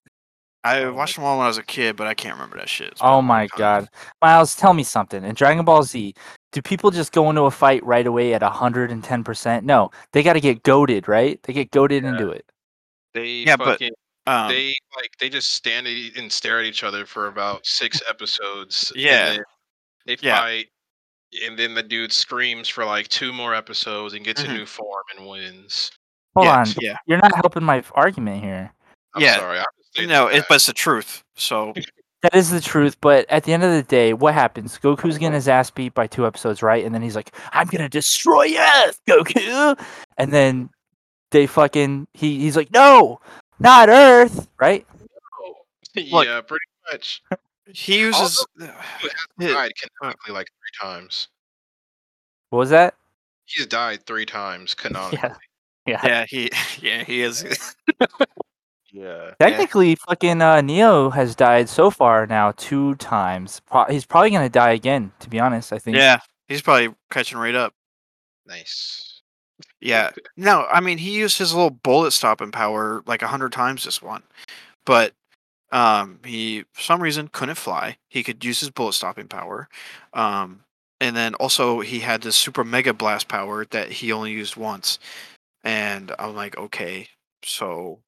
I 0.63 0.83
Oh 0.83 0.93
watched 0.93 1.15
them 1.15 1.25
all 1.25 1.37
when 1.37 1.45
I 1.45 1.47
was 1.47 1.57
a 1.57 1.63
kid, 1.63 1.95
but 1.95 2.07
I 2.07 2.13
can't 2.13 2.35
remember 2.35 2.57
that 2.57 2.69
shit. 2.69 2.89
It's 2.89 3.01
been 3.01 3.09
a 3.09 3.13
Oh 3.17 3.21
my 3.21 3.47
god, 3.57 3.89
Miles, 4.21 4.55
tell 4.55 4.73
me 4.73 4.83
something. 4.83 5.23
In 5.23 5.35
Dragon 5.35 5.65
Ball 5.65 5.83
Z, 5.83 6.13
do 6.51 6.61
people 6.61 6.89
just 6.91 7.11
go 7.11 7.29
into 7.29 7.41
a 7.43 7.51
fight 7.51 7.83
right 7.85 8.07
away 8.07 8.33
at 8.33 8.41
hundred 8.41 8.91
and 8.91 9.03
ten 9.03 9.23
percent? 9.23 9.65
No, 9.65 9.91
they 10.13 10.23
got 10.23 10.33
to 10.33 10.41
get 10.41 10.63
goaded, 10.63 11.07
right? 11.07 11.41
They 11.43 11.53
get 11.53 11.71
goaded 11.71 12.05
into 12.05 12.29
it. 12.29 12.45
They 13.13 13.27
Yeah, 13.45 13.57
but, 13.57 13.81
Um, 14.25 14.47
they 14.47 14.73
like 14.95 15.11
they 15.19 15.29
just 15.29 15.51
stand 15.51 15.85
e- 15.85 16.13
and 16.15 16.31
stare 16.31 16.59
at 16.59 16.65
each 16.65 16.83
other 16.85 17.05
for 17.05 17.27
about 17.27 17.65
six 17.65 18.01
episodes. 18.09 18.91
Yeah. 18.95 19.31
then 19.33 19.43
they 20.05 20.17
Yeah. 20.21 20.39
fight, 20.39 20.67
and 21.45 21.59
then 21.59 21.73
the 21.73 21.83
dude 21.83 22.13
screams 22.13 22.69
for 22.69 22.85
like 22.85 23.09
two 23.09 23.33
more 23.33 23.53
episodes 23.53 24.13
and 24.13 24.23
gets 24.23 24.43
Mhm. 24.43 24.49
a 24.49 24.53
new 24.53 24.65
form 24.65 25.03
and 25.17 25.27
wins. 25.27 25.91
Hold 26.35 26.45
yeah, 26.45 26.57
on, 26.57 26.67
yeah, 26.79 26.97
you're 27.05 27.17
not 27.19 27.35
helping 27.35 27.63
my 27.63 27.83
argument 27.95 28.41
here. 28.41 28.73
I'm 29.13 29.21
Yeah. 29.21 29.35
sorry. 29.37 29.59
I'm 29.59 29.65
just 29.77 29.82
stating 29.82 29.82
no, 29.99 30.29
the 30.29 30.37
it, 30.37 30.45
but 30.47 30.55
it's 30.55 30.65
the 30.65 30.73
truth. 30.73 31.23
So 31.35 31.73
That 32.23 32.35
is 32.35 32.51
the 32.51 32.61
truth, 32.61 32.95
but 33.01 33.29
at 33.29 33.43
the 33.43 33.51
end 33.51 33.65
of 33.65 33.71
the 33.71 33.83
day, 33.83 34.13
what 34.13 34.33
happens? 34.33 34.79
Goku's 34.79 35.17
getting 35.17 35.27
uh-huh. 35.27 35.35
his 35.35 35.49
ass 35.49 35.69
beat 35.69 35.93
by 35.93 36.07
two 36.07 36.25
episodes, 36.25 36.63
right? 36.63 36.85
And 36.85 36.95
then 36.95 37.01
he's 37.01 37.17
like, 37.17 37.35
"I'm 37.51 37.67
gonna 37.67 37.89
destroy 37.89 38.55
Earth, 38.57 39.01
Goku," 39.05 39.77
and 40.17 40.31
then 40.31 40.69
they 41.31 41.47
fucking 41.47 42.07
he 42.13 42.39
he's 42.39 42.55
like, 42.55 42.71
"No, 42.71 43.19
not 43.59 43.89
Earth," 43.89 44.47
right? 44.57 44.87
Look. 45.97 46.25
yeah, 46.25 46.39
pretty 46.39 46.63
much. 46.89 47.21
he 47.73 47.99
uses. 47.99 48.45
He 48.57 48.67
died 49.47 49.73
canonically 49.99 50.31
uh 50.31 50.33
like 50.33 50.47
three 50.47 50.89
times. 50.89 51.27
What 52.51 52.59
was 52.59 52.69
that? 52.69 52.95
He's 53.47 53.67
died 53.67 54.05
three 54.05 54.25
times 54.25 54.73
canonically. 54.75 55.29
Yeah, 55.85 55.99
yeah, 56.05 56.25
he, 56.25 56.49
yeah, 56.79 57.03
he 57.03 57.21
is. 57.21 57.43
Yeah. 58.93 59.31
Technically, 59.39 59.95
fucking 59.95 60.41
uh, 60.41 60.61
Neo 60.61 61.09
has 61.09 61.35
died 61.35 61.67
so 61.67 61.89
far 61.89 62.27
now 62.27 62.53
two 62.55 62.93
times. 62.95 63.59
Pro- 63.65 63.85
he's 63.85 64.05
probably 64.05 64.29
gonna 64.29 64.49
die 64.49 64.71
again. 64.71 65.11
To 65.19 65.29
be 65.29 65.39
honest, 65.39 65.73
I 65.73 65.79
think. 65.79 65.97
Yeah, 65.97 66.19
he's 66.47 66.61
probably 66.61 66.93
catching 67.09 67.39
right 67.39 67.55
up. 67.55 67.73
Nice. 68.45 69.21
Yeah. 69.81 70.11
No, 70.37 70.67
I 70.71 70.79
mean 70.79 70.99
he 70.99 71.17
used 71.17 71.39
his 71.39 71.53
little 71.53 71.71
bullet 71.71 72.11
stopping 72.11 72.51
power 72.51 73.01
like 73.07 73.23
a 73.23 73.27
hundred 73.27 73.51
times 73.51 73.83
this 73.83 74.01
one, 74.01 74.21
but 74.85 75.13
um, 75.71 76.19
he 76.23 76.63
for 76.73 76.81
some 76.81 77.01
reason 77.01 77.29
couldn't 77.29 77.55
fly. 77.55 77.97
He 78.09 78.21
could 78.21 78.45
use 78.45 78.59
his 78.59 78.69
bullet 78.69 78.93
stopping 78.93 79.27
power, 79.27 79.69
um, 80.13 80.61
and 81.01 81.15
then 81.15 81.33
also 81.35 81.79
he 81.79 81.99
had 81.99 82.21
this 82.21 82.35
super 82.35 82.63
mega 82.63 82.93
blast 82.93 83.27
power 83.27 83.65
that 83.71 83.91
he 83.91 84.11
only 84.11 84.31
used 84.31 84.55
once. 84.55 84.99
And 85.63 86.13
I'm 86.19 86.35
like, 86.35 86.57
okay, 86.57 87.07
so 87.43 87.99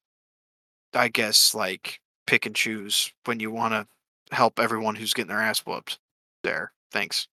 I 0.96 1.08
guess 1.10 1.54
like 1.54 2.00
pick 2.28 2.46
and 2.46 2.56
choose 2.56 3.12
when 3.26 3.40
you 3.40 3.52
want 3.52 3.74
to 3.74 3.88
help 4.36 4.60
everyone 4.60 4.96
who's 4.96 5.14
getting 5.14 5.30
their 5.30 5.42
ass 5.42 5.60
whooped. 5.60 6.00
There, 6.44 6.72
thanks. 6.92 7.28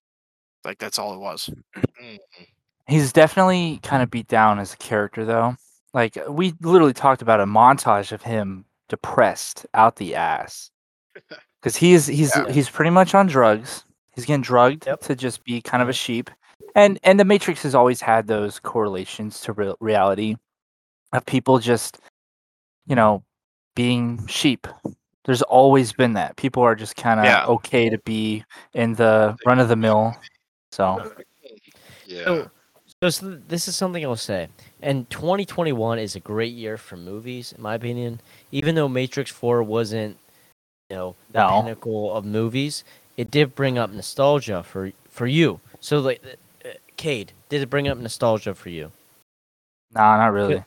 Like 0.65 0.77
that's 0.79 0.99
all 0.99 1.13
it 1.13 1.19
was. 1.19 1.49
Mm. 2.01 2.19
He's 2.87 3.13
definitely 3.13 3.79
kind 3.83 4.03
of 4.03 4.11
beat 4.11 4.27
down 4.27 4.59
as 4.59 4.73
a 4.73 4.77
character, 4.77 5.23
though. 5.25 5.55
Like 5.93 6.17
we 6.29 6.53
literally 6.61 6.93
talked 6.93 7.21
about 7.21 7.39
a 7.39 7.45
montage 7.45 8.11
of 8.11 8.21
him 8.23 8.65
depressed 8.89 9.65
out 9.73 9.95
the 9.95 10.15
ass 10.15 10.69
because 11.61 11.75
he's 11.75 12.07
he's 12.07 12.35
Yeah. 12.35 12.51
he's 12.51 12.69
pretty 12.69 12.91
much 12.91 13.13
on 13.15 13.27
drugs. 13.27 13.85
He's 14.15 14.25
getting 14.25 14.41
drugged 14.41 14.85
Yep. 14.85 15.01
to 15.01 15.15
just 15.15 15.43
be 15.43 15.61
kind 15.61 15.81
of 15.83 15.89
a 15.89 15.93
sheep, 15.93 16.29
and 16.75 16.99
and 17.03 17.19
the 17.19 17.25
Matrix 17.25 17.63
has 17.63 17.73
always 17.75 18.01
had 18.01 18.27
those 18.27 18.59
correlations 18.59 19.39
to 19.41 19.53
real 19.53 19.77
reality 19.79 20.35
of 21.13 21.25
people 21.25 21.59
just, 21.59 21.99
you 22.87 22.95
know, 22.95 23.23
being 23.75 24.25
sheep. 24.27 24.67
There's 25.25 25.41
always 25.41 25.93
been 25.93 26.13
that 26.13 26.35
people 26.35 26.63
are 26.63 26.75
just 26.75 26.95
kind 26.95 27.19
of 27.19 27.25
Yeah. 27.25 27.45
okay 27.45 27.89
to 27.89 27.97
be 27.99 28.43
in 28.73 28.93
the 28.93 29.37
run 29.45 29.59
of 29.59 29.69
the 29.69 29.75
mill. 29.75 30.15
So 30.71 31.13
Yeah. 32.05 32.45
So, 33.01 33.09
so 33.09 33.29
this 33.47 33.67
is 33.67 33.75
something 33.75 34.03
I'll 34.05 34.15
say. 34.15 34.47
And 34.81 35.09
2021 35.09 35.99
is 35.99 36.15
a 36.15 36.19
great 36.19 36.53
year 36.53 36.77
for 36.77 36.97
movies, 36.97 37.53
in 37.53 37.61
my 37.61 37.75
opinion. 37.75 38.19
Even 38.51 38.75
though 38.75 38.87
Matrix 38.89 39.31
4 39.31 39.63
wasn't, 39.63 40.17
you 40.89 40.95
know, 40.95 41.15
the 41.31 41.39
No. 41.39 41.61
pinnacle 41.61 42.13
of 42.13 42.25
movies, 42.25 42.83
it 43.17 43.31
did 43.31 43.55
bring 43.55 43.77
up 43.77 43.91
nostalgia 43.91 44.63
for 44.63 44.91
for 45.09 45.27
you. 45.27 45.59
So, 45.79 45.99
like, 45.99 46.23
uh, 46.65 46.69
Cade, 46.97 47.31
did 47.49 47.61
it 47.61 47.69
bring 47.69 47.87
up 47.87 47.97
nostalgia 47.97 48.55
for 48.55 48.69
you? 48.69 48.91
nah, 49.91 50.17
not 50.17 50.33
really. 50.33 50.63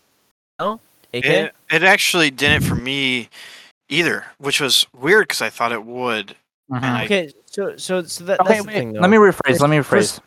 AK? 1.14 1.24
It, 1.24 1.54
it 1.70 1.82
actually 1.82 2.30
didn't 2.30 2.64
for 2.64 2.74
me 2.74 3.28
either, 3.88 4.24
which 4.38 4.60
was 4.60 4.86
weird 4.98 5.28
because 5.28 5.42
I 5.42 5.50
thought 5.50 5.72
it 5.72 5.84
would. 5.84 6.36
Mhm. 6.70 6.82
I- 6.82 7.04
okay, 7.04 7.32
so 7.46 7.76
so 7.76 8.02
so 8.02 8.24
that, 8.24 8.40
Okay, 8.40 8.48
that's 8.48 8.62
the 8.62 8.66
wait, 8.66 8.74
thing. 8.74 8.92
Let 8.94 9.10
me 9.10 9.16
rephrase. 9.16 9.60
Let 9.60 9.70
me 9.70 9.76
rephrase. 9.78 9.84
first- 9.84 10.20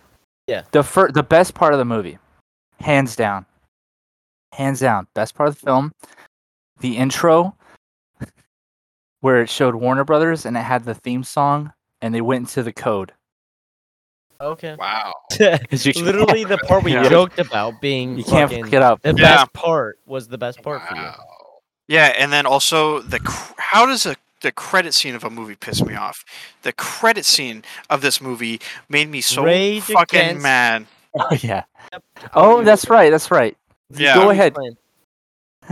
yeah. 0.47 0.63
The 0.71 0.83
fir- 0.83 1.11
the 1.11 1.23
best 1.23 1.53
part 1.53 1.73
of 1.73 1.79
the 1.79 1.85
movie, 1.85 2.17
hands 2.79 3.15
down, 3.15 3.45
hands 4.53 4.79
down, 4.79 5.07
best 5.13 5.35
part 5.35 5.49
of 5.49 5.55
the 5.59 5.65
film, 5.65 5.91
the 6.79 6.97
intro, 6.97 7.55
where 9.21 9.41
it 9.41 9.49
showed 9.49 9.75
Warner 9.75 10.03
Brothers 10.05 10.45
and 10.45 10.55
it 10.57 10.61
had 10.61 10.85
the 10.85 10.95
theme 10.95 11.23
song, 11.23 11.73
and 12.01 12.15
they 12.15 12.21
went 12.21 12.43
into 12.43 12.63
the 12.63 12.73
code. 12.73 13.13
Okay. 14.41 14.75
Wow. 14.79 15.13
Literally, 15.39 16.43
the 16.45 16.57
part 16.67 16.83
we 16.83 16.93
Yeah. 16.93 17.09
joked 17.09 17.39
about 17.39 17.81
being 17.81 18.17
you 18.17 18.23
can't 18.23 18.49
get 18.51 18.73
it 18.75 18.81
up. 18.81 19.01
the 19.01 19.09
Yeah. 19.09 19.13
best 19.43 19.53
part 19.53 19.99
was 20.05 20.27
the 20.29 20.37
best 20.37 20.61
part 20.61 20.81
for 20.87 20.95
you. 20.95 21.09
Yeah, 21.87 22.13
and 22.17 22.31
then 22.31 22.45
also 22.45 22.99
the 23.01 23.19
cr- 23.19 23.53
how 23.57 23.85
does 23.85 24.05
a 24.05 24.15
the 24.41 24.51
credit 24.53 24.93
scene 24.93 25.15
of 25.15 25.23
a 25.25 25.29
movie 25.29 25.55
piss 25.55 25.83
me 25.83 25.95
off? 25.95 26.23
The 26.61 26.71
credit 26.71 27.25
scene 27.25 27.63
of 27.89 28.01
this 28.01 28.21
movie 28.21 28.61
made 28.87 29.09
me 29.09 29.19
so 29.21 29.43
Rage 29.43 29.83
fucking 29.83 30.19
Against- 30.19 30.43
mad. 30.43 30.85
Oh 31.15 31.35
yeah. 31.41 31.63
Yep. 31.91 32.03
Oh, 32.35 32.63
that's 32.63 32.87
right. 32.87 33.09
That's 33.09 33.31
right. 33.31 33.57
Yeah. 33.89 34.13
Go 34.13 34.29
ahead. 34.29 34.55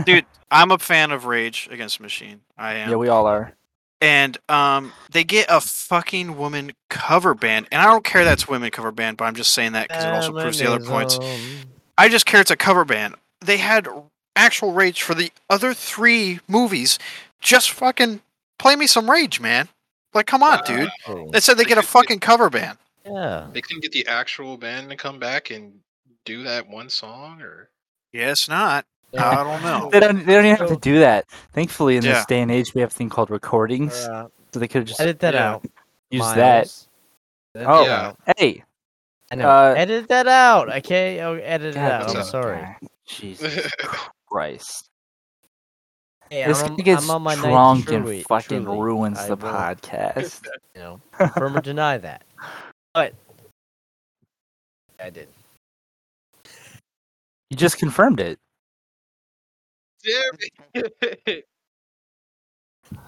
Dude, 0.04 0.26
I'm 0.50 0.72
a 0.72 0.78
fan 0.78 1.12
of 1.12 1.24
Rage 1.26 1.68
Against 1.70 1.98
the 1.98 2.02
Machine. 2.02 2.40
I 2.58 2.74
am. 2.74 2.90
Yeah, 2.90 2.96
we 2.96 3.08
all 3.08 3.26
are. 3.26 3.52
And 4.00 4.38
um, 4.48 4.92
they 5.10 5.24
get 5.24 5.46
a 5.48 5.60
fucking 5.60 6.36
woman 6.36 6.72
cover 6.88 7.34
band, 7.34 7.68
and 7.72 7.82
I 7.82 7.86
don't 7.86 8.04
care 8.04 8.24
that's 8.24 8.48
women 8.48 8.70
cover 8.70 8.92
band, 8.92 9.16
but 9.16 9.24
I'm 9.24 9.34
just 9.34 9.52
saying 9.52 9.72
that 9.72 9.88
because 9.88 10.04
it 10.04 10.12
also 10.12 10.32
proves 10.32 10.58
the 10.58 10.70
other 10.70 10.84
points. 10.84 11.18
I 11.96 12.08
just 12.08 12.26
care 12.26 12.40
it's 12.40 12.50
a 12.50 12.56
cover 12.56 12.84
band. 12.84 13.16
They 13.40 13.56
had 13.56 13.88
actual 14.36 14.72
Rage 14.72 15.02
for 15.02 15.14
the 15.14 15.32
other 15.50 15.74
three 15.74 16.40
movies. 16.46 16.98
Just 17.40 17.72
fucking 17.72 18.20
play 18.58 18.76
me 18.76 18.86
some 18.86 19.10
Rage, 19.10 19.40
man. 19.40 19.68
Like, 20.14 20.26
come 20.26 20.42
on, 20.42 20.62
dude. 20.64 20.90
They 21.32 21.40
said 21.40 21.58
they 21.58 21.64
get 21.64 21.78
a 21.78 21.82
fucking 21.82 22.20
cover 22.20 22.48
band. 22.50 22.78
Yeah. 23.04 23.48
They 23.52 23.60
couldn't 23.60 23.82
get 23.82 23.92
the 23.92 24.06
actual 24.06 24.56
band 24.56 24.90
to 24.90 24.96
come 24.96 25.18
back 25.18 25.50
and 25.50 25.80
do 26.24 26.42
that 26.44 26.68
one 26.68 26.88
song, 26.88 27.40
or 27.42 27.68
Guess 28.12 28.48
not. 28.48 28.86
Yeah. 29.12 29.28
I 29.28 29.42
don't 29.44 29.62
know. 29.62 29.88
They 29.90 30.00
don't. 30.00 30.26
They 30.26 30.34
don't 30.34 30.44
even 30.44 30.56
have 30.58 30.68
to 30.68 30.76
do 30.76 30.98
that. 31.00 31.26
Thankfully, 31.52 31.96
in 31.96 32.04
Yeah. 32.04 32.12
this 32.14 32.26
day 32.26 32.40
and 32.42 32.50
age, 32.50 32.74
we 32.74 32.80
have 32.82 32.90
a 32.90 32.94
thing 32.94 33.08
called 33.08 33.30
recordings, 33.30 33.94
Uh, 33.94 34.28
so 34.52 34.60
they 34.60 34.68
could 34.68 34.80
have 34.80 34.88
just 34.88 35.00
edit 35.00 35.20
that 35.20 35.34
yeah. 35.34 35.50
out. 35.52 35.64
used 36.10 36.34
that. 36.36 36.56
Miles. 36.66 36.88
Edit 37.54 37.68
Oh, 37.68 37.84
Yeah. 37.84 38.12
Hey, 38.36 38.64
I 39.30 39.34
know. 39.36 39.48
Uh, 39.48 39.74
edit 39.76 40.08
that 40.08 40.26
out. 40.28 40.70
Okay, 40.76 41.20
oh, 41.22 41.34
edit 41.34 41.68
it 41.70 41.74
God 41.74 41.90
out. 41.92 42.08
I'm 42.08 42.14
damn, 42.14 42.24
sorry. 42.24 42.56
guy. 42.60 42.76
Jesus 43.06 43.72
Christ. 44.30 44.88
Hey, 46.30 46.44
This 46.46 46.62
I'm, 46.62 46.76
guy 46.76 46.82
gets 46.82 47.04
I'm 47.04 47.10
on 47.10 47.22
my 47.22 47.34
ninth 47.34 47.44
drunk 47.46 47.88
and 47.90 48.04
truly- 48.04 48.22
fucking 48.24 48.64
truly. 48.64 48.78
ruins 48.80 49.18
I 49.18 49.28
the 49.28 49.36
will, 49.36 49.52
podcast. 49.52 50.46
You 50.74 50.80
know, 50.82 51.00
confirm 51.16 51.56
or 51.56 51.60
deny 51.62 51.96
that. 51.98 52.22
But 52.94 53.14
I 55.02 55.10
did. 55.10 55.28
You 57.50 57.56
just 57.56 57.78
confirmed 57.78 58.20
it. 58.20 58.38
Damn. 60.04 60.82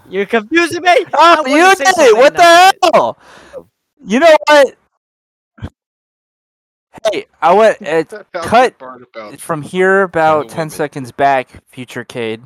You're 0.08 0.26
confusing 0.26 0.82
me. 0.82 1.06
Oh, 1.14 1.46
you 1.46 1.74
did 1.76 1.94
it! 1.96 2.16
What 2.16 2.36
the 2.36 2.74
hell? 2.92 3.18
You 4.04 4.20
know 4.20 4.36
what? 4.48 4.76
Hey, 7.12 7.26
I 7.40 7.54
went 7.54 7.80
uh, 7.86 8.04
cut 8.32 8.74
from 9.38 9.62
here 9.62 10.02
about 10.02 10.48
ten 10.48 10.58
women. 10.58 10.70
seconds 10.70 11.12
back. 11.12 11.62
Future 11.68 12.04
Cade. 12.04 12.42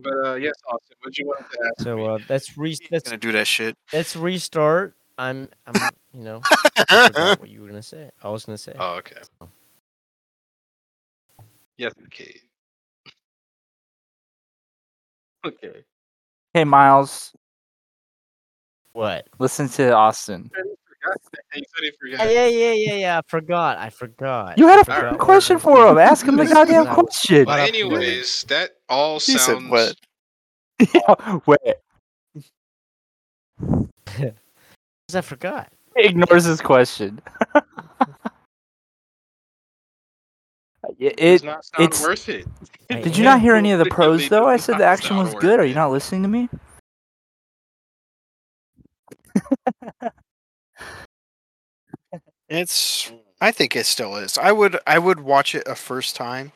But 0.00 0.12
uh, 0.24 0.34
yes, 0.34 0.54
Austin, 0.70 0.96
what 1.02 1.18
you 1.18 1.26
want 1.26 1.40
to 1.50 1.58
ask? 1.66 1.82
So 1.84 1.96
me? 1.96 2.06
uh, 2.06 2.18
let's 2.28 2.56
re 2.58 2.70
He's 2.70 3.02
gonna 3.02 3.16
do 3.16 3.32
that 3.32 3.46
shit. 3.46 3.76
let's 3.92 4.14
restart. 4.16 4.94
I'm 5.16 5.48
I'm 5.66 5.74
you 6.12 6.22
know 6.24 6.40
what 6.90 7.48
you 7.48 7.62
were 7.62 7.68
gonna 7.68 7.82
say. 7.82 8.10
I 8.22 8.28
was 8.28 8.44
gonna 8.44 8.58
say. 8.58 8.74
Oh, 8.78 8.96
okay. 8.96 9.16
Yes, 11.76 11.94
Kate. 12.10 12.42
Okay. 15.44 15.84
Hey, 16.54 16.64
Miles, 16.64 17.32
What? 18.92 19.26
listen 19.38 19.68
to 19.70 19.92
Austin. 19.94 20.50
He 21.52 21.60
said 21.76 21.82
he 21.82 21.92
Yeah, 22.10 22.16
forgot. 22.18 22.32
yeah, 22.32 22.46
yeah, 22.46 22.72
yeah, 22.72 22.94
yeah. 22.94 23.18
I 23.18 23.22
forgot. 23.28 23.78
I 23.78 23.90
forgot. 23.90 24.58
You 24.58 24.66
had 24.66 24.80
a 24.80 24.84
forgot 24.84 24.96
fucking 25.02 25.12
what 25.18 25.20
question 25.20 25.58
for 25.58 25.88
him. 25.88 25.98
Ask 25.98 26.26
him 26.26 26.36
the 26.36 26.46
goddamn 26.46 26.86
question. 26.86 27.44
But 27.44 27.68
anyways, 27.68 28.44
that 28.48 28.72
all 28.88 29.20
He 29.20 29.38
sounds. 29.38 29.62
said 29.62 29.70
what? 29.70 29.96
Yeah, 30.94 31.38
Wait, 31.46 31.76
Because 35.08 35.14
I 35.14 35.20
forgot. 35.20 35.72
he 35.96 36.06
ignores 36.06 36.44
his 36.44 36.60
question. 36.60 37.20
It, 40.98 41.14
It 41.18 41.30
does 41.32 41.44
not 41.44 41.64
sound 41.64 41.84
it's- 41.84 42.02
worth 42.02 42.28
it. 42.28 42.46
Did 42.88 43.16
you 43.16 43.24
not 43.24 43.40
hear 43.40 43.54
any 43.54 43.72
of 43.72 43.78
the 43.78 43.86
pros 43.86 44.28
though? 44.28 44.46
I 44.46 44.56
said 44.56 44.78
the 44.78 44.84
action 44.84 45.16
was 45.18 45.34
good. 45.34 45.60
Are 45.60 45.64
you 45.66 45.74
not 45.74 45.90
listening 45.90 46.22
to 46.22 46.28
me? 46.28 46.48
It's. 52.48 53.12
I 53.40 53.52
think 53.52 53.76
it 53.76 53.86
still 53.86 54.16
is. 54.16 54.38
I 54.38 54.52
would. 54.52 54.78
I 54.86 54.98
would 54.98 55.20
watch 55.20 55.54
it 55.54 55.64
a 55.66 55.74
first 55.74 56.16
time. 56.16 56.52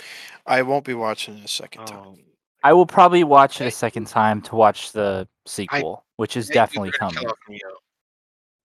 I 0.47 0.63
won't 0.63 0.85
be 0.85 0.95
watching 0.95 1.39
it 1.39 1.45
a 1.45 1.49
second 1.49 1.87
time. 1.87 1.99
Um, 1.99 2.19
I 2.65 2.73
will 2.73 2.87
probably 2.87 3.25
watch 3.25 3.61
it 3.61 3.67
a 3.67 3.71
second 3.71 4.07
time 4.07 4.41
to 4.43 4.57
watch 4.57 4.93
the 4.93 5.29
sequel, 5.47 6.05
which 6.17 6.37
is 6.37 6.51
I 6.51 6.55
definitely 6.55 6.93
coming. 6.93 7.17
kill 7.17 7.31
off 7.31 7.37
Neo. 7.49 7.59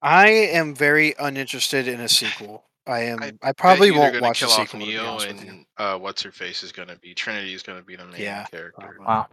I 0.02 0.30
am 0.30 0.74
very 0.76 1.16
uninterested 1.20 1.88
in 1.88 2.00
a 2.00 2.08
sequel. 2.08 2.64
I 2.88 3.02
am. 3.02 3.22
I, 3.22 3.32
bet 3.32 3.58
probably 3.58 3.92
won't 3.92 4.14
gonna 4.14 4.26
watch 4.26 4.40
the 4.40 4.48
kill 4.48 4.56
off 4.56 4.70
sequel. 4.70 4.80
To 4.86 4.92
Neo 4.92 5.06
honest 5.06 5.44
you. 5.44 5.50
and 5.50 5.66
uh, 5.78 5.98
what's 5.98 6.22
her 6.24 6.32
face 6.32 6.64
is 6.64 6.72
gonna 6.72 6.96
be 6.96 7.14
Trinity 7.14 7.54
is 7.54 7.64
gonna 7.64 7.82
be 7.82 7.96
the 7.96 8.06
main 8.06 8.22
Yeah, 8.22 8.46
character. 8.46 8.98
probably. 9.00 9.06
Wow. 9.06 9.28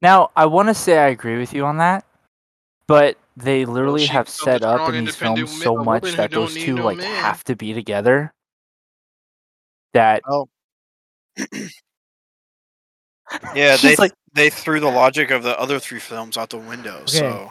Now, 0.00 0.30
I 0.36 0.46
want 0.46 0.68
to 0.68 0.74
say 0.74 0.96
I 0.96 1.08
agree 1.08 1.38
with 1.38 1.52
you 1.52 1.64
on 1.64 1.78
that, 1.78 2.04
but 2.86 3.18
they 3.36 3.64
literally 3.64 4.06
she 4.06 4.12
have 4.12 4.28
set 4.28 4.62
up 4.62 4.88
in 4.88 5.04
these 5.04 5.16
films 5.16 5.62
so 5.62 5.76
much 5.76 6.12
that 6.14 6.30
those 6.30 6.54
two 6.54 6.76
no 6.76 6.84
like 6.84 6.98
man. 6.98 7.06
have 7.06 7.44
to 7.44 7.56
be 7.56 7.74
together. 7.74 8.32
That 9.94 10.22
Oh. 10.28 10.48
Yeah, 13.54 13.76
they 13.76 13.96
like- 13.96 14.12
they 14.34 14.50
threw 14.50 14.78
the 14.80 14.90
logic 14.90 15.30
of 15.30 15.42
the 15.42 15.58
other 15.58 15.78
three 15.78 15.98
films 15.98 16.36
out 16.36 16.50
the 16.50 16.58
window. 16.58 17.02
So 17.06 17.50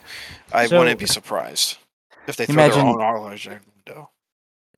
I 0.53 0.67
So- 0.67 0.79
wouldn't 0.79 0.99
be 0.99 1.05
surprised 1.05 1.77
if 2.27 2.35
they 2.37 2.45
throw 2.45 2.53
Imagine- 2.53 2.97
their 2.97 3.05
own 3.07 3.21
logic 3.23 3.53
out 3.53 3.59
the 3.85 3.91
window. 3.93 4.09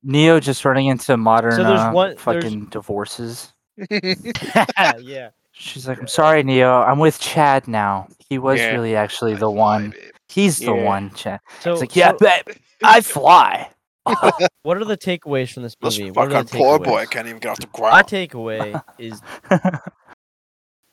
Neo 0.02 0.40
just 0.40 0.64
running 0.64 0.86
into 0.86 1.16
modern 1.16 1.52
So 1.52 1.62
there's 1.64 1.80
uh, 1.80 1.90
one- 1.92 2.08
there's- 2.08 2.22
fucking 2.22 2.66
divorces. 2.66 3.52
yeah. 3.90 5.30
She's 5.52 5.86
like, 5.86 5.98
"I'm 6.00 6.06
sorry, 6.08 6.42
Neo. 6.42 6.80
I'm 6.82 6.98
with 6.98 7.18
Chad 7.20 7.68
now. 7.68 8.08
He 8.30 8.38
was 8.38 8.58
Yeah. 8.60 8.70
really 8.72 8.96
actually 8.96 9.32
I 9.32 9.36
the 9.36 9.40
fly, 9.50 9.54
one. 9.54 9.90
babe. 9.90 10.12
He's 10.28 10.58
the 10.58 10.74
Yeah. 10.74 10.84
one." 10.84 11.10
Chad. 11.14 11.40
So, 11.60 11.72
It's 11.72 11.80
like, 11.82 11.96
"Yeah, 11.96 12.12
so 12.12 12.18
babe, 12.18 12.56
I 12.82 13.00
fly." 13.02 13.68
what 14.62 14.78
are 14.78 14.84
the 14.86 14.96
takeaways 14.96 15.52
from 15.52 15.62
this 15.64 15.76
this 15.80 15.98
movie? 15.98 16.10
What 16.12 16.28
are 16.28 16.42
fucking 16.42 16.58
poor 16.58 16.78
boy 16.78 17.04
can't 17.06 17.28
even 17.28 17.40
get 17.40 17.50
off 17.50 17.58
the 17.60 17.66
ground. 17.66 17.92
My 17.92 18.02
ground. 18.02 18.30
takeaway 18.30 18.82
is 18.98 19.20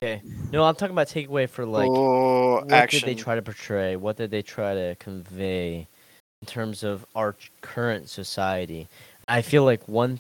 okay. 0.04 0.22
No, 0.52 0.64
I'm 0.64 0.76
talking 0.76 0.94
about 0.94 1.08
takeaway 1.08 1.50
for 1.50 1.66
like 1.66 1.90
oh, 1.90 2.56
what 2.62 2.72
action. 2.72 3.02
did 3.02 3.08
they 3.08 3.22
try 3.22 3.36
to 3.36 3.42
portray? 3.42 3.96
What 3.96 4.18
did 4.18 4.32
they 4.32 4.42
try 4.42 4.74
to 4.74 4.96
convey 4.96 5.88
in 6.42 6.46
terms 6.48 6.84
of 6.84 7.06
our 7.16 7.36
current 7.62 8.10
society? 8.10 8.88
I 9.28 9.42
feel 9.42 9.64
like 9.64 9.88
one 9.88 10.20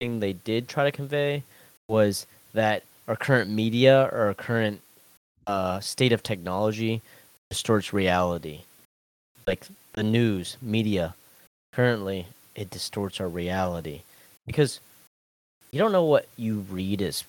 thing 0.00 0.20
they 0.20 0.32
did 0.32 0.68
try 0.68 0.84
to 0.84 0.92
convey 0.92 1.42
was 1.88 2.26
that 2.52 2.84
our 3.08 3.16
current 3.16 3.50
media 3.50 4.08
or 4.12 4.26
our 4.26 4.34
current 4.34 4.80
uh, 5.46 5.80
state 5.80 6.12
of 6.12 6.22
technology 6.22 7.02
distorts 7.50 7.92
reality. 7.92 8.60
Like 9.46 9.66
the 9.92 10.02
news, 10.02 10.56
media, 10.62 11.14
currently 11.72 12.26
it 12.54 12.70
distorts 12.70 13.20
our 13.20 13.28
reality 13.28 14.02
because 14.46 14.80
you 15.72 15.78
don't 15.78 15.92
know 15.92 16.04
what 16.04 16.28
you 16.36 16.60
read 16.70 17.02
is 17.02 17.24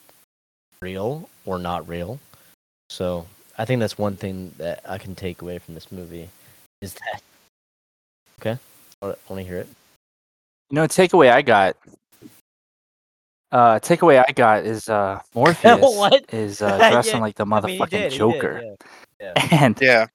real 0.81 1.29
or 1.45 1.57
not 1.59 1.87
real. 1.87 2.19
So 2.89 3.27
I 3.57 3.65
think 3.65 3.79
that's 3.79 3.97
one 3.97 4.15
thing 4.15 4.53
that 4.57 4.81
I 4.87 4.97
can 4.97 5.15
take 5.15 5.41
away 5.41 5.57
from 5.59 5.73
this 5.75 5.91
movie 5.91 6.29
is 6.81 6.93
that. 6.95 7.21
Okay, 8.39 8.59
I 9.01 9.05
want 9.05 9.17
to 9.29 9.43
hear 9.43 9.57
it. 9.59 9.67
You 10.69 10.75
know, 10.75 10.87
takeaway 10.87 11.31
I 11.31 11.41
got. 11.41 11.75
Uh, 13.51 13.79
takeaway 13.79 14.23
I 14.27 14.31
got 14.33 14.65
is 14.65 14.89
uh 14.89 15.21
Morpheus 15.33 15.79
What? 15.97 16.25
is 16.33 16.61
uh, 16.61 16.77
Yeah, 16.79 16.89
dressing 16.91 17.21
like 17.21 17.35
the 17.35 17.45
I 17.45 17.45
mean, 17.45 17.79
motherfucking 17.79 17.89
did, 17.91 18.11
he 18.11 18.17
did, 18.17 18.17
Joker, 18.17 18.61
yeah. 19.21 19.33
and 19.51 19.79
Yeah, 19.81 20.07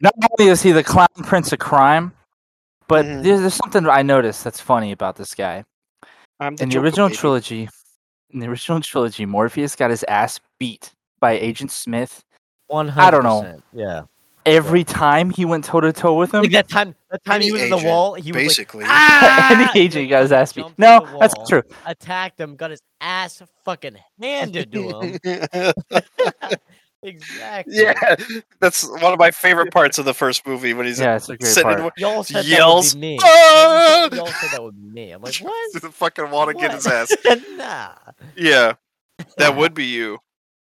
not 0.00 0.14
only 0.38 0.50
is 0.50 0.62
he 0.62 0.70
the 0.72 0.84
clown 0.84 1.08
prince 1.24 1.52
of 1.52 1.58
crime, 1.58 2.12
but 2.86 3.04
Mhm. 3.04 3.22
there's, 3.22 3.40
there's 3.40 3.54
something 3.54 3.86
I 3.88 4.02
noticed 4.02 4.44
that's 4.44 4.60
funny 4.60 4.92
about 4.92 5.16
this 5.16 5.34
guy. 5.34 5.64
I'm 6.38 6.56
In 6.56 6.68
the 6.68 6.74
Joker, 6.74 6.84
original 6.84 7.08
baby. 7.08 7.16
trilogy, 7.16 7.68
in 8.34 8.40
the 8.40 8.46
original 8.48 8.80
trilogy, 8.80 9.24
Morpheus 9.24 9.74
got 9.76 9.90
his 9.90 10.04
ass 10.08 10.40
beat 10.58 10.92
by 11.20 11.32
Agent 11.32 11.70
Smith 11.70 12.22
One 12.66 12.90
I 12.90 13.10
don't 13.10 13.22
know. 13.22 13.36
hundred 13.36 13.46
percent. 13.46 13.64
Yeah. 13.72 14.02
every 14.44 14.84
time 14.84 15.30
he 15.30 15.44
went 15.46 15.64
toe 15.64 15.80
to 15.80 15.92
toe 15.92 16.14
with 16.18 16.34
him. 16.34 16.42
Like 16.42 16.50
that 16.52 16.68
time, 16.68 16.94
that 17.10 17.24
time 17.24 17.36
Any 17.36 17.46
he 17.46 17.52
was 17.52 17.62
in 17.62 17.70
the 17.70 17.78
wall, 17.78 18.14
he 18.14 18.32
was 18.32 18.36
like, 18.36 18.44
basically. 18.48 18.84
ah! 18.86 19.70
Any 19.74 19.80
agent 19.80 20.10
got 20.10 20.22
his 20.22 20.32
ass 20.32 20.52
beat. 20.52 20.66
No, 20.76 21.00
through 21.00 21.12
the 21.12 21.18
that's 21.18 21.48
true. 21.48 21.62
Attacked 21.86 22.38
him, 22.40 22.56
got 22.56 22.70
his 22.70 22.82
ass 23.00 23.40
fucking 23.64 23.96
handed 24.20 24.72
to 24.72 25.00
him. 25.00 25.18
exactly. 27.04 27.76
yeah, 27.76 28.16
that's 28.60 28.86
one 28.88 29.12
of 29.12 29.18
my 29.18 29.30
favorite 29.30 29.72
parts 29.72 29.98
of 29.98 30.04
the 30.04 30.14
first 30.14 30.46
movie 30.46 30.74
when 30.74 30.86
he's 30.86 30.98
Yeah, 31.00 31.16
it's 31.16 31.28
a 31.28 31.36
great 31.36 31.52
sitting 31.52 31.76
part. 31.76 31.92
Y'all 31.98 32.24
said 32.24 32.44
Yells, 32.46 32.92
that 32.92 32.98
would 32.98 33.00
be 33.02 33.08
me. 33.08 33.18
"Ah!" 33.22 34.08
Y'all 34.12 34.26
said 34.26 34.50
that 34.52 34.62
would 34.62 34.74
be 34.76 34.88
me. 35.00 35.10
I'm 35.12 35.22
like, 35.22 35.34
through 35.34 35.46
what? 35.48 35.82
the 35.82 35.90
fucking 35.90 36.30
want 36.30 36.50
to 36.50 36.60
get 36.60 36.72
his 36.72 36.86
ass. 36.86 37.14
nah. 37.56 37.92
Yeah, 38.36 38.74
that 39.38 39.56
would 39.56 39.74
be 39.74 39.84
you. 39.84 40.18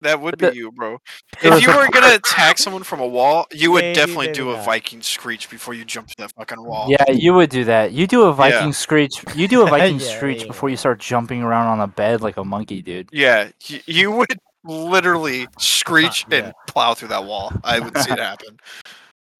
That 0.01 0.20
would 0.20 0.36
be 0.36 0.51
you, 0.55 0.70
bro. 0.70 0.98
If 1.43 1.62
you 1.62 1.69
were 1.74 1.89
gonna 1.89 2.16
attack 2.16 2.59
someone 2.59 2.82
from 2.82 3.01
a 3.01 3.06
wall, 3.06 3.47
you 3.51 3.70
would 3.73 3.85
Maybe, 3.85 3.94
definitely 3.94 4.27
maybe 4.27 4.36
do 4.36 4.51
a 4.51 4.56
not. 4.56 4.66
Viking 4.66 5.01
screech 5.01 5.48
before 5.48 5.73
you 5.73 5.86
jump 5.86 6.09
to 6.09 6.15
that 6.19 6.32
fucking 6.36 6.62
wall. 6.62 6.90
Yeah, 6.90 7.11
you 7.11 7.32
would 7.32 7.48
do 7.48 7.65
that. 7.65 7.93
You 7.93 8.06
do 8.06 8.24
a 8.24 8.32
Viking 8.35 8.74
screech. 8.74 9.12
You 9.35 9.48
do 9.48 9.62
a 9.62 9.66
Viking 9.66 9.98
Yeah, 10.01 10.06
screech 10.15 10.43
yeah. 10.43 10.47
before 10.48 10.69
you 10.69 10.77
start 10.77 10.98
jumping 11.01 11.40
around 11.43 11.69
on 11.69 11.81
a 11.81 11.86
bed 11.86 12.20
like 12.20 12.36
a 12.36 12.44
monkey, 12.44 12.82
dude. 12.82 13.09
Yeah, 13.12 13.48
y- 13.70 13.82
you 13.86 14.11
would 14.11 14.39
literally 14.65 15.47
screech 15.59 16.24
Yeah. 16.31 16.39
and 16.39 16.53
plow 16.69 16.95
through 16.95 17.09
that 17.09 17.24
wall. 17.24 17.53
I 17.62 17.78
would 17.81 17.97
see 17.99 18.11
it 18.12 18.19
happen. 18.32 18.59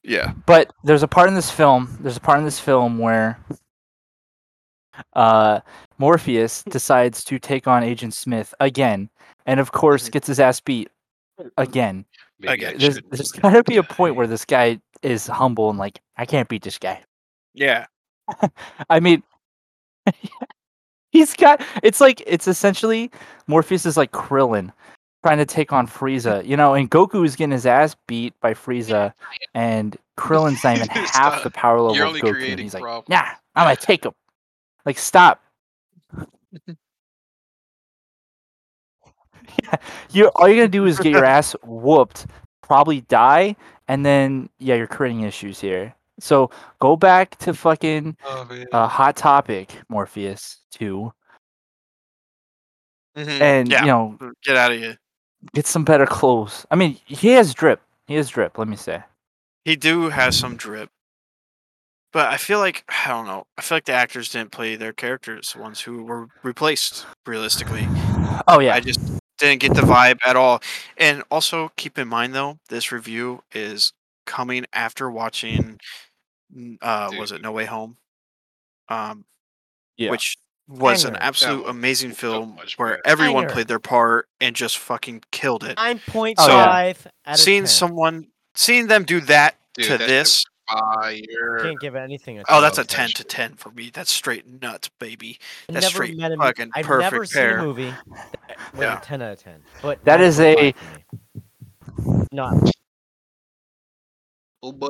Yeah. 0.03 0.33
But 0.47 0.73
there's 0.85 1.03
a 1.03 1.09
part 1.09 1.29
in 1.29 1.35
this 1.35 1.51
film. 1.51 1.97
There's 2.01 2.17
a 2.17 2.21
part 2.21 2.39
in 2.39 2.45
this 2.45 2.61
film 2.61 2.99
where 2.99 3.39
uh, 5.15 5.61
Morpheus 5.99 6.63
decides 6.65 7.25
to 7.25 7.39
take 7.39 7.67
on 7.67 7.83
Agent 7.83 8.15
Smith 8.15 8.55
again, 8.61 9.09
and 9.47 9.59
of 9.61 9.73
course 9.73 10.09
Mhm. 10.09 10.13
gets 10.13 10.27
his 10.29 10.41
ass 10.41 10.61
beat 10.61 10.89
again. 11.57 12.05
Again, 12.47 12.77
There's, 12.79 13.01
there's 13.11 13.33
got 13.33 13.51
to 13.51 13.63
be 13.65 13.77
a 13.79 13.83
point 13.83 14.17
where 14.17 14.27
this 14.27 14.45
guy 14.45 14.79
is 15.03 15.27
humble 15.27 15.71
and 15.71 15.79
like, 15.79 16.01
I 16.17 16.27
can't 16.27 16.49
beat 16.49 16.63
this 16.63 16.79
guy. 16.79 17.03
Yeah. 17.55 17.87
I 18.91 19.01
mean, 19.01 19.23
he's 21.11 21.35
got. 21.35 21.63
It's 21.83 22.01
like 22.01 22.23
it's 22.27 22.47
essentially 22.49 23.11
Morpheus 23.47 23.87
is 23.87 23.97
like 23.97 24.13
Krillin 24.13 24.73
trying 25.25 25.39
to 25.39 25.47
take 25.47 25.73
on 25.73 25.87
Frieza, 25.87 26.47
you 26.47 26.55
know, 26.55 26.75
and 26.75 26.91
Goku 26.91 27.25
is 27.25 27.35
getting 27.35 27.53
his 27.53 27.65
ass 27.65 27.97
beat 28.07 28.39
by 28.43 28.53
Frieza, 28.53 29.15
and 29.55 29.97
Krillin's 30.19 30.63
not 30.63 30.77
even 30.77 30.89
half 30.91 31.09
Stop. 31.09 31.43
the 31.45 31.51
power 31.51 31.81
level 31.81 31.97
You're 31.97 32.05
of 32.05 32.09
only 32.11 32.21
Goku. 32.21 32.51
and 32.51 32.61
he's 32.61 32.75
like, 32.75 32.83
problems. 32.83 33.09
nah, 33.09 33.25
I'm 33.57 33.65
gonna 33.65 33.75
take 33.77 34.05
him. 34.05 34.13
Like, 34.85 34.99
stop. 34.99 35.43
yeah, 36.13 36.75
you 40.11 40.27
all 40.37 40.47
you're 40.47 40.59
gonna 40.59 40.69
do 40.69 40.85
is 40.85 40.99
get 40.99 41.13
your 41.13 41.25
ass 41.25 41.57
whooped, 41.65 42.27
probably 42.61 43.01
die, 43.03 43.57
and 43.89 44.05
then 44.05 44.51
yeah, 44.59 44.75
you're 44.75 44.87
creating 44.87 45.23
issues 45.23 45.59
here. 45.59 45.95
So 46.21 46.51
go 46.81 46.97
back 46.97 47.39
to 47.39 47.55
fucking 47.55 48.15
Oh, 48.27 48.47
uh, 48.73 48.87
hot 48.89 49.17
topic 49.17 49.71
Morpheus 49.89 50.59
two, 50.71 51.15
Mhm. 53.17 53.41
and 53.41 53.69
yeah. 53.71 53.81
you 53.81 53.87
know 53.87 54.19
Get 54.45 54.59
out 54.59 54.71
of 54.73 54.79
here. 54.79 54.99
Get 55.53 55.67
some 55.67 55.85
better 55.85 56.07
clothes. 56.07 56.67
I 56.71 56.77
mean, 56.77 56.99
he 57.05 57.29
has 57.31 57.55
drip. 57.55 57.81
He 58.07 58.15
has 58.15 58.29
drip. 58.29 58.59
Let 58.59 58.69
me 58.69 58.77
say. 58.77 59.03
He 59.65 59.77
do 59.77 60.11
has 60.11 60.37
some 60.37 60.57
drip. 60.57 60.91
But 62.13 62.27
I 62.29 62.37
feel 62.37 62.59
like 62.61 62.85
I 62.89 63.09
don't 63.09 63.27
know. 63.27 63.45
I 63.59 63.63
feel 63.63 63.77
like 63.77 63.85
the 63.87 63.93
actors 63.93 64.29
didn't 64.29 64.53
play 64.53 64.77
their 64.77 64.93
characters, 64.93 65.53
the 65.53 65.61
ones 65.61 65.81
who 65.81 66.05
were 66.05 66.29
replaced 66.43 67.07
realistically. 67.27 67.87
Oh 68.47 68.61
yeah, 68.61 68.75
I 68.75 68.81
just 68.81 69.01
didn't 69.39 69.61
get 69.61 69.75
the 69.75 69.83
vibe 69.83 70.19
at 70.25 70.37
all. 70.37 70.61
And 70.97 71.23
also 71.31 71.71
keep 71.77 71.99
in 71.99 72.09
mind 72.09 72.35
though, 72.35 72.59
this 72.69 72.93
review 72.93 73.43
is 73.53 73.93
coming 74.27 74.65
after 74.73 75.11
watching 75.11 75.79
n- 76.55 76.79
uh 76.83 77.11
was 77.19 77.33
it 77.33 77.43
No 77.43 77.53
Way 77.53 77.67
Home? 77.67 77.97
Um 78.89 79.25
Yeah. 79.97 80.11
which 80.11 80.37
was 80.69 81.05
an 81.05 81.17
absolute 81.17 81.65
That 81.65 81.71
amazing 81.71 82.13
film 82.13 82.55
much 82.57 82.79
where 82.79 83.07
everyone 83.07 83.43
Banger. 83.45 83.53
played 83.55 83.69
their 83.69 83.79
part 83.79 84.29
and 84.41 84.57
just 84.57 84.79
fucking 84.79 85.23
killed 85.31 85.65
it. 85.65 85.77
Nine 85.77 86.01
point 86.07 86.39
yeah. 86.41 86.47
five 86.47 87.07
out 87.27 87.35
of 87.35 87.41
Seeing 87.41 87.63
10. 87.63 87.67
someone 87.69 88.29
seeing 88.55 88.87
them 88.87 89.05
do 89.05 89.21
that 89.23 89.57
Dude, 89.75 89.87
to 89.87 89.99
this 89.99 90.43
Fire. 90.67 91.59
Can't 91.63 91.79
give 91.79 91.95
anything. 91.95 92.39
A 92.39 92.45
Oh, 92.49 92.63
that's 92.63 92.79
a 92.79 92.85
10 92.85 93.11
to 93.11 93.25
10 93.25 93.57
for 93.57 93.71
me. 93.73 93.91
That's 93.93 94.11
straight 94.11 94.47
nuts, 94.63 94.89
baby. 94.99 95.39
That's 95.69 95.85
never 95.85 95.95
straight 96.07 96.17
met 96.17 96.33
a, 96.33 96.37
fucking 96.39 96.71
I've 96.75 96.89
never 96.89 97.19
perfect 97.19 97.33
seen 97.33 97.43
pair. 97.43 97.59
a 97.59 97.63
movie 97.63 97.95
Yeah. 98.79 98.99
a 98.99 99.01
ten 99.05 99.21
out 99.21 99.33
of 99.33 99.43
ten. 99.43 99.63
But 99.83 100.03
That 100.07 100.23
is 100.23 100.39
9.5 100.39 100.75
for 100.75 102.27
not 102.33 102.71
Oh 104.63 104.73
boy. 104.73 104.89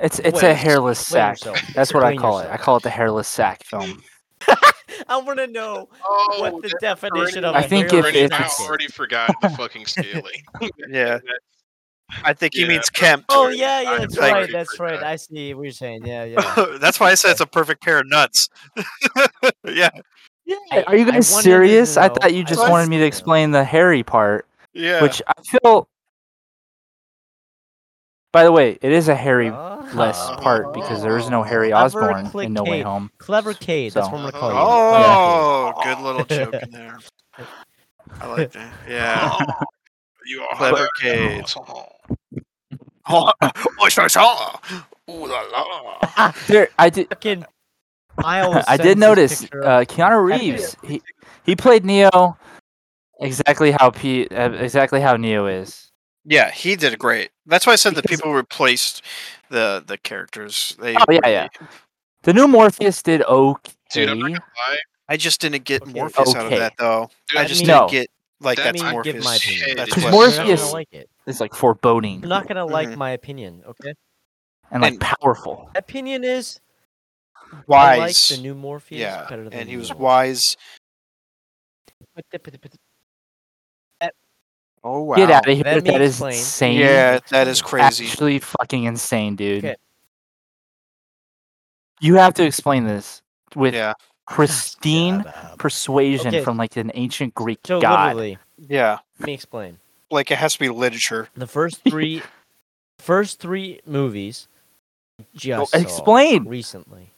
it's 0.00 0.18
it's 0.18 0.42
Wait, 0.42 0.50
a 0.50 0.54
hairless 0.54 0.98
sack. 1.06 1.38
That's 1.74 1.94
what 1.94 2.02
I 2.02 2.10
Explain 2.10 2.18
call 2.18 2.40
it. 2.40 2.48
I 2.50 2.56
call 2.56 2.76
it 2.78 2.82
the 2.82 2.90
hairless 2.90 3.28
sack 3.28 3.62
film. 3.62 4.02
I 5.08 5.16
want 5.18 5.38
to 5.38 5.46
know 5.46 5.88
Oh, 6.04 6.36
what 6.40 6.62
the 6.62 6.74
definition 6.80 7.44
already- 7.44 7.58
of 7.58 7.64
I 7.64 7.66
think 7.66 7.92
a 7.92 7.96
if 7.98 8.02
already, 8.04 8.18
it's- 8.20 8.32
I 8.32 8.36
hairless 8.36 8.56
sack 8.56 8.64
is. 8.64 8.68
already 8.68 8.86
forgot 8.88 9.34
the 9.42 9.50
fucking 9.58 9.86
scaling. 9.86 10.42
Yeah. 10.88 11.18
I 12.22 12.34
think 12.34 12.54
he 12.54 12.62
Yeah, 12.62 12.68
means 12.68 12.88
Kemp. 12.88 13.24
Oh 13.28 13.48
yeah, 13.48 13.80
yeah, 13.80 13.98
that's 13.98 14.16
like- 14.16 14.32
right. 14.32 14.52
That's 14.52 14.78
right. 14.78 15.02
I 15.02 15.16
see 15.16 15.54
what 15.54 15.62
you're 15.64 15.72
saying. 15.72 16.06
Yeah, 16.06 16.22
yeah. 16.24 16.66
That's 16.80 17.00
why 17.00 17.10
I 17.10 17.14
said 17.14 17.32
it's 17.32 17.40
a 17.40 17.46
perfect 17.46 17.82
pair 17.82 17.98
of 17.98 18.06
nuts. 18.08 18.48
yeah. 19.64 19.90
I- 20.70 20.84
Are 20.86 20.96
you 20.96 21.04
guys 21.04 21.30
wanted 21.32 21.42
serious? 21.42 21.96
I 21.96 22.08
thought 22.08 22.32
you 22.32 22.44
just 22.44 22.60
wanted 22.70 22.88
me 22.88 22.98
to 22.98 23.04
explain 23.04 23.50
the 23.50 23.64
hairy 23.64 24.04
part, 24.04 24.46
Yeah. 24.72 25.02
which 25.02 25.20
I 25.26 25.32
feel. 25.42 25.88
By 28.32 28.44
the 28.44 28.52
way, 28.52 28.78
it 28.82 28.92
is 28.92 29.08
a 29.08 29.14
hairy 29.14 29.50
less 29.94 30.18
Ah. 30.18 30.36
part 30.40 30.74
because 30.74 31.02
there 31.02 31.16
is 31.16 31.30
no 31.30 31.42
Harry 31.42 31.70
Clever 31.70 32.12
Osborn 32.12 32.44
in 32.44 32.52
No 32.52 32.64
Way. 32.64 32.82
Home. 32.82 33.10
Clever 33.18 33.54
Cade. 33.54 33.92
That's 33.92 34.08
what 34.08 34.18
I'm 34.18 34.30
gonna 34.30 34.32
call 34.32 34.50
you. 34.50 34.56
oh, 34.58 35.72
good 35.84 35.98
little 36.00 36.24
joke 36.24 36.62
in 36.62 36.70
there. 36.70 36.98
I 38.20 38.26
like 38.26 38.52
that. 38.52 38.72
Yeah. 38.88 39.36
You 40.28 40.40
are 40.42 40.56
Clever 40.56 40.88
hilarious. 41.00 41.54
Cade. 41.54 41.62
Oh, 43.08 43.30
oh, 43.80 43.88
sure, 43.88 44.08
sure. 44.08 44.24
Ooh 45.08 45.24
la 45.26 45.42
la. 45.42 46.32
There, 46.48 46.68
I 46.80 46.90
did. 46.90 47.08
Fucking 47.10 47.44
Miles 48.20 48.64
I 48.68 48.76
did 48.76 48.98
notice 48.98 49.44
uh, 49.44 49.84
Keanu 49.86 50.24
Reeves. 50.26 50.76
He 50.82 51.00
he 51.44 51.54
played 51.54 51.84
Neo 51.84 52.36
exactly 53.20 53.70
how 53.70 53.90
P 53.90 54.26
uh, 54.26 54.50
exactly 54.50 55.00
how 55.00 55.16
Neo 55.16 55.46
is. 55.46 55.85
Yeah, 56.28 56.50
he 56.50 56.74
did 56.76 56.98
great. 56.98 57.30
That's 57.46 57.66
why 57.66 57.72
I 57.74 57.76
said 57.76 57.94
the 57.94 58.02
people 58.02 58.32
replaced 58.34 59.02
the 59.48 59.82
the 59.86 59.96
characters. 59.98 60.76
They 60.80 60.94
Oh, 60.96 60.98
yeah, 60.98 61.04
really- 61.08 61.32
yeah. 61.32 61.48
The 62.22 62.32
new 62.32 62.48
Morpheus 62.48 63.00
did 63.02 63.22
okay. 63.22 63.72
Dude, 63.92 64.08
I'm 64.08 64.18
not 64.18 64.28
gonna 64.28 64.40
lie. 64.68 64.78
I 65.08 65.16
just 65.16 65.40
didn't 65.40 65.62
get 65.64 65.82
Okay. 65.82 65.92
Morpheus 65.92 66.34
out 66.34 66.46
of 66.52 66.58
that 66.58 66.72
though. 66.78 67.08
Dude, 67.28 67.38
I 67.38 67.44
just 67.44 67.60
me- 67.60 67.66
didn't 67.66 67.80
No. 67.82 67.88
get 67.88 68.10
like 68.40 68.56
That 68.58 68.64
that's 68.64 68.78
Let 68.82 68.86
me 68.88 68.92
Morpheus. 68.92 69.14
give 69.14 69.24
my 69.24 69.36
opinion. 69.36 69.76
That's 69.76 69.96
is 69.96 70.02
what- 70.04 70.12
You're 70.12 70.20
not 70.26 70.36
Morpheus- 70.36 70.60
gonna 70.62 70.72
like 70.72 70.88
it. 70.92 71.10
It's 71.28 71.40
like 71.40 71.54
foreboding 71.54 72.20
You're 72.20 72.28
not 72.28 72.48
gonna 72.48 72.66
like 72.66 72.88
Mhm. 72.88 72.96
my 72.96 73.10
opinion. 73.10 73.62
Okay. 73.66 73.94
and 74.72 74.82
like 74.82 74.94
And- 74.94 75.00
powerful. 75.00 75.70
My 75.74 75.78
opinion 75.78 76.24
is 76.24 76.58
I 77.52 77.56
like 77.68 77.98
wise. 78.00 78.28
the 78.30 78.38
new 78.38 78.54
Morpheus 78.56 78.98
yeah, 78.98 79.24
better 79.28 79.44
than 79.44 79.52
and 79.52 79.68
he 79.68 79.76
was 79.76 79.92
old. 79.92 80.00
wise. 80.00 80.56
But 82.16 82.24
but 82.32 82.42
but 82.42 82.72
the- 82.72 82.78
Oh 84.88 85.00
wow. 85.02 85.16
Get 85.16 85.30
out 85.32 85.48
of 85.48 85.52
here! 85.56 85.64
Let 85.66 85.82
me 85.82 85.90
That 85.90 86.00
is 86.00 86.12
explain. 86.12 86.32
insane. 86.34 86.78
Yeah, 86.78 87.18
that 87.30 87.48
is 87.48 87.60
crazy. 87.60 88.06
Actually, 88.06 88.38
fucking 88.38 88.84
insane, 88.84 89.34
dude. 89.34 89.64
Okay. 89.64 89.74
You 92.00 92.14
have 92.14 92.34
to 92.34 92.44
explain 92.44 92.84
this 92.86 93.20
with 93.56 93.74
Yeah, 93.74 93.94
pristine 94.28 95.24
persuasion 95.58 96.28
Okay. 96.28 96.44
from 96.44 96.56
like 96.56 96.76
an 96.76 96.92
ancient 96.94 97.34
Greek 97.34 97.58
So 97.66 97.80
god. 97.80 98.14
literally, 98.14 98.38
yeah. 98.58 98.98
let 99.18 99.26
me 99.26 99.34
explain. 99.34 99.78
Like 100.12 100.30
it 100.30 100.38
has 100.38 100.52
to 100.52 100.60
be 100.60 100.68
literature. 100.68 101.28
The 101.34 101.48
first 101.48 101.82
three, 101.82 102.22
first 103.00 103.40
three 103.40 103.80
movies, 103.86 104.46
just 105.34 105.58
Well, 105.58 105.66
saw 105.66 105.78
explain. 105.80 106.44
recently. 106.44 107.10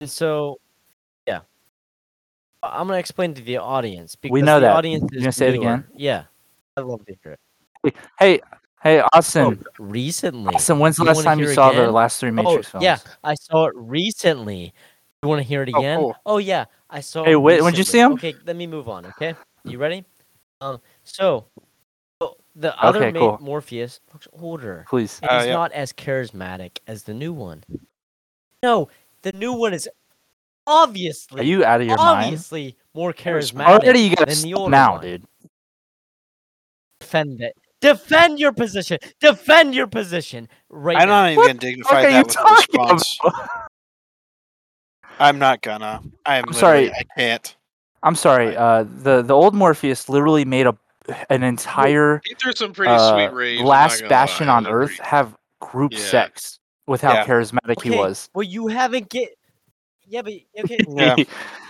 And 0.00 0.10
so, 0.10 0.58
yeah, 1.28 1.40
I- 2.62 2.80
I'm 2.80 2.88
gonna 2.88 2.98
explain 2.98 3.34
to 3.34 3.42
the 3.42 3.58
audience 3.58 4.16
because 4.16 4.32
We 4.32 4.42
know 4.42 4.58
the 4.58 4.66
that. 4.66 4.74
audience 4.74 5.04
You 5.12 5.18
is 5.18 5.22
gonna 5.22 5.32
say 5.32 5.48
it 5.48 5.52
newer. 5.52 5.60
again? 5.60 5.84
Yeah, 5.94 6.24
I 6.76 6.80
love 6.82 7.04
to 7.06 7.16
hear 7.22 7.38
it. 7.84 7.94
Hey, 8.18 8.40
hey, 8.82 9.00
Austin. 9.12 9.64
Oh, 9.64 9.82
recently. 9.84 10.54
Austin, 10.54 10.78
when's 10.78 10.96
the 10.96 11.04
last 11.04 11.22
time 11.22 11.38
you 11.38 11.46
hear 11.46 11.54
saw 11.54 11.72
the 11.72 11.90
last 11.90 12.20
three 12.20 12.30
Matrix 12.30 12.68
oh, 12.68 12.70
films? 12.72 12.84
yeah, 12.84 12.98
I 13.24 13.34
saw 13.34 13.66
it 13.66 13.74
recently. 13.76 14.74
You 15.22 15.28
want 15.28 15.40
to 15.40 15.44
hear 15.46 15.62
it 15.62 15.68
again? 15.68 15.76
Oh, 15.76 15.80
again? 15.80 15.98
cool. 16.00 16.16
Oh, 16.26 16.38
yeah, 16.38 16.64
I 16.90 17.00
saw. 17.00 17.24
Hey, 17.24 17.32
it 17.32 17.36
wait, 17.36 17.62
when'd 17.62 17.78
you 17.78 17.84
see 17.84 17.98
recently. 17.98 18.28
'em? 18.28 18.32
Okay, 18.34 18.34
let 18.46 18.56
me 18.56 18.66
move 18.66 18.88
on. 18.88 19.06
Okay, 19.06 19.34
you 19.64 19.78
ready? 19.78 20.04
Um, 20.60 20.80
so, 21.04 21.46
so 22.20 22.36
the 22.54 22.78
other 22.82 23.04
Okay, 23.04 23.12
Ma- 23.12 23.36
cool. 23.36 23.38
Morpheus 23.40 24.00
looks 24.12 24.28
older. 24.32 24.84
Please. 24.88 25.18
and 25.22 25.30
Uh, 25.30 25.38
he's 25.38 25.46
yeah. 25.48 25.52
not 25.54 25.72
as 25.72 25.92
charismatic 25.92 26.78
as 26.86 27.04
the 27.04 27.14
new 27.14 27.32
one. 27.32 27.62
No, 28.62 28.88
the 29.22 29.32
new 29.32 29.52
one 29.52 29.72
is 29.74 29.88
obviously 30.66 31.40
Are 31.40 31.44
you 31.44 31.64
out 31.64 31.80
of 31.80 31.86
your 31.86 31.96
mind? 31.96 32.24
obviously 32.24 32.76
more 32.94 33.12
Charismatic. 33.12 33.54
charismatic 33.64 33.66
Already, 33.84 34.00
you 34.00 34.16
gotta 34.16 34.24
than 34.34 34.42
the 34.42 34.48
stop 34.50 34.58
older 34.60 34.70
now, 34.70 34.92
one. 34.94 35.02
dude. 35.02 35.24
Defend 37.06 37.40
it. 37.40 37.52
Defend 37.80 38.40
your 38.40 38.52
position. 38.52 38.98
Defend 39.20 39.74
your 39.76 39.86
position 39.86 40.48
right 40.68 40.96
I'm 40.96 41.06
now. 41.08 41.22
not 41.22 41.30
even 41.30 41.36
What 41.42 41.46
gonna 41.48 41.58
dignify 41.60 42.02
that 42.02 42.26
with 42.26 42.36
a 42.36 42.50
response. 42.50 43.18
about? 43.22 43.34
I'm 45.20 45.38
not 45.38 45.62
gonna. 45.62 46.02
I'm, 46.26 46.44
I'm 46.48 46.52
sorry. 46.52 46.92
I 46.92 47.04
can't. 47.16 47.54
I'm 48.02 48.16
sorry. 48.16 48.56
Uh, 48.56 48.84
the 49.02 49.22
the 49.22 49.34
old 49.34 49.54
Morpheus 49.54 50.08
literally 50.08 50.44
made 50.44 50.66
a 50.66 50.76
an 51.30 51.44
entire 51.44 52.20
He 52.24 52.34
threw 52.34 52.52
some 52.52 52.72
pretty 52.72 52.92
uh, 52.92 53.14
sweet 53.14 53.32
raves. 53.32 53.62
Last 53.62 54.08
bastion 54.08 54.48
lie, 54.48 54.54
on 54.56 54.66
Earth 54.66 54.94
agree. 54.94 55.06
have 55.06 55.36
group 55.60 55.92
Yeah. 55.92 55.98
sex 56.00 56.58
with 56.88 57.02
how 57.02 57.12
Yeah. 57.12 57.24
charismatic 57.24 57.80
he 57.82 57.90
was. 57.92 58.28
Well, 58.34 58.42
you 58.42 58.66
haven't 58.66 59.08
get. 59.10 59.28
Yeah, 60.08 60.22
but 60.22 60.32
okay. 60.58 60.80
Yeah. 60.88 61.16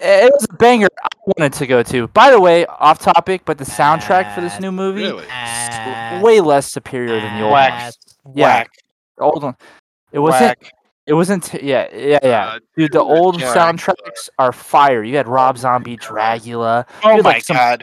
it 0.00 0.32
was 0.32 0.46
a 0.50 0.54
banger. 0.54 0.88
I 1.02 1.08
wanted 1.26 1.52
to 1.54 1.66
go 1.66 1.82
to. 1.82 2.08
By 2.08 2.30
the 2.30 2.40
way, 2.40 2.66
off 2.66 2.98
topic, 2.98 3.42
but 3.44 3.58
the 3.58 3.64
soundtrack 3.64 4.34
for 4.34 4.40
this 4.40 4.58
new 4.60 4.72
movie 4.72 5.02
Really? 5.02 5.26
Ass, 5.30 6.22
way 6.22 6.40
less 6.40 6.70
superior 6.70 7.20
than 7.20 7.36
the 7.38 7.44
old 7.44 7.52
Whack. 7.52 7.70
one. 7.72 7.80
ass. 7.80 7.98
Yeah. 8.34 8.44
Whack. 8.46 8.70
The 9.18 9.24
old 9.24 9.42
one. 9.42 9.56
It 10.12 10.18
wasn't. 10.18 10.42
Whack. 10.62 10.72
It 11.06 11.12
wasn't. 11.14 11.52
Yeah, 11.62 11.88
yeah, 11.94 12.18
yeah. 12.22 12.46
Uh, 12.46 12.58
Dude, 12.76 12.92
the 12.92 13.00
old 13.02 13.38
yeah. 13.40 13.54
soundtracks 13.54 14.28
are 14.38 14.52
fire. 14.52 15.02
You 15.02 15.16
had 15.16 15.28
Rob 15.28 15.58
Zombie, 15.58 15.96
Dragula, 15.98 16.86
Oh 17.02 17.16
Dude, 17.16 17.24
my 17.24 17.30
like 17.32 17.44
some- 17.44 17.56
god. 17.56 17.82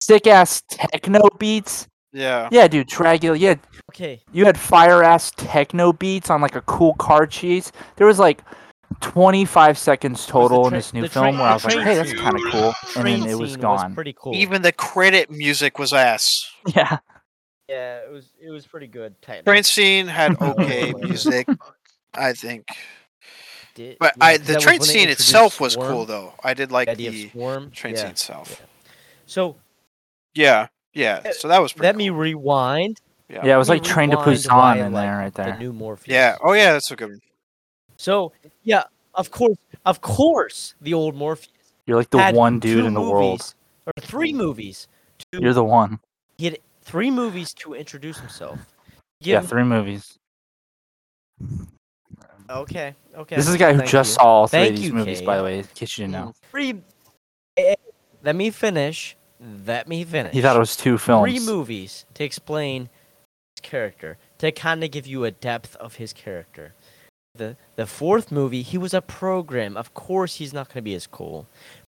sick 0.00 0.26
ass 0.28 0.62
techno 0.70 1.20
beats. 1.38 1.88
Yeah. 2.12 2.48
Yeah, 2.52 2.66
dude, 2.68 2.88
Dragula. 2.88 3.38
Yeah, 3.38 3.54
Okay. 3.92 4.20
you 4.32 4.44
had 4.44 4.58
fire 4.58 5.02
ass 5.02 5.32
techno 5.36 5.92
beats 5.92 6.30
on 6.30 6.40
like 6.40 6.54
a 6.56 6.60
cool 6.62 6.94
car 6.94 7.26
chase. 7.26 7.70
There 7.96 8.06
was 8.06 8.18
like 8.20 8.42
25 9.00 9.78
seconds 9.78 10.26
total 10.26 10.66
in 10.68 10.74
this 10.74 10.92
new 10.92 11.02
the 11.02 11.08
film 11.08 11.38
where 11.38 11.48
I 11.48 11.54
was 11.54 11.64
like, 11.64 11.78
hey, 11.78 11.94
that's 11.94 12.12
kind 12.14 12.36
of 12.36 12.42
cool. 12.50 12.66
And 12.96 13.02
Train 13.04 13.20
then 13.20 13.30
it 13.30 13.38
was 13.38 13.52
scene 13.52 13.60
gone. 13.60 13.94
pretty 13.94 14.14
cool. 14.18 14.34
Even 14.34 14.62
the 14.62 14.72
credit 14.72 15.30
music 15.30 15.78
was 15.78 15.92
ass. 15.92 16.32
Yeah. 16.74 16.98
yeah, 17.68 17.96
it 17.98 18.10
was 18.12 18.30
it 18.40 18.50
was 18.50 18.66
pretty 18.66 18.86
good. 18.86 19.20
technically. 19.22 19.50
Train 19.52 19.62
scene 19.62 20.06
had 20.06 20.40
okay 20.42 20.92
music, 20.92 21.48
I 22.14 22.32
think, 22.34 22.66
Did- 23.74 23.96
but 23.98 24.14
yeah, 24.18 24.24
I 24.24 24.36
'cause 24.38 24.46
the 24.46 24.60
train 24.60 24.80
scene 24.80 24.96
introduced 25.02 25.20
itself 25.20 25.60
was 25.60 25.72
Swarm, 25.74 25.90
cool 25.92 26.04
though. 26.04 26.34
I 26.44 26.54
did 26.54 26.70
like 26.72 26.88
the 26.96 27.08
the 27.08 27.28
Swarm. 27.30 27.70
train 27.70 27.94
yeah. 27.94 28.00
scene 28.02 28.10
itself. 28.10 28.62
So 29.26 29.56
Yeah, 30.34 30.66
yeah. 30.92 31.30
So 31.32 31.48
that 31.48 31.60
was 31.62 31.72
pretty 31.72 31.86
let 31.86 31.92
cool. 31.94 31.98
me 31.98 32.10
rewind. 32.10 33.00
Yeah. 33.28 33.46
Yeah, 33.46 33.54
it 33.54 33.58
was 33.58 33.68
like 33.68 33.84
Train 33.84 34.10
to 34.10 34.16
rewind 34.16 34.38
Busan 34.38 34.50
why 34.56 34.74
I 34.74 34.86
in 34.86 34.92
there 34.92 35.12
like 35.12 35.18
right 35.18 35.34
The 35.34 35.42
there. 35.44 35.58
new 35.58 35.72
Morpheus. 35.72 36.12
Yeah. 36.12 36.36
Oh 36.42 36.52
yeah, 36.52 36.72
that's 36.72 36.90
a 36.90 36.96
good 36.96 37.10
one. 37.10 37.20
So 38.00 38.32
yeah, 38.62 38.84
of 39.14 39.30
course, 39.30 39.58
of 39.84 40.00
course, 40.00 40.74
the 40.80 40.94
old 40.94 41.14
Morpheus 41.14 41.52
You're 41.86 41.98
like 41.98 42.08
the 42.08 42.30
one 42.32 42.58
dude 42.58 42.86
in 42.86 42.94
the 42.94 43.00
world. 43.02 43.54
or 43.86 43.92
three 44.00 44.32
movies. 44.32 44.88
To, 45.32 45.40
You're 45.42 45.52
the 45.52 45.62
one. 45.64 46.00
he 46.38 46.46
had 46.46 46.58
three 46.80 47.10
movies 47.10 47.52
to 47.54 47.74
introduce 47.74 48.18
himself. 48.18 48.58
Yeah, 49.20 49.40
Give- 49.40 49.50
three 49.50 49.64
movies. 49.64 50.16
Okay. 52.48 52.94
Okay. 53.14 53.36
This 53.36 53.46
is 53.48 53.54
a 53.54 53.58
guy 53.58 53.72
who 53.72 53.80
thank 53.80 53.90
just 53.90 54.10
you. 54.12 54.14
saw 54.14 54.22
all 54.24 54.46
three 54.48 54.58
Thank 54.60 54.70
of 54.70 54.76
these 54.78 54.86
you, 54.88 54.94
movies, 54.94 55.20
by 55.22 55.36
the 55.36 55.44
way, 55.44 55.58
in 55.58 55.64
case 55.74 55.98
you 55.98 56.04
didn't 56.04 56.12
know. 56.12 56.32
Three. 56.50 56.80
eh, 57.58 57.74
Let 58.24 58.34
me 58.34 58.48
finish. 58.50 59.14
Let 59.66 59.88
me 59.88 60.04
finish. 60.04 60.32
He 60.32 60.40
thought 60.40 60.56
it 60.56 60.58
was 60.58 60.74
two 60.74 60.96
films. 60.96 61.22
three 61.30 61.38
movies 61.46 62.06
to 62.14 62.24
explain 62.24 62.88
his 63.54 63.60
character 63.62 64.16
to 64.38 64.50
kind 64.52 64.82
of 64.82 64.90
give 64.90 65.06
you 65.06 65.24
a 65.26 65.30
depth 65.30 65.76
of 65.76 65.96
his 65.96 66.12
character. 66.14 66.72
The 67.40 67.56
the 67.76 67.86
fourth 67.86 68.30
movie, 68.30 68.60
he 68.60 68.76
was 68.76 68.92
a 68.92 69.00
program. 69.00 69.74
Of 69.74 69.94
course, 69.94 70.34
he's 70.34 70.52
not 70.52 70.68
going 70.68 70.82
to 70.82 70.82
be 70.82 70.94
as 70.94 71.06
cool. 71.06 71.46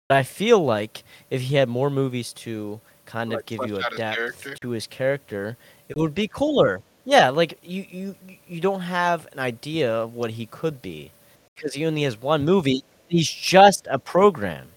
But 0.09 0.17
I 0.17 0.23
feel 0.23 0.65
like 0.65 1.03
if 1.29 1.41
he 1.41 1.55
had 1.57 1.69
more 1.69 1.91
movies 1.91 2.33
to 2.45 2.81
kind 3.05 3.31
of 3.31 3.45
give 3.45 3.59
you 3.67 3.75
a 3.77 3.83
out 3.83 3.91
his 3.91 3.99
depth 3.99 4.59
to 4.61 4.69
his 4.71 4.87
character, 4.87 5.55
it 5.89 5.95
would 5.95 6.15
be 6.15 6.27
cooler. 6.27 6.81
Yeah, 7.05 7.29
like 7.29 7.59
you 7.61 7.85
you 7.87 8.15
you 8.47 8.61
don't 8.61 8.81
have 8.81 9.27
an 9.31 9.37
idea 9.37 9.93
of 9.93 10.15
what 10.15 10.31
he 10.31 10.47
could 10.47 10.81
be 10.81 11.11
because 11.55 11.75
he 11.75 11.85
only 11.85 12.01
has 12.01 12.19
one 12.19 12.43
movie. 12.45 12.83
He's 13.07 13.29
just 13.29 13.87
a 13.91 13.99
program. 13.99 14.69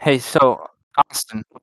Hey, 0.00 0.18
so 0.18 0.68
Austin, 1.10 1.44
I 1.54 1.58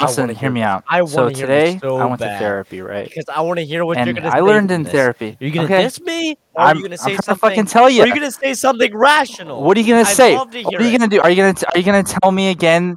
Austin, 0.00 0.28
hear 0.28 0.38
hear 0.38 0.50
me 0.50 0.62
out. 0.62 0.84
I 0.88 1.04
so 1.04 1.24
wanna 1.24 1.36
hear 1.36 1.46
today 1.46 1.72
this 1.72 1.80
so 1.80 1.96
I 1.96 2.04
went 2.04 2.20
to 2.20 2.26
therapy, 2.38 2.80
right? 2.80 3.04
Because 3.04 3.24
I 3.28 3.40
want 3.42 3.58
to 3.58 3.64
hear 3.64 3.84
what 3.84 3.96
you're 3.98 4.06
going 4.06 4.16
to 4.16 4.30
say. 4.30 4.36
I 4.36 4.40
learned 4.40 4.70
in 4.70 4.82
this. 4.82 4.92
therapy. 4.92 5.36
Are 5.40 5.44
you 5.44 5.50
gonna 5.50 5.64
okay? 5.66 5.82
diss 5.82 6.00
me? 6.00 6.36
Or 6.54 6.62
are 6.62 6.68
I'm, 6.68 6.76
you 6.76 6.82
gonna 6.82 6.98
say 6.98 7.12
I'm 7.12 7.16
say 7.16 7.22
trying 7.22 7.36
to 7.36 7.40
something? 7.40 7.50
fucking 7.50 7.66
tell 7.66 7.90
you. 7.90 8.02
are 8.02 8.06
you 8.06 8.14
gonna 8.14 8.30
say 8.30 8.54
something 8.54 8.96
rational? 8.96 9.62
What 9.62 9.76
are 9.76 9.80
you 9.80 9.88
gonna 9.88 10.08
I'd 10.08 10.16
say? 10.16 10.34
What 10.36 10.54
are 10.54 10.58
you 10.58 10.98
gonna 10.98 11.08
do? 11.08 11.20
Are 11.20 11.30
you 11.30 11.36
gonna 11.36 11.54
are 11.74 11.78
you 11.78 11.84
gonna 11.84 12.02
tell 12.02 12.30
me 12.32 12.50
again? 12.50 12.96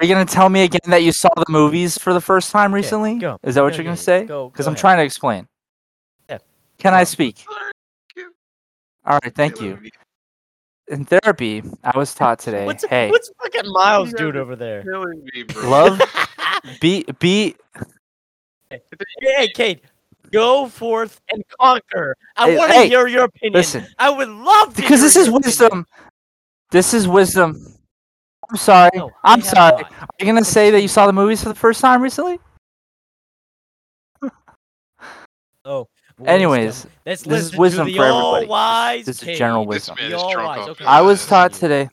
Are 0.00 0.06
you 0.06 0.14
gonna 0.14 0.24
tell 0.24 0.48
me 0.48 0.62
again 0.64 0.80
that 0.86 1.02
you 1.02 1.12
saw 1.12 1.28
the 1.36 1.44
movies 1.48 1.98
for 1.98 2.12
the 2.14 2.20
first 2.20 2.50
time 2.52 2.70
Okay, 2.70 2.76
recently? 2.76 3.18
go. 3.18 3.38
Is 3.42 3.56
that 3.56 3.62
what 3.62 3.70
Go, 3.72 3.76
you're 3.76 3.84
go, 3.84 3.88
gonna 3.88 3.96
say? 3.96 4.24
Go. 4.24 4.48
Because 4.48 4.66
I'm 4.66 4.72
ahead. 4.74 4.80
trying 4.80 4.96
to 4.98 5.02
explain. 5.04 5.46
Yeah. 6.30 6.38
Can 6.78 6.92
Go 6.92 6.96
I 6.96 7.00
on. 7.00 7.06
speak? 7.06 7.44
All 9.04 9.18
right, 9.22 9.34
thank 9.34 9.60
you. 9.60 9.78
In 10.90 11.04
therapy, 11.04 11.62
I 11.84 11.96
was 11.96 12.14
taught 12.14 12.38
today. 12.40 12.64
What's 12.66 12.84
hey, 12.86 13.10
what's 13.10 13.30
fucking 13.42 13.70
Miles 13.72 14.10
You 14.12 14.16
doing 14.18 14.36
over 14.36 14.56
there? 14.56 14.82
Killing 14.82 15.24
me, 15.34 15.42
bro. 15.44 15.68
love, 15.70 16.00
be 16.80 17.04
be. 17.18 17.56
hey, 19.20 19.48
Kate, 19.54 19.82
go 20.32 20.66
forth 20.68 21.20
and 21.30 21.42
conquer. 21.60 22.16
I 22.36 22.50
Hey, 22.50 22.56
want 22.56 22.72
to 22.72 22.78
hey, 22.78 22.88
hear 22.88 23.06
your 23.06 23.24
opinion. 23.24 23.54
Listen, 23.54 23.86
I 23.98 24.10
would 24.10 24.28
love 24.28 24.74
to. 24.74 24.80
because 24.80 25.00
hear 25.00 25.06
this 25.08 25.16
is 25.16 25.26
your 25.26 25.36
opinion. 25.36 25.42
wisdom. 25.44 25.86
This 26.70 26.94
is 26.94 27.06
wisdom. 27.08 27.74
I'm 28.50 28.56
sorry. 28.56 28.90
No, 28.94 29.10
I'm 29.24 29.42
sorry. 29.42 29.82
not. 29.82 29.92
Are 29.92 30.08
you 30.20 30.26
gonna 30.26 30.44
say 30.44 30.70
that 30.70 30.80
you 30.80 30.88
saw 30.88 31.06
the 31.06 31.12
movies 31.12 31.42
for 31.42 31.48
the 31.50 31.54
first 31.54 31.80
time 31.80 32.00
recently? 32.00 32.38
Oh. 35.64 35.86
Anyways, 36.26 36.86
let's 37.06 37.22
this 37.22 37.26
is 37.26 37.52
listen 37.52 37.58
wisdom 37.58 37.86
to 37.86 37.92
the 37.92 37.98
for 37.98 38.04
everybody. 38.04 38.46
all-wise 38.46 39.06
This 39.06 39.22
is 39.22 39.22
Kate. 39.22 39.38
general 39.38 39.66
This 39.66 39.88
wisdom. 39.88 39.96
man 39.98 40.12
is 40.12 40.22
drunk 40.22 40.38
all-wise, 40.38 40.58
off 40.58 40.68
okay. 40.70 40.84
I 40.84 41.00
was 41.00 41.26
taught 41.26 41.52
today. 41.52 41.88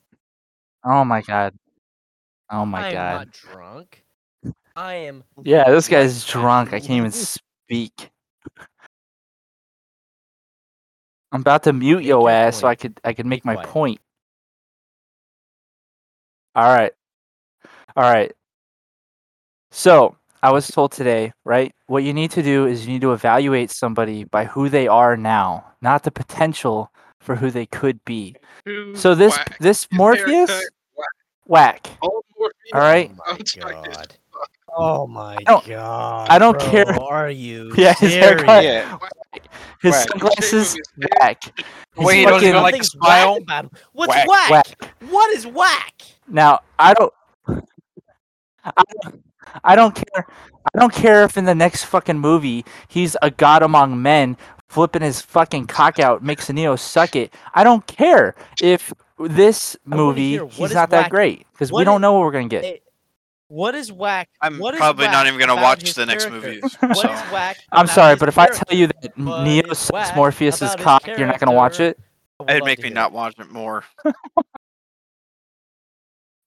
Oh 0.84 1.03
my 1.06 1.22
god. 1.22 1.53
Oh 2.52 2.65
my 2.65 2.81
I 2.81 2.88
am 2.89 2.93
god. 2.93 3.11
not 3.11 3.31
drunk. 3.31 4.03
I 4.76 4.93
am. 4.95 5.23
Yeah, 5.43 5.69
this 5.69 5.88
guy's 5.88 6.26
drunk. 6.26 6.73
I 6.73 6.80
can't 6.80 6.91
even 6.91 7.11
speak. 7.11 8.11
I'm 11.31 11.41
about 11.41 11.64
to 11.64 11.73
mute 11.73 11.97
Make 11.97 12.06
your 12.06 12.22
your 12.22 12.30
ass 12.30 12.57
so 12.57 12.68
I 12.68 12.76
could 12.76 12.99
I 13.03 13.14
could 13.14 13.26
make 13.26 13.43
Be 13.43 13.49
my 13.49 13.56
quiet. 13.56 13.69
point. 13.69 13.99
All 16.56 16.73
right. 16.73 16.93
All 17.95 18.03
right. 18.03 18.34
So, 19.72 20.15
I 20.45 20.51
was 20.51 20.67
told 20.67 20.91
today, 20.91 21.34
right? 21.43 21.73
What 21.88 22.03
you 22.03 22.13
need 22.13 22.30
to 22.31 22.43
do 22.43 22.67
is 22.67 22.85
you 22.85 22.93
need 22.93 23.01
to 23.01 23.13
evaluate 23.13 23.72
somebody 23.72 24.26
by 24.26 24.45
who 24.45 24.69
they 24.69 24.88
are 24.88 25.17
now, 25.17 25.65
not 25.81 26.03
the 26.03 26.11
potential 26.11 26.91
for 27.19 27.35
who 27.35 27.49
they 27.49 27.65
could 27.65 28.03
be. 28.05 28.35
Too 28.63 28.95
So 28.95 29.15
this 29.15 29.35
whack. 29.35 29.57
this 29.59 29.88
Morpheus 29.91 30.49
haircut, 30.51 30.65
whack. 31.47 31.88
all 32.03 32.23
Morpheus. 32.38 32.72
All 32.73 32.81
right. 32.81 33.11
Oh 33.17 33.17
my 33.17 33.31
I'm 33.31 33.38
tired 33.73 33.88
as 33.88 33.97
god. 33.97 34.15
Oh 34.77 35.07
my 35.07 35.35
don't- 35.47 35.65
god. 35.65 36.30
I 36.30 36.38
don't 36.38 36.59
bro, 36.59 36.69
care. 36.69 36.99
Are 37.01 37.30
you? 37.31 37.73
Yeah, 37.77 37.93
his 37.93 38.11
serious? 38.11 38.23
haircut. 38.23 38.63
Yeah. 38.63 38.97
His 39.81 39.91
Whack. 39.93 40.07
sunglasses 40.09 40.77
whack. 41.19 41.43
His 41.43 42.05
Wait, 42.05 42.19
you 42.22 42.26
don't 42.27 42.34
fucking- 42.35 42.49
even 42.49 42.61
like 42.61 42.73
the 42.73 42.77
Nothing's 42.77 42.91
smile? 42.91 43.39
whack. 43.47 43.65
What's 43.93 44.09
Whack, 44.15 44.27
whack? 44.27 44.49
whack. 44.51 44.93
What 45.09 45.35
is 45.35 45.47
whack? 45.47 46.01
Now 46.27 46.59
I 46.77 46.93
don't. 46.93 47.13
I 48.63 48.72
don't, 49.03 49.23
I 49.63 49.76
don't 49.76 49.95
care. 49.95 50.26
I 50.73 50.80
don't 50.80 50.93
care 50.93 51.23
if 51.23 51.38
in 51.38 51.45
the 51.45 51.55
next 51.55 51.84
fucking 51.85 52.17
movie 52.19 52.65
he's 52.88 53.15
a 53.22 53.30
god 53.30 53.61
among 53.63 54.01
men, 54.01 54.35
flipping 54.67 55.01
his 55.03 55.22
fucking 55.22 55.67
cock 55.67 55.99
out, 55.99 56.23
makes 56.23 56.49
Neo 56.49 56.76
suck 56.76 57.15
it. 57.15 57.34
I 57.53 57.63
don't 57.63 57.85
care 57.88 58.35
if 58.61 58.91
this 59.19 59.77
movie 59.85 60.31
hear, 60.31 60.47
he's 60.47 60.69
is 60.72 60.76
not 60.76 60.89
that 60.89 61.09
great 61.09 61.45
because 61.53 61.72
we 61.72 61.84
don't 61.84 62.01
i- 62.01 62.07
know 62.07 62.13
what 62.13 62.22
we're 62.22 62.31
gonna 62.31 62.47
get. 62.47 62.65
Eh, 62.65 62.77
What 63.47 63.76
is 63.76 63.91
whack? 63.91 64.27
I'm 64.41 64.57
what 64.57 64.73
is 64.73 64.80
probably 64.80 65.05
not 65.07 65.27
even 65.27 65.39
gonna 65.39 65.55
watch 65.55 65.81
his 65.84 65.93
the 65.95 66.05
next 66.05 66.30
movie. 66.30 66.61
So. 66.80 66.88
is 66.89 67.03
whack? 67.31 67.57
I'm 67.72 67.88
sorry, 67.88 68.15
but 68.15 68.27
if 68.27 68.38
I 68.39 68.47
tell 68.47 68.76
you 68.76 68.88
that 68.88 69.17
Neo 69.17 69.67
sucks 69.73 69.91
whack 69.91 70.15
Morpheus's 70.15 70.76
cock, 70.76 71.05
you're 71.05 71.27
not 71.27 71.39
gonna 71.39 71.55
watch 71.55 71.80
it. 71.80 71.97
It'd 72.49 72.65
make 72.65 72.81
me 72.81 72.89
not 72.89 73.11
watch 73.13 73.35
it 73.39 73.49
more. 73.51 73.84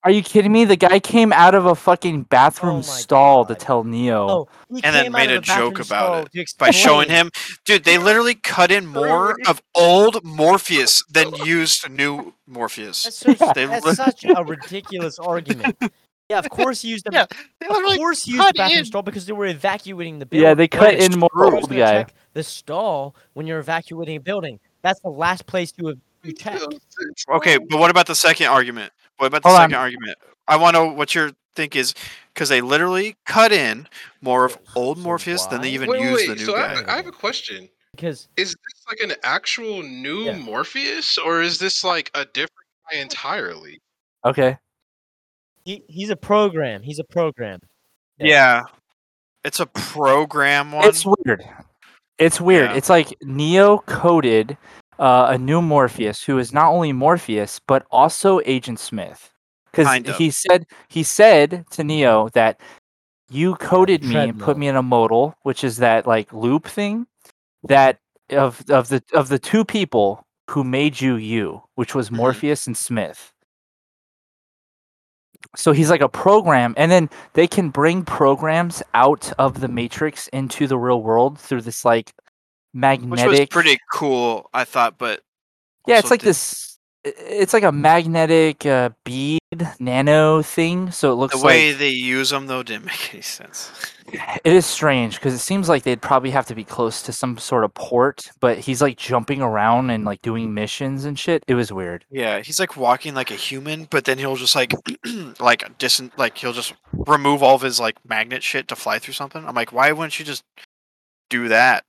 Are 0.03 0.11
you 0.11 0.23
kidding 0.23 0.51
me? 0.51 0.63
The 0.63 0.77
guy 0.77 0.99
came 0.99 1.33
out 1.33 1.55
of 1.55 1.65
a 1.65 1.75
fucking 1.75 2.23
bathroom 2.23 2.75
Oh 2.75 2.77
my 2.77 2.81
stall 2.83 3.45
to 3.45 3.53
tell 3.55 3.83
Neo. 3.83 4.29
Oh, 4.29 4.49
And 4.83 4.95
then 4.95 5.11
made 5.11 5.29
a 5.29 5.35
the 5.35 5.41
joke 5.41 5.79
about 5.79 6.29
it 6.33 6.53
by 6.57 6.71
showing 6.71 7.09
him, 7.09 7.31
dude. 7.65 7.83
They 7.83 7.97
literally 7.97 8.35
cut 8.35 8.71
in 8.71 8.87
more 8.87 9.37
of 9.45 9.61
old 9.75 10.23
Morpheus 10.23 11.03
than 11.11 11.33
used 11.43 11.89
new 11.89 12.33
Morpheus. 12.47 13.03
That's, 13.03 13.17
such, 13.17 13.39
They 13.55 13.65
that's 13.65 13.85
li- 13.85 13.93
such 13.95 14.23
a 14.25 14.41
ridiculous 14.43 15.19
argument. 15.19 15.75
Yeah, 16.29 16.39
of 16.39 16.49
course 16.49 16.81
he 16.81 16.89
used 16.89 17.05
the 17.05 17.11
Yeah, 17.13 17.25
they 17.59 17.67
Of 17.67 17.97
course 17.97 18.23
he 18.23 18.31
used 18.33 18.47
the 18.47 18.53
bathroom 18.53 18.79
in. 18.79 18.85
stall 18.85 19.01
because 19.01 19.25
they 19.25 19.33
were 19.33 19.47
evacuating 19.47 20.19
the 20.19 20.25
building. 20.25 20.47
yeah, 20.47 20.53
they 20.53 20.67
cut 20.69 20.93
in 20.93 21.19
more 21.19 21.29
true. 21.33 21.55
Old 21.57 21.69
guy. 21.69 22.03
check 22.03 22.13
the 22.33 22.43
stall 22.43 23.15
when 23.33 23.47
you're 23.47 23.59
evacuating 23.59 24.15
a 24.15 24.21
building? 24.21 24.59
That's 24.81 25.01
the 25.01 25.09
last 25.09 25.45
place 25.45 25.73
you 25.75 25.99
you 26.23 26.31
check. 26.33 26.61
Okay, 27.29 27.57
but 27.57 27.79
what 27.79 27.89
about 27.91 28.05
the 28.07 28.15
second 28.15 28.47
argument? 28.47 28.93
What 29.19 29.27
about 29.27 29.43
the 29.43 29.49
Hold 29.49 29.59
second 29.59 29.75
on. 29.75 29.81
argument? 29.81 30.17
I 30.47 30.55
want 30.55 30.75
to 30.75 30.85
know 30.85 30.93
what 30.93 31.13
your 31.13 31.31
think 31.55 31.75
is 31.75 31.93
because 32.33 32.49
they 32.49 32.61
literally 32.61 33.15
cut 33.25 33.51
in 33.51 33.87
more 34.21 34.45
of 34.45 34.53
So- 34.53 34.59
old 34.75 34.97
so 34.97 35.03
Morpheus 35.03 35.45
than 35.47 35.61
they 35.61 35.71
even 35.71 35.89
Wait, 35.89 36.01
used 36.01 36.15
wait, 36.15 36.27
the 36.29 36.35
new 36.35 36.45
so 36.45 36.53
guy. 36.55 36.81
I, 36.81 36.93
I 36.93 36.95
have 36.97 37.07
a 37.07 37.11
question. 37.11 37.69
Because 37.95 38.29
Is 38.37 38.49
this 38.51 38.83
like 38.87 38.99
an 39.01 39.13
actual 39.23 39.83
new 39.83 40.25
Yeah. 40.25 40.37
Morpheus, 40.37 41.17
or 41.17 41.41
is 41.41 41.59
this 41.59 41.83
like 41.83 42.09
a 42.13 42.23
different 42.25 42.65
guy 42.91 42.97
entirely? 42.99 43.79
Okay. 44.25 44.57
he, 45.65 45.83
he's 45.87 46.09
a 46.09 46.15
program. 46.15 46.81
He's 46.81 46.99
a 46.99 47.03
program. 47.03 47.59
yeah. 48.17 48.63
it's 49.43 49.59
a 49.59 49.65
program 49.65 50.71
one. 50.71 50.85
It's 50.87 51.05
weird. 51.05 51.43
It's 52.17 52.39
weird. 52.39 52.71
Yeah. 52.71 52.75
It's 52.77 52.89
like 52.89 53.13
Neo 53.21 53.79
coded 53.79 54.57
uh, 54.99 55.27
a 55.29 55.37
new 55.37 55.61
Morpheus 55.61 56.23
who 56.23 56.37
is 56.37 56.53
not 56.53 56.71
only 56.71 56.93
Morpheus 56.93 57.59
but 57.67 57.85
also 57.91 58.41
Agent 58.45 58.79
Smith. 58.79 59.31
Because 59.71 59.87
Kind 59.87 60.07
of. 60.09 60.17
he 60.17 60.31
said 60.31 60.65
he 60.89 61.03
said 61.03 61.65
to 61.71 61.83
Neo 61.83 62.29
that 62.29 62.59
you 63.29 63.55
coded 63.55 64.03
me 64.03 64.15
and 64.15 64.39
put 64.39 64.57
me 64.57 64.67
in 64.67 64.75
a 64.75 64.81
modal, 64.83 65.35
which 65.43 65.63
is 65.63 65.77
that 65.77 66.07
like 66.07 66.33
loop 66.33 66.67
thing 66.67 67.05
that 67.63 67.99
of 68.31 68.63
of 68.69 68.89
the 68.89 69.03
of 69.13 69.29
the 69.29 69.39
two 69.39 69.63
people 69.65 70.25
who 70.49 70.63
made 70.63 70.99
you 71.01 71.15
you, 71.15 71.61
which 71.75 71.93
was 71.95 72.09
Mhm. 72.09 72.17
Morpheus 72.17 72.67
and 72.67 72.75
Smith. 72.77 73.31
So 75.55 75.71
he's 75.71 75.89
like 75.89 76.01
a 76.01 76.09
program, 76.09 76.73
and 76.77 76.91
then 76.91 77.09
they 77.33 77.47
can 77.47 77.69
bring 77.69 78.03
programs 78.05 78.83
out 78.93 79.31
of 79.39 79.61
the 79.61 79.67
Matrix 79.67 80.27
into 80.29 80.67
the 80.67 80.77
real 80.77 81.01
world 81.01 81.39
through 81.39 81.61
this 81.61 81.83
like 81.85 82.13
magnetic. 82.73 83.29
Which 83.29 83.39
was 83.39 83.47
pretty 83.49 83.77
cool, 83.91 84.49
I 84.53 84.63
thought, 84.63 84.97
but 84.97 85.21
Yeah, 85.87 85.99
it's 85.99 86.11
like 86.11 86.21
did- 86.21 86.27
this. 86.29 86.65
It's 87.05 87.53
like 87.53 87.63
a 87.63 87.71
magnetic 87.71 88.65
uh, 88.65 88.89
bead 89.05 89.39
nano 89.79 90.41
thing. 90.41 90.91
So 90.91 91.13
it 91.13 91.15
looks 91.15 91.33
like 91.33 91.41
The 91.41 91.47
way 91.47 91.69
like 91.69 91.79
they 91.79 91.89
use 91.89 92.29
them 92.29 92.47
though 92.47 92.61
didn't 92.61 92.85
make 92.87 93.13
any 93.13 93.21
sense. 93.21 93.71
it 94.11 94.51
is 94.53 94.65
strange 94.65 95.15
because 95.15 95.33
it 95.33 95.39
seems 95.39 95.69
like 95.69 95.83
they'd 95.83 96.01
probably 96.01 96.29
have 96.31 96.45
to 96.47 96.55
be 96.55 96.65
close 96.65 97.01
to 97.03 97.13
some 97.13 97.37
sort 97.37 97.63
of 97.63 97.73
port. 97.73 98.29
But 98.41 98.59
he's 98.59 98.81
like 98.81 98.97
jumping 98.97 99.41
around 99.41 99.91
and 99.91 100.03
like 100.03 100.21
doing 100.21 100.53
missions 100.53 101.05
and 101.05 101.17
shit. 101.17 101.41
It 101.47 101.55
was 101.55 101.71
weird. 101.71 102.03
Yeah, 102.11 102.41
he's 102.41 102.59
like 102.59 102.75
walking 102.75 103.13
like 103.15 103.31
a 103.31 103.35
human, 103.35 103.85
but 103.85 104.03
then 104.03 104.17
he'll 104.17 104.35
just 104.35 104.53
like 104.53 104.73
like 105.39 105.77
distant 105.77 106.17
like 106.19 106.37
he'll 106.37 106.53
just 106.53 106.73
remove 106.91 107.41
all 107.41 107.55
of 107.55 107.61
his 107.61 107.79
like 107.79 107.95
magnet 108.05 108.43
shit 108.43 108.67
to 108.67 108.75
fly 108.75 108.99
through 108.99 109.13
something. 109.13 109.45
I'm 109.47 109.55
like, 109.55 109.71
why 109.71 109.93
wouldn't 109.93 110.19
you 110.19 110.25
just 110.25 110.43
do 111.29 111.47
that? 111.47 111.85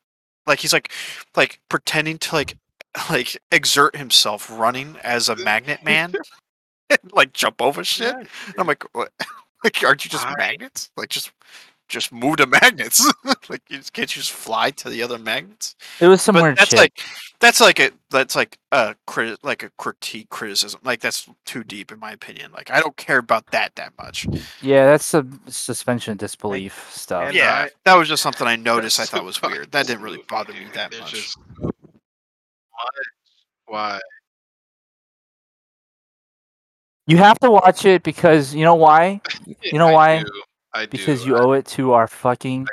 Like 0.51 0.61
he's 0.61 0.73
like 0.73 0.93
like 1.37 1.61
pretending 1.69 2.19
to 2.19 2.35
like 2.35 2.57
like 3.11 3.41
exert 3.53 3.97
himself 3.97 4.51
running 4.51 4.97
as 5.03 5.29
a 5.29 5.37
magnet 5.37 5.83
man 5.85 6.13
and 6.91 6.99
like 7.13 7.33
jump 7.33 7.63
over 7.63 7.85
shit. 7.85 8.15
And 8.15 8.29
I'm 8.59 8.67
like, 8.67 8.85
what? 8.95 9.13
like 9.65 9.83
aren't 9.85 10.05
you 10.05 10.11
just 10.11 10.27
I- 10.27 10.35
magnets? 10.37 10.91
Like 10.97 11.09
just 11.09 11.33
just 11.91 12.13
move 12.13 12.37
to 12.39 12.47
magnets. 12.63 13.05
like 13.51 13.61
you 13.69 13.79
just, 13.79 13.93
can't 13.93 14.15
you 14.17 14.23
just 14.23 14.33
fly 14.33 14.71
to 14.71 14.89
the 14.89 15.03
other 15.03 15.19
magnets? 15.19 15.75
It 16.01 16.07
was 16.07 16.23
some 16.23 16.35
but 16.35 16.43
weird 16.43 16.57
that's 16.57 16.71
shit. 16.71 16.79
like 16.79 17.01
that's 17.41 17.61
like 17.61 17.79
a 17.81 17.91
that's 18.11 18.35
like 18.35 18.59
a 18.73 18.95
criti- 19.07 19.37
like 19.43 19.63
a 19.63 19.71
critique 19.77 20.31
criticism. 20.31 20.81
Like 20.85 21.01
that's 21.01 21.29
too 21.45 21.63
deep 21.65 21.93
in 21.93 21.99
my 21.99 22.13
opinion. 22.13 22.53
Like 22.53 22.71
I 22.71 22.81
don't 22.81 22.97
care 22.97 23.19
about 23.19 23.47
that 23.51 23.75
that 23.77 23.93
much. 23.99 24.27
yeah, 24.63 24.87
that's 24.87 25.13
a 25.13 25.27
suspension 25.49 26.13
of 26.13 26.19
disbelief 26.19 26.89
stuff. 26.91 27.27
And 27.27 27.35
yeah, 27.35 27.67
I- 27.67 27.71
that 27.85 27.95
was 27.97 28.09
just 28.09 28.23
something 28.23 28.47
I 28.47 28.57
noticed. 28.73 28.99
I 29.01 29.05
thought 29.05 29.25
was 29.25 29.43
weird. 29.43 29.71
That 29.73 29.87
didn't 29.87 30.03
really 30.03 30.23
bother 30.29 30.53
me 30.55 30.61
that 30.75 30.93
much. 30.99 31.11
just- 31.13 31.37
why? 31.61 32.89
Why? 33.67 34.01
You 37.07 37.17
have 37.17 37.39
to 37.41 37.51
watch 37.51 37.85
it 37.85 38.03
because 38.05 38.55
you 38.55 38.65
know 38.65 38.77
why? 38.77 39.21
You 39.63 39.79
know 39.79 39.89
I 39.89 39.93
why? 39.93 40.19
do, 40.23 40.43
I 40.73 40.87
do. 40.87 40.99
Because 40.99 41.27
you 41.27 41.37
I 41.37 41.41
owe 41.41 41.53
it 41.53 41.67
to 41.67 41.93
our 41.93 42.07
fucking. 42.07 42.67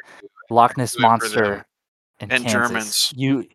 Loch 0.50 0.78
Ness 0.78 0.98
monster 0.98 1.66
and, 2.20 2.32
And 2.32 2.48
Germans. 2.48 3.12
You 3.16 3.46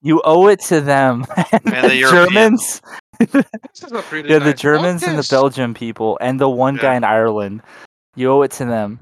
you 0.00 0.20
owe 0.24 0.48
it 0.48 0.60
to 0.62 0.80
them 0.80 1.24
and, 1.52 1.74
And 1.74 1.90
the 1.90 2.00
Germans. 2.10 2.80
Yeah, 3.20 4.38
the 4.40 4.54
Germans 4.56 5.02
and 5.04 5.16
the. 5.16 5.26
Belgian 5.30 5.74
people 5.74 6.18
and 6.20 6.40
the 6.40 6.48
one 6.48 6.76
guy 6.76 6.96
in 6.96 7.04
Ireland. 7.04 7.62
You 8.16 8.32
owe 8.32 8.42
it 8.42 8.50
to 8.52 8.64
them. 8.64 9.00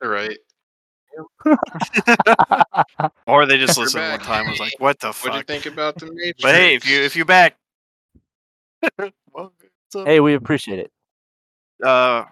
Right. 0.00 0.38
Or 3.26 3.44
they 3.46 3.58
just 3.58 3.76
listened 3.76 4.08
one 4.08 4.20
time 4.20 4.42
and 4.42 4.50
was 4.50 4.60
like, 4.60 4.74
"What 4.78 5.00
the 5.00 5.12
fuck?" 5.12 5.32
What 5.32 5.46
do 5.46 5.54
you 5.54 5.60
think 5.60 5.72
about 5.72 5.96
the 5.96 6.06
Matrix? 6.12 6.42
But 6.42 6.54
hey, 6.54 6.74
if 6.74 6.86
you 6.86 7.00
if 7.02 7.16
you 7.16 7.24
back, 7.24 7.56
well, 9.32 9.52
hey, 9.92 10.20
we 10.20 10.34
appreciate 10.34 10.78
it. 10.78 10.92
uh, 11.84 12.24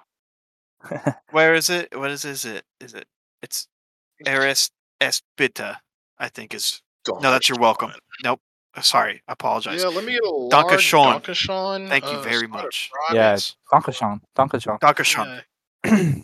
where 1.31 1.55
is 1.55 1.69
it? 1.71 1.89
What 1.97 2.11
is 2.11 2.25
is 2.25 2.45
it? 2.45 2.65
Is 2.81 2.95
it? 2.95 3.07
It's 3.43 3.69
Eris 4.27 4.71
Espita. 5.01 5.77
I 6.19 6.29
think 6.29 6.55
is 6.55 6.83
no. 7.09 7.19
That's 7.21 7.49
your 7.49 7.59
welcome. 7.59 7.93
Nope. 8.25 8.41
Uh, 8.77 8.83
Sorry, 8.83 9.23
I 9.27 9.33
apologize. 9.33 9.83
Yeah, 9.83 9.89
let 9.89 10.05
me 10.05 10.13
get 10.13 10.23
a 10.23 10.49
Danke 10.51 10.71
large 10.73 10.85
schön. 10.85 11.13
Danke 11.13 11.35
schön, 11.35 11.89
Thank 11.89 12.05
you 12.05 12.19
uh, 12.19 12.23
very 12.23 12.47
spot 12.47 12.61
of 12.61 12.65
much. 12.65 12.91
fries. 13.09 13.17
Yeah, 13.17 13.37
Dankeschön. 13.73 14.21
Dankeschön. 14.37 14.79
Dankeschön. 14.81 15.43
Yeah. 15.85 16.15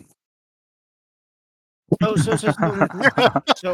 Oh, 2.03 2.15
so, 2.17 2.35
so, 2.35 2.51
so, 2.51 3.39
so 3.55 3.71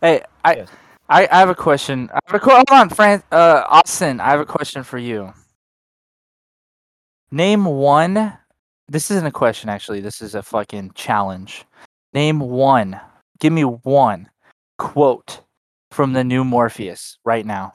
Hey, 0.00 0.20
I, 0.44 0.54
Yes. 0.56 0.68
I, 1.08 1.26
I 1.30 1.38
have 1.40 1.48
a 1.48 1.54
question. 1.54 2.10
I 2.12 2.18
have 2.26 2.42
a, 2.42 2.44
hold 2.44 2.70
on, 2.70 2.88
Fran, 2.90 3.22
uh, 3.32 3.64
Austin. 3.66 4.20
I 4.20 4.30
have 4.30 4.40
a 4.40 4.44
question 4.44 4.82
for 4.82 4.98
you. 4.98 5.32
Name 7.30 7.64
one. 7.64 8.38
This 8.92 9.10
isn't 9.10 9.24
a 9.24 9.32
question, 9.32 9.70
actually. 9.70 10.00
This 10.00 10.20
is 10.20 10.34
a 10.34 10.42
fucking 10.42 10.92
challenge. 10.94 11.64
Name 12.12 12.40
one. 12.40 13.00
Give 13.40 13.50
me 13.50 13.62
one 13.62 14.28
quote 14.76 15.40
from 15.90 16.12
the 16.12 16.22
new 16.22 16.44
Morpheus 16.44 17.16
right 17.24 17.46
now. 17.46 17.72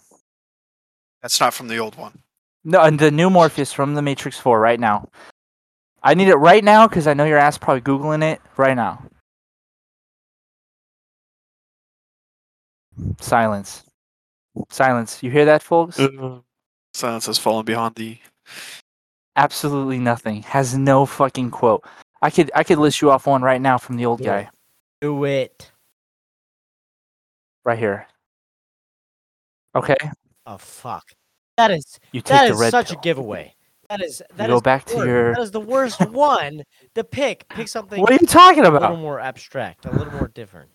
That's 1.23 1.39
not 1.39 1.55
from 1.55 1.69
the 1.69 1.79
old 1.79 1.97
one. 1.97 2.19
No, 2.63 2.81
and 2.83 2.99
the 2.99 3.09
new 3.09 3.31
Morpheus 3.31 3.73
from 3.73 3.95
the 3.95 4.03
Matrix 4.03 4.37
Four 4.37 4.59
right 4.59 4.79
now. 4.79 5.09
I 6.03 6.13
need 6.13 6.27
it 6.27 6.35
right 6.35 6.63
now 6.63 6.87
because 6.87 7.07
I 7.07 7.15
know 7.15 7.25
your 7.25 7.39
ass 7.39 7.57
probably 7.57 7.81
googling 7.81 8.21
it 8.21 8.39
right 8.55 8.75
now. 8.75 9.03
Silence. 13.19 13.83
Silence. 14.69 15.23
You 15.23 15.31
hear 15.31 15.45
that, 15.45 15.63
folks? 15.63 15.99
Uh, 15.99 16.41
Silence 16.93 17.25
has 17.25 17.39
fallen 17.39 17.65
behind 17.65 17.95
the. 17.95 18.19
Absolutely 19.37 19.99
nothing. 19.99 20.41
Has 20.43 20.75
no 20.77 21.05
fucking 21.05 21.51
quote. 21.51 21.85
I 22.21 22.29
could 22.31 22.51
I 22.55 22.63
could 22.63 22.79
list 22.79 23.01
you 23.01 23.11
off 23.11 23.27
one 23.27 23.43
right 23.43 23.61
now 23.61 23.77
from 23.77 23.95
the 23.97 24.05
old 24.05 24.19
Yeah. 24.19 24.43
guy 24.43 24.49
do 24.99 25.23
it. 25.25 25.71
right 27.63 27.77
here. 27.77 28.07
Okay, 29.75 29.95
Oh 30.47 30.57
fuck. 30.57 31.11
That 31.57 31.69
is 31.71 31.99
you 32.11 32.21
take 32.21 32.29
that 32.39 32.47
the 32.47 32.53
is 32.55 32.59
red 32.59 32.71
such 32.71 32.89
pill. 32.89 32.97
a 32.97 33.01
giveaway. 33.01 33.53
That 33.89 34.01
is 34.01 34.21
that 34.35 34.45
you 34.45 34.47
go 34.53 34.55
is 34.55 34.61
back 34.63 34.85
to 34.85 34.97
your 35.05 35.33
that 35.35 35.41
is 35.41 35.51
the 35.51 35.59
worst 35.61 36.01
one 36.09 36.63
to 36.95 37.03
pick. 37.03 37.47
Pick 37.49 37.67
something 37.67 38.01
What 38.01 38.09
are 38.09 38.17
you 38.19 38.25
talking 38.27 38.65
about? 38.65 38.81
a 38.81 38.87
little 38.89 38.97
more 38.97 39.19
abstract, 39.19 39.85
a 39.85 39.91
little 39.91 40.13
more 40.13 40.29
different. 40.29 40.71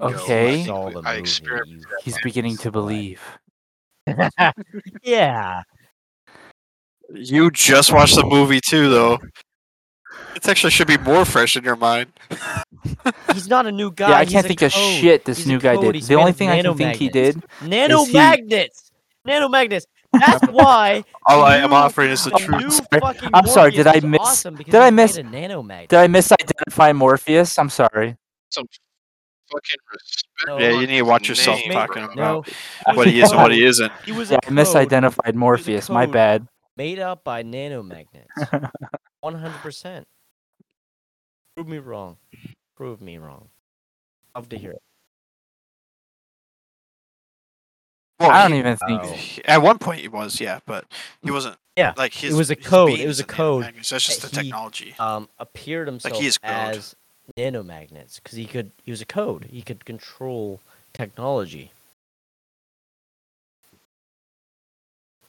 Yo, 0.00 0.06
Okay. 0.08 0.48
I 0.48 0.52
think 0.54 0.66
Saw 0.66 0.86
we- 0.88 0.92
the 0.94 0.98
I 1.00 1.02
movie, 1.12 1.20
experienced 1.20 1.70
you 1.72 1.80
that 1.90 2.02
He's 2.02 2.18
beginning 2.22 2.56
to 2.58 2.70
slut. 2.70 2.72
believe. 2.72 3.20
yeah. 5.02 5.62
You 7.14 7.50
just 7.50 7.92
watched 7.92 8.16
the 8.16 8.24
movie 8.24 8.60
too, 8.60 8.88
though. 8.88 9.18
It 10.34 10.48
actually 10.48 10.70
should 10.70 10.86
be 10.86 10.96
more 10.98 11.24
fresh 11.24 11.56
in 11.56 11.64
your 11.64 11.76
mind. 11.76 12.10
He's 13.32 13.48
not 13.48 13.66
a 13.66 13.72
new 13.72 13.90
guy. 13.94 14.10
yeah, 14.10 14.16
I 14.16 14.24
he's 14.24 14.32
can't 14.32 14.44
a 14.46 14.48
think 14.48 14.62
of 14.62 14.72
shit 14.72 15.24
this 15.24 15.38
He's 15.38 15.46
new 15.46 15.58
guy 15.60 15.76
did. 15.76 15.94
He's 15.94 16.08
The 16.08 16.14
only 16.16 16.32
thing 16.32 16.48
I 16.48 16.62
can 16.62 16.74
think 16.76 16.96
he 16.96 17.08
nanomagnets. 17.08 17.12
did. 17.12 17.42
Nanomagnets. 17.60 18.90
Nanomagnets. 19.26 19.84
That's 20.12 20.46
why. 20.50 21.04
All 21.26 21.42
I 21.42 21.56
am 21.58 21.72
offering 21.72 22.10
is 22.10 22.24
the 22.24 22.34
a 22.34 22.38
truth. 22.38 22.60
new 22.62 22.70
sorry. 22.70 23.00
fucking 23.00 23.30
I'm 23.34 23.46
sorry, 23.46 23.70
did 23.72 23.86
I 23.86 24.00
miss- 24.00 24.20
awesome 24.20 24.56
did 24.56 24.74
I 24.74 24.90
miss- 24.90 25.16
a 25.16 25.22
nanomagnet. 25.22 25.88
Did 25.88 25.98
I 25.98 26.06
misidentify 26.08 26.94
Morpheus? 26.96 27.58
I'm 27.58 27.70
sorry. 27.70 28.16
Some 28.50 28.66
fucking 29.52 29.78
respect. 29.92 30.24
No, 30.46 30.58
Yeah, 30.58 30.70
you 30.80 30.86
need 30.86 30.96
to 30.98 31.02
watch 31.02 31.28
yourself 31.28 31.58
name, 31.60 31.72
talking 31.72 32.04
bro. 32.06 32.12
about 32.12 32.48
No, 32.88 32.94
what 32.96 33.06
he 33.06 33.20
is 33.20 33.30
and 33.32 33.40
what 33.42 33.52
he 33.52 33.64
isn't. 33.64 33.92
He 34.04 34.12
was 34.12 34.30
Yeah, 34.30 34.38
a 34.42 34.46
I 34.46 34.50
misidentified 34.50 35.34
Morpheus. 35.34 35.88
My 35.90 36.06
bad. 36.06 36.46
made 36.76 36.98
up 36.98 37.22
by 37.24 37.42
nanomagnets. 37.42 38.26
One 39.20 39.34
hundred 39.36 39.58
percent. 39.60 40.06
Prove 41.54 41.68
me 41.68 41.78
wrong. 41.78 42.16
Prove 42.76 43.00
me 43.00 43.18
wrong. 43.18 43.48
Love 44.34 44.48
to 44.48 44.58
hear 44.58 44.72
it. 44.72 44.82
Well, 48.18 48.30
I 48.30 48.42
don't 48.48 48.56
even 48.56 48.76
think. 48.76 49.00
Oh. 49.04 49.16
At 49.44 49.62
one 49.62 49.78
point 49.78 50.00
he 50.00 50.08
was, 50.08 50.40
yeah, 50.40 50.60
but 50.66 50.84
he 51.22 51.30
wasn't. 51.30 51.56
Yeah, 51.76 51.92
like 51.96 52.12
his. 52.14 52.34
it 52.34 52.36
was 52.36 52.50
a 52.50 52.56
code, 52.56 52.98
it 53.00 53.06
was 53.06 53.18
a 53.18 53.24
code 53.24 53.64
nanomagnets, 53.64 53.88
That's 53.88 54.04
just 54.04 54.22
the 54.22 54.28
he- 54.28 54.44
technology. 54.48 54.94
Um, 54.98 55.28
appeared 55.38 55.88
himself 55.88 56.12
Like 56.14 56.20
he 56.20 56.26
is 56.28 56.38
code. 56.38 56.50
as 56.50 56.94
nanomagnets 57.36 58.16
because 58.16 58.36
he 58.36 58.46
could. 58.46 58.72
He 58.84 58.90
was 58.90 59.00
a 59.00 59.06
code. 59.06 59.44
He 59.50 59.62
could 59.62 59.84
control 59.84 60.60
technology. 60.92 61.72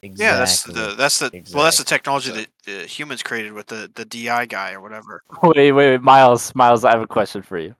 Exactly. 0.02 0.24
Yeah, 0.26 0.38
that's 0.38 0.62
the 0.64 0.94
that's 0.96 1.18
the 1.18 1.30
well 1.54 1.64
that's 1.64 1.78
the 1.78 1.82
Exactly. 1.82 1.84
technology 1.84 2.30
that 2.66 2.82
uh, 2.82 2.86
humans 2.86 3.22
created 3.22 3.52
with 3.52 3.68
the 3.68 3.90
the 3.94 4.04
DI 4.04 4.46
guy 4.46 4.72
or 4.72 4.80
whatever. 4.80 5.22
Wait, 5.42 5.72
wait, 5.72 5.72
wait, 5.72 6.02
Miles, 6.02 6.54
Miles, 6.54 6.84
I 6.84 6.90
have 6.90 7.00
a 7.00 7.06
question 7.06 7.42
for 7.42 7.58
you. 7.58 7.74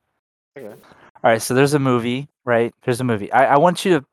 Okay. 0.57 0.69
All 0.69 1.31
right, 1.31 1.43
so 1.43 1.55
there's 1.55 1.75
a 1.75 1.79
movie, 1.79 2.29
right? 2.45 2.75
There's 2.85 3.01
a 3.01 3.05
movie. 3.05 3.31
I, 3.33 3.55
I 3.55 3.59
want 3.59 3.85
you 3.85 3.99
to 3.99 4.07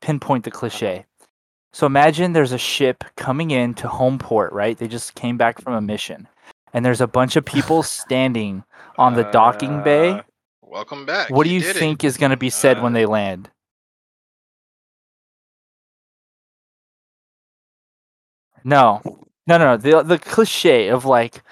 pinpoint 0.00 0.44
the 0.44 0.50
cliche. 0.50 1.04
So 1.72 1.86
imagine 1.86 2.32
there's 2.32 2.52
a 2.52 2.58
ship 2.58 3.04
coming 3.16 3.50
in 3.50 3.74
to 3.74 3.88
home 3.88 4.18
port, 4.18 4.52
right? 4.52 4.76
They 4.76 4.88
just 4.88 5.14
came 5.14 5.36
back 5.36 5.60
from 5.60 5.74
a 5.74 5.80
mission. 5.80 6.28
And 6.72 6.84
there's 6.84 7.00
a 7.00 7.06
bunch 7.06 7.36
of 7.36 7.44
people 7.44 7.82
standing 8.00 8.64
on 8.98 9.14
the 9.14 9.24
docking 9.24 9.82
bay. 9.82 10.10
Uh, 10.10 10.22
Welcome 10.62 11.04
back. 11.04 11.28
What 11.30 11.44
do 11.44 11.50
you 11.50 11.60
think 11.60 12.02
is 12.02 12.16
going 12.16 12.30
to 12.30 12.36
be 12.36 12.48
said 12.50 12.82
when 12.82 12.92
Uh, 12.92 12.98
they 13.00 13.06
land? 13.06 13.50
No. 18.64 19.02
No, 19.46 19.58
no, 19.58 19.64
no. 19.64 19.76
The 19.76 20.02
the 20.02 20.18
cliche 20.18 20.88
of 20.88 21.04
like 21.04 21.42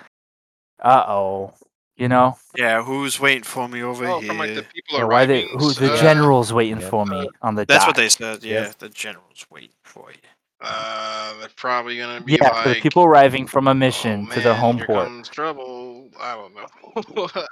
uh-oh, 0.83 1.53
you 1.97 2.09
know? 2.09 2.39
Yeah, 2.57 2.83
who's 2.83 3.21
waiting 3.21 3.43
for 3.43 3.69
me 3.69 3.83
over 3.83 4.07
Oh, 4.07 4.21
here? 4.21 4.29
from 4.29 4.39
like 4.39 4.55
the 4.55 4.63
people 4.63 4.99
Yeah, 4.99 5.05
why 5.05 5.27
they 5.27 5.43
arriving. 5.45 5.59
who 5.59 5.73
the 5.75 5.93
uh, 5.93 5.97
general's 6.01 6.53
waiting 6.53 6.81
Yep. 6.81 6.91
for 6.91 7.05
me 7.05 7.29
on 7.43 7.55
the 7.57 7.67
That's 7.67 7.81
dock. 7.85 7.89
what 7.89 7.97
they 7.97 8.09
said. 8.09 8.43
Yeah, 8.43 8.61
Yes. 8.63 8.75
the 8.77 8.89
general's 8.89 9.45
waiting 9.51 9.75
for 9.85 10.11
you. 10.11 10.19
Uh, 10.63 11.39
they're 11.41 11.49
probably 11.57 11.97
gonna 11.97 12.21
be 12.21 12.33
Yeah, 12.35 12.49
for 12.63 12.69
like 12.69 12.77
the 12.79 12.81
people 12.83 13.05
arriving 13.05 13.47
from 13.47 13.67
a 13.67 13.71
"Oh, 13.71 13.75
mission 13.75 14.27
to 14.29 14.41
their 14.41 14.55
home 14.55 14.77
here 14.77 14.87
port. 14.87 15.07
comes 15.07 15.29
trouble. 15.29 16.11
I 16.21 16.35
don't 16.35 16.55
know. 16.55 17.29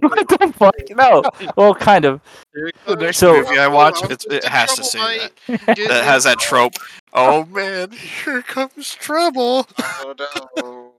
what 0.00 0.28
the 0.28 0.52
fuck? 0.56 0.74
No. 0.90 1.22
Well, 1.56 1.74
kind 1.74 2.04
of. 2.04 2.20
Here 2.54 2.70
The 2.86 2.96
next 2.96 3.18
So- 3.18 3.34
movie 3.42 3.58
I 3.58 3.68
watch, 3.68 4.02
I'm 4.02 4.10
it's, 4.10 4.24
into 4.24 4.36
it 4.36 4.44
has 4.44 4.70
to 4.70 4.76
trouble, 4.76 4.88
say 4.88 5.28
that. 5.66 5.76
That 5.88 6.04
has 6.04 6.24
that 6.24 6.38
trope. 6.38 6.74
Oh 7.12 7.44
man, 7.46 7.90
here 7.92 8.42
comes 8.42 8.94
trouble. 8.94 9.66
Oh, 9.78 10.14
no. 10.58 10.90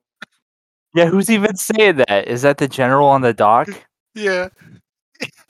Yeah, 0.93 1.07
who's 1.07 1.29
even 1.29 1.55
saying 1.57 1.97
that? 1.97 2.27
Is 2.27 2.41
that 2.43 2.57
the 2.57 2.67
general 2.67 3.07
on 3.07 3.21
the 3.21 3.33
dock? 3.33 3.67
Yeah. 4.17 4.47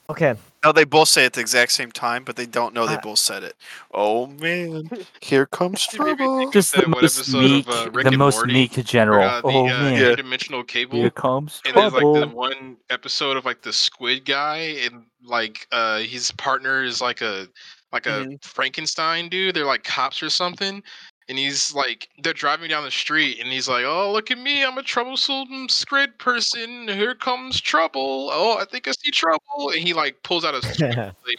Okay, 0.08 0.34
No, 0.64 0.72
they 0.72 0.84
both 0.84 1.08
say 1.08 1.22
it 1.22 1.26
at 1.26 1.32
the 1.34 1.40
exact 1.40 1.72
same 1.72 1.90
time, 1.90 2.22
but 2.24 2.36
they 2.36 2.46
don't 2.46 2.72
know 2.74 2.86
they 2.86 2.94
I- 2.94 3.00
both 3.00 3.18
said 3.18 3.42
it. 3.42 3.56
Oh 3.92 4.26
man, 4.26 4.88
here 5.20 5.46
comes 5.46 5.86
You 5.92 5.98
made 6.04 6.10
me 6.12 6.16
trouble. 6.26 6.50
Just 6.52 6.74
the 6.74 6.86
most 6.88 7.28
meek, 7.34 7.66
of, 7.68 7.96
uh, 7.96 8.02
the 8.02 8.16
most 8.16 8.36
Morty 8.36 8.52
meek 8.52 8.76
where, 8.76 8.84
general. 8.84 9.28
uh, 9.28 9.40
the 9.40 9.46
oh 9.48 9.64
uh, 9.64 9.68
man, 9.68 9.94
Yeah. 10.00 10.14
interdimensional 10.14 10.66
cable. 10.66 10.96
here 10.98 11.10
comes 11.10 11.60
And 11.66 11.76
there's 11.76 11.92
like 11.92 12.02
the 12.02 12.28
one 12.32 12.76
episode 12.90 13.36
of 13.36 13.44
like 13.44 13.62
the 13.62 13.72
squid 13.72 14.24
guy 14.24 14.56
and 14.84 15.04
like 15.24 15.66
uh 15.72 15.98
his 15.98 16.30
partner 16.32 16.84
is 16.84 17.00
like 17.00 17.20
a 17.20 17.48
like 17.92 18.06
a 18.06 18.26
Mhm. 18.26 18.44
Frankenstein 18.44 19.28
dude. 19.28 19.54
They're 19.56 19.64
like 19.66 19.82
cops 19.84 20.22
or 20.22 20.30
something. 20.30 20.82
And 21.28 21.36
he's 21.36 21.74
like 21.74 22.08
they're 22.22 22.32
driving 22.32 22.70
down 22.70 22.84
the 22.84 22.90
street 22.90 23.40
and 23.40 23.48
he's 23.48 23.68
like, 23.68 23.84
Oh 23.84 24.12
look 24.12 24.30
at 24.30 24.38
me, 24.38 24.64
I'm 24.64 24.78
a 24.78 24.82
troublesome 24.82 25.68
squid 25.68 26.18
person. 26.18 26.86
Here 26.88 27.14
comes 27.14 27.60
trouble. 27.60 28.30
Oh, 28.32 28.58
I 28.58 28.64
think 28.64 28.86
I 28.86 28.92
see 28.92 29.10
trouble. 29.10 29.70
And 29.70 29.80
he 29.80 29.92
like 29.92 30.22
pulls 30.22 30.44
out 30.44 30.54
a 30.54 30.62
squid 30.62 30.94
blade, 30.94 31.36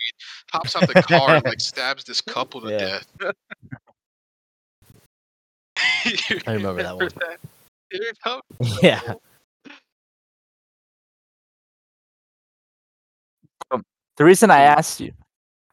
hops 0.52 0.76
out 0.76 0.88
the 0.88 1.02
car 1.02 1.36
and 1.36 1.46
like 1.46 1.62
stabs 1.62 2.04
this 2.04 2.22
couple 2.22 2.62
to 2.62 2.70
Yeah. 2.70 2.78
death. 2.78 3.08
I 6.48 6.54
remember 6.54 6.84
that 6.84 6.98
one. 6.98 7.10
Here 7.92 8.02
yeah. 8.82 9.00
trouble. 9.00 9.22
Um, 13.72 13.84
the 14.18 14.26
reason 14.26 14.52
I 14.52 14.62
asked 14.62 15.00
you, 15.00 15.14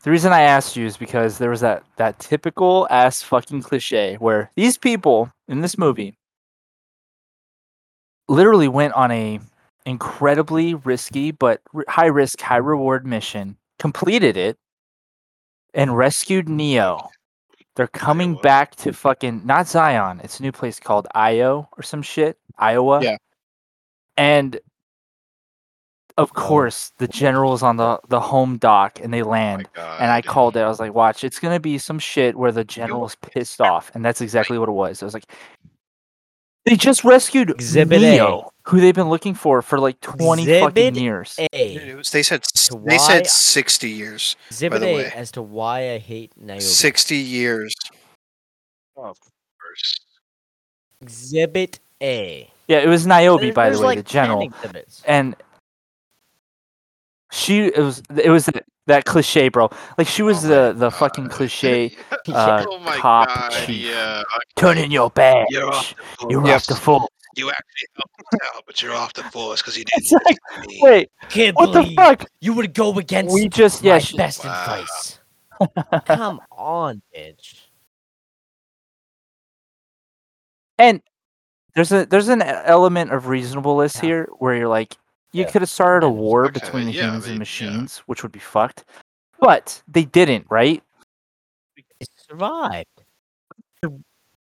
the 0.04 0.10
reason 0.10 0.32
I 0.32 0.42
asked 0.42 0.76
you 0.76 0.86
is 0.86 0.98
because 0.98 1.38
there 1.38 1.48
was 1.48 1.60
that 1.62 1.82
that 1.96 2.18
typical 2.18 2.86
ass 2.90 3.22
fucking 3.22 3.62
cliche 3.62 4.16
where 4.20 4.50
these 4.54 4.76
people 4.76 5.32
in 5.48 5.62
this 5.62 5.78
movie 5.78 6.18
literally 8.28 8.68
went 8.68 8.92
on 8.92 9.10
a 9.10 9.40
incredibly 9.86 10.74
risky 10.74 11.30
but 11.30 11.62
high 11.88 12.06
risk, 12.06 12.40
high 12.40 12.58
reward 12.58 13.06
mission, 13.06 13.56
completed 13.78 14.36
it, 14.36 14.58
and 15.72 15.96
rescued 15.96 16.50
Neo. 16.50 17.08
They're 17.74 17.88
coming 17.88 18.32
Iowa. 18.32 18.42
back 18.42 18.76
to 18.76 18.92
fucking 18.92 19.42
not 19.46 19.68
Zion. 19.68 20.20
It's 20.22 20.38
a 20.38 20.42
new 20.42 20.52
place 20.52 20.78
called 20.78 21.08
Io 21.14 21.66
or 21.76 21.82
some 21.82 22.02
shit, 22.02 22.36
Iowa. 22.58 23.02
Yeah. 23.02 23.16
And 24.18 24.60
of 26.16 26.30
Oh. 26.36 26.40
course, 26.40 26.92
the 26.98 27.04
oh, 27.06 27.12
general's 27.12 27.62
on 27.62 27.76
the 27.76 27.98
the 28.08 28.20
home 28.20 28.56
dock 28.58 29.00
and 29.02 29.12
they 29.12 29.22
Oh 29.22 29.28
land. 29.28 29.68
God. 29.74 30.00
and 30.00 30.10
I 30.10 30.22
called 30.22 30.56
it. 30.56 30.60
I 30.60 30.68
was 30.68 30.78
like, 30.80 30.94
"Watch, 30.94 31.24
it's 31.24 31.38
gonna 31.40 31.60
be 31.60 31.78
some 31.78 31.98
shit 31.98 32.36
where 32.36 32.52
the 32.52 32.64
general's 32.64 33.16
pissed 33.16 33.60
off," 33.60 33.90
and 33.94 34.04
that's 34.04 34.20
exactly 34.20 34.58
what 34.58 34.68
it 34.68 34.72
was. 34.72 35.02
I 35.02 35.06
was 35.06 35.14
like, 35.14 35.24
"They 36.66 36.76
just 36.76 37.02
rescued 37.04 37.50
Exhibit 37.50 38.02
A. 38.02 38.42
Who 38.66 38.80
they've 38.80 38.94
been 38.94 39.10
looking 39.10 39.34
for 39.34 39.60
for 39.60 39.78
like 39.78 40.00
twenty 40.00 40.44
fucking 40.46 40.68
Exhibit 40.86 40.94
years." 40.96 41.36
Dude, 41.36 41.48
A. 41.52 41.74
it 41.90 41.96
was- 41.96 42.10
They 42.10 42.22
said 42.22 42.40
s- 42.42 42.68
To 42.68 42.74
they 42.74 42.96
why- 42.96 42.96
said 42.96 43.26
sixty 43.26 43.90
years. 43.90 44.36
Exhibit 44.50 44.80
the 44.80 44.86
A 44.86 44.94
way. 44.96 45.12
as 45.14 45.30
to 45.32 45.42
why 45.42 45.92
I 45.92 45.98
hate 45.98 46.32
Niobe. 46.36 46.62
Sixty 46.62 47.16
years. 47.16 47.74
Oh, 48.96 49.12
First. 49.58 50.00
Exhibit 51.02 51.80
A. 52.00 52.50
Yeah, 52.68 52.78
it 52.78 52.88
was 52.88 53.06
Niobe, 53.06 53.40
There- 53.42 53.52
by 53.52 53.64
the 53.68 53.70
there's 53.74 53.80
way, 53.80 53.86
like 53.86 53.98
the 53.98 54.02
10 54.04 54.24
general, 54.26 54.42
exhibits. 54.42 55.02
and 55.06 55.36
she 57.34 57.66
it 57.66 57.78
was 57.78 58.02
it 58.16 58.30
was 58.30 58.46
that, 58.46 58.64
that 58.86 59.04
cliche, 59.04 59.48
bro. 59.48 59.70
Like 59.98 60.06
she 60.06 60.22
was 60.22 60.44
Oh 60.44 60.48
the 60.48 60.72
my 60.74 60.78
the 60.78 60.90
fucking 60.90 61.28
cliche. 61.28 61.94
uh, 62.28 62.64
oh 62.68 62.96
cop 62.98 63.28
god, 63.28 63.52
chief. 63.66 63.86
yeah. 63.90 64.22
Turn 64.56 64.78
in 64.78 64.90
your 64.90 65.10
badge. 65.10 65.46
You're 65.50 65.72
off 65.72 65.94
the 66.20 66.28
You're 66.30 66.40
force. 66.42 66.52
off 66.54 66.66
the 66.66 66.74
full. 66.76 67.10
You 67.36 67.50
actually 67.50 67.88
helped 67.96 68.20
us 68.20 68.48
out, 68.56 68.62
but 68.66 68.80
you're 68.80 68.94
off 68.94 69.12
the 69.14 69.24
force 69.24 69.60
because 69.60 69.76
you 69.76 69.84
didn't. 69.84 70.12
like, 70.24 70.38
listen 70.50 70.62
to 70.62 70.68
me. 70.68 70.80
wait, 70.82 71.10
Can't 71.30 71.56
what 71.56 71.72
the 71.72 71.82
fuck? 71.96 72.24
you 72.40 72.52
would 72.52 72.72
go 72.74 72.96
against 72.98 73.34
We 73.34 73.48
just 73.48 73.82
my 73.82 73.90
yeah. 73.94 73.98
She, 73.98 74.16
best 74.16 74.44
Wow. 74.44 74.50
advice. 74.62 75.18
Come 76.06 76.40
on, 76.52 77.02
bitch. 77.16 77.56
And 80.78 81.00
there's 81.74 81.90
a 81.92 82.06
there's 82.06 82.28
an 82.28 82.42
element 82.42 83.12
of 83.12 83.26
reasonableness 83.26 83.96
Yeah. 83.96 84.00
here 84.02 84.28
where 84.38 84.54
you're 84.56 84.68
like, 84.68 84.96
you 85.34 85.42
Yeah. 85.44 85.50
could 85.50 85.62
have 85.62 85.68
started 85.70 86.06
a 86.06 86.08
And- 86.08 86.16
war 86.18 86.46
Okay, 86.46 86.52
between 86.60 86.86
the 86.86 86.92
yeah, 86.92 87.02
humans 87.04 87.24
they- 87.24 87.30
and 87.32 87.36
yeah. 87.38 87.38
machines, 87.40 87.98
which 88.06 88.22
would 88.22 88.32
be 88.32 88.38
fucked. 88.38 88.84
But 89.40 89.82
they 89.88 90.04
didn't, 90.04 90.46
right? 90.48 90.82
They 91.76 92.06
survived. 92.28 92.86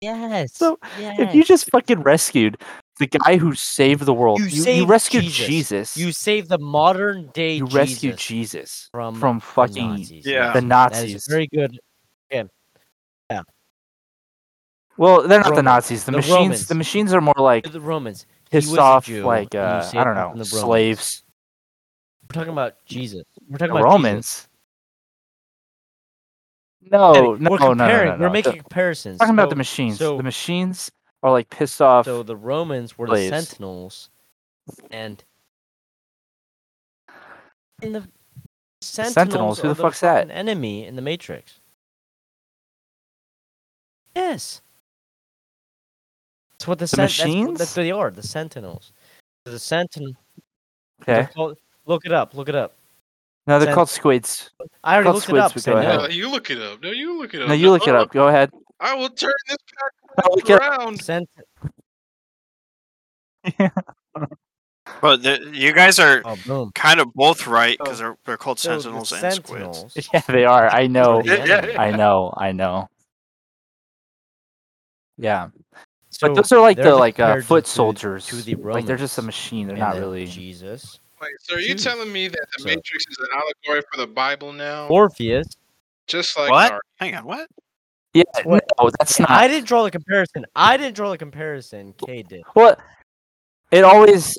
Yes. 0.01 0.57
So, 0.57 0.77
yes. 0.99 1.17
If 1.17 1.33
you 1.33 1.43
just 1.45 1.69
fucking 1.71 2.01
rescued 2.01 2.57
the 2.99 3.07
guy 3.07 3.37
who 3.37 3.55
saved 3.55 4.01
the 4.05 4.13
world, 4.13 4.39
You 4.41 4.47
you, 4.47 4.71
you, 4.71 4.85
rescued 4.85 5.23
Jesus. 5.23 5.47
Jesus. 5.47 5.97
you 5.97 6.11
save 6.11 6.49
the 6.49 6.57
modern 6.59 7.27
day 7.33 7.53
you 7.55 7.65
Jesus 7.67 7.73
rescued 7.77 8.17
Jesus 8.17 8.89
from 8.91 9.15
from 9.15 9.37
the 9.39 9.45
fucking 9.45 9.89
Nazis. 9.91 10.25
Yeah. 10.25 10.51
the 10.51 10.61
Nazis. 10.61 11.15
is 11.15 11.27
very 11.27 11.47
good. 11.47 11.79
Yeah. 12.29 12.43
yeah. 13.31 13.41
Well, 14.97 15.25
they're 15.27 15.39
not 15.39 15.55
the 15.55 15.63
Nazis. 15.63 16.03
The, 16.03 16.11
The 16.11 16.17
machines. 16.17 16.35
Romans. 16.35 16.67
The 16.67 16.75
machines 16.75 17.13
are 17.13 17.21
more 17.21 17.33
like 17.37 17.71
The 17.71 17.79
Romans. 17.79 18.25
Pissed 18.53 18.77
off, 18.77 19.05
Jew, 19.05 19.23
like 19.25 19.55
uh, 19.55 19.89
I 19.93 20.03
don't 20.03 20.15
know, 20.37 20.43
slaves. 20.43 21.23
We're 22.29 22.33
talking 22.33 22.53
about 22.53 22.85
Jesus. 22.85 23.23
We're 23.49 23.57
talking 23.57 23.73
The 23.73 23.79
about 23.79 23.91
Romans. 23.91 24.25
Jesus. 24.27 24.47
No, 26.91 27.35
no, 27.35 27.49
we're 27.49 27.57
no, 27.59 27.73
no, 27.73 27.73
no, 27.73 28.17
We're 28.19 28.29
making 28.29 28.57
comparisons. 28.57 29.19
talking 29.19 29.33
about 29.33 29.49
the 29.49 29.55
machines. 29.55 29.97
So, 29.97 30.17
the 30.17 30.23
machines 30.23 30.91
are 31.23 31.31
like 31.31 31.49
pissed 31.49 31.81
off. 31.81 32.05
so 32.05 32.23
the 32.23 32.35
Romans 32.35 32.97
were 32.97 33.07
the. 33.07 33.29
Sentinels, 33.29 34.09
and 34.91 35.23
and 37.81 37.95
the 37.95 38.07
Sentinels, 38.81 39.13
Sentinels, 39.13 39.59
who 39.59 39.67
the 39.69 39.75
fuck's 39.75 40.01
that? 40.01 40.29
Enemy 40.29 40.85
in 40.85 40.95
the 40.95 41.01
Matrix. 41.01 41.59
Yes. 44.15 44.61
That's 46.63 46.67
what 46.69 46.79
the, 46.79 46.83
The 46.85 46.87
sen- 46.87 47.03
machines? 47.27 47.59
That's, 47.59 47.75
what 47.75 47.83
they 47.83 47.91
are. 47.91 48.09
The 48.09 48.23
Sentinels. 48.23 48.93
The 49.43 49.59
Sentinel. 49.59 50.13
okay. 51.01 51.27
Look 51.85 52.05
it 52.05 52.13
up. 52.13 52.33
Look 52.35 52.47
it 52.47 52.55
up. 52.55 52.73
No, 53.47 53.59
they're 53.59 53.67
Sen- 53.67 53.75
called 53.75 53.89
squids. 53.89 54.49
I 54.81 54.93
already 54.93 55.03
Called 55.07 55.15
looked 55.15 55.29
it 55.29 55.37
up. 55.37 55.51
squids, 55.51 55.65
'cause 55.65 55.73
but 55.73 55.81
go 55.81 55.81
know 55.81 55.95
ahead. 55.99 56.09
Uh, 56.09 56.13
you 56.13 56.31
look 56.31 56.49
it 56.49 56.61
up. 56.61 56.81
No, 56.81 56.91
you 56.91 57.17
look 57.17 57.33
it 57.33 57.41
up. 57.41 57.49
No, 57.49 57.53
you 57.53 57.69
look 57.69 57.85
it 57.85 57.93
up. 57.95 58.11
Go 58.11 58.29
ahead. 58.29 58.49
I 58.79 58.93
will 58.93 59.09
turn 59.09 59.33
this 59.49 59.57
back 59.75 59.91
pack 60.15 60.25
look 60.29 60.49
it 60.49 60.53
around. 60.53 61.01
Sent- 61.01 61.29
But 65.01 65.23
the, 65.23 65.49
you 65.53 65.73
guys 65.73 65.99
are 65.99 66.21
oh, 66.49 66.71
kind 66.75 67.01
of 67.01 67.13
both 67.13 67.45
right 67.45 67.77
because 67.77 67.99
Oh. 67.99 68.03
they're, 68.03 68.17
they're 68.25 68.37
called 68.37 68.59
So 68.59 68.75
the 68.77 68.81
sentinels 68.81 69.11
and 69.11 69.33
squids. 69.33 70.09
Yeah, 70.13 70.21
they 70.29 70.45
are. 70.45 70.69
I 70.69 70.87
know. 70.87 71.19
are 71.19 71.25
Yeah, 71.25 71.65
yeah. 71.65 71.81
I 71.81 71.91
know. 71.91 72.33
I 72.37 72.53
know. 72.53 72.87
Yeah, 75.17 75.49
So 76.13 76.27
but 76.27 76.35
those 76.35 76.51
are 76.51 76.61
like 76.61 76.77
the 76.77 76.95
like 76.95 77.19
uh, 77.19 77.41
foot 77.41 77.65
soldiers. 77.65 78.27
to 78.27 78.35
the 78.35 78.55
like 78.55 78.85
they're 78.85 78.97
just 78.97 79.17
a 79.17 79.21
machine. 79.21 79.67
They're 79.67 79.75
and 79.75 79.81
not 79.81 79.95
really. 79.95 80.25
Jesus. 80.27 80.99
Wait, 81.21 81.31
so 81.39 81.55
are 81.55 81.59
you 81.59 81.73
Jews. 81.73 81.83
telling 81.83 82.11
me 82.11 82.27
that 82.27 82.45
the 82.55 82.61
So- 82.63 82.67
Matrix 82.67 83.05
is 83.09 83.17
an 83.17 83.27
allegory 83.33 83.81
for 83.91 83.97
the 83.97 84.07
Bible 84.07 84.53
now? 84.53 84.87
Orpheus. 84.87 85.47
Just 86.07 86.37
like 86.37 86.51
What? 86.51 86.71
our- 86.73 86.81
Hang 86.97 87.15
on, 87.15 87.23
what? 87.25 87.47
Yeah, 88.13 88.23
What- 88.43 88.63
no, 88.79 88.91
that's 88.99 89.19
not. 89.19 89.29
I 89.31 89.47
didn't 89.47 89.65
draw 89.65 89.83
the 89.83 89.89
comparison. 89.91 90.45
I 90.55 90.77
didn't 90.77 90.95
draw 90.95 91.09
the 91.11 91.17
comparison. 91.17 91.93
Kay 92.05 92.21
did. 92.23 92.43
Well, 92.55 92.77
it 93.71 93.83
always, 93.83 94.37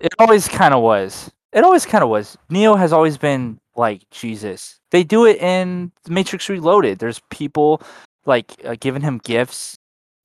it 0.00 0.12
always 0.18 0.48
kind 0.48 0.74
of 0.74 0.82
was. 0.82 1.30
It 1.52 1.62
always 1.62 1.86
kind 1.86 2.02
of 2.02 2.10
was. 2.10 2.36
Neo 2.50 2.74
has 2.74 2.92
always 2.92 3.16
been 3.16 3.58
like 3.76 4.02
Jesus. 4.10 4.80
They 4.90 5.04
do 5.04 5.26
it 5.26 5.36
in 5.40 5.92
The 6.04 6.10
Matrix 6.10 6.48
Reloaded. 6.48 6.98
There's 6.98 7.20
people 7.30 7.80
like 8.24 8.52
uh, 8.64 8.74
giving 8.80 9.02
him 9.02 9.18
gifts 9.18 9.76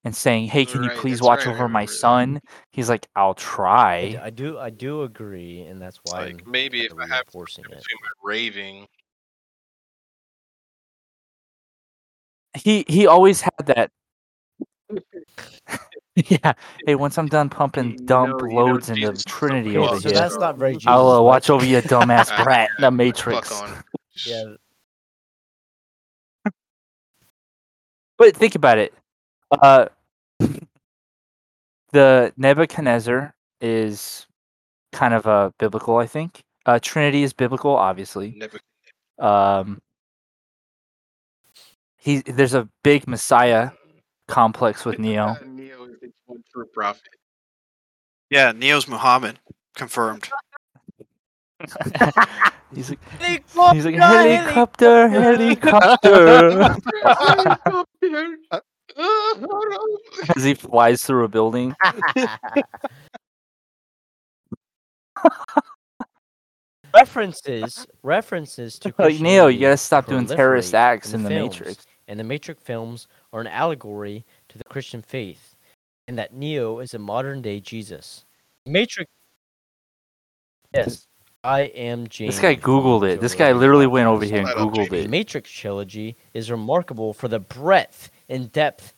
and 0.04 0.16
saying, 0.16 0.48
"Hey, 0.48 0.66
can 0.66 0.84
you 0.84 0.90
please 0.92 1.22
watch 1.22 1.46
right, 1.46 1.54
over 1.54 1.68
my 1.70 1.82
remember 1.82 1.92
that. 1.92 1.98
son?" 1.98 2.42
He's 2.72 2.90
like, 2.90 3.08
"I'll 3.16 3.34
try." 3.36 4.20
I 4.22 4.30
do. 4.30 4.58
I 4.58 4.70
do 4.70 5.04
agree, 5.04 5.62
and 5.62 5.82
that's 5.82 6.00
why 6.04 6.26
like 6.26 6.42
I'm 6.46 6.52
maybe 6.52 6.82
if 6.82 6.92
I 6.94 6.96
kinda 6.96 7.08
have 7.08 7.26
reinforcing 7.28 7.64
between 7.64 7.80
it. 7.80 7.86
my 8.02 8.10
raving. 8.24 8.88
He 12.58 12.84
he 12.88 13.08
always 13.08 13.42
had 13.42 13.66
that. 13.66 13.92
yeah. 16.16 16.54
Hey, 16.86 16.96
once 16.96 17.18
I'm 17.18 17.28
done 17.28 17.50
pumping 17.60 17.92
You 17.92 17.98
dump 18.00 18.42
know- 18.42 18.48
you 18.48 18.54
know 18.56 18.66
loads 18.66 18.90
into 18.90 19.02
Jesus 19.02 19.20
is 19.20 19.24
so 19.24 19.30
Trinity 19.38 19.78
over 19.78 20.00
so 20.00 20.10
here, 20.10 20.18
that's 20.18 20.38
not 20.38 20.58
very 20.58 20.74
Jesus. 20.74 20.88
I'll 20.88 21.08
uh, 21.08 21.18
but- 21.20 21.24
watch 21.24 21.50
over 21.50 21.66
you, 21.66 21.78
dumbass 21.82 22.44
brat. 22.44 22.70
The 22.80 22.92
Matrix. 22.92 23.50
Yeah, 24.26 24.56
But 28.18 28.36
think 28.36 28.56
about 28.56 28.78
it. 28.78 28.94
Uh, 29.52 29.88
the 31.92 32.34
Nebuchadnezzar 32.38 33.34
is 33.60 34.26
kind 34.92 35.14
of 35.14 35.28
uh, 35.28 35.52
biblical, 35.60 35.98
I 35.98 36.08
think. 36.08 36.44
Uh, 36.66 36.80
Trinity 36.82 37.24
is 37.24 37.34
biblical, 37.34 37.76
obviously. 37.76 38.42
Um, 39.20 39.82
he 41.98 42.20
there's 42.22 42.54
a 42.54 42.68
big 42.84 43.08
Messiah 43.08 43.72
complex 44.28 44.86
with 44.86 45.00
Neo. 45.00 45.36
Neo 45.46 45.86
is 45.86 46.00
the 46.02 46.12
one 46.26 46.44
true 46.52 46.66
prophet. 46.74 47.04
Yeah, 48.30 48.52
Neo's 48.54 48.88
Muhammad 48.88 49.40
confirmed. 49.76 50.30
he's 52.74 52.90
like, 52.90 53.00
Helicopter, 53.20 53.76
he's 53.76 53.86
like 53.86 53.96
helicopter, 53.96 55.10
helicopter. 55.10 56.76
As 60.36 60.44
he 60.44 60.54
flies 60.54 61.04
through 61.04 61.26
a 61.26 61.28
building. 61.28 61.76
references 66.94 67.88
references 68.04 68.78
to 68.80 68.94
Like 69.00 69.20
Neo, 69.20 69.48
you 69.48 69.60
gotta 69.60 69.78
stop 69.78 70.08
doing 70.08 70.26
terrorist 70.26 70.74
acts 70.74 71.14
in 71.14 71.24
the 71.24 71.30
films, 71.30 71.60
Matrix. 71.60 71.86
and 72.08 72.20
the 72.20 72.24
Matrix 72.24 72.62
films 72.64 73.08
are 73.34 73.42
an 73.42 73.48
allegory 73.48 74.26
to 74.50 74.58
the 74.58 74.64
Christian 74.66 75.02
faith, 75.02 75.56
and 76.08 76.18
that 76.18 76.34
Neo 76.34 76.80
is 76.80 76.94
a 76.94 77.00
modern 77.00 77.42
day 77.42 77.60
Jesus. 77.60 78.26
Matrix. 78.66 79.10
Yes, 80.74 81.08
I 81.44 81.62
am 81.62 82.08
James. 82.08 82.36
This 82.36 82.42
guy 82.42 82.56
Googled 82.56 83.10
it. 83.10 83.20
This 83.20 83.36
guy 83.36 83.52
literally 83.52 83.88
went 83.88 84.08
over 84.08 84.24
here 84.24 84.40
and 84.40 84.48
Googled 84.48 84.76
Jamie. 84.76 84.90
The 84.90 85.04
it. 85.04 85.10
Matrix 85.10 85.52
trilogy 85.52 86.16
is 86.34 86.52
remarkable 86.52 87.14
for 87.14 87.28
the 87.28 87.40
breadth 87.40 88.12
and 88.30 88.52
depth 88.52 88.94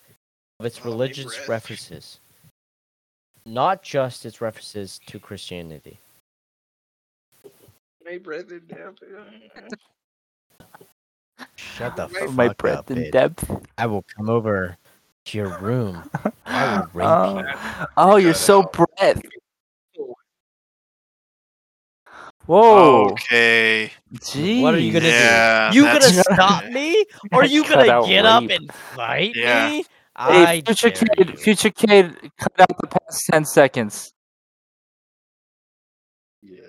of 0.63 0.67
its 0.67 0.85
religious 0.85 1.35
breadth. 1.35 1.49
references, 1.49 2.19
not 3.45 3.83
just 3.83 4.25
its 4.25 4.39
references 4.39 4.97
to 5.07 5.19
Christianity. 5.19 5.99
My 8.05 8.17
brother, 8.17 8.61
Shut 11.55 11.97
the 11.97 12.07
fuck 12.07 12.29
My 12.33 12.47
up, 12.47 12.57
breadth 12.57 12.91
and 12.91 12.99
bitch. 13.05 13.11
depth. 13.11 13.51
I 13.77 13.87
will 13.87 14.05
come 14.15 14.29
over 14.29 14.77
to 15.25 15.37
your 15.37 15.49
room. 15.49 16.09
I 16.45 16.65
will 16.77 16.87
rape 16.93 17.07
Oh, 17.09 17.37
you. 17.39 17.45
oh, 17.97 18.15
you're 18.15 18.33
so 18.33 18.63
breath. 18.63 19.21
Whoa, 22.45 23.11
Okay. 23.11 23.91
jeez. 24.15 24.61
What 24.61 24.75
are 24.75 24.79
you 24.79 24.93
gonna 24.93 25.71
do? 25.71 25.77
You 25.77 25.85
gonna 25.85 26.23
stop 26.23 26.65
me? 26.71 27.05
Or 27.33 27.41
are 27.41 27.45
you 27.45 27.63
Cut 27.63 27.75
gonna 27.79 27.91
out 27.91 28.07
get 28.07 28.25
up 28.25 28.49
and 28.49 28.71
fight 28.73 29.35
Yeah. 29.35 29.69
me? 29.69 29.85
Hey, 30.17 30.45
I 30.45 30.61
future 30.61 30.91
kid, 30.91 31.29
you. 31.29 31.35
future 31.37 31.69
kid, 31.71 32.15
cut 32.37 32.59
out 32.59 32.77
the 32.79 32.87
past 32.87 33.25
ten 33.31 33.45
seconds. 33.45 34.13
Yeah. 36.43 36.59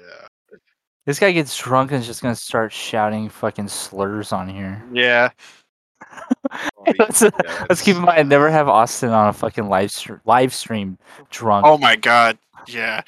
This 1.05 1.19
guy 1.19 1.33
gets 1.33 1.57
drunk 1.57 1.93
and 1.93 2.01
is 2.01 2.07
just 2.07 2.23
gonna 2.23 2.35
start 2.35 2.73
shouting 2.73 3.29
fucking 3.29 3.69
slurs 3.69 4.33
on 4.33 4.49
here. 4.49 4.83
Yeah. 4.93 5.31
let's, 6.99 7.23
uh, 7.23 7.31
let's 7.69 7.83
keep 7.83 7.97
in 7.97 8.03
mind, 8.03 8.19
I 8.19 8.23
never 8.23 8.51
have 8.51 8.69
Austin 8.69 9.11
on 9.11 9.29
a 9.29 9.33
fucking 9.33 9.69
live 9.69 9.91
str- 9.91 10.17
live 10.25 10.55
stream 10.55 10.99
drunk. 11.31 11.67
Oh 11.67 11.77
my 11.77 11.97
god. 11.97 12.39
Yeah. 12.67 13.03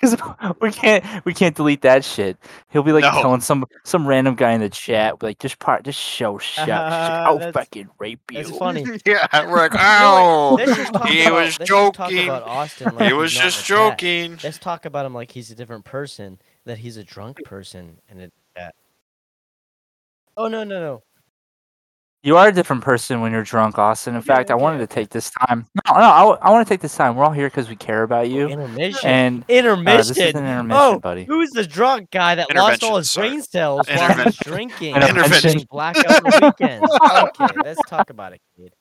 Because 0.00 0.16
we 0.60 0.70
can't 0.70 1.24
we 1.24 1.32
can't 1.32 1.56
delete 1.56 1.80
that 1.82 2.04
shit. 2.04 2.36
He'll 2.68 2.82
be 2.82 2.92
like 2.92 3.02
No. 3.02 3.22
telling 3.22 3.40
some 3.40 3.64
some 3.84 4.06
random 4.06 4.34
guy 4.34 4.52
in 4.52 4.60
the 4.60 4.68
chat, 4.68 5.22
like 5.22 5.38
just 5.38 5.58
part 5.58 5.84
just 5.84 5.98
show 5.98 6.36
shout, 6.38 6.68
Uh, 6.68 7.24
I'll 7.26 7.52
fucking 7.52 7.88
rape 7.98 8.20
you. 8.30 8.42
That's 8.44 8.58
funny. 8.58 8.84
Yeah. 9.06 9.26
We're 9.46 9.56
like, 9.56 9.74
ow. 9.78 10.54
Let's 10.58 10.76
just 10.76 11.06
He 11.06 11.22
about, 11.22 11.32
was 11.34 11.58
let's 11.58 11.70
talk 11.70 11.94
joking. 11.94 12.24
about 12.28 12.42
Austin. 12.42 12.94
Like 12.94 13.06
He 13.08 13.12
was 13.14 13.32
he's 13.32 13.38
not 13.40 13.44
in 13.44 13.50
just 13.50 13.68
the 13.68 13.74
chat. 13.74 13.98
joking. 13.98 14.38
Let's 14.44 14.58
talk 14.58 14.84
about 14.84 15.06
him 15.06 15.14
like 15.14 15.30
he's 15.30 15.50
a 15.50 15.54
different 15.54 15.84
person. 15.86 16.38
That 16.66 16.78
he's 16.78 16.96
a 16.98 17.04
drunk 17.04 17.42
person 17.44 17.98
and 18.10 18.20
it. 18.20 18.32
That. 18.54 18.74
Oh 20.36 20.48
no 20.48 20.64
no 20.64 20.78
no! 20.80 21.02
You 22.22 22.36
are 22.36 22.48
a 22.48 22.52
different 22.52 22.82
person 22.82 23.20
when 23.20 23.30
you're 23.30 23.44
drunk, 23.44 23.78
Austin. 23.78 24.16
In 24.16 24.20
fact, 24.22 24.50
I 24.50 24.56
wanted 24.56 24.78
to 24.78 24.86
take 24.88 25.10
this 25.10 25.30
time. 25.30 25.66
No, 25.86 25.94
no, 25.94 26.38
I, 26.42 26.50
want 26.50 26.66
to 26.66 26.68
take 26.68 26.80
this 26.80 26.96
time. 26.96 27.14
We're 27.14 27.24
all 27.24 27.30
here 27.30 27.46
because 27.48 27.68
we 27.68 27.76
care 27.76 28.02
about 28.02 28.28
you. 28.28 28.48
Intermission. 28.48 29.08
And 29.08 29.42
uh, 29.42 29.52
intermission. 29.52 29.96
this 29.98 30.10
is 30.10 30.18
an 30.18 30.44
intermission, 30.44 30.72
oh, 30.72 30.98
buddy. 30.98 31.24
who's 31.24 31.50
the 31.50 31.64
drunk 31.64 32.10
guy 32.10 32.34
that 32.34 32.52
lost 32.56 32.82
all 32.82 32.96
his 32.96 33.12
sorry. 33.12 33.28
brain 33.28 33.42
cells 33.42 33.86
while 33.86 33.96
he's 33.96 34.10
Intervention. 34.10 34.42
drinking? 34.52 34.96
Intervention. 34.96 35.66
Blackout 35.70 36.34
on 36.34 36.50
weekends. 36.50 36.90
Okay, 37.40 37.54
let's 37.64 37.80
talk 37.88 38.10
about 38.10 38.32
it, 38.32 38.40
kid. 38.56 38.72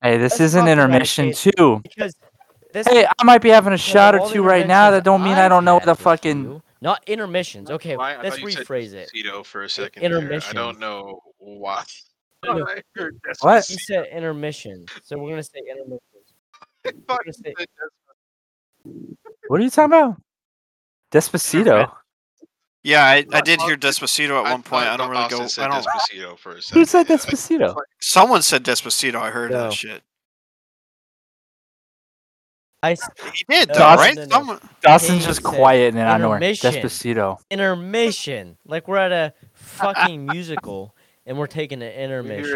Hey, 0.00 0.16
this 0.18 0.32
let's 0.34 0.40
is 0.40 0.54
an 0.54 0.66
talk 0.66 0.74
about 0.74 0.78
it, 0.78 0.84
intermission 0.84 1.32
too. 1.32 1.80
Because 1.82 2.14
this. 2.72 2.86
Hey, 2.86 3.04
I 3.18 3.24
might 3.24 3.42
be 3.42 3.48
having 3.48 3.72
a 3.72 3.78
shot 3.78 4.14
or 4.14 4.30
two 4.30 4.44
right 4.44 4.68
now. 4.68 4.92
That 4.92 5.02
don't 5.02 5.24
mean 5.24 5.32
I 5.32 5.46
I've 5.46 5.50
don't 5.50 5.64
know 5.64 5.74
what 5.74 5.84
the 5.84 5.96
fucking. 5.96 6.44
you- 6.44 6.62
Not 6.80 7.02
intermissions. 7.08 7.70
Okay, 7.72 7.96
Why- 7.96 8.14
I 8.14 8.22
let's 8.22 8.36
thought 8.36 8.44
you 8.44 8.50
said 8.52 8.66
rephrase 8.66 8.92
it. 8.92 9.10
Despacito 9.12 9.44
for 9.44 9.64
a 9.64 9.68
second. 9.68 10.12
there. 10.12 10.40
I 10.48 10.52
don't 10.52 10.78
know 10.78 11.20
why. 11.38 11.82
No, 12.44 12.52
no. 12.58 12.66
I 12.66 12.82
heard 12.94 13.18
What? 13.40 13.64
He 13.66 13.76
said 13.78 14.06
intermission, 14.12 14.86
so 15.02 15.18
we're 15.18 15.30
gonna 15.30 15.42
say 15.42 15.60
intermissions. 15.68 16.00
I 16.86 16.90
We're 16.92 16.92
fucking 17.08 17.32
gonna 17.44 17.54
say. 17.54 17.54
What 19.48 19.60
are 19.60 19.64
you 19.64 19.70
talking 19.70 19.92
about? 19.92 20.20
Despacito. 21.12 21.90
Yeah, 22.84 23.02
I, 23.04 23.26
I 23.32 23.40
did 23.40 23.60
hear 23.62 23.76
Despacito 23.76 24.38
at 24.38 24.50
one 24.50 24.62
point. 24.62 24.84
thought 24.84 24.86
I 24.86 24.96
don't 24.96 25.10
really 25.10 25.22
Austin 25.24 25.38
go. 25.40 25.46
Said 25.48 25.64
I 25.64 25.80
don't. 25.80 25.86
Despacito 25.86 26.38
for 26.38 26.52
a 26.52 26.62
second. 26.62 26.80
Who 26.80 26.84
said. 26.86 27.06
Despacito? 27.08 27.76
Someone 28.00 28.42
said 28.42 28.62
Despacito. 28.64 29.16
I 29.16 29.30
heard 29.30 29.50
No. 29.50 29.64
that 29.64 29.72
shit. 29.72 30.02
I 32.80 32.96
He 33.34 33.44
did, 33.48 33.68
No, 33.70 33.74
though, 33.74 33.80
no, 33.80 33.96
right? 33.96 34.14
no, 34.14 34.22
no. 34.24 34.28
Someone. 34.36 34.60
Dawson's 34.82 35.26
just 35.26 35.42
quiet 35.42 35.94
and 35.94 36.00
I 36.02 36.14
of 36.14 36.20
nowhere. 36.20 36.36
intermission. 36.38 36.72
Despacito. 36.74 37.38
intermission. 37.50 38.56
Like 38.64 38.86
we're 38.86 38.98
at 38.98 39.10
a 39.12 39.34
fucking 39.54 40.24
musical 40.24 40.94
and 41.28 41.38
we're 41.38 41.46
taking 41.46 41.82
an 41.82 41.88
We 41.88 41.94
hear 41.94 42.04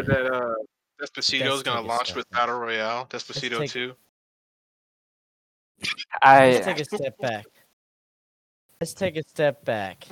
intermission. 0.01 0.07
that 0.07 0.27
uh, 0.33 0.55
Despacito's 1.01 1.43
Let's 1.49 1.63
gonna 1.63 1.87
launch 1.87 2.15
with 2.15 2.29
back. 2.31 2.41
Battle 2.41 2.59
Royale. 2.59 3.07
Despacito 3.07 3.59
take- 3.59 3.71
2. 3.71 3.93
Let's 6.25 6.65
take 6.65 6.81
a 6.81 6.85
step 6.85 7.19
back. 7.19 7.45
Let's 8.81 8.95
take 8.95 9.17
a 9.17 9.23
step 9.23 9.65
back. 9.65 10.07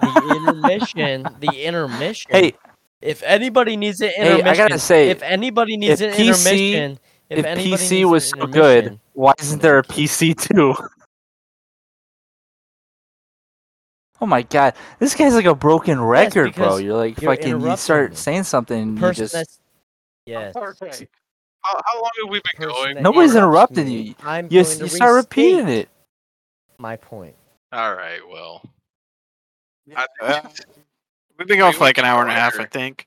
The 0.00 0.36
intermission. 0.36 1.26
The 1.40 1.64
intermission. 1.64 2.30
hey, 2.30 2.54
if 3.00 3.22
anybody 3.22 3.76
needs 3.76 4.00
an 4.00 4.08
intermission, 4.10 4.26
Hey, 4.26 4.38
intermission, 4.40 4.64
I 4.64 4.68
gotta 4.68 4.78
say, 4.78 5.08
if 5.10 5.22
anybody 5.22 5.76
needs 5.76 6.00
if 6.00 6.12
an 6.12 6.18
PC 6.18 6.26
intermission, 6.28 6.98
if, 7.30 7.38
if 7.38 7.44
anybody 7.44 7.72
PC 7.84 7.90
needs 7.90 8.10
was 8.10 8.32
an 8.32 8.40
so 8.40 8.46
good, 8.48 9.00
why 9.14 9.32
isn't 9.40 9.62
there 9.62 9.78
a 9.78 9.82
PC 9.82 10.36
too? 10.36 10.74
Oh 14.20 14.26
my 14.26 14.42
god, 14.42 14.74
this 14.98 15.14
guy's 15.14 15.34
like 15.34 15.44
a 15.44 15.54
broken 15.54 16.00
record, 16.00 16.54
bro. 16.54 16.76
You're 16.78 16.96
like 16.96 17.20
you're 17.20 17.36
fucking. 17.36 17.60
You 17.60 17.76
start 17.76 18.10
me. 18.10 18.16
saying 18.16 18.44
something, 18.44 18.94
you 18.94 19.00
person 19.00 19.22
just 19.22 19.34
that's 19.34 19.60
yes. 20.26 20.54
Okay. 20.56 21.08
How, 21.62 21.80
how 21.84 22.00
long 22.00 22.10
have 22.22 22.30
we 22.30 22.40
been 22.40 22.68
person 22.68 22.68
going? 22.68 23.02
Nobody's 23.02 23.34
interrupts 23.34 23.76
interrupting 23.76 23.86
me, 23.86 24.08
you. 24.08 24.14
I'm 24.22 24.46
you, 24.46 24.62
going 24.62 24.78
to 24.78 24.84
you 24.84 24.88
start 24.88 25.14
repeating 25.14 25.68
it. 25.68 25.88
My 26.78 26.96
point. 26.96 27.34
All 27.72 27.94
right, 27.94 28.20
well. 28.28 28.62
I 29.94 30.06
Yeah. 30.22 30.48
We've 31.38 31.46
been 31.46 31.58
going 31.58 31.70
Wait, 31.70 31.76
for 31.76 31.84
like 31.84 31.98
an 31.98 32.04
hour 32.04 32.20
and 32.22 32.30
a 32.30 32.34
half, 32.34 32.58
I 32.58 32.64
think. 32.64 33.06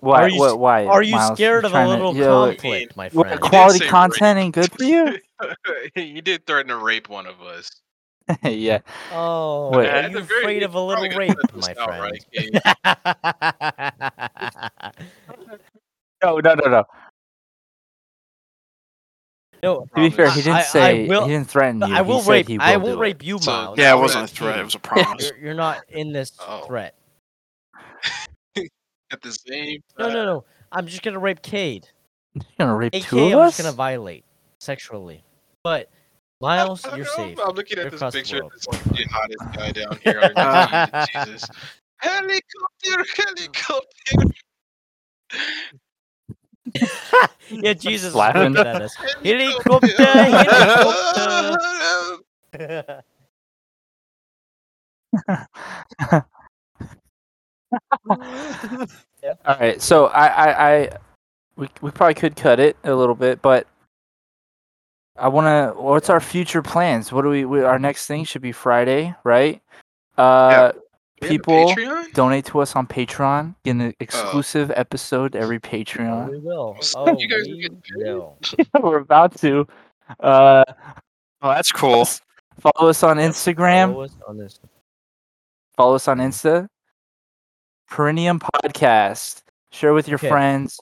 Why? 0.00 0.22
Are 0.22 0.28
you 0.28 0.38
what, 0.38 0.58
why? 0.60 0.84
Are 0.84 1.02
you 1.02 1.16
Miles? 1.16 1.36
scared 1.36 1.64
of 1.64 1.72
a 1.72 1.74
trying 1.74 1.86
to- 1.86 1.90
little 1.94 2.14
you 2.14 2.20
know, 2.20 2.46
conflict, 2.46 2.96
my 2.96 3.08
friend? 3.08 3.30
did 3.30 3.40
quality 3.40 3.86
content 3.86 4.36
rape. 4.36 4.44
ain't 4.44 4.54
good 4.54 4.72
for 4.72 4.84
you? 4.84 5.18
you 5.96 6.22
did 6.22 6.46
threaten 6.46 6.68
to 6.68 6.76
rape 6.76 7.08
one 7.08 7.26
of 7.26 7.40
us. 7.42 7.70
Yeah. 8.42 8.78
Oh, 9.12 9.70
Wait. 9.76 9.88
are 9.88 10.08
you 10.08 10.18
afraid 10.18 10.62
of 10.62 10.74
a 10.74 10.80
little 10.80 11.08
rape, 11.16 11.36
my 11.54 11.74
friend? 11.74 12.18
No, 16.22 16.38
no, 16.38 16.54
no, 16.54 16.64
no. 16.70 16.84
no, 19.62 19.80
To 19.94 19.94
be 19.94 20.10
fair, 20.10 20.30
he 20.30 20.40
didn't 20.42 20.54
I- 20.54 20.58
I 20.60 20.62
say 20.62 21.06
will- 21.06 21.26
he 21.26 21.32
didn't 21.32 21.48
threaten 21.50 21.80
you. 21.86 21.94
I 21.94 22.00
will 22.02 22.16
he 22.18 22.22
said 22.22 22.30
rape. 22.32 22.48
he 22.48 22.58
will 22.58 22.64
I 22.64 22.76
will 22.78 22.94
do 22.94 23.00
rape 23.00 23.22
you, 23.24 23.38
So- 23.38 23.50
Miles. 23.50 23.78
Yeah, 23.78 23.94
it 23.94 23.98
wasn't 23.98 24.24
a 24.24 24.28
threat. 24.28 24.58
It 24.58 24.64
was 24.64 24.74
a 24.74 24.78
promise. 24.78 25.28
You're, 25.28 25.38
you're 25.38 25.54
not 25.54 25.82
in 25.90 26.12
this 26.12 26.32
Oh. 26.40 26.64
threat. 26.66 26.94
At 28.56 29.20
the 29.22 29.32
same 29.32 29.82
No, 29.98 30.08
no, 30.08 30.24
no. 30.24 30.44
I'm 30.72 30.86
just 30.86 31.02
gonna 31.02 31.18
rape 31.18 31.42
Cade. 31.42 31.84
It. 31.84 31.92
You're 32.58 32.66
gonna 32.66 32.76
rape 32.76 32.94
AK, 32.94 33.02
two 33.04 33.18
of 33.18 33.32
I'm 33.32 33.38
us? 33.40 33.56
just 33.56 33.62
gonna 33.66 33.76
violate 33.76 34.24
sexually. 34.58 35.22
But 35.62 35.90
Miles, 36.40 36.84
I 36.84 36.88
don't 36.90 36.98
you're 36.98 37.06
know, 37.06 37.12
safe. 37.12 37.38
I'm 37.42 37.54
looking 37.54 37.78
You're 37.78 37.86
at 37.86 37.92
this 37.92 38.00
across 38.00 38.12
the 38.12 38.18
picture 38.20 38.40
world. 38.40 38.52
this 38.52 38.66
jihadist 38.66 39.56
guy 39.56 39.72
down 39.72 39.98
here. 40.02 40.20
underneath 40.20 41.08
Jesus. 41.14 41.48
Helicopter, 41.98 43.04
helicopter. 43.16 44.34
yeah, 47.50 47.72
Jesus 47.72 48.08
is 48.10 48.14
Laughing. 48.14 48.54
at 48.56 48.82
us. 48.82 48.94
Helicopter, 49.24 50.04
helicopter. 50.04 51.56
All 58.10 58.18
right, 59.58 59.80
so 59.80 60.06
I, 60.06 60.26
I, 60.26 60.70
I, 60.74 60.88
we, 61.56 61.68
we 61.80 61.90
probably 61.90 62.14
could 62.14 62.36
cut 62.36 62.60
it 62.60 62.76
a 62.84 62.94
little 62.94 63.14
bit, 63.14 63.40
but 63.42 63.66
I 65.18 65.28
want 65.28 65.46
to. 65.46 65.80
What's 65.80 66.10
our 66.10 66.20
future 66.20 66.62
plans? 66.62 67.10
What 67.12 67.22
do 67.22 67.28
we, 67.30 67.44
we? 67.44 67.62
Our 67.62 67.78
next 67.78 68.06
thing 68.06 68.24
should 68.24 68.42
be 68.42 68.52
Friday, 68.52 69.14
right? 69.24 69.60
Uh, 70.18 70.72
We 71.22 71.28
have 71.28 71.34
a 71.34 71.38
people 71.38 71.74
donate 72.12 72.44
to 72.46 72.60
us 72.60 72.76
on 72.76 72.86
Patreon. 72.86 73.54
Get 73.64 73.70
an 73.76 73.94
exclusive 74.00 74.70
episode 74.76 75.34
every 75.34 75.56
Oh, 75.56 75.60
Patreon. 75.60 76.30
we 76.30 76.38
will. 76.38 76.76
Oh, 76.94 77.16
you 77.18 77.28
guys 77.28 77.46
we 77.46 77.68
will. 77.96 78.38
We're 78.82 78.98
about 78.98 79.36
to. 79.40 79.66
Uh, 80.20 80.64
Oh, 81.42 81.50
that's 81.50 81.70
cool. 81.72 82.06
follow 82.58 82.88
us 82.88 83.02
on 83.02 83.18
Instagram. 83.18 83.92
Follow 83.92 84.04
us 84.04 84.16
on 84.26 84.36
this. 84.38 84.58
Follow 85.76 85.94
us 85.96 86.08
on 86.08 86.18
Insta. 86.18 86.66
Perineum 87.90 88.40
Podcast. 88.40 89.42
Share 89.70 89.92
with 89.94 90.08
your 90.08 90.18
Okay. 90.18 90.28
friends. 90.28 90.80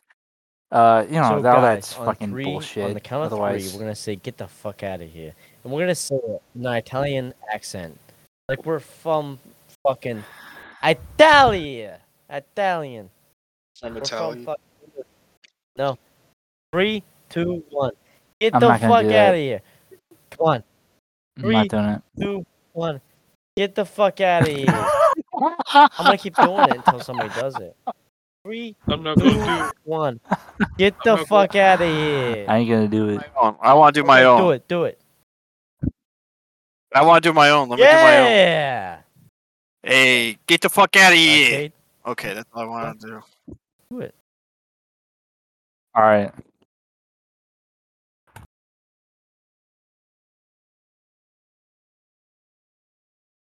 Uh, 0.74 1.06
you 1.08 1.14
know, 1.14 1.22
so 1.28 1.34
all 1.36 1.42
guys, 1.42 1.62
that's 1.62 1.96
on 1.98 2.06
fucking 2.06 2.30
three, 2.30 2.44
bullshit. 2.44 2.84
On 2.84 2.94
the 2.94 3.00
count 3.00 3.24
of 3.24 3.32
Otherwise, 3.32 3.70
three, 3.70 3.78
we're 3.78 3.84
gonna 3.84 3.94
say 3.94 4.16
"Get 4.16 4.36
the 4.36 4.48
fuck 4.48 4.82
out 4.82 5.00
of 5.00 5.08
here," 5.08 5.32
and 5.62 5.72
we're 5.72 5.82
gonna 5.82 5.94
say 5.94 6.16
it 6.16 6.42
in 6.56 6.66
an 6.66 6.74
Italian 6.74 7.32
accent, 7.52 7.96
like 8.48 8.66
we're 8.66 8.80
from 8.80 9.38
fucking 9.86 10.24
Italia. 10.82 12.00
Italian. 12.28 13.08
I'm 13.84 13.94
We're 13.94 14.00
Italian. 14.00 14.44
fuck- 14.44 14.60
No. 15.76 15.96
Three, 16.72 17.04
two, 17.28 17.62
one. 17.70 17.92
Get 18.40 18.54
I'm 18.54 18.60
the 18.60 18.66
fuck 18.66 18.82
out 18.82 19.02
that. 19.04 19.30
of 19.34 19.36
here. 19.36 19.60
Come 20.30 20.46
on. 20.46 20.64
I'm 21.38 21.50
not 21.52 21.68
doing 21.68 21.84
it. 21.84 22.02
Two, 22.20 22.46
one. 22.72 23.00
Get 23.56 23.76
the 23.76 23.84
fuck 23.84 24.20
out 24.20 24.42
of 24.42 24.48
here. 24.48 24.66
I'm 25.72 25.88
gonna 25.98 26.18
keep 26.18 26.34
doing 26.34 26.68
it 26.70 26.76
until 26.76 26.98
somebody 27.00 27.28
does 27.30 27.54
it. 27.60 27.76
Three, 28.44 28.76
I'm 28.88 29.02
not 29.02 29.18
gonna 29.18 29.32
do 29.32 29.44
two, 29.46 29.66
it. 29.66 29.74
one. 29.84 30.20
Get 30.78 31.02
the 31.02 31.12
I'm 31.12 31.18
not 31.20 31.28
fuck 31.28 31.54
out 31.56 31.80
of 31.80 31.88
here. 31.88 32.46
I 32.48 32.58
ain't 32.58 32.70
gonna 32.70 32.88
do 32.88 33.08
it. 33.08 33.22
I 33.60 33.74
want 33.74 33.94
to 33.94 34.02
do 34.02 34.06
my 34.06 34.22
Okay, 34.22 34.24
own. 34.24 34.38
Do 34.38 34.50
it. 34.50 34.68
Do 34.68 34.84
it. 34.84 35.00
I 36.94 37.02
want 37.04 37.22
to 37.24 37.30
do 37.30 37.34
my 37.34 37.50
own. 37.50 37.68
Let 37.70 37.80
me 37.80 37.86
do 37.86 37.98
my 37.98 38.18
own. 38.18 38.38
Yeah. 38.38 38.98
Hey, 39.82 40.38
get 40.46 40.60
the 40.60 40.68
fuck 40.68 40.96
out 40.96 41.12
of 41.12 41.18
here. 41.18 41.54
Arcade, 41.54 41.72
Okay, 42.06 42.34
that's 42.34 42.48
all 42.54 42.62
I 42.62 42.66
want 42.66 43.00
to 43.00 43.06
do. 43.06 43.22
do 43.90 44.00
it. 44.00 44.14
All 45.94 46.02
right. 46.02 46.32